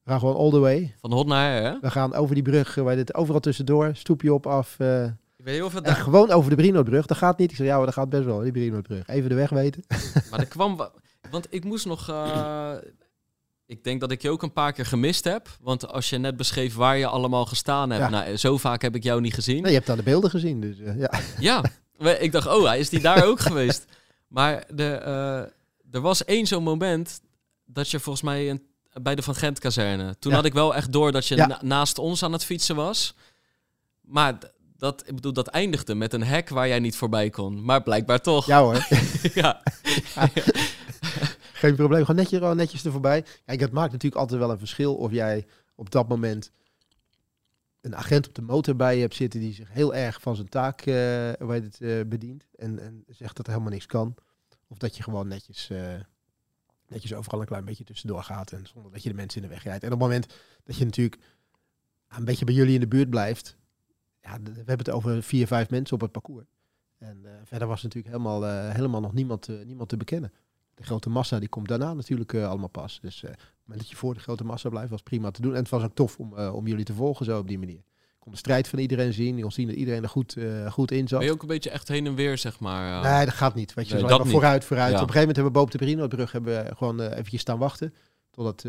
we 0.04 0.10
gaan 0.12 0.20
gewoon 0.20 0.36
all 0.36 0.50
the 0.50 0.60
way. 0.60 0.96
Van 1.02 1.12
hot 1.12 1.28
naar 1.28 1.52
her, 1.52 1.64
hè? 1.72 1.80
We 1.82 1.92
gaan 1.92 2.14
over 2.14 2.34
die 2.36 2.44
brug, 2.44 2.78
eh, 2.78 2.84
waar 2.84 2.96
dit 2.96 3.14
overal 3.14 3.40
tussendoor, 3.40 3.92
stoepje 3.94 4.34
op 4.34 4.48
af. 4.48 4.76
eh, 4.80 5.04
Ik 5.06 5.12
weet 5.46 5.54
niet 5.56 5.64
of 5.64 5.74
het 5.74 5.84
en 5.86 5.96
gewoon 5.96 6.30
over 6.32 6.50
de 6.50 6.56
Brinootbrug. 6.56 7.06
Dat 7.06 7.18
gaat 7.18 7.38
niet. 7.38 7.50
Ik 7.50 7.56
zei, 7.56 7.68
ja, 7.68 7.76
maar 7.78 7.86
dat 7.86 7.94
gaat 7.96 8.10
best 8.10 8.26
wel, 8.26 8.40
die 8.40 8.52
Brinootbrug. 8.52 9.08
Even 9.08 9.30
de 9.30 9.36
weg 9.36 9.50
weten. 9.50 9.84
Maar 10.32 10.40
er 10.40 10.48
kwam... 10.48 10.76
wa- 10.76 10.92
Want 11.32 11.48
ik 11.50 11.64
moest 11.64 11.86
nog... 11.86 12.10
eh, 12.10 12.72
ik 13.68 13.84
denk 13.84 14.00
dat 14.02 14.12
ik 14.12 14.22
je 14.22 14.30
ook 14.30 14.44
een 14.44 14.54
paar 14.54 14.74
keer 14.74 14.86
gemist 14.86 15.24
heb. 15.24 15.50
Want 15.62 15.88
als 15.88 16.10
je 16.10 16.18
net 16.18 16.38
beschreef 16.38 16.76
waar 16.76 16.98
je 16.98 17.08
allemaal 17.08 17.46
gestaan 17.46 17.90
hebt... 17.90 18.04
Ja. 18.04 18.10
Nou, 18.10 18.38
zo 18.38 18.58
vaak 18.58 18.82
heb 18.82 18.96
ik 18.96 19.04
jou 19.04 19.22
niet 19.22 19.34
gezien. 19.34 19.56
Nee, 19.62 19.68
je 19.72 19.76
hebt 19.76 19.88
daar 19.88 19.96
de 19.98 20.04
beelden 20.04 20.30
gezien, 20.30 20.62
dus 20.62 20.80
eh, 20.80 21.00
ja. 21.00 21.12
Ja, 22.00 22.18
ik 22.20 22.32
dacht, 22.32 22.48
oh, 22.48 22.64
hij 22.66 22.80
is 22.80 22.90
die 22.90 23.00
daar 23.02 23.26
ook 23.26 23.40
geweest. 23.40 23.86
Maar 24.28 24.64
de, 24.74 24.88
eh, 24.94 25.38
er 25.96 26.02
was 26.02 26.26
één 26.26 26.48
zo'n 26.48 26.64
moment 26.64 27.22
dat 27.66 27.90
je 27.92 28.00
volgens 28.00 28.24
mij 28.26 28.50
een, 28.50 28.62
bij 29.02 29.16
de 29.16 29.22
Van 29.22 29.36
Gent 29.36 29.60
kazerne. 29.60 30.16
Toen 30.20 30.32
Ja. 30.32 30.38
had 30.38 30.46
ik 30.46 30.54
wel 30.54 30.76
echt 30.76 30.92
door 30.92 31.12
dat 31.12 31.28
je 31.28 31.36
Ja. 31.36 31.48
na- 31.48 31.60
naast 31.64 31.98
ons 31.98 32.24
aan 32.24 32.32
het 32.34 32.46
fietsen 32.46 32.76
was. 32.76 33.14
Maar 34.02 34.38
dat, 34.78 35.04
ik 35.08 35.16
bedoel, 35.16 35.34
dat 35.34 35.48
eindigde 35.48 35.96
met 35.96 36.14
een 36.14 36.24
hek 36.24 36.50
waar 36.50 36.68
jij 36.68 36.80
niet 36.80 36.96
voorbij 36.96 37.30
kon. 37.30 37.64
Maar 37.66 37.84
blijkbaar 37.84 38.22
toch. 38.22 38.46
Ja 38.46 38.62
hoor, 38.62 38.88
ja. 39.34 39.62
geen 41.58 41.76
probleem. 41.76 42.02
Gewoon 42.02 42.16
netjes, 42.16 42.40
gewoon 42.40 42.58
netjes 42.58 42.86
er 42.86 42.92
voorbij. 42.92 43.26
Kijk, 43.46 43.60
het 43.60 43.72
maakt 43.72 43.92
natuurlijk 43.92 44.22
altijd 44.22 44.40
wel 44.40 44.52
een 44.52 44.58
verschil 44.58 44.96
of 44.96 45.12
jij 45.12 45.46
op 45.76 45.92
dat 45.92 46.08
moment 46.08 46.52
een 47.82 47.96
agent 47.96 48.28
op 48.28 48.34
de 48.34 48.42
motor 48.42 48.76
bij 48.76 48.96
je 48.96 49.02
hebt 49.02 49.16
zitten 49.16 49.40
die 49.40 49.54
zich 49.54 49.72
heel 49.72 49.96
erg 49.96 50.22
van 50.22 50.36
zijn 50.36 50.50
taak 50.50 50.82
heet 50.82 51.64
het, 51.64 51.82
eh, 51.82 52.02
bedient 52.06 52.48
en, 52.56 52.80
en 52.80 53.04
zegt 53.08 53.36
dat 53.36 53.46
er 53.46 53.52
helemaal 53.52 53.74
niks 53.74 53.86
kan. 53.86 54.16
Of 54.68 54.78
dat 54.78 54.98
je 54.98 55.04
gewoon 55.04 55.28
netjes, 55.28 55.70
eh, 55.70 55.96
netjes 56.88 57.14
overal 57.14 57.40
een 57.40 57.46
klein 57.46 57.66
beetje 57.66 57.84
tussendoor 57.84 58.24
gaat 58.24 58.52
en 58.52 58.68
zonder 58.68 58.92
dat 58.92 59.04
je 59.04 59.10
de 59.10 59.16
mensen 59.16 59.42
in 59.42 59.48
de 59.48 59.54
weg 59.54 59.64
rijdt. 59.64 59.84
En 59.84 59.94
op 59.94 60.00
het 60.00 60.08
moment 60.08 60.34
dat 60.64 60.76
je 60.76 60.86
natuurlijk 60.86 61.22
een 62.08 62.26
beetje 62.26 62.46
bij 62.46 62.54
jullie 62.54 62.74
in 62.74 62.80
de 62.80 62.88
buurt 62.88 63.10
blijft, 63.10 63.58
ja, 64.22 64.42
we 64.42 64.52
hebben 64.56 64.78
het 64.78 64.90
over 64.90 65.24
vier, 65.24 65.48
vijf 65.48 65.70
mensen 65.70 65.96
op 65.96 66.02
het 66.02 66.12
parcours. 66.12 66.46
En 66.98 67.26
verder 67.44 67.68
was 67.68 67.84
natuurlijk 67.84 68.14
helemaal, 68.14 68.44
helemaal 68.72 69.02
nog 69.02 69.14
niemand, 69.14 69.48
niemand 69.66 69.90
te 69.90 69.98
bekennen. 69.98 70.32
De 70.78 70.84
grote 70.84 71.10
massa 71.10 71.40
die 71.40 71.50
komt 71.50 71.68
daarna 71.68 71.94
natuurlijk 71.94 72.34
eh, 72.34 72.50
allemaal 72.50 72.68
pas. 72.70 73.00
Dus 73.02 73.24
op 73.24 73.30
het 73.30 73.40
moment 73.64 73.80
dat 73.82 73.90
je 73.90 73.96
voor 73.96 74.14
de 74.14 74.20
grote 74.20 74.44
massa 74.44 74.70
blijft, 74.70 74.90
was 74.90 75.02
prima 75.02 75.32
te 75.32 75.42
doen. 75.42 75.54
En 75.54 75.60
het 75.60 75.70
was 75.70 75.84
ook 75.84 75.94
tof 75.96 76.18
om, 76.18 76.38
eh, 76.38 76.56
om 76.56 76.68
jullie 76.68 76.86
te 76.86 76.94
volgen 76.94 77.26
zo 77.26 77.40
op 77.40 77.48
die 77.48 77.60
manier. 77.60 77.78
Ik 77.78 78.20
kon 78.20 78.32
de 78.32 78.38
strijd 78.38 78.68
van 78.68 78.80
iedereen 78.80 79.14
zien. 79.14 79.36
Je 79.36 79.42
kon 79.42 79.52
zien 79.52 79.68
dat 79.68 79.76
iedereen 79.76 80.04
er 80.04 80.10
goed, 80.10 80.38
goed 80.70 80.92
in 80.92 81.08
zat. 81.08 81.20
Ben 81.20 81.28
je 81.28 81.34
ook 81.34 81.42
een 81.42 81.48
beetje 81.48 81.70
echt 81.70 81.88
heen 81.88 82.06
en 82.06 82.16
weer, 82.16 82.38
zeg 82.38 82.60
maar? 82.60 83.04
Nee, 83.04 83.26
dat 83.26 83.34
gaat 83.34 83.56
niet. 83.56 83.74
Weet 83.74 83.88
je, 83.88 83.94
Nee, 83.94 84.04
dat 84.04 84.24
niet. 84.24 84.32
vooruit, 84.32 84.66
vooruit. 84.66 84.92
Ja. 84.92 85.02
Op 85.02 85.08
een 85.08 85.14
gegeven 85.14 85.28
moment 85.28 85.36
hebben 85.36 85.54
we 85.54 85.60
boven 85.60 85.80
de 85.80 85.86
Perinobrug 85.86 86.32
hebben 86.32 86.66
we 86.66 86.76
gewoon 86.76 87.02
eventjes 87.02 87.42
staan 87.42 87.58
wachten. 87.58 87.94
Totdat, 88.32 88.66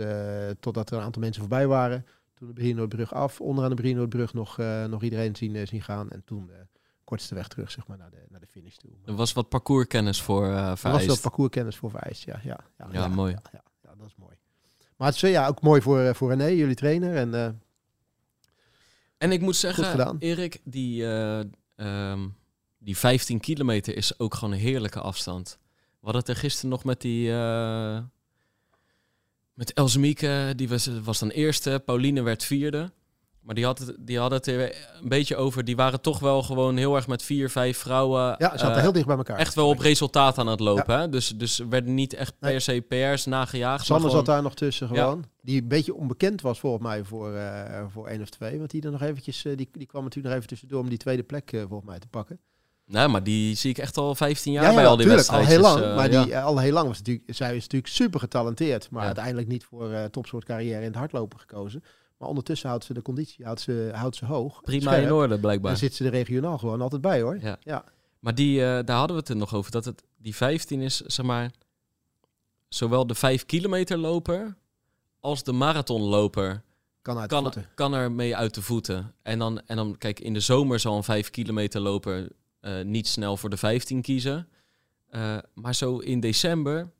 totdat 0.60 0.90
er 0.90 0.96
een 0.96 1.02
aantal 1.04 1.22
mensen 1.22 1.40
voorbij 1.40 1.66
waren. 1.66 2.06
Toen 2.34 2.48
de 2.48 2.54
Perinobrug 2.54 3.14
af. 3.14 3.40
Onderaan 3.40 3.70
de 3.70 3.76
Perinobrug 3.76 4.34
nog, 4.34 4.56
nog 4.88 5.02
iedereen 5.02 5.36
zien, 5.36 5.66
zien 5.66 5.82
gaan. 5.82 6.10
En 6.10 6.22
toen 6.24 6.50
kortste 7.08 7.34
weg 7.34 7.48
terug 7.48 7.70
zeg 7.70 7.86
maar, 7.86 7.98
naar, 7.98 8.10
de, 8.10 8.26
naar 8.28 8.40
de 8.40 8.46
finish 8.46 8.76
toe. 8.76 8.90
Er 9.04 9.14
was 9.14 9.32
wat 9.32 9.48
parcourskennis 9.48 10.22
voor 10.22 10.44
eh 10.44 10.50
Er 10.50 10.64
was 10.64 10.80
vereist. 10.80 11.06
wel 11.06 11.20
parcourskennis 11.20 11.76
voor 11.76 11.90
vereist, 11.90 12.24
ja. 12.24 12.40
Ja, 12.42 12.60
ja, 12.78 12.88
Ja, 12.90 13.08
mooi. 13.08 13.32
Ja, 13.32 13.42
ja, 13.52 13.62
ja, 13.82 13.94
dat 13.94 14.06
is 14.06 14.14
mooi. 14.16 14.36
Maar 14.96 15.06
het 15.06 15.16
is 15.16 15.22
eh, 15.22 15.30
ja, 15.30 15.46
ook 15.46 15.60
mooi 15.60 15.82
voor, 15.82 16.00
eh, 16.00 16.14
voor 16.14 16.28
René, 16.28 16.46
jullie 16.46 16.74
trainer. 16.74 17.16
En 17.16 17.60
En 19.18 19.32
ik 19.32 19.40
moet 19.40 19.56
zeggen. 19.56 20.16
Erik, 20.18 20.60
die, 20.64 21.04
eh, 21.04 21.40
ehm, 21.76 22.28
die 22.78 22.96
15 22.96 23.40
kilometer 23.40 23.96
is 23.96 24.18
ook 24.18 24.34
gewoon 24.34 24.54
een 24.54 24.60
heerlijke 24.60 25.00
afstand. 25.00 25.58
We 25.70 26.04
hadden 26.04 26.20
het 26.20 26.30
er 26.30 26.36
gisteren 26.36 26.70
nog 26.70 26.84
met 26.84 27.00
die... 27.00 27.30
met 29.52 29.72
Elsemieke, 29.72 30.52
die 30.56 30.68
was, 30.68 30.86
was 30.86 31.18
dan 31.18 31.28
eerste. 31.28 31.82
Pauline 31.84 32.22
werd 32.22 32.44
vierde. 32.44 32.92
Maar 33.48 33.56
die, 33.56 33.66
had 33.66 33.78
het, 33.78 33.96
die 34.00 34.18
hadden 34.18 34.38
het 34.38 34.46
een 34.46 35.08
beetje 35.08 35.36
over. 35.36 35.64
Die 35.64 35.76
waren 35.76 36.00
toch 36.00 36.18
wel 36.18 36.42
gewoon 36.42 36.76
heel 36.76 36.96
erg 36.96 37.06
met 37.06 37.22
vier, 37.22 37.50
vijf 37.50 37.78
vrouwen. 37.78 38.20
ja, 38.38 38.50
ze 38.52 38.58
zaten 38.58 38.76
eh, 38.76 38.82
heel 38.82 38.92
dicht 38.92 39.06
bij 39.06 39.16
elkaar. 39.16 39.38
echt 39.38 39.54
wel 39.54 39.68
op 39.68 39.78
resultaat 39.78 40.38
aan 40.38 40.46
het 40.46 40.60
lopen. 40.60 40.98
Hè? 40.98 41.08
Dus, 41.08 41.28
dus 41.28 41.58
er 41.60 41.68
werden 41.68 41.94
niet 41.94 42.14
echt 42.14 42.38
per 42.38 42.48
Nee. 42.50 42.60
se 42.60 42.80
PR's 42.88 43.24
nagejaagd. 43.26 43.84
Sander 43.86 44.08
gewoon- 44.10 44.24
zat 44.24 44.34
daar 44.34 44.42
nog 44.42 44.54
tussen 44.54 44.88
Ja. 44.92 45.02
gewoon. 45.02 45.24
Die 45.42 45.62
een 45.62 45.68
beetje 45.68 45.94
onbekend 45.94 46.40
was 46.40 46.60
volgens 46.60 46.82
mij 46.82 47.04
voor, 47.04 47.34
eh, 47.34 47.84
voor 47.92 48.06
één 48.06 48.20
of 48.22 48.28
twee. 48.28 48.58
Want 48.58 48.70
die 48.70 48.82
er 48.82 48.90
nog 48.90 49.02
eventjes, 49.02 49.44
eh, 49.44 49.56
die, 49.56 49.68
die 49.72 49.86
kwam 49.86 50.02
natuurlijk 50.02 50.26
nog 50.28 50.36
even 50.36 50.48
tussendoor 50.48 50.80
om 50.80 50.88
die 50.88 50.98
tweede 50.98 51.22
plek 51.22 51.50
volgens 51.68 51.84
mij 51.90 51.98
te 51.98 52.08
pakken. 52.08 52.38
Nee, 52.86 53.08
maar 53.08 53.22
die 53.22 53.54
zie 53.56 53.70
ik 53.70 53.78
echt 53.78 53.96
al 53.96 54.14
15 54.14 54.52
jaar 54.52 54.74
bij 54.74 54.86
al 54.86 54.96
die 54.96 55.06
tuurlijk, 55.06 55.28
al 55.28 55.36
wedstrijden. 55.36 55.48
heel 55.74 55.80
lang. 55.82 55.96
maar 55.96 56.10
die 56.24 56.38
al 56.38 56.58
heel 56.58 56.72
lang 56.72 56.88
was 56.88 56.98
natuurlijk, 56.98 57.34
zij 57.34 57.56
is 57.56 57.62
natuurlijk 57.62 57.92
super 57.92 58.20
getalenteerd. 58.20 58.90
Maar 58.90 59.00
Ja. 59.00 59.06
uiteindelijk 59.06 59.48
niet 59.48 59.64
voor 59.64 59.90
topsoort 60.10 60.44
carrière 60.44 60.78
in 60.80 60.86
het 60.86 60.94
hardlopen 60.96 61.38
gekozen. 61.40 61.82
Maar 62.18 62.28
ondertussen 62.28 62.68
houdt 62.68 62.84
ze 62.84 62.94
de 62.94 63.02
conditie, 63.02 63.44
houdt 63.44 63.60
ze, 63.60 63.90
houdt 63.94 64.16
ze 64.16 64.24
hoog. 64.24 64.60
Prima 64.62 64.90
scherp. 64.90 65.04
in 65.04 65.12
orde, 65.12 65.38
blijkbaar. 65.38 65.70
Daar 65.70 65.80
zit 65.80 65.94
ze 65.94 66.04
er 66.04 66.10
regionaal 66.10 66.58
gewoon 66.58 66.80
altijd 66.80 67.00
bij 67.00 67.20
hoor. 67.20 67.38
Ja. 67.40 67.58
Ja. 67.60 67.84
Maar 68.18 68.34
die, 68.34 68.64
eh, 68.64 68.84
daar 68.84 68.96
hadden 68.96 69.16
we 69.16 69.22
het 69.22 69.28
er 69.30 69.36
nog 69.36 69.54
over. 69.54 69.70
Dat 69.70 69.84
het, 69.84 70.02
die 70.16 70.36
15 70.36 70.80
is, 70.80 71.00
zeg 71.00 71.26
maar, 71.26 71.50
zowel 72.68 73.06
de 73.06 73.14
5 73.14 73.46
kilometer 73.46 73.98
loper 73.98 74.56
als 75.20 75.42
de 75.42 75.52
marathonloper 75.52 76.62
Kan 77.02 77.18
uit 77.18 77.30
de 77.30 77.36
kan, 77.36 77.64
kan 77.74 77.94
er 77.94 78.12
mee 78.12 78.36
uit 78.36 78.54
de 78.54 78.62
voeten. 78.62 79.14
En 79.22 79.38
dan, 79.38 79.60
en 79.66 79.76
dan, 79.76 79.98
kijk, 79.98 80.20
in 80.20 80.32
de 80.32 80.40
zomer 80.40 80.80
zal 80.80 80.96
een 80.96 81.04
5 81.04 81.30
kilometer 81.30 81.80
loper 81.80 82.28
eh, 82.60 82.82
niet 82.82 83.08
snel 83.08 83.36
voor 83.36 83.50
de 83.50 83.56
15 83.56 84.02
kiezen. 84.02 84.48
Eh, 85.08 85.38
maar 85.54 85.74
zo 85.74 85.98
in 85.98 86.20
december, 86.20 86.90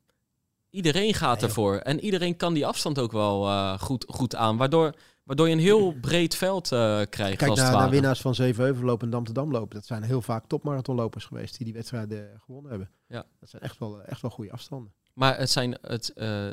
iedereen 0.79 1.14
gaat 1.14 1.43
ervoor. 1.43 1.76
En 1.76 2.01
iedereen 2.01 2.37
kan 2.37 2.55
die 2.55 2.66
afstand 2.66 2.99
ook 2.99 3.12
wel 3.12 3.47
eh, 3.47 3.79
goed, 3.79 4.05
goed 4.09 4.35
aan. 4.35 4.57
Waardoor, 4.57 4.95
waardoor 5.24 5.47
je 5.47 5.53
een 5.53 5.61
heel 5.61 5.95
breed 6.01 6.35
veld 6.35 6.72
eh, 6.72 6.79
krijgt. 7.11 7.37
Kijk 7.37 7.51
als 7.51 7.61
naar, 7.61 7.91
winnaars 7.91 8.20
van 8.20 8.35
Zevenheuvelloop 8.35 9.03
en 9.03 9.11
Dam-te-Dam 9.11 9.51
lopen. 9.51 9.76
Dat 9.76 9.87
zijn 9.87 10.03
heel 10.03 10.22
vaak 10.22 10.47
topmarathonlopers 10.47 11.24
geweest 11.24 11.57
die 11.57 11.64
die 11.64 11.74
wedstrijden 11.74 12.41
gewonnen 12.45 12.70
hebben. 12.70 12.91
Ja. 13.09 13.24
Dat 13.41 13.49
zijn 13.49 13.62
echt 13.62 13.79
wel, 13.79 14.03
echt 14.03 14.22
wel 14.22 14.31
goede 14.31 14.53
afstanden. 14.53 14.93
Maar 15.19 15.39
het, 15.39 15.51
zijn, 15.51 15.79
het, 15.83 16.12
eh, 16.12 16.49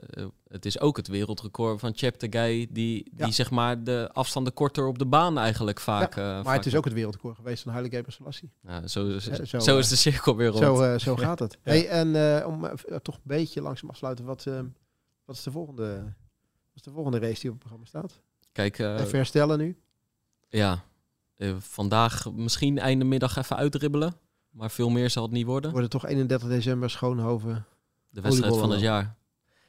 het 0.47 0.65
is 0.65 0.79
ook 0.79 0.97
het 0.97 1.07
wereldrecord 1.07 1.79
van 1.79 1.91
Chep 1.95 2.19
de 2.19 2.27
Guy, 2.29 2.67
die, 2.71 3.03
die 3.13 3.25
Ja. 3.25 3.31
zeg 3.31 3.51
maar 3.51 3.83
de 3.83 4.09
afstanden 4.13 4.53
korter 4.53 4.85
op 4.87 4.99
de 4.99 5.05
baan 5.05 5.37
eigenlijk 5.37 5.79
vaak... 5.79 6.15
eh, 6.15 6.23
Maar 6.23 6.43
vaak- 6.43 6.55
het 6.55 6.65
is 6.65 6.75
ook 6.75 6.83
het 6.83 6.93
wereldrecord 6.93 7.35
geweest 7.35 7.63
van 7.63 7.71
Haile 7.71 7.89
Gebrselassie. 7.89 8.51
Ja, 8.67 8.87
zo, 8.87 9.19
zo, 9.19 9.29
Hè, 9.31 9.45
zo, 9.45 9.59
zo, 9.59 9.77
is 9.77 9.83
eh, 9.83 9.89
de 9.89 9.95
cirkel 9.95 10.35
weer 10.35 10.47
rond. 10.47 10.63
Zo, 10.63 10.97
zo 11.07 11.15
gaat 11.15 11.39
het. 11.39 11.57
Hey, 11.61 11.87
en 11.87 12.45
om 12.45 12.69
toch 13.01 13.15
een 13.15 13.21
beetje 13.23 13.61
langzaam 13.61 13.89
afsluiten. 13.89 14.25
Wat, 14.25 14.43
wat, 15.25 15.35
is 15.35 15.43
de 15.43 15.51
volgende, 15.51 15.93
wat 16.03 16.75
is 16.75 16.81
de 16.81 16.91
volgende 16.91 17.19
race 17.19 17.39
die 17.41 17.49
op 17.51 17.59
het 17.59 17.67
programma 17.67 17.85
staat? 17.85 18.21
Kijk, 18.51 18.79
Even 18.79 19.15
herstellen 19.15 19.57
nu. 19.57 19.77
ja, 20.49 20.83
vandaag 21.57 22.31
misschien 22.31 22.77
einde 22.79 23.05
middag 23.05 23.37
even 23.37 23.55
uitdribbelen. 23.55 24.13
Maar 24.49 24.71
veel 24.71 24.89
meer 24.89 25.09
zal 25.09 25.23
het 25.23 25.31
niet 25.31 25.45
worden. 25.45 25.71
Wordt 25.71 25.93
het 25.93 26.01
toch 26.01 26.09
31 26.11 26.49
december 26.49 26.89
Schoonhoven. 26.89 27.65
De 28.15 28.21
wedstrijd 28.21 28.57
van 28.57 28.71
het 28.71 28.79
jaar. 28.79 29.15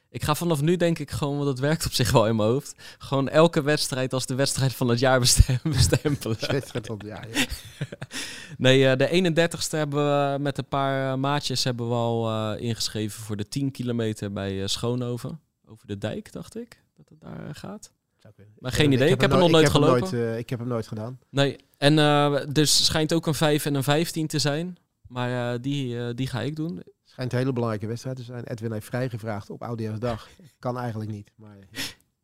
Ik 0.09 0.23
ga 0.23 0.35
vanaf 0.35 0.61
nu 0.61 0.75
denk 0.75 0.99
ik 0.99 1.11
gewoon, 1.11 1.33
want 1.35 1.45
dat 1.47 1.59
werkt 1.59 1.85
op 1.85 1.91
zich 1.93 2.11
wel 2.11 2.27
in 2.27 2.35
mijn 2.35 2.49
hoofd. 2.49 2.75
Gewoon 2.97 3.29
elke 3.29 3.61
wedstrijd 3.61 4.13
als 4.13 4.25
de 4.25 4.35
wedstrijd 4.35 4.73
van 4.73 4.87
het 4.87 4.99
jaar 4.99 5.19
bestem- 5.19 5.59
bestempelen. 5.77 6.37
Wedstrijd 6.39 6.85
van 6.85 6.97
het 6.97 7.07
jaar. 7.07 7.27
Ja. 7.33 7.45
Nee, 8.57 8.87
eh, 8.89 8.97
de 8.97 9.31
31ste 9.67 9.69
hebben 9.77 9.99
we 10.33 10.39
met 10.39 10.57
een 10.57 10.67
paar 10.67 11.11
eh, 11.11 11.17
maatjes 11.19 11.63
hebben 11.63 11.87
we 11.87 11.93
al 11.93 12.29
eh, 12.29 12.61
ingeschreven 12.61 13.21
voor 13.23 13.35
de 13.37 13.47
10 13.47 13.71
kilometer 13.71 14.33
bij 14.33 14.61
eh, 14.61 14.67
Schoonhoven. 14.67 15.39
Over 15.67 15.87
de 15.87 15.97
dijk, 15.97 16.31
dacht 16.31 16.55
ik, 16.57 16.81
dat 16.97 17.09
het 17.09 17.19
daar 17.21 17.47
eh, 17.47 17.49
gaat. 17.51 17.91
Maar 18.59 18.71
geen 18.71 18.91
idee, 18.91 19.09
ik 19.09 19.21
heb 19.21 19.31
hem 19.31 19.39
nog 19.39 19.49
nooit 19.51 19.69
gelopen. 19.69 19.99
nooit, 19.99 20.13
eh, 20.13 20.37
ik 20.37 20.49
heb 20.49 20.59
hem 20.59 20.67
nooit 20.67 20.87
gedaan. 20.87 21.19
Nee, 21.29 21.55
en 21.77 21.99
eh 21.99 22.35
dus 22.51 22.85
schijnt 22.85 23.13
ook 23.13 23.27
een 23.27 23.33
5 23.33 23.65
en 23.65 23.75
een 23.75 23.83
15 23.83 24.27
te 24.27 24.39
zijn. 24.39 24.77
Maar 25.07 25.53
eh, 25.53 25.59
die, 25.61 25.99
eh, 25.99 26.05
die 26.15 26.27
ga 26.27 26.41
ik 26.41 26.55
doen. 26.55 26.83
Schijnt 27.17 27.33
een 27.33 27.39
hele 27.39 27.53
belangrijke 27.53 27.87
wedstrijd 27.87 28.15
te 28.15 28.23
zijn. 28.23 28.43
Edwin 28.43 28.71
heeft 28.71 28.85
vrijgevraagd 28.85 29.49
op 29.49 29.63
Oudejaarsdag. 29.63 30.27
Kan 30.59 30.77
eigenlijk 30.77 31.11
niet. 31.11 31.31
Maar 31.35 31.57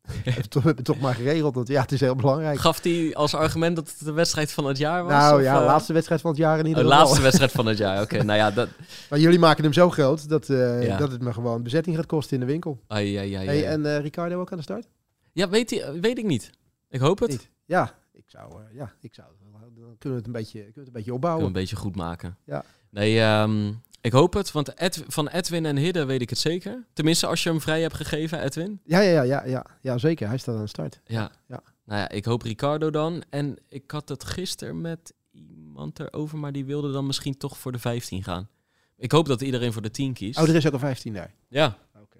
we 0.02 0.12
hebben 0.12 0.34
het 0.34 0.50
toch, 0.50 0.62
we 0.62 0.68
hebben 0.68 0.84
het 0.84 0.84
toch 0.84 1.00
maar 1.00 1.14
geregeld. 1.14 1.54
Want 1.54 1.68
ja, 1.68 1.80
het 1.80 1.92
is 1.92 2.00
heel 2.00 2.14
belangrijk. 2.14 2.58
Gaf 2.58 2.82
hij 2.82 3.14
als 3.14 3.34
argument 3.34 3.76
dat 3.76 3.88
het 3.88 4.04
de 4.04 4.12
wedstrijd 4.12 4.52
van 4.52 4.66
het 4.66 4.78
jaar 4.78 5.04
was? 5.04 5.12
Nou 5.12 5.38
of, 5.38 5.42
ja, 5.42 5.60
eh, 5.60 5.66
laatste 5.66 5.92
wedstrijd 5.92 6.20
van 6.20 6.30
het 6.30 6.38
jaar 6.38 6.58
in 6.58 6.66
ieder 6.66 6.84
oh, 6.84 6.88
geval. 6.88 7.04
laatste 7.04 7.22
wedstrijd 7.22 7.52
van 7.52 7.66
het 7.66 7.78
jaar. 7.78 8.00
Oké, 8.04 8.22
nou 8.22 8.38
ja, 8.38 8.50
dat... 8.50 8.68
Maar 9.10 9.18
jullie 9.18 9.38
maken 9.38 9.64
hem 9.64 9.72
zo 9.72 9.90
groot 9.90 10.28
dat, 10.28 10.48
eh, 10.48 10.86
Ja. 10.86 10.96
dat 10.96 11.10
het 11.12 11.22
me 11.22 11.32
gewoon 11.32 11.62
bezetting 11.62 11.96
gaat 11.96 12.06
kosten 12.06 12.34
in 12.34 12.46
de 12.46 12.52
winkel. 12.52 12.80
Ai, 12.86 13.16
ai, 13.16 13.34
ai, 13.34 13.46
Hey, 13.46 13.66
en 13.66 13.86
eh, 13.86 14.00
Ricardo 14.00 14.40
ook 14.40 14.52
aan 14.52 14.58
de 14.58 14.64
start? 14.64 14.88
Ja, 15.32 15.48
weet, 15.48 15.70
hij, 15.70 16.00
weet 16.00 16.18
ik 16.18 16.24
niet. 16.24 16.50
Ik 16.88 17.00
hoop 17.00 17.18
het. 17.18 17.30
Niet. 17.30 17.50
Ja, 17.64 17.94
ik 18.12 18.24
zou, 18.26 18.52
eh, 18.52 18.76
ja, 18.76 18.92
ik 19.00 19.14
zou. 19.14 19.28
Dan 19.74 19.96
kunnen 19.98 20.18
we 20.18 20.24
het 20.24 20.26
een 20.26 20.32
beetje, 20.32 20.58
kunnen 20.58 20.74
we 20.74 20.80
het 20.80 20.86
een 20.86 20.92
beetje 20.92 20.92
Kunnen 20.92 21.04
we 21.04 21.12
opbouwen. 21.14 21.46
een 21.46 21.52
beetje 21.52 21.76
goed 21.76 21.96
maken. 21.96 22.36
Ja. 22.44 22.64
Nee, 22.90 23.20
ehm, 23.20 23.72
ik 24.04 24.12
hoop 24.12 24.32
het. 24.32 24.52
Want 24.52 24.74
Ed, 24.74 25.04
van 25.06 25.28
Edwin 25.28 25.66
en 25.66 25.76
Hidde 25.76 26.04
weet 26.04 26.20
ik 26.20 26.30
het 26.30 26.38
zeker. 26.38 26.84
Tenminste, 26.92 27.26
als 27.26 27.42
je 27.42 27.48
hem 27.48 27.60
vrij 27.60 27.80
hebt 27.80 27.94
gegeven, 27.94 28.42
Edwin. 28.42 28.80
Ja, 28.84 29.00
ja, 29.00 29.10
ja, 29.10 29.22
ja, 29.22 29.46
ja, 29.46 29.66
ja, 29.80 29.98
zeker. 29.98 30.28
Hij 30.28 30.38
staat 30.38 30.54
aan 30.54 30.62
de 30.62 30.68
start. 30.68 31.00
Ja. 31.04 31.30
Ja. 31.48 31.62
Nou 31.84 32.00
ja, 32.00 32.08
ik 32.08 32.24
hoop 32.24 32.42
Ricardo 32.42 32.90
dan. 32.90 33.22
En 33.30 33.56
ik 33.68 33.90
had 33.90 34.08
het 34.08 34.24
gisteren 34.24 34.80
met 34.80 35.14
iemand 35.30 36.00
erover, 36.00 36.38
maar 36.38 36.52
die 36.52 36.64
wilde 36.64 36.92
dan 36.92 37.06
misschien 37.06 37.36
toch 37.36 37.58
voor 37.58 37.72
de 37.72 37.78
15 37.78 38.22
gaan. 38.22 38.48
Ik 38.96 39.12
hoop 39.12 39.26
dat 39.26 39.40
iedereen 39.40 39.72
voor 39.72 39.82
de 39.82 39.90
10 39.90 40.12
kiest. 40.12 40.38
Oh, 40.38 40.48
er 40.48 40.54
is 40.54 40.66
ook 40.66 40.72
een 40.72 40.78
15 40.78 41.12
daar. 41.12 41.34
Ja. 41.48 41.78
Oké. 42.00 42.18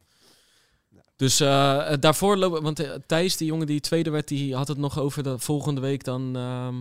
Dus 1.16 1.40
eh, 1.40 1.92
eh, 1.92 2.00
daarvoor 2.00 2.36
lopen, 2.36 2.62
want 2.62 2.80
eh, 2.80 2.92
Thijs, 3.06 3.36
die 3.36 3.46
jongen 3.46 3.66
die 3.66 3.80
tweede 3.80 4.10
werd, 4.10 4.28
die 4.28 4.54
had 4.54 4.68
het 4.68 4.78
nog 4.78 4.98
over 4.98 5.22
de 5.22 5.38
volgende 5.38 5.80
week 5.80 6.04
dan 6.04 6.36
ehm, 6.36 6.76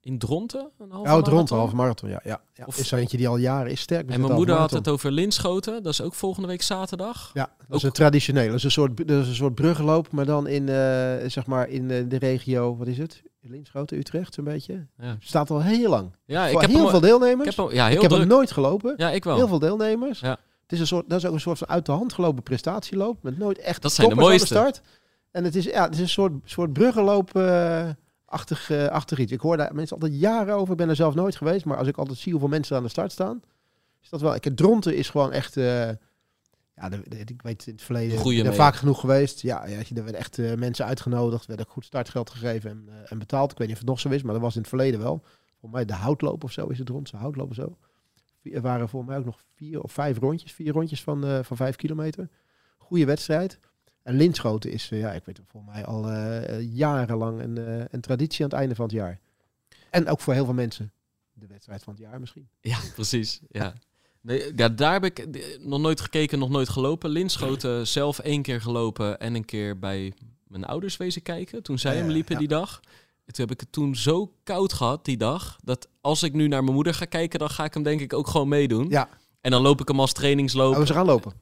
in 0.00 0.18
Dronten. 0.18 0.70
Een 0.78 0.90
halve 0.90 1.10
Oh, 1.14 1.16
marathon. 1.26 1.58
half 1.58 1.72
marathon, 1.72 2.08
ja. 2.10 2.20
ja, 2.24 2.40
ja. 2.54 2.64
Of- 2.66 2.78
is 2.78 2.88
zo 2.88 2.96
eentje 2.96 3.16
die 3.16 3.28
al 3.28 3.36
jaren 3.36 3.70
is 3.72 3.80
sterk. 3.80 4.06
met 4.06 4.14
En 4.14 4.20
mijn 4.20 4.32
moeder 4.32 4.54
had 4.56 4.70
het 4.70 4.88
over 4.88 5.10
Linschoten. 5.12 5.82
Dat 5.82 5.92
is 5.92 6.00
ook 6.02 6.14
volgende 6.14 6.48
week 6.48 6.62
zaterdag. 6.62 7.30
Ja, 7.34 7.50
dat 7.68 7.76
is 7.76 7.82
een 7.82 7.92
traditioneel. 7.92 8.46
Dat 8.46 8.54
is 8.54 8.64
een 8.64 8.70
soort, 8.70 8.96
dat 9.08 9.22
is 9.22 9.28
een 9.28 9.34
soort 9.34 9.54
bruggenloop, 9.54 10.10
maar 10.12 10.24
dan 10.26 10.46
in, 10.46 10.68
eh, 10.68 10.74
zeg 11.26 11.46
maar 11.46 11.68
in 11.68 11.90
eh, 11.90 12.04
de 12.08 12.16
regio, 12.18 12.76
wat 12.76 12.86
is 12.86 12.98
het? 12.98 13.22
Linschoten, 13.40 13.98
Utrecht, 13.98 14.34
zo'n 14.34 14.44
beetje. 14.44 14.86
Ja, 14.98 15.16
Staat 15.20 15.50
al 15.50 15.62
heel 15.62 15.90
lang. 15.90 16.10
ja 16.24 16.44
ik 16.46 16.52
Voor 16.52 16.60
heb 16.60 16.70
heel 16.70 16.80
hem, 16.80 16.88
veel 16.90 17.00
deelnemers. 17.00 17.48
ik 17.50 17.56
heb 17.56 17.66
hem, 17.66 17.74
ja, 17.74 17.84
Ik 17.84 17.90
heel 17.92 18.00
heb 18.00 18.10
druk. 18.10 18.22
hem 18.22 18.28
nooit 18.30 18.50
gelopen. 18.50 18.94
Ja, 18.96 19.10
ik 19.10 19.24
wel. 19.24 19.36
Heel 19.36 19.48
veel 19.48 19.58
deelnemers. 19.58 20.20
Ja. 20.20 20.30
Het 20.62 20.72
is 20.72 20.80
een 20.80 20.86
soort, 20.86 21.08
dat 21.08 21.18
is 21.18 21.26
ook 21.26 21.32
een 21.34 21.40
soort 21.40 21.58
van 21.58 21.68
uit 21.68 21.86
de 21.86 21.92
hand 21.92 22.12
gelopen 22.12 22.42
prestatieloop. 22.42 23.22
Met 23.22 23.38
nooit 23.38 23.58
echt 23.58 23.82
Dat 23.82 23.92
zijn 23.92 24.08
de 24.08 24.14
mooiste. 24.14 24.46
start. 24.46 24.80
En 25.30 25.44
het 25.44 25.56
is, 25.56 25.64
ja, 25.64 25.84
het 25.84 25.94
is 25.94 26.00
een 26.00 26.08
soort, 26.08 26.32
soort 26.44 26.72
bruggenloop-achtig 26.72 27.42
eh, 27.42 27.88
achtig 28.28 29.18
iets. 29.18 29.32
Ik 29.32 29.40
hoor 29.40 29.56
daar 29.56 29.74
mensen 29.74 29.96
altijd 30.00 30.20
jaren 30.20 30.54
over. 30.54 30.70
Ik 30.72 30.76
ben 30.78 30.88
er 30.88 30.96
zelf 30.96 31.14
nooit 31.14 31.36
geweest. 31.36 31.64
Maar 31.64 31.76
als 31.76 31.88
ik 31.88 31.96
altijd 31.96 32.18
zie 32.18 32.32
hoeveel 32.32 32.50
mensen 32.50 32.76
aan 32.76 32.82
de 32.82 32.88
start 32.88 33.12
staan, 33.12 33.42
is 34.02 34.08
dat 34.08 34.20
wel... 34.20 34.34
Ik, 34.34 34.44
het 34.44 34.56
dronten 34.56 34.96
is 34.96 35.08
gewoon 35.10 35.32
echt... 35.32 35.56
eh, 35.56 35.88
ja, 36.74 36.88
de, 36.88 37.02
de- 37.08 37.18
ik 37.18 37.42
weet 37.42 37.66
in 37.66 37.72
het 37.72 37.82
verleden 37.82 38.18
Goeie 38.18 38.42
mee. 38.44 38.52
vaak 38.52 38.74
genoeg 38.74 39.00
geweest. 39.00 39.40
Ja, 39.42 39.66
ja, 39.66 39.78
er 39.78 39.94
werden 39.94 40.14
echt 40.14 40.38
eh, 40.38 40.54
mensen 40.54 40.84
uitgenodigd. 40.84 41.42
Er 41.42 41.48
werd 41.56 41.60
ook 41.68 41.72
goed 41.72 41.84
startgeld 41.84 42.30
gegeven 42.30 42.70
en, 42.70 42.88
en 43.08 43.18
betaald. 43.18 43.52
Ik 43.52 43.58
weet 43.58 43.66
niet 43.66 43.76
of 43.76 43.82
het 43.82 43.90
nog 43.90 44.00
zo 44.00 44.08
is, 44.08 44.22
maar 44.22 44.32
dat 44.32 44.42
was 44.42 44.54
in 44.54 44.60
het 44.60 44.68
verleden 44.68 45.00
wel. 45.00 45.22
Volgens 45.50 45.72
mij 45.72 45.84
de 45.84 45.94
houtloop 46.02 46.44
of 46.44 46.52
zo 46.52 46.66
is 46.66 46.78
het 46.78 46.88
rond. 46.88 47.10
Houtloop 47.10 47.48
of 47.48 47.54
zo. 47.54 47.76
Er 48.42 48.60
waren 48.60 48.88
volgens 48.88 49.10
mij 49.10 49.20
ook 49.20 49.26
nog 49.26 49.42
vier 49.54 49.80
of 49.82 49.92
vijf 49.92 50.18
rondjes. 50.18 50.52
Vier 50.52 50.72
rondjes 50.72 51.02
van, 51.02 51.44
van 51.44 51.56
vijf 51.56 51.76
kilometer. 51.76 52.28
Goede 52.78 53.04
wedstrijd. 53.04 53.58
En 54.08 54.16
linschoten 54.16 54.70
is, 54.70 54.90
eh, 54.90 55.00
ja, 55.00 55.12
ik 55.12 55.24
weet 55.24 55.36
het 55.36 55.46
volgens 55.48 55.72
mij 55.72 55.84
al 55.84 56.08
eh, 56.08 56.56
eh, 56.56 56.74
jarenlang 56.74 57.40
een, 57.40 57.86
een 57.90 58.00
traditie 58.00 58.44
aan 58.44 58.50
het 58.50 58.58
einde 58.58 58.74
van 58.74 58.84
het 58.84 58.94
jaar. 58.94 59.18
En 59.90 60.08
ook 60.08 60.20
voor 60.20 60.34
heel 60.34 60.44
veel 60.44 60.54
mensen 60.54 60.92
de 61.32 61.46
wedstrijd 61.46 61.82
van 61.82 61.92
het 61.92 62.02
jaar 62.02 62.20
misschien. 62.20 62.48
Ja, 62.60 62.78
precies. 62.94 63.40
Ja. 63.48 63.72
Nee, 64.20 64.52
ja, 64.56 64.68
daar 64.68 64.92
heb 64.92 65.04
ik 65.04 65.26
nog 65.60 65.80
nooit 65.80 66.00
gekeken, 66.00 66.38
nog 66.38 66.48
nooit 66.48 66.68
gelopen. 66.68 67.10
Linschoten 67.10 67.86
zelf 67.86 68.18
één 68.18 68.42
keer 68.42 68.60
gelopen 68.60 69.20
en 69.20 69.34
een 69.34 69.44
keer 69.44 69.78
bij 69.78 70.12
mijn 70.46 70.64
ouders 70.64 70.96
wezen 70.96 71.22
kijken. 71.22 71.62
Toen 71.62 71.78
zij 71.78 71.94
Ja, 71.94 72.00
hem 72.00 72.10
liepen 72.10 72.32
ja. 72.32 72.38
die 72.38 72.48
dag. 72.48 72.80
En 73.24 73.32
Toen 73.34 73.44
heb 73.44 73.54
ik 73.54 73.60
het 73.60 73.72
toen 73.72 73.96
zo 73.96 74.32
koud 74.42 74.72
gehad 74.72 75.04
die 75.04 75.16
dag. 75.16 75.58
Dat 75.64 75.88
als 76.00 76.22
ik 76.22 76.32
nu 76.32 76.48
naar 76.48 76.62
mijn 76.62 76.74
moeder 76.74 76.94
ga 76.94 77.04
kijken, 77.04 77.38
dan 77.38 77.50
ga 77.50 77.64
ik 77.64 77.74
hem 77.74 77.82
denk 77.82 78.00
ik 78.00 78.12
ook 78.12 78.28
gewoon 78.28 78.48
meedoen. 78.48 78.88
Ja, 78.88 79.08
En 79.40 79.50
dan 79.50 79.62
loop 79.62 79.80
ik 79.80 79.88
hem 79.88 80.00
als 80.00 80.12
trainingsloop. 80.12 80.74
oh, 80.74 80.80
we 80.80 80.86
gaan 80.86 81.06
lopen. 81.06 81.32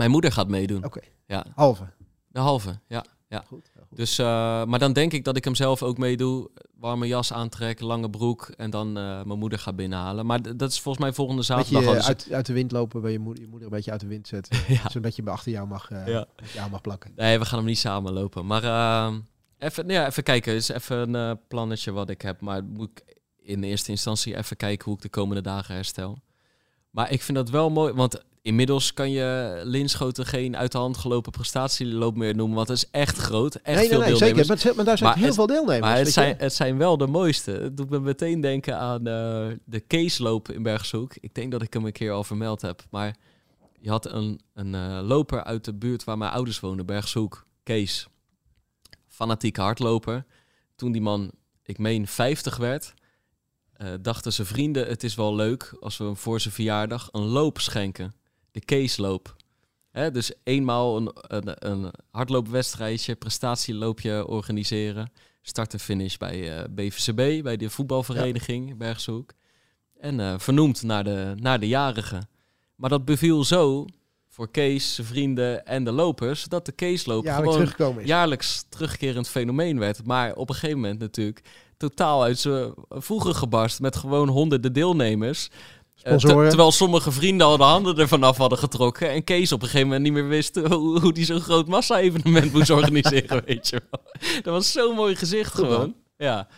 Mijn 0.00 0.12
moeder 0.12 0.32
gaat 0.32 0.48
meedoen. 0.48 0.84
Oké, 0.84 1.00
Ja, 1.26 1.44
halve. 1.54 1.84
de 2.28 2.38
halve. 2.40 2.78
Ja. 2.86 3.04
Ja. 3.28 3.44
Goed. 3.46 3.70
Dus, 3.90 4.18
eh, 4.18 4.26
maar 4.64 4.78
dan 4.78 4.92
denk 4.92 5.12
ik 5.12 5.24
dat 5.24 5.36
ik 5.36 5.44
hem 5.44 5.54
zelf 5.54 5.82
ook 5.82 5.98
meedoe. 5.98 6.50
Warme 6.78 7.06
jas 7.06 7.32
aantrek, 7.32 7.80
lange 7.80 8.10
broek 8.10 8.48
en 8.56 8.70
dan 8.70 8.88
eh, 8.96 9.22
mijn 9.22 9.38
moeder 9.38 9.58
ga 9.58 9.72
binnenhalen. 9.72 10.26
Maar 10.26 10.56
dat 10.56 10.70
is 10.70 10.80
volgens 10.80 11.04
mij 11.04 11.12
volgende 11.14 11.42
zaterdag. 11.42 11.80
beetje 11.80 11.96
Dus- 11.96 12.06
uit, 12.06 12.28
uit 12.32 12.46
de 12.46 12.52
wind 12.52 12.72
lopen 12.72 13.00
bij 13.02 13.12
je 13.12 13.18
moeder, 13.18 13.42
je 13.42 13.48
moeder 13.48 13.68
een 13.68 13.74
beetje 13.74 13.90
uit 13.90 14.00
de 14.00 14.06
wind 14.06 14.28
zetten. 14.28 14.58
ja. 14.74 14.88
Zo'n 14.90 15.02
beetje 15.02 15.22
achter 15.30 15.52
jou 15.52 15.66
mag, 15.68 15.90
eh, 15.90 16.06
Ja. 16.06 16.26
jou 16.54 16.70
mag 16.70 16.80
plakken. 16.80 17.12
Nee, 17.16 17.38
we 17.38 17.44
gaan 17.44 17.58
hem 17.58 17.66
niet 17.66 17.78
samen 17.78 18.12
lopen. 18.12 18.46
Maar 18.46 18.64
eh, 18.64 19.14
even, 19.58 19.86
nou 19.86 19.98
ja, 20.00 20.06
even 20.06 20.22
kijken. 20.22 20.54
is 20.54 20.68
even 20.68 21.14
een 21.14 21.40
plannetje 21.48 21.92
wat 21.92 22.10
ik 22.10 22.22
heb. 22.22 22.40
Maar 22.40 22.64
moet 22.64 22.90
ik 22.90 23.16
in 23.42 23.62
eerste 23.62 23.90
instantie 23.90 24.36
even 24.36 24.56
kijken 24.56 24.84
hoe 24.84 24.94
ik 24.94 25.02
de 25.02 25.08
komende 25.08 25.42
dagen 25.42 25.74
herstel. 25.74 26.18
Maar 26.90 27.10
ik 27.10 27.22
vind 27.22 27.36
dat 27.38 27.50
wel 27.50 27.70
mooi. 27.70 27.92
Want 27.92 28.22
inmiddels 28.42 28.92
kan 28.94 29.10
je 29.10 29.60
Linschoten 29.64 30.26
geen 30.26 30.56
uit 30.56 30.72
de 30.72 30.78
hand 30.78 30.96
gelopen 30.96 31.32
prestatieloop 31.32 32.16
meer 32.16 32.34
noemen. 32.34 32.56
Want 32.56 32.68
het 32.68 32.76
is 32.76 32.90
echt 32.90 33.16
groot. 33.18 33.54
Echt 33.54 33.64
nee, 33.66 33.74
nee, 33.76 33.88
veel 33.88 33.98
nee, 33.98 34.08
deelnemers. 34.08 34.46
zeker. 34.46 34.46
Maar, 34.46 34.64
het- 34.66 34.76
maar 34.76 34.84
daar 34.84 34.96
zijn 34.98 35.08
Maar 35.08 35.18
heel 35.18 35.26
het- 35.26 35.34
veel 35.36 35.46
deelnemers. 35.46 35.80
Maar 35.80 35.96
het 35.98 36.12
zijn, 36.12 36.34
het 36.38 36.54
zijn 36.54 36.78
wel 36.78 36.96
de 36.96 37.06
mooiste. 37.06 37.50
Het 37.50 37.76
doet 37.76 37.90
me 37.90 38.00
meteen 38.00 38.40
denken 38.40 38.78
aan 38.78 38.98
eh, 39.06 39.46
de 39.64 39.80
Keesloop 39.86 40.50
in 40.50 40.62
Bergshoek. 40.62 41.14
Ik 41.20 41.34
denk 41.34 41.52
dat 41.52 41.62
ik 41.62 41.72
hem 41.72 41.86
een 41.86 41.92
keer 41.92 42.12
al 42.12 42.24
vermeld 42.24 42.62
heb. 42.62 42.82
Maar 42.90 43.16
je 43.80 43.90
had 43.90 44.06
een, 44.12 44.40
een 44.54 44.74
eh, 44.74 45.00
loper 45.02 45.44
uit 45.44 45.64
de 45.64 45.74
buurt 45.74 46.04
waar 46.04 46.18
mijn 46.18 46.32
ouders 46.32 46.60
woonden, 46.60 46.86
Bergshoek. 46.86 47.46
Kees. 47.62 48.06
Fanatieke 49.08 49.60
hardloper. 49.60 50.24
Toen 50.76 50.92
die 50.92 51.02
man, 51.02 51.30
ik 51.62 51.78
meen 51.78 52.06
50 52.06 52.56
werd, 52.56 52.94
eh, 53.72 53.88
dachten 54.00 54.32
zijn 54.32 54.46
vrienden... 54.46 54.86
het 54.86 55.02
is 55.02 55.14
wel 55.14 55.34
leuk 55.34 55.76
als 55.80 55.96
we 55.96 56.04
hem 56.04 56.16
voor 56.16 56.40
zijn 56.40 56.54
verjaardag 56.54 57.08
een 57.12 57.22
loop 57.26 57.58
schenken. 57.60 58.14
De 58.52 58.60
Keesloop. 58.60 59.36
Hè, 59.90 60.10
dus 60.10 60.32
eenmaal 60.44 60.96
een, 60.96 61.10
een, 61.12 61.70
een 61.70 61.92
hardloopwedstrijdje, 62.10 63.14
prestatieloopje 63.14 64.26
organiseren. 64.26 65.12
Start 65.42 65.72
en 65.72 65.80
finish 65.80 66.16
bij 66.16 66.58
eh, 66.58 66.64
BVCB, 66.70 67.42
bij 67.42 67.56
de 67.56 67.70
voetbalvereniging 67.70 68.76
Bergshoek. 68.76 69.32
En 70.00 70.20
eh, 70.20 70.34
vernoemd 70.38 70.82
naar 70.82 71.04
de, 71.04 71.34
naar 71.36 71.60
de 71.60 71.68
jarige. 71.68 72.22
Maar 72.74 72.90
dat 72.90 73.04
beviel 73.04 73.44
zo 73.44 73.86
voor 74.28 74.50
Kees, 74.50 74.94
zijn 74.94 75.06
vrienden 75.06 75.66
en 75.66 75.84
de 75.84 75.92
lopers... 75.92 76.44
dat 76.44 76.66
de 76.66 76.72
Keesloop 76.72 77.24
ja, 77.24 77.42
weer 77.42 77.66
gewoon 77.68 78.04
jaarlijks 78.04 78.64
terugkerend 78.68 79.28
fenomeen 79.28 79.78
werd. 79.78 80.06
Maar 80.06 80.34
op 80.34 80.48
een 80.48 80.54
gegeven 80.54 80.80
moment 80.80 80.98
natuurlijk 80.98 81.40
totaal 81.76 82.22
uit 82.22 82.38
zijn 82.38 82.74
voegen 82.88 83.34
gebarst... 83.34 83.80
met 83.80 83.96
gewoon 83.96 84.28
honderden 84.28 84.72
deelnemers... 84.72 85.50
Eh, 86.02 86.18
Sponsoren. 86.18 86.48
terwijl 86.48 86.72
sommige 86.72 87.12
vrienden 87.12 87.46
al 87.46 87.56
de 87.56 87.62
handen 87.62 87.96
ervan 87.98 88.22
af 88.22 88.36
hadden 88.36 88.58
getrokken. 88.58 89.10
En 89.10 89.24
Kees 89.24 89.52
op 89.52 89.60
een 89.62 89.66
gegeven 89.66 89.86
moment 89.86 90.04
niet 90.04 90.12
meer 90.12 90.28
wist 90.28 90.56
hoe, 90.72 91.00
hoe 91.00 91.12
die 91.12 91.24
zo'n 91.24 91.40
groot 91.40 91.66
massa-evenement 91.66 92.52
moest 92.52 92.70
organiseren, 92.80 93.44
weet 93.44 93.68
je 93.68 93.82
wel. 93.90 94.02
Dat 94.42 94.54
was 94.54 94.72
zo'n 94.72 94.94
mooi 94.94 95.16
gezicht 95.16 95.54
Goed, 95.54 95.62
man. 95.62 95.72
gewoon. 95.72 95.94
Ja. 96.16 96.48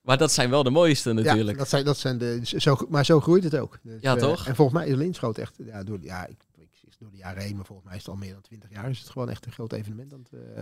Maar 0.00 0.18
dat 0.18 0.32
zijn 0.32 0.50
wel 0.50 0.62
de 0.62 0.70
mooiste 0.70 1.12
natuurlijk. 1.12 1.50
Ja, 1.50 1.56
dat 1.56 1.68
zijn, 1.68 1.84
dat 1.84 1.98
zijn 1.98 2.18
de, 2.18 2.40
zo, 2.42 2.76
maar 2.88 3.04
zo 3.04 3.20
groeit 3.20 3.44
het 3.44 3.56
ook. 3.56 3.78
Dus, 3.82 4.00
Ja, 4.00 4.14
eh, 4.14 4.20
toch? 4.20 4.46
En 4.46 4.54
volgens 4.56 4.78
mij 4.78 4.88
is 4.88 4.96
Linschoot 4.96 5.38
echt, 5.38 5.56
ja, 5.64 5.82
door, 5.84 5.98
ja, 6.00 6.26
ik, 6.26 6.44
ik, 6.54 6.68
door 6.98 7.10
de 7.10 7.16
jaren 7.16 7.42
heen, 7.42 7.56
maar 7.56 7.66
volgens 7.66 7.88
mij 7.88 7.96
is 7.96 8.02
het 8.02 8.12
al 8.12 8.20
meer 8.20 8.32
dan 8.32 8.42
20 8.42 8.70
jaar, 8.70 8.90
is 8.90 8.98
het 8.98 9.10
gewoon 9.10 9.30
echt 9.30 9.46
een 9.46 9.52
groot 9.52 9.72
evenement 9.72 10.12
aan 10.12 10.26
het, 10.30 10.56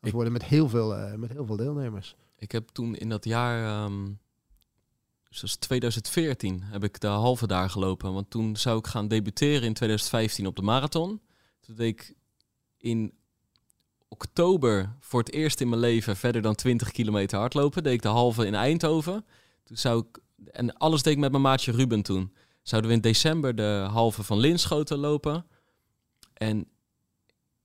eh, 0.00 0.12
worden 0.12 0.32
met 0.32 0.44
heel, 0.44 0.68
veel, 0.68 0.96
met 1.16 1.32
heel 1.32 1.46
veel 1.46 1.56
deelnemers. 1.56 2.16
Ik 2.38 2.52
heb 2.52 2.68
toen 2.68 2.96
in 2.96 3.08
dat 3.08 3.24
jaar, 3.24 3.84
ehm 3.84 4.04
dus 5.40 5.50
dat 5.50 5.60
is 5.60 5.66
2014, 5.66 6.62
heb 6.62 6.84
ik 6.84 7.00
de 7.00 7.06
halve 7.06 7.46
daar 7.46 7.70
gelopen. 7.70 8.12
Want 8.12 8.30
toen 8.30 8.56
zou 8.56 8.78
ik 8.78 8.86
gaan 8.86 9.08
debuteren 9.08 9.62
in 9.62 9.74
2015 9.74 10.46
op 10.46 10.56
de 10.56 10.62
marathon. 10.62 11.20
Toen 11.60 11.74
deed 11.74 11.88
ik 11.88 12.14
in 12.78 13.12
oktober 14.08 14.96
voor 15.00 15.20
het 15.20 15.32
eerst 15.32 15.60
in 15.60 15.68
mijn 15.68 15.80
leven 15.80 16.16
verder 16.16 16.42
dan 16.42 16.54
20 16.54 16.90
kilometer 16.90 17.38
hardlopen. 17.38 17.82
Deed 17.82 17.92
ik 17.92 18.02
de 18.02 18.08
halve 18.08 18.46
in 18.46 18.54
Eindhoven. 18.54 19.24
Toen 19.64 19.76
zou 19.76 20.04
ik, 20.08 20.18
en 20.52 20.76
alles 20.76 21.02
deed 21.02 21.12
ik 21.12 21.18
met 21.18 21.30
mijn 21.30 21.42
maatje 21.42 21.72
Ruben 21.72 22.02
toen. 22.02 22.34
Zouden 22.62 22.90
we 22.90 22.96
in 22.96 23.02
december 23.02 23.54
de 23.54 23.86
halve 23.90 24.22
van 24.22 24.38
Linschoten 24.38 24.98
lopen. 24.98 25.46
En 26.32 26.60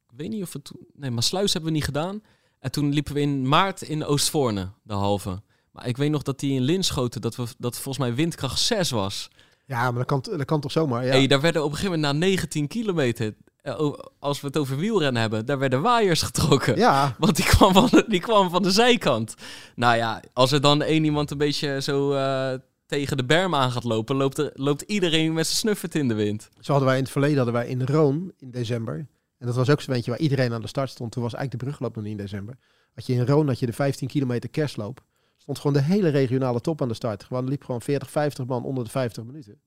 ik 0.10 0.18
weet 0.18 0.30
niet 0.30 0.44
of 0.44 0.54
het. 0.54 0.72
Nee, 0.94 1.12
maar 1.12 1.24
Sluis 1.24 1.54
hebben 1.54 1.72
we 1.72 1.78
niet 1.78 1.86
gedaan. 1.86 2.24
En 2.60 2.72
toen 2.72 2.94
liepen 2.94 3.14
we 3.14 3.20
in 3.20 3.48
maart 3.48 3.82
in 3.82 4.06
Oostvoorne, 4.06 4.72
de 4.84 4.94
halve. 4.94 5.42
Maar 5.72 5.88
ik 5.88 5.98
weet 5.98 6.12
nog 6.12 6.22
dat 6.22 6.40
die 6.40 6.54
in 6.54 6.62
Linschoten, 6.62 7.22
dat, 7.22 7.36
we, 7.36 7.46
dat 7.58 7.74
volgens 7.76 7.98
mij 7.98 8.16
windkracht 8.16 8.60
6 8.60 8.90
was. 8.90 9.30
Ja, 9.66 9.82
maar 9.82 10.06
dat 10.06 10.06
kan, 10.06 10.38
dat 10.38 10.46
kan 10.46 10.60
toch 10.60 10.72
zomaar, 10.72 11.06
ja. 11.06 11.12
Hey, 11.12 11.28
daar 11.28 11.42
werden 11.42 11.64
op 11.64 11.72
een 11.72 11.76
gegeven 11.76 12.00
moment 12.00 12.20
na 12.20 12.26
19 12.26 12.68
kilometer, 12.68 13.34
eh, 13.62 13.94
als 14.20 14.42
we 14.42 14.48
het 14.48 14.58
over 14.58 14.78
wielrennen 14.78 15.22
hebben, 15.22 15.46
daar 15.46 15.60
werden 15.60 15.82
waaiers 15.82 16.22
getrokken. 16.22 16.78
ja, 16.78 17.16
Want 17.20 17.36
die 17.36 17.46
kwam, 17.46 17.74
van 17.74 17.88
de, 17.92 18.06
die 18.08 18.20
kwam 18.20 18.50
van 18.50 18.64
de 18.64 18.72
zijkant. 18.72 19.34
Nou 19.76 19.96
ja, 19.96 20.22
als 20.34 20.52
er 20.52 20.62
dan 20.62 20.82
één 20.82 21.04
iemand 21.04 21.32
een 21.32 21.38
beetje 21.38 21.82
zo 21.82 22.14
eh, 22.14 22.54
tegen 22.86 23.18
de 23.18 23.26
berm 23.26 23.56
aan 23.56 23.72
gaat 23.72 23.84
lopen, 23.84 24.16
loopt, 24.16 24.38
er, 24.38 24.52
loopt 24.54 24.82
iedereen 24.82 25.34
met 25.34 25.46
zijn 25.46 25.58
snuffert 25.58 25.96
in 25.96 26.08
de 26.08 26.14
wind. 26.14 26.50
zo 26.60 26.72
hadden 26.72 26.90
wij 26.90 26.98
in 26.98 27.04
het 27.04 27.12
verleden 27.12 27.38
hadden 27.38 27.54
wij 27.54 27.68
in 27.68 27.86
Roon 27.86 28.32
in 28.38 28.52
december. 28.52 28.96
En 29.38 29.48
dat 29.48 29.56
was 29.56 29.70
ook 29.70 29.82
zo'n 29.82 29.94
eentje 29.94 30.12
waar 30.12 30.20
iedereen 30.20 30.54
aan 30.54 30.62
de 30.62 30.68
start 30.68 30.90
stond. 30.90 31.12
Toen 31.12 31.24
was 31.24 31.34
eigenlijk 31.34 31.64
de 31.64 31.70
brugloop 31.70 31.96
nog 31.96 32.04
niet 32.04 32.20
in 32.20 32.26
december. 32.26 32.58
Had 32.94 33.06
je 33.06 33.14
in 33.14 33.26
Roon 33.26 33.48
had 33.48 33.60
je 33.60 33.66
de 33.66 33.74
15 33.74 34.08
kilometer 34.08 34.50
kerstloop. 34.50 35.02
Stond 35.42 35.60
gewoon 35.60 35.74
de 35.74 35.82
hele 35.82 36.10
regionale 36.10 36.62
top 36.62 36.82
aan 36.82 36.88
de 36.88 36.94
start. 36.94 37.24
Gewoon 37.24 37.48
liep 37.48 37.64
gewoon 37.64 37.82
40, 37.82 38.10
50 38.10 38.46
man 38.46 38.64
onder 38.64 38.84
de 38.84 38.90
50 38.90 39.24
minuten. 39.24 39.60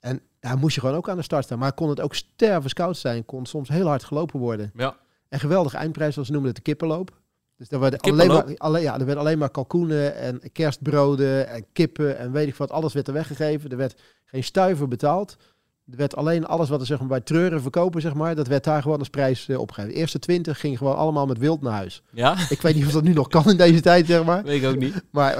En 0.00 0.20
daar 0.40 0.58
moest 0.58 0.74
je 0.74 0.80
gewoon 0.80 0.96
ook 0.96 1.08
aan 1.08 1.16
de 1.16 1.22
start 1.22 1.44
staan. 1.44 1.58
Maar 1.58 1.72
kon 1.72 1.88
het 1.88 2.00
ook 2.00 2.14
stervenskoud 2.14 2.96
zijn. 2.96 3.24
Kon 3.24 3.46
soms 3.46 3.68
heel 3.68 3.86
hard 3.86 4.04
gelopen 4.04 4.40
worden. 4.40 4.70
Ja. 4.74 4.96
En 5.28 5.40
geweldige 5.40 5.76
eindprijs, 5.76 6.12
zoals 6.12 6.28
ze 6.28 6.34
noemen 6.34 6.52
het 6.54 6.64
de 6.64 6.70
kippenloop. 6.70 7.16
Dus 7.56 7.68
daar 7.68 7.80
werden 7.80 8.00
alleen 8.00 8.28
maar, 8.28 8.56
alleen, 8.56 8.82
ja, 8.82 8.98
er 8.98 9.06
werd 9.06 9.18
alleen 9.18 9.38
maar 9.38 9.50
kalkoenen 9.50 10.14
en 10.16 10.52
kerstbroden 10.52 11.48
en 11.48 11.66
kippen 11.72 12.18
en 12.18 12.32
weet 12.32 12.48
ik 12.48 12.54
wat. 12.54 12.70
Alles 12.70 12.92
werd 12.92 13.06
er 13.06 13.12
weggegeven. 13.12 13.70
Er 13.70 13.76
werd 13.76 14.00
geen 14.24 14.44
stuiver 14.44 14.88
betaald. 14.88 15.36
Er 15.90 15.96
werd 15.96 16.16
alleen 16.16 16.46
alles 16.46 16.68
wat 16.68 16.80
er 16.80 16.86
zeg 16.86 16.98
maar, 16.98 17.08
bij 17.08 17.20
treuren 17.20 17.62
verkopen, 17.62 18.00
zeg 18.00 18.14
maar, 18.14 18.34
dat 18.34 18.46
werd 18.46 18.64
daar 18.64 18.82
gewoon 18.82 18.98
als 18.98 19.08
prijs 19.08 19.48
eh, 19.48 19.58
opgegeven. 19.60 19.94
De 19.94 20.00
eerste 20.00 20.18
20 20.18 20.60
ging 20.60 20.78
gewoon 20.78 20.96
allemaal 20.96 21.26
met 21.26 21.38
wild 21.38 21.60
naar 21.62 21.72
huis. 21.72 22.02
Ja? 22.12 22.36
Ik 22.48 22.62
weet 22.62 22.74
niet 22.74 22.86
of 22.86 22.92
dat 22.92 23.02
nu 23.02 23.12
nog 23.12 23.28
kan 23.28 23.50
in 23.50 23.56
deze 23.56 23.80
tijd, 23.80 24.06
zeg 24.06 24.24
maar. 24.24 24.42
Weet 24.42 24.62
ik 24.62 24.68
ook 24.68 24.76
niet. 24.78 25.02
Maar, 25.10 25.34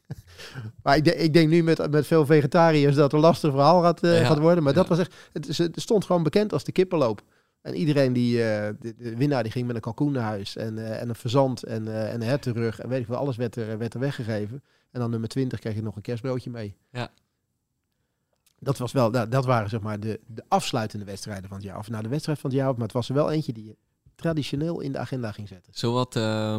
maar 0.82 0.96
ik, 0.96 1.04
denk- 1.04 1.16
ik 1.16 1.32
denk 1.32 1.48
nu 1.50 1.62
met, 1.62 1.90
met 1.90 2.06
veel 2.06 2.26
vegetariërs 2.26 2.94
dat 2.94 3.04
het 3.04 3.12
een 3.12 3.18
lastig 3.20 3.50
verhaal 3.50 3.82
gaat, 3.82 4.02
eh, 4.02 4.20
Ja. 4.20 4.26
gaat 4.26 4.38
worden. 4.38 4.64
Maar 4.64 4.72
dat 4.72 4.88
was 4.88 4.98
echt, 4.98 5.14
het, 5.32 5.72
stond 5.74 6.04
gewoon 6.04 6.22
bekend 6.22 6.52
als 6.52 6.64
de 6.64 6.72
kippenloop. 6.72 7.22
En 7.62 7.74
iedereen 7.74 8.12
die, 8.12 8.42
eh, 8.44 8.68
de, 8.80 8.94
de 8.96 9.16
winnaar 9.16 9.42
die 9.42 9.52
ging 9.52 9.66
met 9.66 9.76
een 9.76 9.82
kalkoen 9.82 10.12
naar 10.12 10.22
huis 10.22 10.56
en, 10.56 10.98
en 11.00 11.08
een 11.08 11.14
verzand 11.14 11.62
en, 11.62 12.08
en 12.08 12.14
een 12.14 12.22
hertenrug 12.22 12.78
en 12.80 12.88
weet 12.88 13.00
ik 13.00 13.06
wel, 13.06 13.18
alles 13.18 13.36
werd 13.36 13.56
er, 13.56 13.78
werd 13.78 13.94
er 13.94 14.00
weggegeven. 14.00 14.62
En 14.90 15.00
dan 15.00 15.10
nummer 15.10 15.28
20 15.28 15.58
kreeg 15.58 15.74
je 15.74 15.82
nog 15.82 15.96
een 15.96 16.02
kerstbroodje 16.02 16.50
mee. 16.50 16.76
Ja. 16.90 17.10
Dat, 18.62 18.78
was 18.78 18.92
wel, 18.92 19.10
dat, 19.10 19.30
dat 19.30 19.44
waren 19.44 19.68
zeg 19.68 19.80
maar 19.80 20.00
de, 20.00 20.20
de 20.26 20.44
afsluitende 20.48 21.04
wedstrijden 21.04 21.48
van 21.48 21.56
het 21.56 21.66
jaar. 21.66 21.78
Of 21.78 21.88
nou 21.88 22.02
de 22.02 22.08
wedstrijd 22.08 22.38
van 22.38 22.50
het 22.50 22.58
jaar, 22.58 22.72
maar 22.72 22.82
het 22.82 22.92
was 22.92 23.08
er 23.08 23.14
wel 23.14 23.30
eentje 23.30 23.52
die 23.52 23.64
je 23.64 23.76
traditioneel 24.14 24.80
in 24.80 24.92
de 24.92 24.98
agenda 24.98 25.32
ging 25.32 25.48
zetten. 25.48 25.72
Zowat 25.76 26.16
eh, 26.16 26.56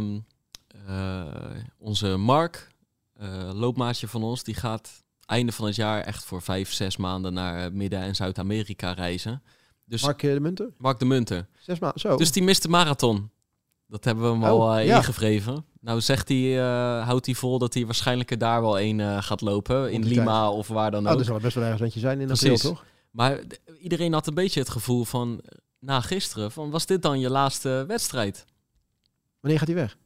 onze 1.77 2.17
Mark, 2.17 2.67
eh, 3.13 3.49
loopmaatje 3.53 4.07
van 4.07 4.23
ons, 4.23 4.43
die 4.43 4.55
gaat 4.55 5.03
einde 5.25 5.51
van 5.51 5.65
het 5.65 5.75
jaar 5.75 6.01
echt 6.01 6.23
voor 6.23 6.41
vijf, 6.41 6.73
zes 6.73 6.97
maanden 6.97 7.33
naar 7.33 7.65
eh, 7.65 7.71
Midden- 7.71 7.99
en 7.99 8.15
Zuid-Amerika 8.15 8.91
reizen. 8.91 9.43
Dus 9.85 10.01
Mark, 10.01 10.23
Mark 10.23 10.35
de 10.35 10.39
Munter, 10.41 10.71
de 10.97 11.05
Munter. 11.05 11.47
zes 11.59 11.79
maanden, 11.79 11.99
zo. 11.99 12.15
Dus 12.17 12.31
die 12.31 12.43
mist 12.43 12.61
de 12.61 12.69
marathon. 12.69 13.31
Dat 13.93 14.03
hebben 14.03 14.23
we 14.23 14.29
hem 14.29 14.43
Oh, 14.43 14.49
al 14.49 14.75
eh, 14.77 14.85
ja. 14.85 14.97
ingevreven. 14.97 15.65
Nou 15.81 16.01
zegt 16.01 16.27
hij, 16.27 16.59
eh, 16.59 17.05
houdt 17.05 17.25
hij 17.25 17.35
vol 17.35 17.59
dat 17.59 17.73
hij 17.73 17.85
waarschijnlijk 17.85 18.31
er 18.31 18.37
daar 18.37 18.61
wel 18.61 18.79
een 18.79 18.99
eh, 18.99 19.21
gaat 19.23 19.41
lopen. 19.41 19.91
In 19.91 20.03
Lima 20.05 20.49
of 20.51 20.67
waar 20.67 20.91
dan 20.91 21.05
Oh, 21.05 21.11
ook. 21.11 21.17
dat 21.17 21.25
zal 21.27 21.39
best 21.39 21.55
wel 21.55 21.63
ergens 21.63 21.81
eentje 21.81 21.99
zijn 21.99 22.19
in 22.19 22.25
Precies. 22.27 22.49
april, 22.53 22.71
toch? 22.71 22.85
Maar 23.11 23.39
iedereen 23.81 24.13
had 24.13 24.27
een 24.27 24.33
beetje 24.33 24.59
het 24.59 24.69
gevoel 24.69 25.03
van, 25.03 25.41
na 25.79 26.01
gisteren, 26.01 26.51
van 26.51 26.69
was 26.69 26.85
dit 26.85 27.01
dan 27.01 27.19
je 27.19 27.29
laatste 27.29 27.83
wedstrijd? 27.87 28.45
Wanneer 29.39 29.59
gaat 29.59 29.67
hij 29.67 29.77
weg? 29.77 29.97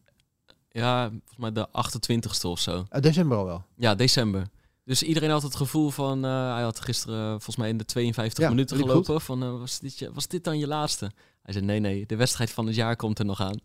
Ja, 0.69 1.09
volgens 1.09 1.38
mij 1.38 1.51
de 1.51 1.67
28ste 1.67 2.41
of 2.47 2.59
zo. 2.59 2.85
Uit 2.89 3.03
december 3.03 3.38
al 3.38 3.45
wel. 3.45 3.63
Ja, 3.75 3.95
december. 3.95 4.47
Dus 4.83 5.03
iedereen 5.03 5.29
had 5.29 5.43
het 5.43 5.55
gevoel 5.55 5.89
van, 5.89 6.23
hij 6.23 6.63
had 6.63 6.79
gisteren 6.79 7.29
volgens 7.29 7.55
mij 7.55 7.69
in 7.69 7.77
de 7.77 7.85
52 7.85 8.43
Ja, 8.43 8.49
minuten 8.49 8.77
gelopen. 8.77 9.21
Van, 9.21 9.59
was, 9.59 9.79
dit, 9.79 9.99
je- 9.99 10.11
was 10.13 10.27
dit 10.27 10.43
dan 10.43 10.59
je 10.59 10.67
laatste? 10.67 11.11
Hij 11.41 11.53
zei, 11.53 11.65
nee, 11.65 11.79
nee, 11.79 12.05
de 12.05 12.15
wedstrijd 12.15 12.51
van 12.51 12.65
het 12.65 12.75
jaar 12.75 12.95
komt 12.95 13.19
er 13.19 13.25
nog 13.25 13.41
aan. 13.41 13.59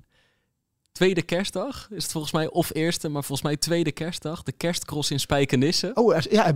Tweede 0.93 1.23
kerstdag 1.23 1.89
is 1.91 2.03
het 2.03 2.13
volgens 2.13 2.33
mij, 2.33 2.51
of 2.51 2.75
eerste, 2.75 3.09
maar 3.09 3.25
volgens 3.25 3.49
mij 3.49 3.57
tweede 3.57 3.93
kerstdag. 3.93 4.43
De 4.43 4.53
kerstcross 4.53 5.11
in 5.11 5.21
Spijkenisse. 5.21 5.91
Oh, 5.95 6.21
ja, 6.31 6.53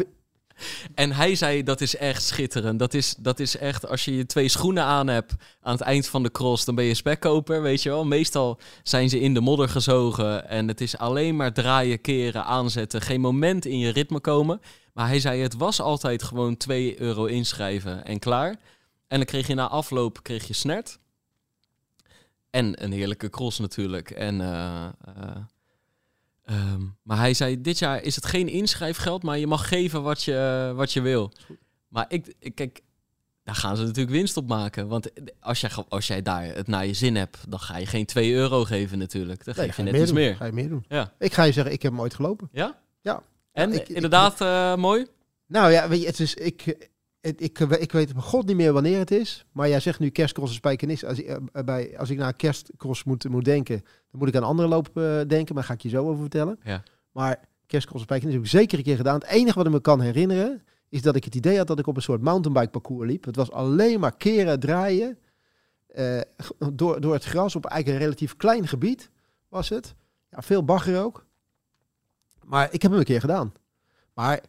En 0.95 1.13
hij 1.13 1.35
zei, 1.35 1.63
dat 1.63 1.81
is 1.81 1.97
echt 1.97 2.23
schitterend. 2.23 2.79
Dat 2.79 2.95
is, 2.95 3.15
dat 3.19 3.41
is 3.41 3.57
echt, 3.57 3.89
als 3.89 4.05
je 4.05 4.17
je 4.17 4.27
twee 4.27 4.49
schoenen 4.49 4.85
aan 4.85 5.07
hebt 5.07 5.35
aan 5.61 5.73
het 5.73 5.81
eind 5.81 6.09
van 6.09 6.23
de 6.23 6.31
cross, 6.31 6.65
dan 6.65 6.75
ben 6.75 6.85
je 6.85 6.95
spekkoper, 6.95 7.63
weet 7.63 7.83
je 7.83 7.89
wel. 7.89 8.05
Meestal 8.05 8.59
zijn 8.83 9.09
ze 9.09 9.21
in 9.21 9.35
de 9.35 9.41
modder 9.41 9.69
gezogen 9.69 10.49
en 10.49 10.69
het 10.69 10.81
is 10.81 10.99
alleen 10.99 11.37
maar 11.37 11.53
draaien, 11.53 12.01
keren, 12.01 12.45
aanzetten. 12.45 13.01
Geen 13.01 13.21
moment 13.21 13.65
in 13.65 13.79
je 13.79 13.93
ritme 13.93 14.21
komen. 14.21 14.61
Maar 14.93 15.07
hij 15.07 15.21
zei, 15.21 15.43
het 15.43 15.57
was 15.57 15.81
altijd 15.81 16.23
gewoon 16.23 16.57
2 16.57 17.01
euro 17.01 17.25
inschrijven 17.25 18.05
en 18.05 18.19
klaar. 18.19 18.57
En 19.09 19.17
dan 19.17 19.25
kreeg 19.25 19.47
je 19.47 19.55
na 19.55 19.69
afloop 19.69 20.23
kreeg 20.23 20.47
je 20.47 20.55
snert. 20.55 20.99
En 22.57 22.85
een 22.85 22.93
heerlijke 22.93 23.31
cross 23.31 23.59
natuurlijk. 23.59 24.11
En, 24.11 24.41
eh, 24.41 24.85
eh, 24.85 25.37
ehm, 26.45 26.83
maar 27.03 27.19
hij 27.19 27.35
zei, 27.35 27.61
dit 27.61 27.79
jaar 27.79 28.03
is 28.03 28.15
het 28.17 28.27
geen 28.27 28.49
inschrijfgeld, 28.49 29.23
maar 29.23 29.39
je 29.39 29.47
mag 29.47 29.69
geven 29.69 30.03
wat 30.03 30.23
je, 30.23 30.73
wat 30.75 30.93
je 30.93 31.01
wil. 31.01 31.33
Maar 31.89 32.05
ik, 32.09 32.35
ik, 32.39 32.55
kijk, 32.55 32.81
daar 33.45 33.55
gaan 33.55 33.77
ze 33.77 33.83
natuurlijk 33.83 34.17
winst 34.17 34.37
op 34.37 34.49
maken. 34.49 34.89
Want 34.89 35.11
als 35.41 35.61
jij, 35.61 35.71
als 35.89 36.07
jij 36.07 36.23
daar 36.23 36.45
het 36.45 36.67
naar 36.67 36.87
je 36.87 36.95
zin 36.95 37.17
hebt, 37.17 37.39
dan 37.49 37.61
ga 37.61 37.77
je 37.77 37.87
geen 37.87 38.07
2 38.07 38.33
euro 38.33 38.65
geven 38.65 38.99
natuurlijk. 38.99 39.45
Dan 39.45 39.55
nee, 39.57 39.67
geef 39.67 39.77
je 39.77 39.83
je 39.85 39.91
net 39.91 40.01
iets 40.01 40.11
doen. 40.11 40.21
meer. 40.21 40.37
Ga 40.37 40.45
je 40.45 40.53
meer 40.53 40.69
doen. 40.69 40.85
Ja. 40.89 41.13
Ik 41.19 41.33
ga 41.33 41.43
je 41.43 41.53
zeggen, 41.53 41.73
ik 41.73 41.83
heb 41.83 41.93
hem 41.93 42.01
ooit 42.01 42.15
gelopen. 42.15 42.49
Ja? 42.53 42.79
Ja. 43.01 43.23
En 43.53 43.73
Ja, 43.73 43.81
ik- 43.81 43.89
ik- 43.89 43.95
inderdaad, 43.95 44.41
eh, 44.41 44.77
mooi. 44.77 45.07
Nou 45.47 45.71
ja, 45.73 45.89
weet 45.89 46.01
je, 46.01 46.07
het 46.07 46.21
is, 46.21 46.35
ik, 46.35 46.91
het, 47.27 47.43
ik, 47.43 47.59
ik 47.59 47.93
weet 47.93 48.13
god 48.17 48.47
niet 48.47 48.57
meer 48.57 48.73
wanneer 48.73 48.99
het 48.99 49.11
is. 49.11 49.45
Maar 49.53 49.69
jij 49.69 49.81
zegt 49.81 49.99
nu 49.99 50.09
kerstcross 50.11 50.51
en 50.51 50.57
spijkenis. 50.57 51.05
Als, 51.05 51.19
ik, 51.19 51.27
eh, 51.27 51.65
bij, 51.65 51.99
als 51.99 52.11
ik 52.11 52.19
naar 52.19 52.33
kerstcross 52.35 53.05
moet, 53.05 53.29
moet 53.29 53.45
denken, 53.45 53.81
dan 53.83 54.19
moet 54.19 54.29
ik 54.29 54.37
aan 54.37 54.43
andere 54.43 54.69
loop 54.69 54.87
eh, 54.97 55.03
denken. 55.05 55.37
Maar 55.37 55.55
daar 55.55 55.65
ga 55.65 55.73
ik 55.73 55.81
je 55.81 55.89
zo 55.89 56.09
over 56.09 56.21
vertellen. 56.21 56.59
Ja. 56.63 56.83
Maar 57.13 57.41
kerstcross 57.67 57.99
en 58.01 58.07
spijkenis 58.07 58.35
heb 58.35 58.43
ik 58.45 58.51
zeker 58.51 58.79
een 58.79 58.85
keer 58.85 58.97
gedaan. 58.97 59.15
Het 59.15 59.29
enige 59.29 59.57
wat 59.57 59.67
ik 59.67 59.73
me 59.73 59.81
kan 59.81 60.01
herinneren, 60.01 60.63
is 60.89 61.03
dat 61.03 61.17
ik 61.17 61.25
het 61.25 61.35
idee 61.35 61.57
had 61.57 61.67
dat 61.67 61.79
ik 61.79 61.87
op 61.87 61.97
een 61.97 62.03
soort 62.03 62.23
mountainbike 62.23 62.71
parcours 62.71 63.09
liep. 63.09 63.25
Het 63.25 63.37
was 63.37 63.51
alleen 63.51 64.01
maar 64.01 64.17
keren, 64.17 64.61
draaien. 64.61 65.19
eh, 65.87 66.21
door, 66.73 67.01
door 67.01 67.13
het 67.13 67.25
gras 67.25 67.57
op 67.57 67.65
eigenlijk 67.65 68.01
een 68.01 68.05
relatief 68.07 68.37
klein 68.37 68.69
gebied 68.69 69.11
was 69.49 69.69
het. 69.69 69.95
Ja, 70.31 70.43
veel 70.43 70.65
bagger 70.65 71.01
ook. 71.03 71.27
Maar 72.45 72.69
ik 72.73 72.83
heb 72.83 72.91
hem 72.91 73.01
een 73.01 73.07
keer 73.07 73.21
gedaan. 73.21 73.53
Maar 74.15 74.41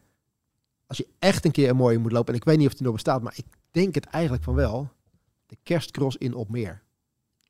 als 0.88 0.98
je 0.98 1.08
echt 1.20 1.46
een 1.46 1.52
keer 1.52 1.70
een 1.70 1.76
mooie 1.76 1.98
moet 1.98 2.12
lopen, 2.12 2.34
en 2.34 2.40
ik 2.40 2.46
weet 2.46 2.58
niet 2.58 2.68
of 2.68 2.74
die 2.74 2.84
nog 2.84 2.94
bestaat, 2.94 3.22
maar 3.22 3.34
ik 3.36 3.46
denk 3.72 3.96
het 3.96 4.06
eigenlijk 4.06 4.44
van 4.44 4.54
wel. 4.56 4.90
De 5.46 5.58
kerstcross 5.64 6.18
in 6.18 6.34
Opmeer. 6.34 6.84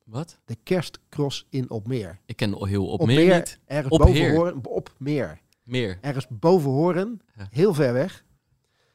Wat? 0.04 0.38
De 0.44 0.56
kerstcross 0.62 1.46
in 1.50 1.70
Opmeer. 1.70 2.18
Ik 2.26 2.36
ken 2.36 2.66
heel 2.66 2.86
op, 2.86 3.00
Opmeer, 3.00 3.26
meer 3.26 3.36
niet. 3.36 3.58
Ergens 3.64 3.92
Op 3.92 3.98
boven. 3.98 4.34
Hoorn, 4.34 4.66
op 4.66 4.90
meer. 4.98 5.40
Meer. 5.64 5.98
Ergens 6.00 6.26
boven 6.28 6.70
Hoorn, 6.70 7.20
Ja. 7.36 7.46
heel 7.50 7.74
ver 7.74 7.92
weg. 7.92 8.24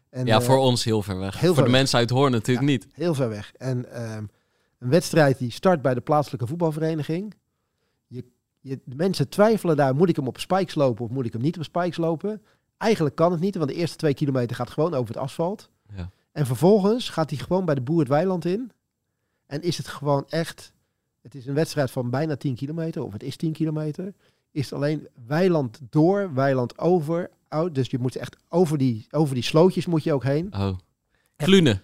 En, 0.09 0.25
ja, 0.25 0.37
eh, 0.39 0.45
voor 0.45 0.57
ons 0.57 0.83
heel 0.83 1.01
ver 1.01 1.17
weg. 1.19 1.39
heel 1.39 1.45
voor 1.45 1.55
ver 1.55 1.63
de 1.63 1.69
weg. 1.71 1.79
mensen 1.79 1.99
uit 1.99 2.09
Hoorn 2.09 2.31
natuurlijk 2.31 2.67
niet. 2.67 2.87
Heel 2.93 3.13
ver 3.13 3.29
weg. 3.29 3.53
En 3.57 3.91
ehm, 3.93 4.23
een 4.79 4.89
wedstrijd 4.89 5.37
die 5.37 5.51
start 5.51 5.81
bij 5.81 5.93
de 5.93 6.01
plaatselijke 6.01 6.47
voetbalvereniging. 6.47 7.33
Je, 8.07 8.25
je, 8.59 8.81
de 8.85 8.95
mensen 8.95 9.29
twijfelen 9.29 9.75
daar, 9.75 9.95
moet 9.95 10.09
ik 10.09 10.15
hem 10.15 10.27
op 10.27 10.39
spikes 10.39 10.75
lopen 10.75 11.05
of 11.05 11.11
moet 11.11 11.25
ik 11.25 11.33
hem 11.33 11.41
niet 11.41 11.57
op 11.57 11.63
spikes 11.63 11.97
lopen? 11.97 12.41
Eigenlijk 12.83 13.15
kan 13.15 13.31
het 13.31 13.39
niet, 13.39 13.55
want 13.55 13.69
de 13.69 13.75
eerste 13.75 13.97
twee 13.97 14.13
kilometer 14.13 14.55
gaat 14.55 14.69
gewoon 14.69 14.93
over 14.93 15.13
het 15.13 15.23
asfalt. 15.23 15.69
Ja. 15.95 16.09
En 16.31 16.45
vervolgens 16.45 17.09
gaat 17.09 17.29
hij 17.29 17.39
gewoon 17.39 17.65
bij 17.65 17.75
de 17.75 17.81
boer 17.81 17.99
het 17.99 18.07
weiland 18.07 18.45
in. 18.45 18.71
En 19.45 19.61
is 19.61 19.77
het 19.77 19.87
gewoon 19.87 20.25
echt, 20.29 20.73
het 21.21 21.35
is 21.35 21.45
een 21.45 21.53
wedstrijd 21.53 21.91
van 21.91 22.09
bijna 22.09 22.35
10 22.35 22.55
kilometer, 22.55 23.03
of 23.03 23.13
het 23.13 23.23
is 23.23 23.35
10 23.35 23.53
kilometer. 23.53 24.13
Is 24.51 24.63
het 24.63 24.73
alleen 24.73 25.07
weiland 25.27 25.79
door, 25.89 26.33
weiland 26.33 26.77
over. 26.77 27.29
Oud, 27.47 27.75
dus 27.75 27.89
je 27.89 27.99
moet 27.99 28.15
echt 28.15 28.37
over 28.49 28.77
die, 28.77 29.07
over 29.11 29.35
die 29.35 29.43
slootjes 29.43 29.85
moet 29.85 30.03
je 30.03 30.13
ook 30.13 30.23
heen. 30.23 30.53
Oh. 30.53 30.77
Klune. 31.35 31.81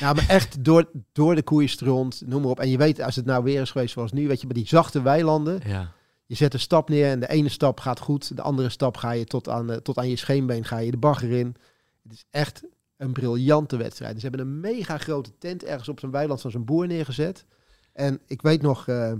Ja, 0.00 0.12
maar 0.14 0.28
echt 0.28 0.64
door, 0.64 0.90
door 1.12 1.34
de 1.34 1.42
koeienstront, 1.42 2.22
noem 2.26 2.42
maar 2.42 2.50
op. 2.50 2.60
En 2.60 2.68
je 2.68 2.76
weet, 2.76 3.00
als 3.00 3.16
het 3.16 3.24
nou 3.24 3.44
weer 3.44 3.60
is 3.60 3.70
geweest 3.70 3.92
zoals 3.92 4.12
nu, 4.12 4.28
weet 4.28 4.40
je, 4.40 4.46
bij 4.46 4.56
die 4.56 4.66
zachte 4.66 5.02
weilanden. 5.02 5.60
Ja. 5.66 5.92
Je 6.28 6.34
zet 6.34 6.54
een 6.54 6.60
stap 6.60 6.88
neer 6.88 7.10
en 7.10 7.20
de 7.20 7.28
ene 7.28 7.48
stap 7.48 7.80
gaat 7.80 8.00
goed. 8.00 8.36
De 8.36 8.42
andere 8.42 8.68
stap 8.68 8.96
ga 8.96 9.10
je 9.10 9.24
tot 9.24 9.48
aan, 9.48 9.70
eh, 9.70 9.76
tot 9.76 9.98
aan 9.98 10.08
je 10.08 10.16
scheenbeen, 10.16 10.64
ga 10.64 10.78
je 10.78 10.90
de 10.90 10.96
bagger 10.96 11.30
in. 11.30 11.56
Het 12.02 12.12
is 12.12 12.24
echt 12.30 12.62
een 12.96 13.12
briljante 13.12 13.76
wedstrijd. 13.76 14.14
Ze 14.14 14.20
hebben 14.20 14.40
een 14.40 14.60
mega 14.60 14.98
grote 14.98 15.38
tent 15.38 15.64
ergens 15.64 15.88
op 15.88 16.00
zo'n 16.00 16.10
weiland 16.10 16.40
van 16.40 16.50
zo'n 16.50 16.64
boer 16.64 16.86
neergezet. 16.86 17.44
En 17.92 18.20
ik 18.26 18.42
weet 18.42 18.62
nog, 18.62 18.88
eh, 18.88 19.12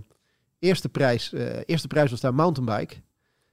eerste, 0.59 0.89
prijs, 0.89 1.33
eh, 1.33 1.61
eerste 1.67 1.89
prijs 1.89 2.11
was 2.11 2.21
daar 2.21 2.35
mountainbike. 2.35 2.95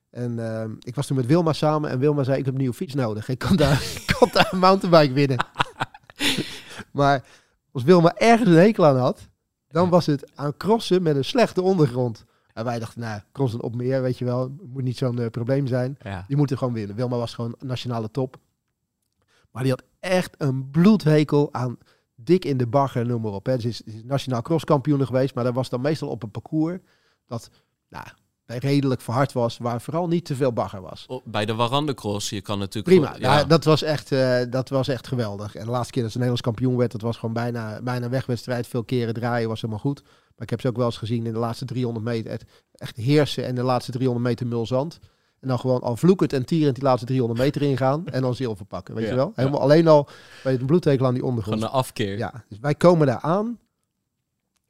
En 0.10 0.40
ik 0.80 0.96
was 0.96 1.08
toen 1.08 1.18
met 1.18 1.26
Wilma 1.26 1.54
samen 1.54 1.90
en 1.90 2.00
Wilma 2.00 2.24
zei, 2.24 2.38
ik 2.38 2.46
heb 2.46 2.54
een 2.54 2.60
nieuwe 2.60 2.76
fiets 2.76 2.94
nodig. 2.94 3.28
Ik 3.28 3.40
kan 3.40 3.56
daar, 3.56 3.82
ik 4.02 4.16
kan 4.20 4.30
daar 4.32 4.50
een 4.52 4.60
mountainbike 4.60 5.14
winnen. 5.14 5.46
maar 6.92 7.26
als 7.72 7.84
Wilma 7.84 8.16
ergens 8.16 8.50
een 8.50 8.56
hekel 8.56 8.86
aan 8.86 8.98
had, 8.98 9.30
dan 9.68 9.90
was 9.90 10.06
het 10.06 10.32
aan 10.36 10.58
crossen 10.58 11.04
met 11.04 11.16
een 11.16 11.26
slechte 11.26 11.62
ondergrond. 11.62 12.26
En 12.56 12.64
wij 12.64 12.80
dachten, 12.80 13.02
nou, 13.02 13.22
crossen 13.32 13.62
op 13.62 13.76
meer, 13.76 14.02
weet 14.02 14.18
je 14.18 14.26
wel, 14.26 14.56
moet 14.64 14.84
niet 14.84 14.98
zo'n 14.98 15.20
eh, 15.20 15.30
probleem 15.30 15.68
zijn. 15.68 15.98
ja. 16.02 16.24
Die 16.28 16.38
moeten 16.38 16.58
gewoon 16.58 16.74
winnen. 16.74 16.96
Wilma 16.96 17.18
was 17.18 17.34
gewoon 17.34 17.56
nationale 17.60 18.12
top. 18.12 18.38
Maar 19.52 19.64
die 19.64 19.72
had 19.72 19.84
echt 20.00 20.36
een 20.38 20.70
bloedhekel 20.70 21.54
aan 21.54 21.78
dik 22.16 22.46
in 22.46 22.58
de 22.58 22.68
bagger, 22.68 23.06
noem 23.06 23.22
maar 23.22 23.32
op. 23.32 23.46
Hè. 23.46 23.60
Ze 23.60 23.68
is, 23.68 23.78
ze 23.78 23.84
is 23.86 24.04
nationaal 24.04 24.42
crosskampioen 24.42 25.06
geweest, 25.06 25.36
maar 25.36 25.44
dat 25.44 25.54
was 25.54 25.70
dan 25.70 25.82
meestal 25.82 26.10
op 26.10 26.24
een 26.24 26.32
parcours 26.32 26.80
dat 27.28 27.50
nou, 27.90 28.06
redelijk 28.46 29.02
verhard 29.02 29.34
was, 29.34 29.58
waar 29.58 29.82
vooral 29.82 30.08
niet 30.08 30.26
te 30.26 30.36
veel 30.36 30.54
bagger 30.54 30.82
was. 30.82 31.06
Oh, 31.08 31.26
Bij 31.26 31.46
de 31.46 31.56
Warandecross, 31.56 32.30
je 32.30 32.42
kan 32.42 32.60
natuurlijk... 32.60 32.96
Prima, 32.96 33.16
ja. 33.20 33.44
dat, 33.44 33.64
was 33.64 33.82
echt, 33.82 34.12
eh, 34.12 34.42
dat 34.50 34.70
was 34.70 34.88
echt 34.88 35.08
geweldig. 35.08 35.56
En 35.56 35.66
de 35.66 35.72
laatste 35.72 35.92
keer 35.92 36.04
dat 36.04 36.12
ze 36.12 36.18
Nederlands 36.18 36.48
kampioen 36.48 36.78
werd, 36.78 36.92
dat 36.92 37.02
was 37.02 37.18
gewoon 37.18 37.34
bijna, 37.34 37.82
bijna 37.82 38.06
een 38.06 38.12
wegwedstrijd. 38.12 38.68
Veel 38.68 38.84
keren 38.84 39.14
draaien 39.14 39.50
was 39.50 39.62
helemaal 39.62 39.84
goed. 39.84 40.04
Maar 40.36 40.44
ik 40.44 40.50
heb 40.50 40.62
ze 40.62 40.68
ook 40.68 40.78
wel 40.78 40.86
eens 40.86 40.98
gezien 40.98 41.26
in 41.26 41.34
de 41.34 41.40
laatste 41.40 41.66
300 41.66 42.06
meter. 42.06 42.42
Echt 42.72 42.96
heersen 42.96 43.46
en 43.46 43.56
de 43.56 43.64
laatste 43.64 43.92
300 43.92 44.26
meter 44.28 44.48
mulzand. 44.48 45.00
En 45.40 45.48
dan 45.48 45.60
gewoon 45.60 45.82
al 45.82 45.98
vloekend 45.98 46.34
en 46.34 46.46
tierend 46.46 46.76
die 46.76 46.84
laatste 46.84 47.06
300 47.06 47.40
meter 47.40 47.62
ingaan. 47.62 48.08
En 48.08 48.22
dan 48.22 48.36
zilver 48.36 48.66
pakken, 48.66 48.96
weet 48.96 49.04
Ja, 49.04 49.10
je 49.10 49.16
wel? 49.16 49.26
ja. 49.26 49.34
Helemaal 49.36 49.62
alleen 49.62 49.88
al 49.88 50.08
bij 50.44 50.52
het 50.52 50.66
bloedtekel 50.66 51.06
aan 51.06 51.14
die 51.14 51.24
ondergrond. 51.24 51.58
Gewoon 51.60 51.74
een 51.74 51.80
afkeer. 51.80 52.18
Ja, 52.18 52.44
dus 52.50 52.60
wij 52.60 52.76
komen 52.76 53.08
daar 53.08 53.20
aan. 53.20 53.60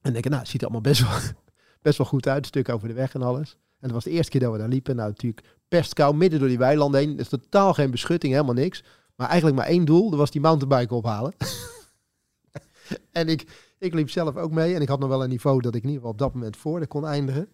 En 0.02 0.14
denken, 0.14 0.30
nou, 0.32 0.44
het 0.44 0.52
ziet 0.52 0.62
er 0.62 0.68
allemaal 0.68 0.92
best 0.92 1.02
wel, 1.02 1.20
best 1.82 1.98
wel 1.98 2.08
goed 2.08 2.28
uit. 2.28 2.38
Een 2.38 2.46
stuk 2.46 2.70
over 2.70 2.88
de 2.88 2.94
weg 2.94 3.14
en 3.14 3.22
alles. 3.22 3.52
En 3.52 3.88
dat 3.88 3.92
was 3.92 4.04
de 4.04 4.10
eerste 4.10 4.32
keer 4.32 4.42
dat 4.42 4.52
we 4.52 4.58
daar 4.58 4.68
liepen. 4.68 4.96
Nou, 4.96 5.10
natuurlijk 5.10 5.48
pestkou 5.68 6.16
midden 6.16 6.40
door 6.40 6.48
die 6.48 6.58
weilanden 6.58 7.00
heen. 7.00 7.16
Dus 7.16 7.30
totaal 7.30 7.74
geen 7.74 7.92
beschutting, 7.92 8.34
helemaal 8.34 8.54
niks. 8.56 8.84
Maar 9.16 9.28
eigenlijk 9.28 9.58
maar 9.58 9.68
één 9.68 9.86
doel. 9.86 10.10
Dat 10.10 10.20
was 10.20 10.32
die 10.32 10.42
mountainbike 10.42 10.94
ophalen. 10.94 11.34
en 13.12 13.28
ik, 13.28 13.48
ik 13.86 13.94
liep 13.94 14.10
zelf 14.10 14.36
ook 14.36 14.52
mee. 14.52 14.76
En 14.76 14.82
ik 14.82 14.88
had 14.88 15.00
nog 15.00 15.10
wel 15.10 15.24
een 15.24 15.30
niveau 15.30 15.62
dat 15.62 15.76
ik 15.76 15.84
in 15.84 15.90
ieder 15.90 15.96
geval 15.96 16.12
op 16.12 16.18
dat 16.18 16.34
moment 16.34 16.58
voor 16.58 16.80
de 16.80 16.88
kon 16.88 17.06
eindigen. 17.06 17.48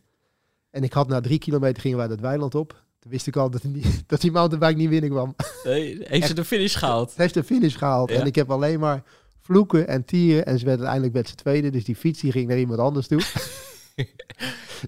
En 0.70 0.84
ik 0.84 0.94
had 0.94 1.08
na 1.08 1.22
drie 1.22 1.40
kilometer 1.40 1.82
gingen 1.82 1.98
wij 1.98 2.08
dat 2.08 2.20
weiland 2.20 2.56
op. 2.56 2.84
Toen 3.00 3.12
wist 3.12 3.28
ik 3.28 3.36
al 3.36 3.50
dat, 3.50 3.62
die, 3.62 3.72
niet- 3.72 4.04
dat 4.10 4.22
die 4.22 4.32
mountainbike 4.32 4.80
niet 4.80 4.90
winnen 4.90 5.10
kwam. 5.10 5.36
Nee, 5.64 5.98
heeft 6.04 6.28
ze 6.28 6.34
de 6.34 6.46
finish 6.46 6.78
gehaald? 6.78 7.14
Heeft 7.16 7.34
de 7.34 7.44
finish 7.44 7.78
gehaald. 7.78 8.10
Ja. 8.10 8.20
En 8.20 8.26
ik 8.26 8.36
heb 8.36 8.52
alleen 8.52 8.80
maar 8.80 9.04
vloeken 9.40 9.88
en 9.88 10.06
tieren. 10.06 10.46
En 10.46 10.60
ze 10.60 10.66
werd 10.66 10.78
uiteindelijk 10.78 11.14
met 11.14 11.28
z'n 11.30 11.36
tweede. 11.36 11.70
Dus 11.70 11.84
die 11.84 11.96
fiets 11.96 12.22
die 12.22 12.32
ging 12.32 12.48
naar 12.48 12.60
iemand 12.60 12.80
anders 12.80 13.08
toe. 13.08 13.22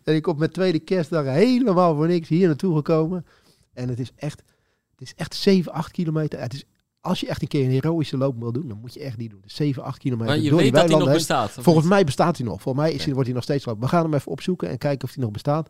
en 0.04 0.16
ik 0.16 0.22
kom 0.22 0.38
met 0.38 0.54
tweede 0.54 0.80
kerstdag 0.80 1.26
helemaal 1.26 1.96
voor 1.96 2.08
niks 2.08 2.28
hier 2.30 2.48
naartoe 2.48 2.76
gekomen. 2.76 3.26
En 3.74 3.89
het 3.89 4.00
is 4.00 4.12
echt, 4.16 4.44
het 4.91 5.02
is 5.02 5.14
echt 5.16 5.36
7, 5.36 5.72
8 5.72 5.91
kilometer. 5.91 6.39
Het 6.39 6.54
is, 6.54 6.64
als 7.04 7.20
je 7.20 7.28
echt 7.28 7.41
een 7.41 7.47
keer 7.47 7.64
een 7.66 7.72
heroïsche 7.72 8.18
loop 8.18 8.39
wil 8.39 8.51
doen, 8.51 8.68
dan 8.68 8.78
moet 8.82 8.93
je 8.93 8.99
echt 8.99 9.18
die 9.18 9.30
doen. 9.30 9.39
Dus 9.41 9.56
7, 9.56 9.84
8 9.84 9.97
kilometer 9.97 10.34
Maar 10.34 10.43
je 10.43 10.49
door 10.49 10.62
die 10.62 10.72
weet 10.72 10.82
dat 10.82 10.89
nog 10.99 11.08
heen. 11.08 11.14
bestaat. 11.18 11.51
Volgens 11.51 11.86
mij 11.88 12.04
bestaat 12.04 12.38
hij 12.38 12.45
nog. 12.45 12.62
Volgens 12.62 12.86
mij 12.86 12.93
is 12.93 13.06
wordt 13.06 13.26
hij 13.26 13.34
nog 13.34 13.43
steeds 13.43 13.64
gelopen. 13.64 13.84
We 13.84 13.89
gaan 13.89 14.04
hem 14.04 14.14
even 14.14 14.32
opzoeken 14.32 14.70
en 14.70 14.78
kijken 14.78 15.08
of 15.08 15.14
hij 15.14 15.24
nog 15.24 15.32
bestaat. 15.34 15.70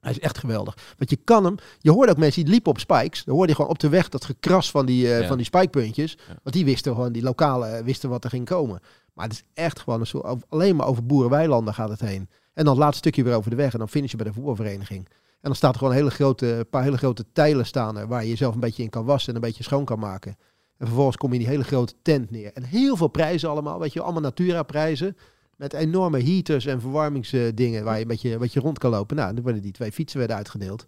Hij 0.00 0.10
is 0.10 0.18
echt 0.18 0.38
geweldig. 0.38 0.94
Want 0.98 1.10
je 1.10 1.16
kan 1.24 1.44
hem... 1.44 1.54
Je 1.78 1.90
hoorde 1.90 2.12
ook 2.12 2.18
mensen 2.18 2.42
die 2.42 2.52
liepen 2.52 2.70
op 2.70 2.78
spikes. 2.78 3.24
Dan 3.24 3.34
hoorde 3.34 3.48
je 3.50 3.54
gewoon 3.56 3.70
op 3.70 3.78
de 3.78 3.88
weg 3.88 4.08
dat 4.08 4.24
gekras 4.24 4.70
van 4.70 4.86
die, 4.86 5.06
Ja. 5.06 5.26
van 5.26 5.36
die 5.36 5.46
spikepuntjes. 5.46 6.16
Ja. 6.28 6.34
Want 6.42 6.54
die 6.56 6.64
wisten 6.64 6.94
gewoon, 6.94 7.12
die 7.12 7.22
lokale 7.22 7.66
eh, 7.66 7.84
wisten 7.84 8.08
wat 8.10 8.24
er 8.24 8.30
ging 8.30 8.44
komen. 8.46 8.80
Maar 9.14 9.24
het 9.24 9.34
is 9.34 9.42
echt 9.54 9.80
gewoon 9.80 10.00
een 10.00 10.06
soort... 10.06 10.44
Alleen 10.48 10.76
maar 10.76 10.86
over 10.86 11.06
boerenweilanden 11.06 11.74
gaat 11.74 11.88
het 11.88 12.00
heen. 12.00 12.28
En 12.54 12.64
dan 12.64 12.74
het 12.74 12.82
laatste 12.82 12.98
stukje 12.98 13.22
weer 13.22 13.34
over 13.34 13.50
de 13.50 13.56
weg. 13.56 13.72
En 13.72 13.78
dan 13.78 13.88
finish 13.88 14.10
je 14.10 14.16
bij 14.16 14.26
de 14.26 14.32
voetbalvereniging. 14.32 15.08
En 15.42 15.48
dan 15.48 15.54
staat 15.54 15.72
er 15.72 15.78
gewoon 15.78 15.92
een 15.92 15.98
hele 15.98 16.10
grote, 16.10 16.66
paar 16.70 16.82
hele 16.82 16.96
grote 16.96 17.24
tijlen 17.32 17.66
staan 17.66 17.98
er, 17.98 18.08
waar 18.08 18.22
je 18.22 18.28
jezelf 18.28 18.54
een 18.54 18.60
beetje 18.60 18.82
in 18.82 18.90
kan 18.90 19.04
wassen 19.04 19.28
en 19.28 19.34
een 19.34 19.48
beetje 19.48 19.62
schoon 19.62 19.84
kan 19.84 19.98
maken. 19.98 20.36
En 20.78 20.86
vervolgens 20.86 21.16
kom 21.16 21.28
je 21.28 21.34
in 21.34 21.40
die 21.40 21.50
hele 21.50 21.64
grote 21.64 21.94
tent 22.02 22.30
neer. 22.30 22.52
En 22.52 22.62
heel 22.62 22.96
veel 22.96 23.08
prijzen 23.08 23.48
allemaal, 23.48 23.78
weet 23.78 23.92
je, 23.92 24.00
allemaal 24.00 24.22
Natura 24.22 24.62
prijzen. 24.62 25.16
Met 25.56 25.72
enorme 25.72 26.22
heaters 26.22 26.66
en 26.66 26.80
verwarmingsdingen 26.80 27.84
waar 27.84 27.94
je 27.94 28.02
een 28.02 28.08
beetje, 28.08 28.32
een 28.32 28.38
beetje 28.38 28.60
rond 28.60 28.78
kan 28.78 28.90
lopen. 28.90 29.16
Nou, 29.16 29.34
dan 29.34 29.42
worden 29.42 29.62
die 29.62 29.72
twee 29.72 29.92
fietsen 29.92 30.18
werden 30.18 30.36
uitgedeeld. 30.36 30.86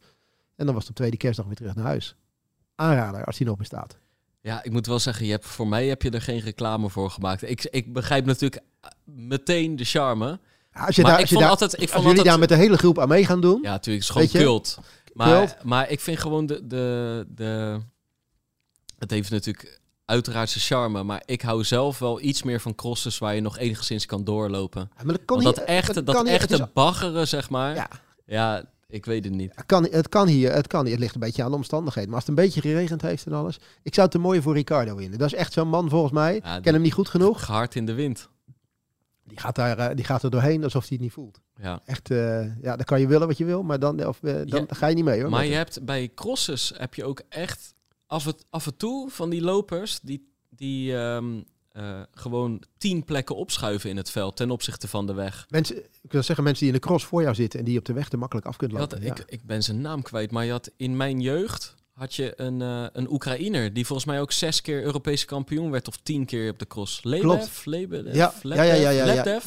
En 0.57 0.67
dan 0.67 0.75
was 0.75 0.89
op 0.89 0.95
tweede 0.95 1.17
kerstdag 1.17 1.47
weer 1.47 1.55
terug 1.55 1.75
naar 1.75 1.85
huis. 1.85 2.17
Aanrader, 2.75 3.25
als 3.25 3.37
die 3.37 3.47
nog 3.47 3.57
bestaat. 3.57 3.99
Ja, 4.41 4.65
ik 4.65 4.73
moet 4.73 4.87
wel 4.87 4.99
zeggen, 4.99 5.25
je 5.27 5.31
hebt, 5.31 5.47
voor 5.47 5.69
mij 5.69 5.87
heb 5.87 6.03
je 6.03 6.11
er 6.11 6.23
geen 6.23 6.41
reclame 6.41 6.91
voor 6.91 7.11
gemaakt. 7.11 7.43
Ik, 7.43 7.65
ik 7.71 7.93
begrijp 7.93 8.25
natuurlijk 8.25 8.63
meteen 9.05 9.77
de 9.77 9.85
charme. 9.85 10.41
Als, 10.75 10.97
je 10.97 11.03
Maar 11.03 11.11
daar, 11.11 11.20
ik 11.20 11.27
als, 11.27 11.31
je 11.31 11.39
daar, 11.39 11.49
altijd- 11.49 11.81
ik 11.83 11.91
als 11.93 12.05
jullie 12.05 12.22
daar 12.25 12.39
met 12.39 12.49
de 12.49 12.55
hele 12.57 12.77
groep 12.77 12.99
aan 12.99 13.09
mee 13.09 13.25
gaan 13.27 13.41
doen. 13.41 13.59
Ja, 13.62 13.70
natuurlijk, 13.70 14.07
het 14.09 14.16
is 14.22 14.31
gewoon 14.31 14.45
cult. 14.47 14.79
Maar, 15.12 15.29
Cult. 15.47 15.64
maar 15.64 15.91
ik 15.91 16.01
vind 16.01 16.18
gewoon 16.18 16.47
de, 16.47 16.66
de, 16.66 17.27
de... 17.29 17.81
Het 18.99 19.11
heeft 19.11 19.31
natuurlijk 19.31 19.81
uiteraard 20.05 20.51
zijn 20.51 20.64
charme, 20.64 21.03
maar 21.03 21.22
ik 21.25 21.43
hou 21.43 21.64
zelf 21.64 21.99
wel 21.99 22.20
iets 22.20 22.43
meer 22.43 22.61
van 22.61 22.75
crosses 22.75 23.18
waar 23.18 23.35
je 23.35 23.41
nog 23.41 23.59
enigszins 23.59 24.07
kan 24.07 24.25
doorlopen. 24.25 24.91
Ja, 24.97 25.05
maar 25.05 25.14
dat 25.14 25.25
kan 25.25 25.43
Want 25.43 25.57
dat 25.57 25.64
echte, 25.64 26.03
dat 26.03 26.27
echte 26.27 26.55
is- 26.55 26.72
baggeren, 26.72 27.29
zeg 27.29 27.51
maar. 27.51 27.75
Ja. 27.75 27.89
Ja. 28.27 28.62
ik 28.89 29.05
weet 29.05 29.25
het 29.25 29.33
niet. 29.33 29.53
Het 29.55 29.66
kan, 29.66 29.85
het 29.91 30.09
kan 30.09 30.27
hier, 30.29 30.53
het 30.53 30.66
kan 30.66 30.83
hier. 30.83 30.91
Het 30.93 31.01
ligt 31.01 31.14
een 31.14 31.20
beetje 31.20 31.43
aan 31.43 31.51
de 31.51 31.57
omstandigheden. 31.57 32.11
Maar 32.11 32.18
als 32.18 32.29
het 32.29 32.39
een 32.39 32.45
beetje 32.45 32.61
geregend 32.61 33.03
heeft 33.03 33.27
en 33.27 33.33
alles. 33.33 33.57
Ik 33.83 33.95
zou 33.95 34.07
het 34.07 34.11
te 34.16 34.22
mooi 34.22 34.43
voor 34.43 34.55
Ricardo 34.55 34.97
in. 34.97 35.11
Dat 35.11 35.27
is 35.33 35.35
echt 35.35 35.53
zo'n 35.53 35.68
man 35.68 35.89
volgens 35.89 36.12
mij. 36.12 36.41
Ja, 36.45 36.57
Ik 36.57 36.62
ken 36.62 36.72
hem 36.72 36.83
niet 36.83 36.93
goed 36.93 37.09
genoeg. 37.09 37.45
Gehard 37.45 37.75
in 37.75 37.87
de 37.87 37.95
wind. 37.95 38.29
Die 39.35 39.43
gaat, 39.43 39.55
daar, 39.55 39.78
eh, 39.78 39.97
die 39.97 40.05
gaat 40.05 40.22
er 40.22 40.30
doorheen 40.30 40.64
alsof 40.64 40.80
hij 40.80 40.91
het 40.91 41.01
niet 41.01 41.12
voelt. 41.12 41.41
Ja. 41.61 41.80
Echt, 41.85 42.11
eh, 42.11 42.62
ja, 42.62 42.76
dan 42.76 42.85
kan 42.85 43.01
je 43.01 43.07
willen 43.07 43.26
wat 43.26 43.39
je 43.39 43.45
wil, 43.45 43.62
maar 43.62 43.78
dan, 43.78 44.07
of, 44.07 44.22
eh, 44.22 44.41
dan 44.45 44.66
ga 44.68 44.87
je 44.87 44.95
niet 44.95 45.05
mee 45.05 45.20
hoor. 45.20 45.30
Maar 45.30 45.47
je 45.47 45.55
hebt 45.55 45.85
bij 45.85 46.11
crosses 46.14 46.72
heb 46.76 46.95
je 46.95 47.05
ook 47.05 47.22
echt 47.28 47.74
af 48.07 48.26
en, 48.26 48.35
af 48.51 48.66
en 48.66 48.76
toe 48.76 49.11
van 49.11 49.30
die 49.30 49.43
lopers 49.43 50.01
die, 50.01 50.32
die 50.49 50.97
ehm, 50.97 51.41
eh, 51.68 52.03
gewoon 52.12 52.62
tien 52.78 53.05
plekken 53.05 53.37
opschuiven 53.37 53.91
in 53.91 53.97
het 53.97 54.11
veld 54.11 54.37
ten 54.37 54.51
opzichte 54.51 54.89
van 54.89 55.07
de 55.07 55.14
weg. 55.14 55.47
mensen, 55.49 55.76
ik 56.03 56.12
wil 56.12 56.22
zeggen, 56.22 56.45
mensen 56.45 56.64
die 56.64 56.74
in 56.74 56.80
de 56.80 56.87
cross 56.87 57.05
voor 57.05 57.22
jou 57.22 57.35
zitten 57.35 57.59
en 57.59 57.64
die 57.64 57.74
je 57.74 57.80
op 57.80 57.87
de 57.87 57.93
weg 57.93 58.09
te 58.09 58.16
makkelijk 58.16 58.47
af 58.47 58.57
kunt 58.57 58.72
lopen. 58.72 59.03
ja. 59.03 59.11
ik, 59.11 59.24
ik 59.26 59.45
ben 59.45 59.62
zijn 59.62 59.80
naam 59.80 60.03
kwijt, 60.03 60.30
maar 60.30 60.45
je 60.45 60.51
had 60.51 60.70
in 60.76 60.97
mijn 60.97 61.20
jeugd 61.20 61.74
had 61.95 62.15
je 62.15 62.33
een, 62.37 62.63
eh, 62.63 62.85
een 62.93 63.11
Oekraïner 63.13 63.73
die 63.73 63.87
volgens 63.87 64.07
mij 64.09 64.21
ook 64.21 64.33
zes 64.33 64.61
keer 64.61 64.83
Europese 64.83 65.27
kampioen 65.27 65.71
werd 65.71 65.89
of 65.89 65.97
tien 66.03 66.25
keer 66.25 66.51
op 66.51 66.59
de 66.59 66.67
cross. 66.67 67.01
Klopt. 67.01 67.63
Lebev, 67.65 68.15
Ja, 68.15 68.33
ja, 68.43 68.63
ja, 68.63 68.75
ja, 68.75 68.91
ja, 68.91 68.91
ja. 68.91 69.05
Lebev. 69.15 69.45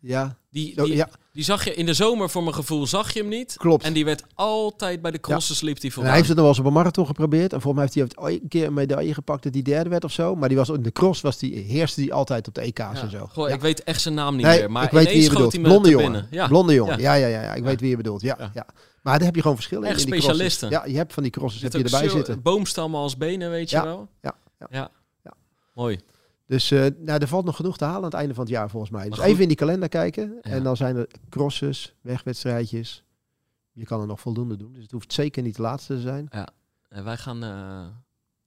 ja, 0.00 0.36
Die, 0.50 0.82
die, 0.82 0.94
ja, 0.96 1.08
die 1.32 1.44
zag 1.44 1.64
je 1.64 1.74
in 1.74 1.86
de 1.86 1.94
zomer 1.94 2.30
voor 2.30 2.42
mijn 2.42 2.54
gevoel, 2.54 2.86
zag 2.86 3.12
je 3.12 3.20
hem 3.20 3.28
niet. 3.28 3.54
klopt. 3.56 3.84
En 3.84 3.92
die 3.92 4.04
werd 4.04 4.22
altijd 4.34 5.02
bij 5.02 5.10
de 5.10 5.20
crosses 5.20 5.60
liep 5.60 5.80
die 5.80 5.92
hij 5.94 6.14
heeft 6.14 6.28
het 6.28 6.36
nog 6.36 6.36
wel 6.36 6.48
eens 6.48 6.58
op 6.58 6.64
een 6.66 6.72
marathon 6.72 7.06
geprobeerd. 7.06 7.52
En 7.52 7.60
volgens 7.60 7.84
mij 7.84 7.92
heeft 7.94 8.14
hij 8.16 8.24
ooit 8.24 8.42
een 8.42 8.48
keer 8.48 8.66
een 8.66 8.74
medaille 8.74 9.14
gepakt 9.14 9.42
dat 9.42 9.52
hij 9.54 9.62
derde 9.62 9.90
werd 9.90 10.04
of 10.04 10.12
zo. 10.12 10.34
Maar 10.34 10.48
die 10.48 10.58
was 10.58 10.68
in 10.68 10.82
de 10.82 10.92
cross 10.92 11.20
was 11.20 11.38
die, 11.38 11.54
heerste 11.58 12.00
die 12.00 12.12
altijd 12.14 12.48
op 12.48 12.54
de 12.54 12.60
EK's 12.60 12.78
Ja. 12.78 13.02
en 13.02 13.10
zo. 13.10 13.26
Goh. 13.32 13.48
Ik 13.50 13.60
weet 13.60 13.82
echt 13.84 14.00
zijn 14.00 14.14
naam 14.14 14.36
niet 14.36 14.46
Nee, 14.46 14.58
meer. 14.58 14.70
Maar 14.70 14.84
ik 14.84 14.90
weet 14.90 15.06
wie 15.08 15.16
je 15.16 15.22
schoot 15.22 15.34
bedoelt. 15.34 15.52
hij 15.52 15.62
me 15.62 15.68
Blonde 15.68 15.88
jongen. 15.90 16.48
Blonde 16.48 16.74
jongen. 16.74 17.00
Ja. 17.00 17.14
Ja, 17.14 17.26
ja, 17.26 17.38
ja, 17.38 17.42
ja. 17.42 17.54
Ik 17.54 17.62
weet 17.64 17.80
wie 17.80 17.90
je 17.90 17.96
bedoelt. 17.96 18.20
Ja, 18.20 18.50
Ja. 18.54 18.66
Ja. 19.08 19.14
Maar 19.14 19.18
daar 19.18 19.26
heb 19.26 19.34
je 19.34 19.40
gewoon 19.42 19.56
verschillen 19.56 19.84
in. 19.84 19.90
Echt 19.90 20.00
specialisten. 20.00 20.70
Ja, 20.70 20.84
je 20.84 20.96
hebt 20.96 21.12
van 21.12 21.22
die 21.22 21.32
crosses 21.32 21.62
heb 21.62 21.72
je 21.72 21.84
erbij 21.84 22.08
zitten. 22.08 22.42
Boomstammen 22.42 23.00
als 23.00 23.16
benen, 23.16 23.50
weet 23.50 23.70
je 23.70 23.76
Ja, 23.76 23.84
wel? 23.84 24.08
ja, 24.20 24.34
ja. 24.58 24.66
ja. 24.70 24.90
Ja. 25.22 25.32
Mooi. 25.74 26.00
Dus 26.46 26.70
eh, 26.70 26.86
nou, 26.98 27.20
er 27.20 27.28
valt 27.28 27.44
nog 27.44 27.56
genoeg 27.56 27.76
te 27.76 27.84
halen 27.84 27.98
aan 27.98 28.04
het 28.10 28.14
einde 28.14 28.34
van 28.34 28.44
het 28.44 28.52
jaar 28.52 28.70
volgens 28.70 28.92
mij. 28.92 29.08
Dus 29.08 29.18
even 29.18 29.42
in 29.42 29.48
die 29.48 29.56
kalender 29.56 29.88
kijken. 29.88 30.38
Ja. 30.42 30.50
En 30.50 30.62
dan 30.62 30.76
zijn 30.76 30.96
er 30.96 31.06
crosses, 31.28 31.94
wegwedstrijdjes. 32.00 33.04
Je 33.72 33.84
kan 33.84 34.00
er 34.00 34.06
nog 34.06 34.20
voldoende 34.20 34.56
doen. 34.56 34.72
Dus 34.72 34.82
het 34.82 34.92
hoeft 34.92 35.12
zeker 35.12 35.42
niet 35.42 35.56
de 35.56 35.62
laatste 35.62 35.94
te 35.94 36.00
zijn. 36.00 36.28
En 36.88 37.04
wij 37.04 37.16
gaan 37.16 37.42
eh 37.44 37.86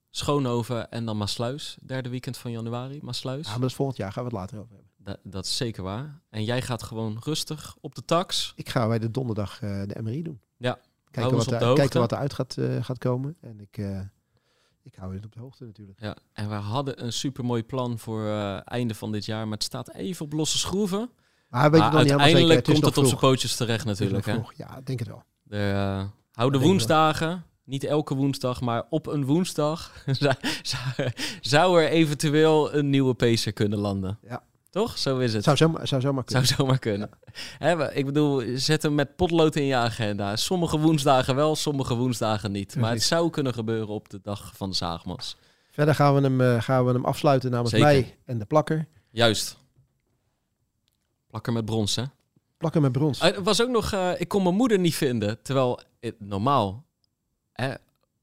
Schoonhoven 0.09 0.91
en 0.91 1.05
dan 1.05 1.17
Maasluis. 1.17 1.77
Derde 1.85 2.09
weekend 2.09 2.37
van 2.37 2.51
januari, 2.51 2.99
Maasluis. 3.01 3.45
Ja, 3.45 3.51
maar 3.51 3.59
dat 3.59 3.69
is 3.69 3.75
volgend 3.75 3.97
jaar. 3.97 4.11
Gaan 4.11 4.23
we 4.23 4.29
het 4.29 4.37
later 4.39 4.59
over 4.59 4.73
hebben. 4.73 4.90
Da- 5.03 5.17
dat 5.23 5.45
is 5.45 5.57
zeker 5.57 5.83
waar. 5.83 6.21
En 6.29 6.43
jij 6.43 6.61
gaat 6.61 6.83
gewoon 6.83 7.17
rustig 7.23 7.75
op 7.81 7.95
de 7.95 8.05
tax. 8.05 8.53
Ik 8.55 8.69
ga 8.69 8.87
bij 8.87 8.99
de 8.99 9.11
donderdag 9.11 9.61
eh, 9.61 9.81
de 9.85 10.01
MRI 10.01 10.21
doen. 10.23 10.41
Ja. 10.57 10.79
Kijken 11.11 11.35
wat, 11.37 11.51
er, 11.51 11.73
kijken 11.73 11.99
wat 11.99 12.11
eruit 12.11 12.33
gaat, 12.33 12.57
eh, 12.57 12.83
gaat 12.83 12.97
komen. 12.97 13.35
En 13.41 13.59
ik, 13.59 13.77
eh, 13.77 13.99
ik 14.83 14.95
hou 14.95 15.13
je 15.13 15.23
op 15.23 15.33
de 15.33 15.39
hoogte 15.39 15.65
natuurlijk. 15.65 15.99
Ja. 15.99 16.15
En 16.33 16.49
we 16.49 16.55
hadden 16.55 17.03
een 17.03 17.13
supermooi 17.13 17.63
plan 17.63 17.99
voor 17.99 18.27
einde 18.65 18.95
van 18.95 19.11
dit 19.11 19.25
jaar. 19.25 19.43
Maar 19.43 19.53
het 19.57 19.63
staat 19.63 19.93
even 19.93 20.25
op 20.25 20.33
losse 20.33 20.57
schroeven. 20.57 21.09
Maar, 21.49 21.71
weet 21.71 21.81
je 21.81 21.89
maar 21.91 22.01
niet 22.03 22.11
uiteindelijk 22.11 22.59
Het 22.59 22.67
is 22.67 22.73
komt 22.73 22.85
het 22.85 22.97
op 22.97 23.05
zijn 23.05 23.19
pootjes 23.19 23.55
terecht 23.55 23.79
Het 23.79 23.87
natuurlijk. 23.99 24.25
Hè? 24.25 24.33
Ja, 24.55 24.77
ik 24.77 24.85
denk 24.85 24.99
het 24.99 25.07
wel. 25.07 25.23
De, 25.43 26.05
hou 26.31 26.51
de 26.51 26.59
woensdagen. 26.59 27.43
Niet 27.63 27.83
elke 27.83 28.15
woensdag, 28.15 28.61
maar 28.61 28.83
op 28.89 29.07
een 29.07 29.25
woensdag 29.25 30.03
zou, 30.05 30.33
zou- 30.61 31.11
zou 31.41 31.81
er 31.81 31.89
eventueel 31.89 32.73
een 32.73 32.89
nieuwe 32.89 33.13
pacer 33.13 33.53
kunnen 33.53 33.79
landen. 33.79 34.19
Ja. 34.21 34.43
Toch? 34.71 34.97
Zo 34.97 35.17
is 35.17 35.33
het. 35.33 35.43
Zou 35.43 35.57
zomaar, 35.57 35.87
zou 35.87 36.01
zomaar 36.01 36.23
kunnen. 36.23 36.45
Zou 36.45 36.57
zomaar 36.59 36.79
kunnen. 36.79 37.09
Ik 37.93 38.05
bedoel, 38.05 38.43
zet 38.55 38.83
hem 38.83 38.95
met 38.95 39.15
potlood 39.15 39.55
in 39.55 39.63
je 39.63 39.75
agenda. 39.75 40.35
Sommige 40.35 40.79
woensdagen 40.79 41.35
wel, 41.35 41.55
sommige 41.55 41.95
woensdagen 41.95 42.51
niet. 42.51 42.75
Maar 42.75 42.91
het 42.91 43.03
zou 43.03 43.29
kunnen 43.29 43.53
gebeuren 43.53 43.87
op 43.87 44.09
de 44.09 44.19
dag 44.23 44.51
van 44.55 44.69
de 44.69 44.75
Zaagmas. 44.75 45.37
Verder 45.71 45.95
gaan 45.95 46.15
we 46.15 46.21
hem, 46.21 46.41
eh, 46.41 46.61
gaan 46.61 46.85
we 46.85 46.91
hem 46.91 47.05
afsluiten 47.05 47.51
namens 47.51 47.69
Zeker. 47.69 47.87
mij 47.87 48.17
en 48.25 48.37
de 48.37 48.45
plakker. 48.45 48.87
Juist. 49.09 49.57
Plakker 51.27 51.53
met 51.53 51.65
brons, 51.65 51.95
hè? 51.95 52.03
Plakker 52.57 52.81
met 52.81 52.91
brons. 52.91 53.21
Ah, 53.21 53.35
Er 53.35 53.43
was 53.43 53.61
ook 53.61 53.69
nog, 53.69 53.91
eh, 53.91 54.11
ik 54.17 54.27
kon 54.27 54.43
mijn 54.43 54.55
moeder 54.55 54.79
niet 54.79 54.95
vinden. 54.95 55.41
Terwijl 55.41 55.79
het 55.99 56.15
normaal, 56.19 56.85
hè, 57.53 57.73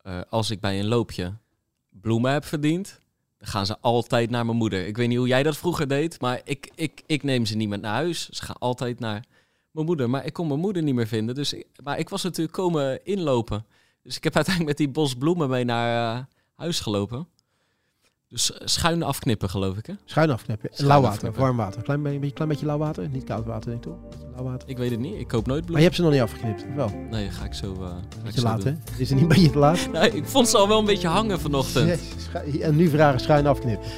eh, 0.03 0.21
als 0.29 0.51
ik 0.51 0.61
bij 0.61 0.79
een 0.79 0.87
loopje 0.89 1.35
bloemen 1.91 2.33
heb 2.33 2.45
verdiend, 2.45 3.01
gaan 3.39 3.67
ze 3.67 3.79
altijd 3.81 4.31
naar 4.31 4.45
mijn 4.45 4.57
moeder. 4.57 4.87
Ik 4.87 4.97
weet 4.97 5.09
niet 5.09 5.19
hoe 5.19 5.27
jij 5.27 5.43
dat 5.43 5.57
vroeger 5.57 5.89
deed, 5.89 6.21
maar 6.21 6.41
ik, 6.45 6.71
ik, 6.75 7.03
ik 7.07 7.23
neem 7.23 7.47
ze 7.47 7.57
niet 7.57 7.69
met 7.69 7.81
naar 7.81 7.95
huis. 7.95 8.29
Ze 8.29 8.45
gaan 8.45 8.59
altijd 8.59 9.01
naar 9.01 9.25
mijn 9.71 9.87
moeder. 9.87 10.11
Maar 10.11 10.25
ik 10.25 10.33
kon 10.33 10.47
mijn 10.47 10.61
moeder 10.61 10.83
niet 10.83 10.95
meer 10.95 11.07
vinden. 11.07 11.35
Dus, 11.35 11.55
maar 11.83 11.99
ik 11.99 12.09
was 12.09 12.23
natuurlijk 12.23 12.57
komen 12.57 13.05
inlopen. 13.05 13.67
Dus 14.03 14.17
ik 14.17 14.25
heb 14.25 14.37
uiteindelijk 14.43 14.79
met 14.79 14.87
die 14.87 14.95
bos 14.95 15.15
bloemen 15.15 15.49
mee 15.49 15.65
naar 15.65 16.17
eh, 16.17 16.25
huis 16.55 16.81
gelopen. 16.81 17.29
Dus 18.31 18.53
eh, 18.53 18.67
schuin 18.67 19.03
afknippen, 19.03 19.51
geloof 19.51 19.77
ik, 19.77 19.87
hè? 19.87 19.93
Schuin 20.05 20.31
afknippen. 20.31 20.69
En 20.69 20.75
Schuin 20.75 20.89
lauw 20.91 21.01
water, 21.01 21.33
warm 21.33 21.57
water. 21.57 21.83
Klein 21.83 22.03
beetje, 22.03 22.31
klein 22.33 22.49
beetje 22.49 22.67
lauw 22.67 22.79
water. 22.79 23.09
Niet 23.09 23.25
koud 23.25 23.47
water, 23.47 23.71
denk 23.71 23.85
ik 23.85 23.93
toch? 23.93 24.21
Lauw 24.35 24.45
water. 24.45 24.69
Ik 24.69 24.79
weet 24.79 24.91
het 24.91 25.01
niet. 25.01 25.21
Ik 25.21 25.29
koop 25.29 25.47
nooit 25.47 25.49
Maar 25.49 25.55
je 25.57 25.63
bloemen. 25.65 25.83
hebt 25.83 25.95
ze 25.95 26.03
nog 26.03 26.13
niet 26.13 26.21
afgeknipt, 26.21 26.65
wel? 26.75 26.91
Nee, 27.11 27.31
ga 27.31 27.45
ik 27.45 27.55
zo, 27.55 27.73
eh 27.73 27.81
ga 27.81 27.97
ik 27.97 28.23
Beetje 28.25 28.41
zo 28.41 28.47
laat, 28.47 28.63
hè? 28.63 28.75
Is 28.97 29.11
het 29.11 29.21
niet 29.21 29.21
een 29.21 29.29
beetje 29.29 29.51
te 29.51 29.59
laat? 29.59 29.89
Nee, 29.93 30.11
ik 30.11 30.25
vond 30.25 30.49
ze 30.49 30.57
al 30.59 30.69
wel 30.69 30.79
een 30.79 30.85
beetje 30.85 31.09
hangen 31.09 31.41
vanochtend. 31.41 32.01
En 32.61 32.77
nu 32.77 32.89
vragen 32.89 33.21
schuin 33.21 33.47
afknippen. 33.47 33.89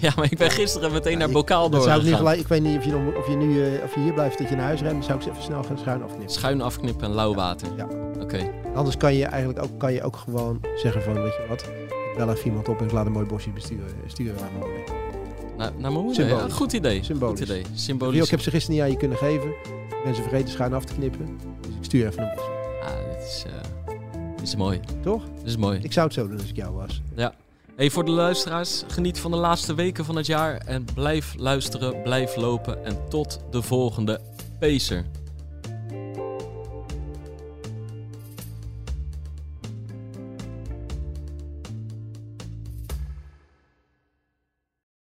Ja, 0.00 0.12
maar 0.16 0.32
ik 0.32 0.38
ben 0.38 0.50
gisteren 0.50 0.92
meteen 0.92 1.18
naar 1.18 1.30
Bokaal 1.30 1.70
Dat 1.70 1.82
zou 1.82 1.98
ik, 2.06 2.20
niet 2.20 2.38
ik 2.40 2.48
weet 2.48 2.62
niet 2.62 2.78
of 2.78 2.84
je, 2.84 2.90
nog, 2.90 3.14
of 3.16 3.28
je 3.28 3.36
nu 3.36 3.64
eh, 3.64 3.82
of 3.84 3.94
je 3.94 4.00
hier 4.00 4.12
blijft 4.12 4.38
dat 4.38 4.48
je 4.48 4.54
naar 4.56 4.64
huis 4.64 4.80
rent. 4.80 4.92
Dan 4.92 5.02
zou 5.02 5.16
ik 5.16 5.22
ze 5.24 5.30
even 5.30 5.42
snel 5.42 5.62
gaan 5.62 5.78
schuin 5.78 6.02
afknippen. 6.02 6.30
Schuin 6.30 6.60
afknippen 6.60 7.06
en 7.06 7.14
lauw 7.14 7.34
water. 7.34 7.68
Ja. 7.76 7.86
Oké. 8.20 8.50
Anders 8.74 8.96
kan 8.96 9.14
je 9.14 9.24
eigenlijk 9.24 9.62
ook, 9.62 9.78
kan 9.78 9.92
je 9.92 10.02
ook 10.02 10.16
gewoon 10.16 10.60
zeggen 10.76 11.02
van, 11.02 11.14
weet 11.14 11.32
je 11.32 11.46
wat, 11.48 11.64
bel 12.16 12.30
even 12.30 12.46
iemand 12.46 12.68
op 12.68 12.80
en 12.80 12.92
laat 12.92 13.06
een 13.06 13.12
mooi 13.12 13.26
bosje 13.26 13.50
besturen, 13.50 13.94
sturen 14.06 14.42
aan 14.42 14.52
moeder. 14.52 14.84
Naar, 15.56 15.72
naar 15.78 15.92
mijn 15.92 16.04
moeder. 16.04 16.28
Ja, 16.28 16.48
goed 16.48 16.72
idee. 16.72 17.04
Symbolisch. 17.04 17.38
Goed 17.38 17.48
idee. 17.48 17.64
Symbolisch. 17.74 18.24
ik 18.24 18.30
heb 18.30 18.40
ze 18.40 18.50
gisteren 18.50 18.76
niet 18.76 18.84
aan 18.84 18.90
je 18.90 18.96
kunnen 18.96 19.18
geven. 19.18 19.52
Ze 20.14 20.22
vergeten 20.22 20.48
schuin 20.48 20.72
af 20.72 20.84
te 20.84 20.94
knippen. 20.94 21.38
Dus 21.60 21.74
ik 21.76 21.84
stuur 21.84 22.06
even 22.06 22.22
een 22.22 22.34
bosje. 22.34 22.50
Ah, 22.82 23.12
dit 23.12 23.22
is, 23.22 23.44
eh, 23.46 23.94
dit 24.36 24.46
is 24.46 24.56
mooi. 24.56 24.80
Toch? 25.02 25.22
Dit 25.38 25.46
is 25.46 25.56
mooi. 25.56 25.78
Ik 25.82 25.92
zou 25.92 26.06
het 26.06 26.14
zo 26.14 26.28
doen 26.28 26.38
als 26.38 26.48
ik 26.48 26.56
jou 26.56 26.74
was. 26.74 27.02
Hey, 27.76 27.90
voor 27.90 28.04
de 28.04 28.10
luisteraars, 28.10 28.84
geniet 28.88 29.18
van 29.18 29.30
de 29.30 29.36
laatste 29.36 29.74
weken 29.74 30.04
van 30.04 30.16
het 30.16 30.26
jaar. 30.26 30.56
En 30.56 30.84
blijf 30.94 31.34
luisteren, 31.38 32.02
blijf 32.02 32.36
lopen. 32.36 32.84
En 32.84 32.98
tot 33.08 33.40
de 33.50 33.62
volgende 33.62 34.20
Pacer. 34.58 35.04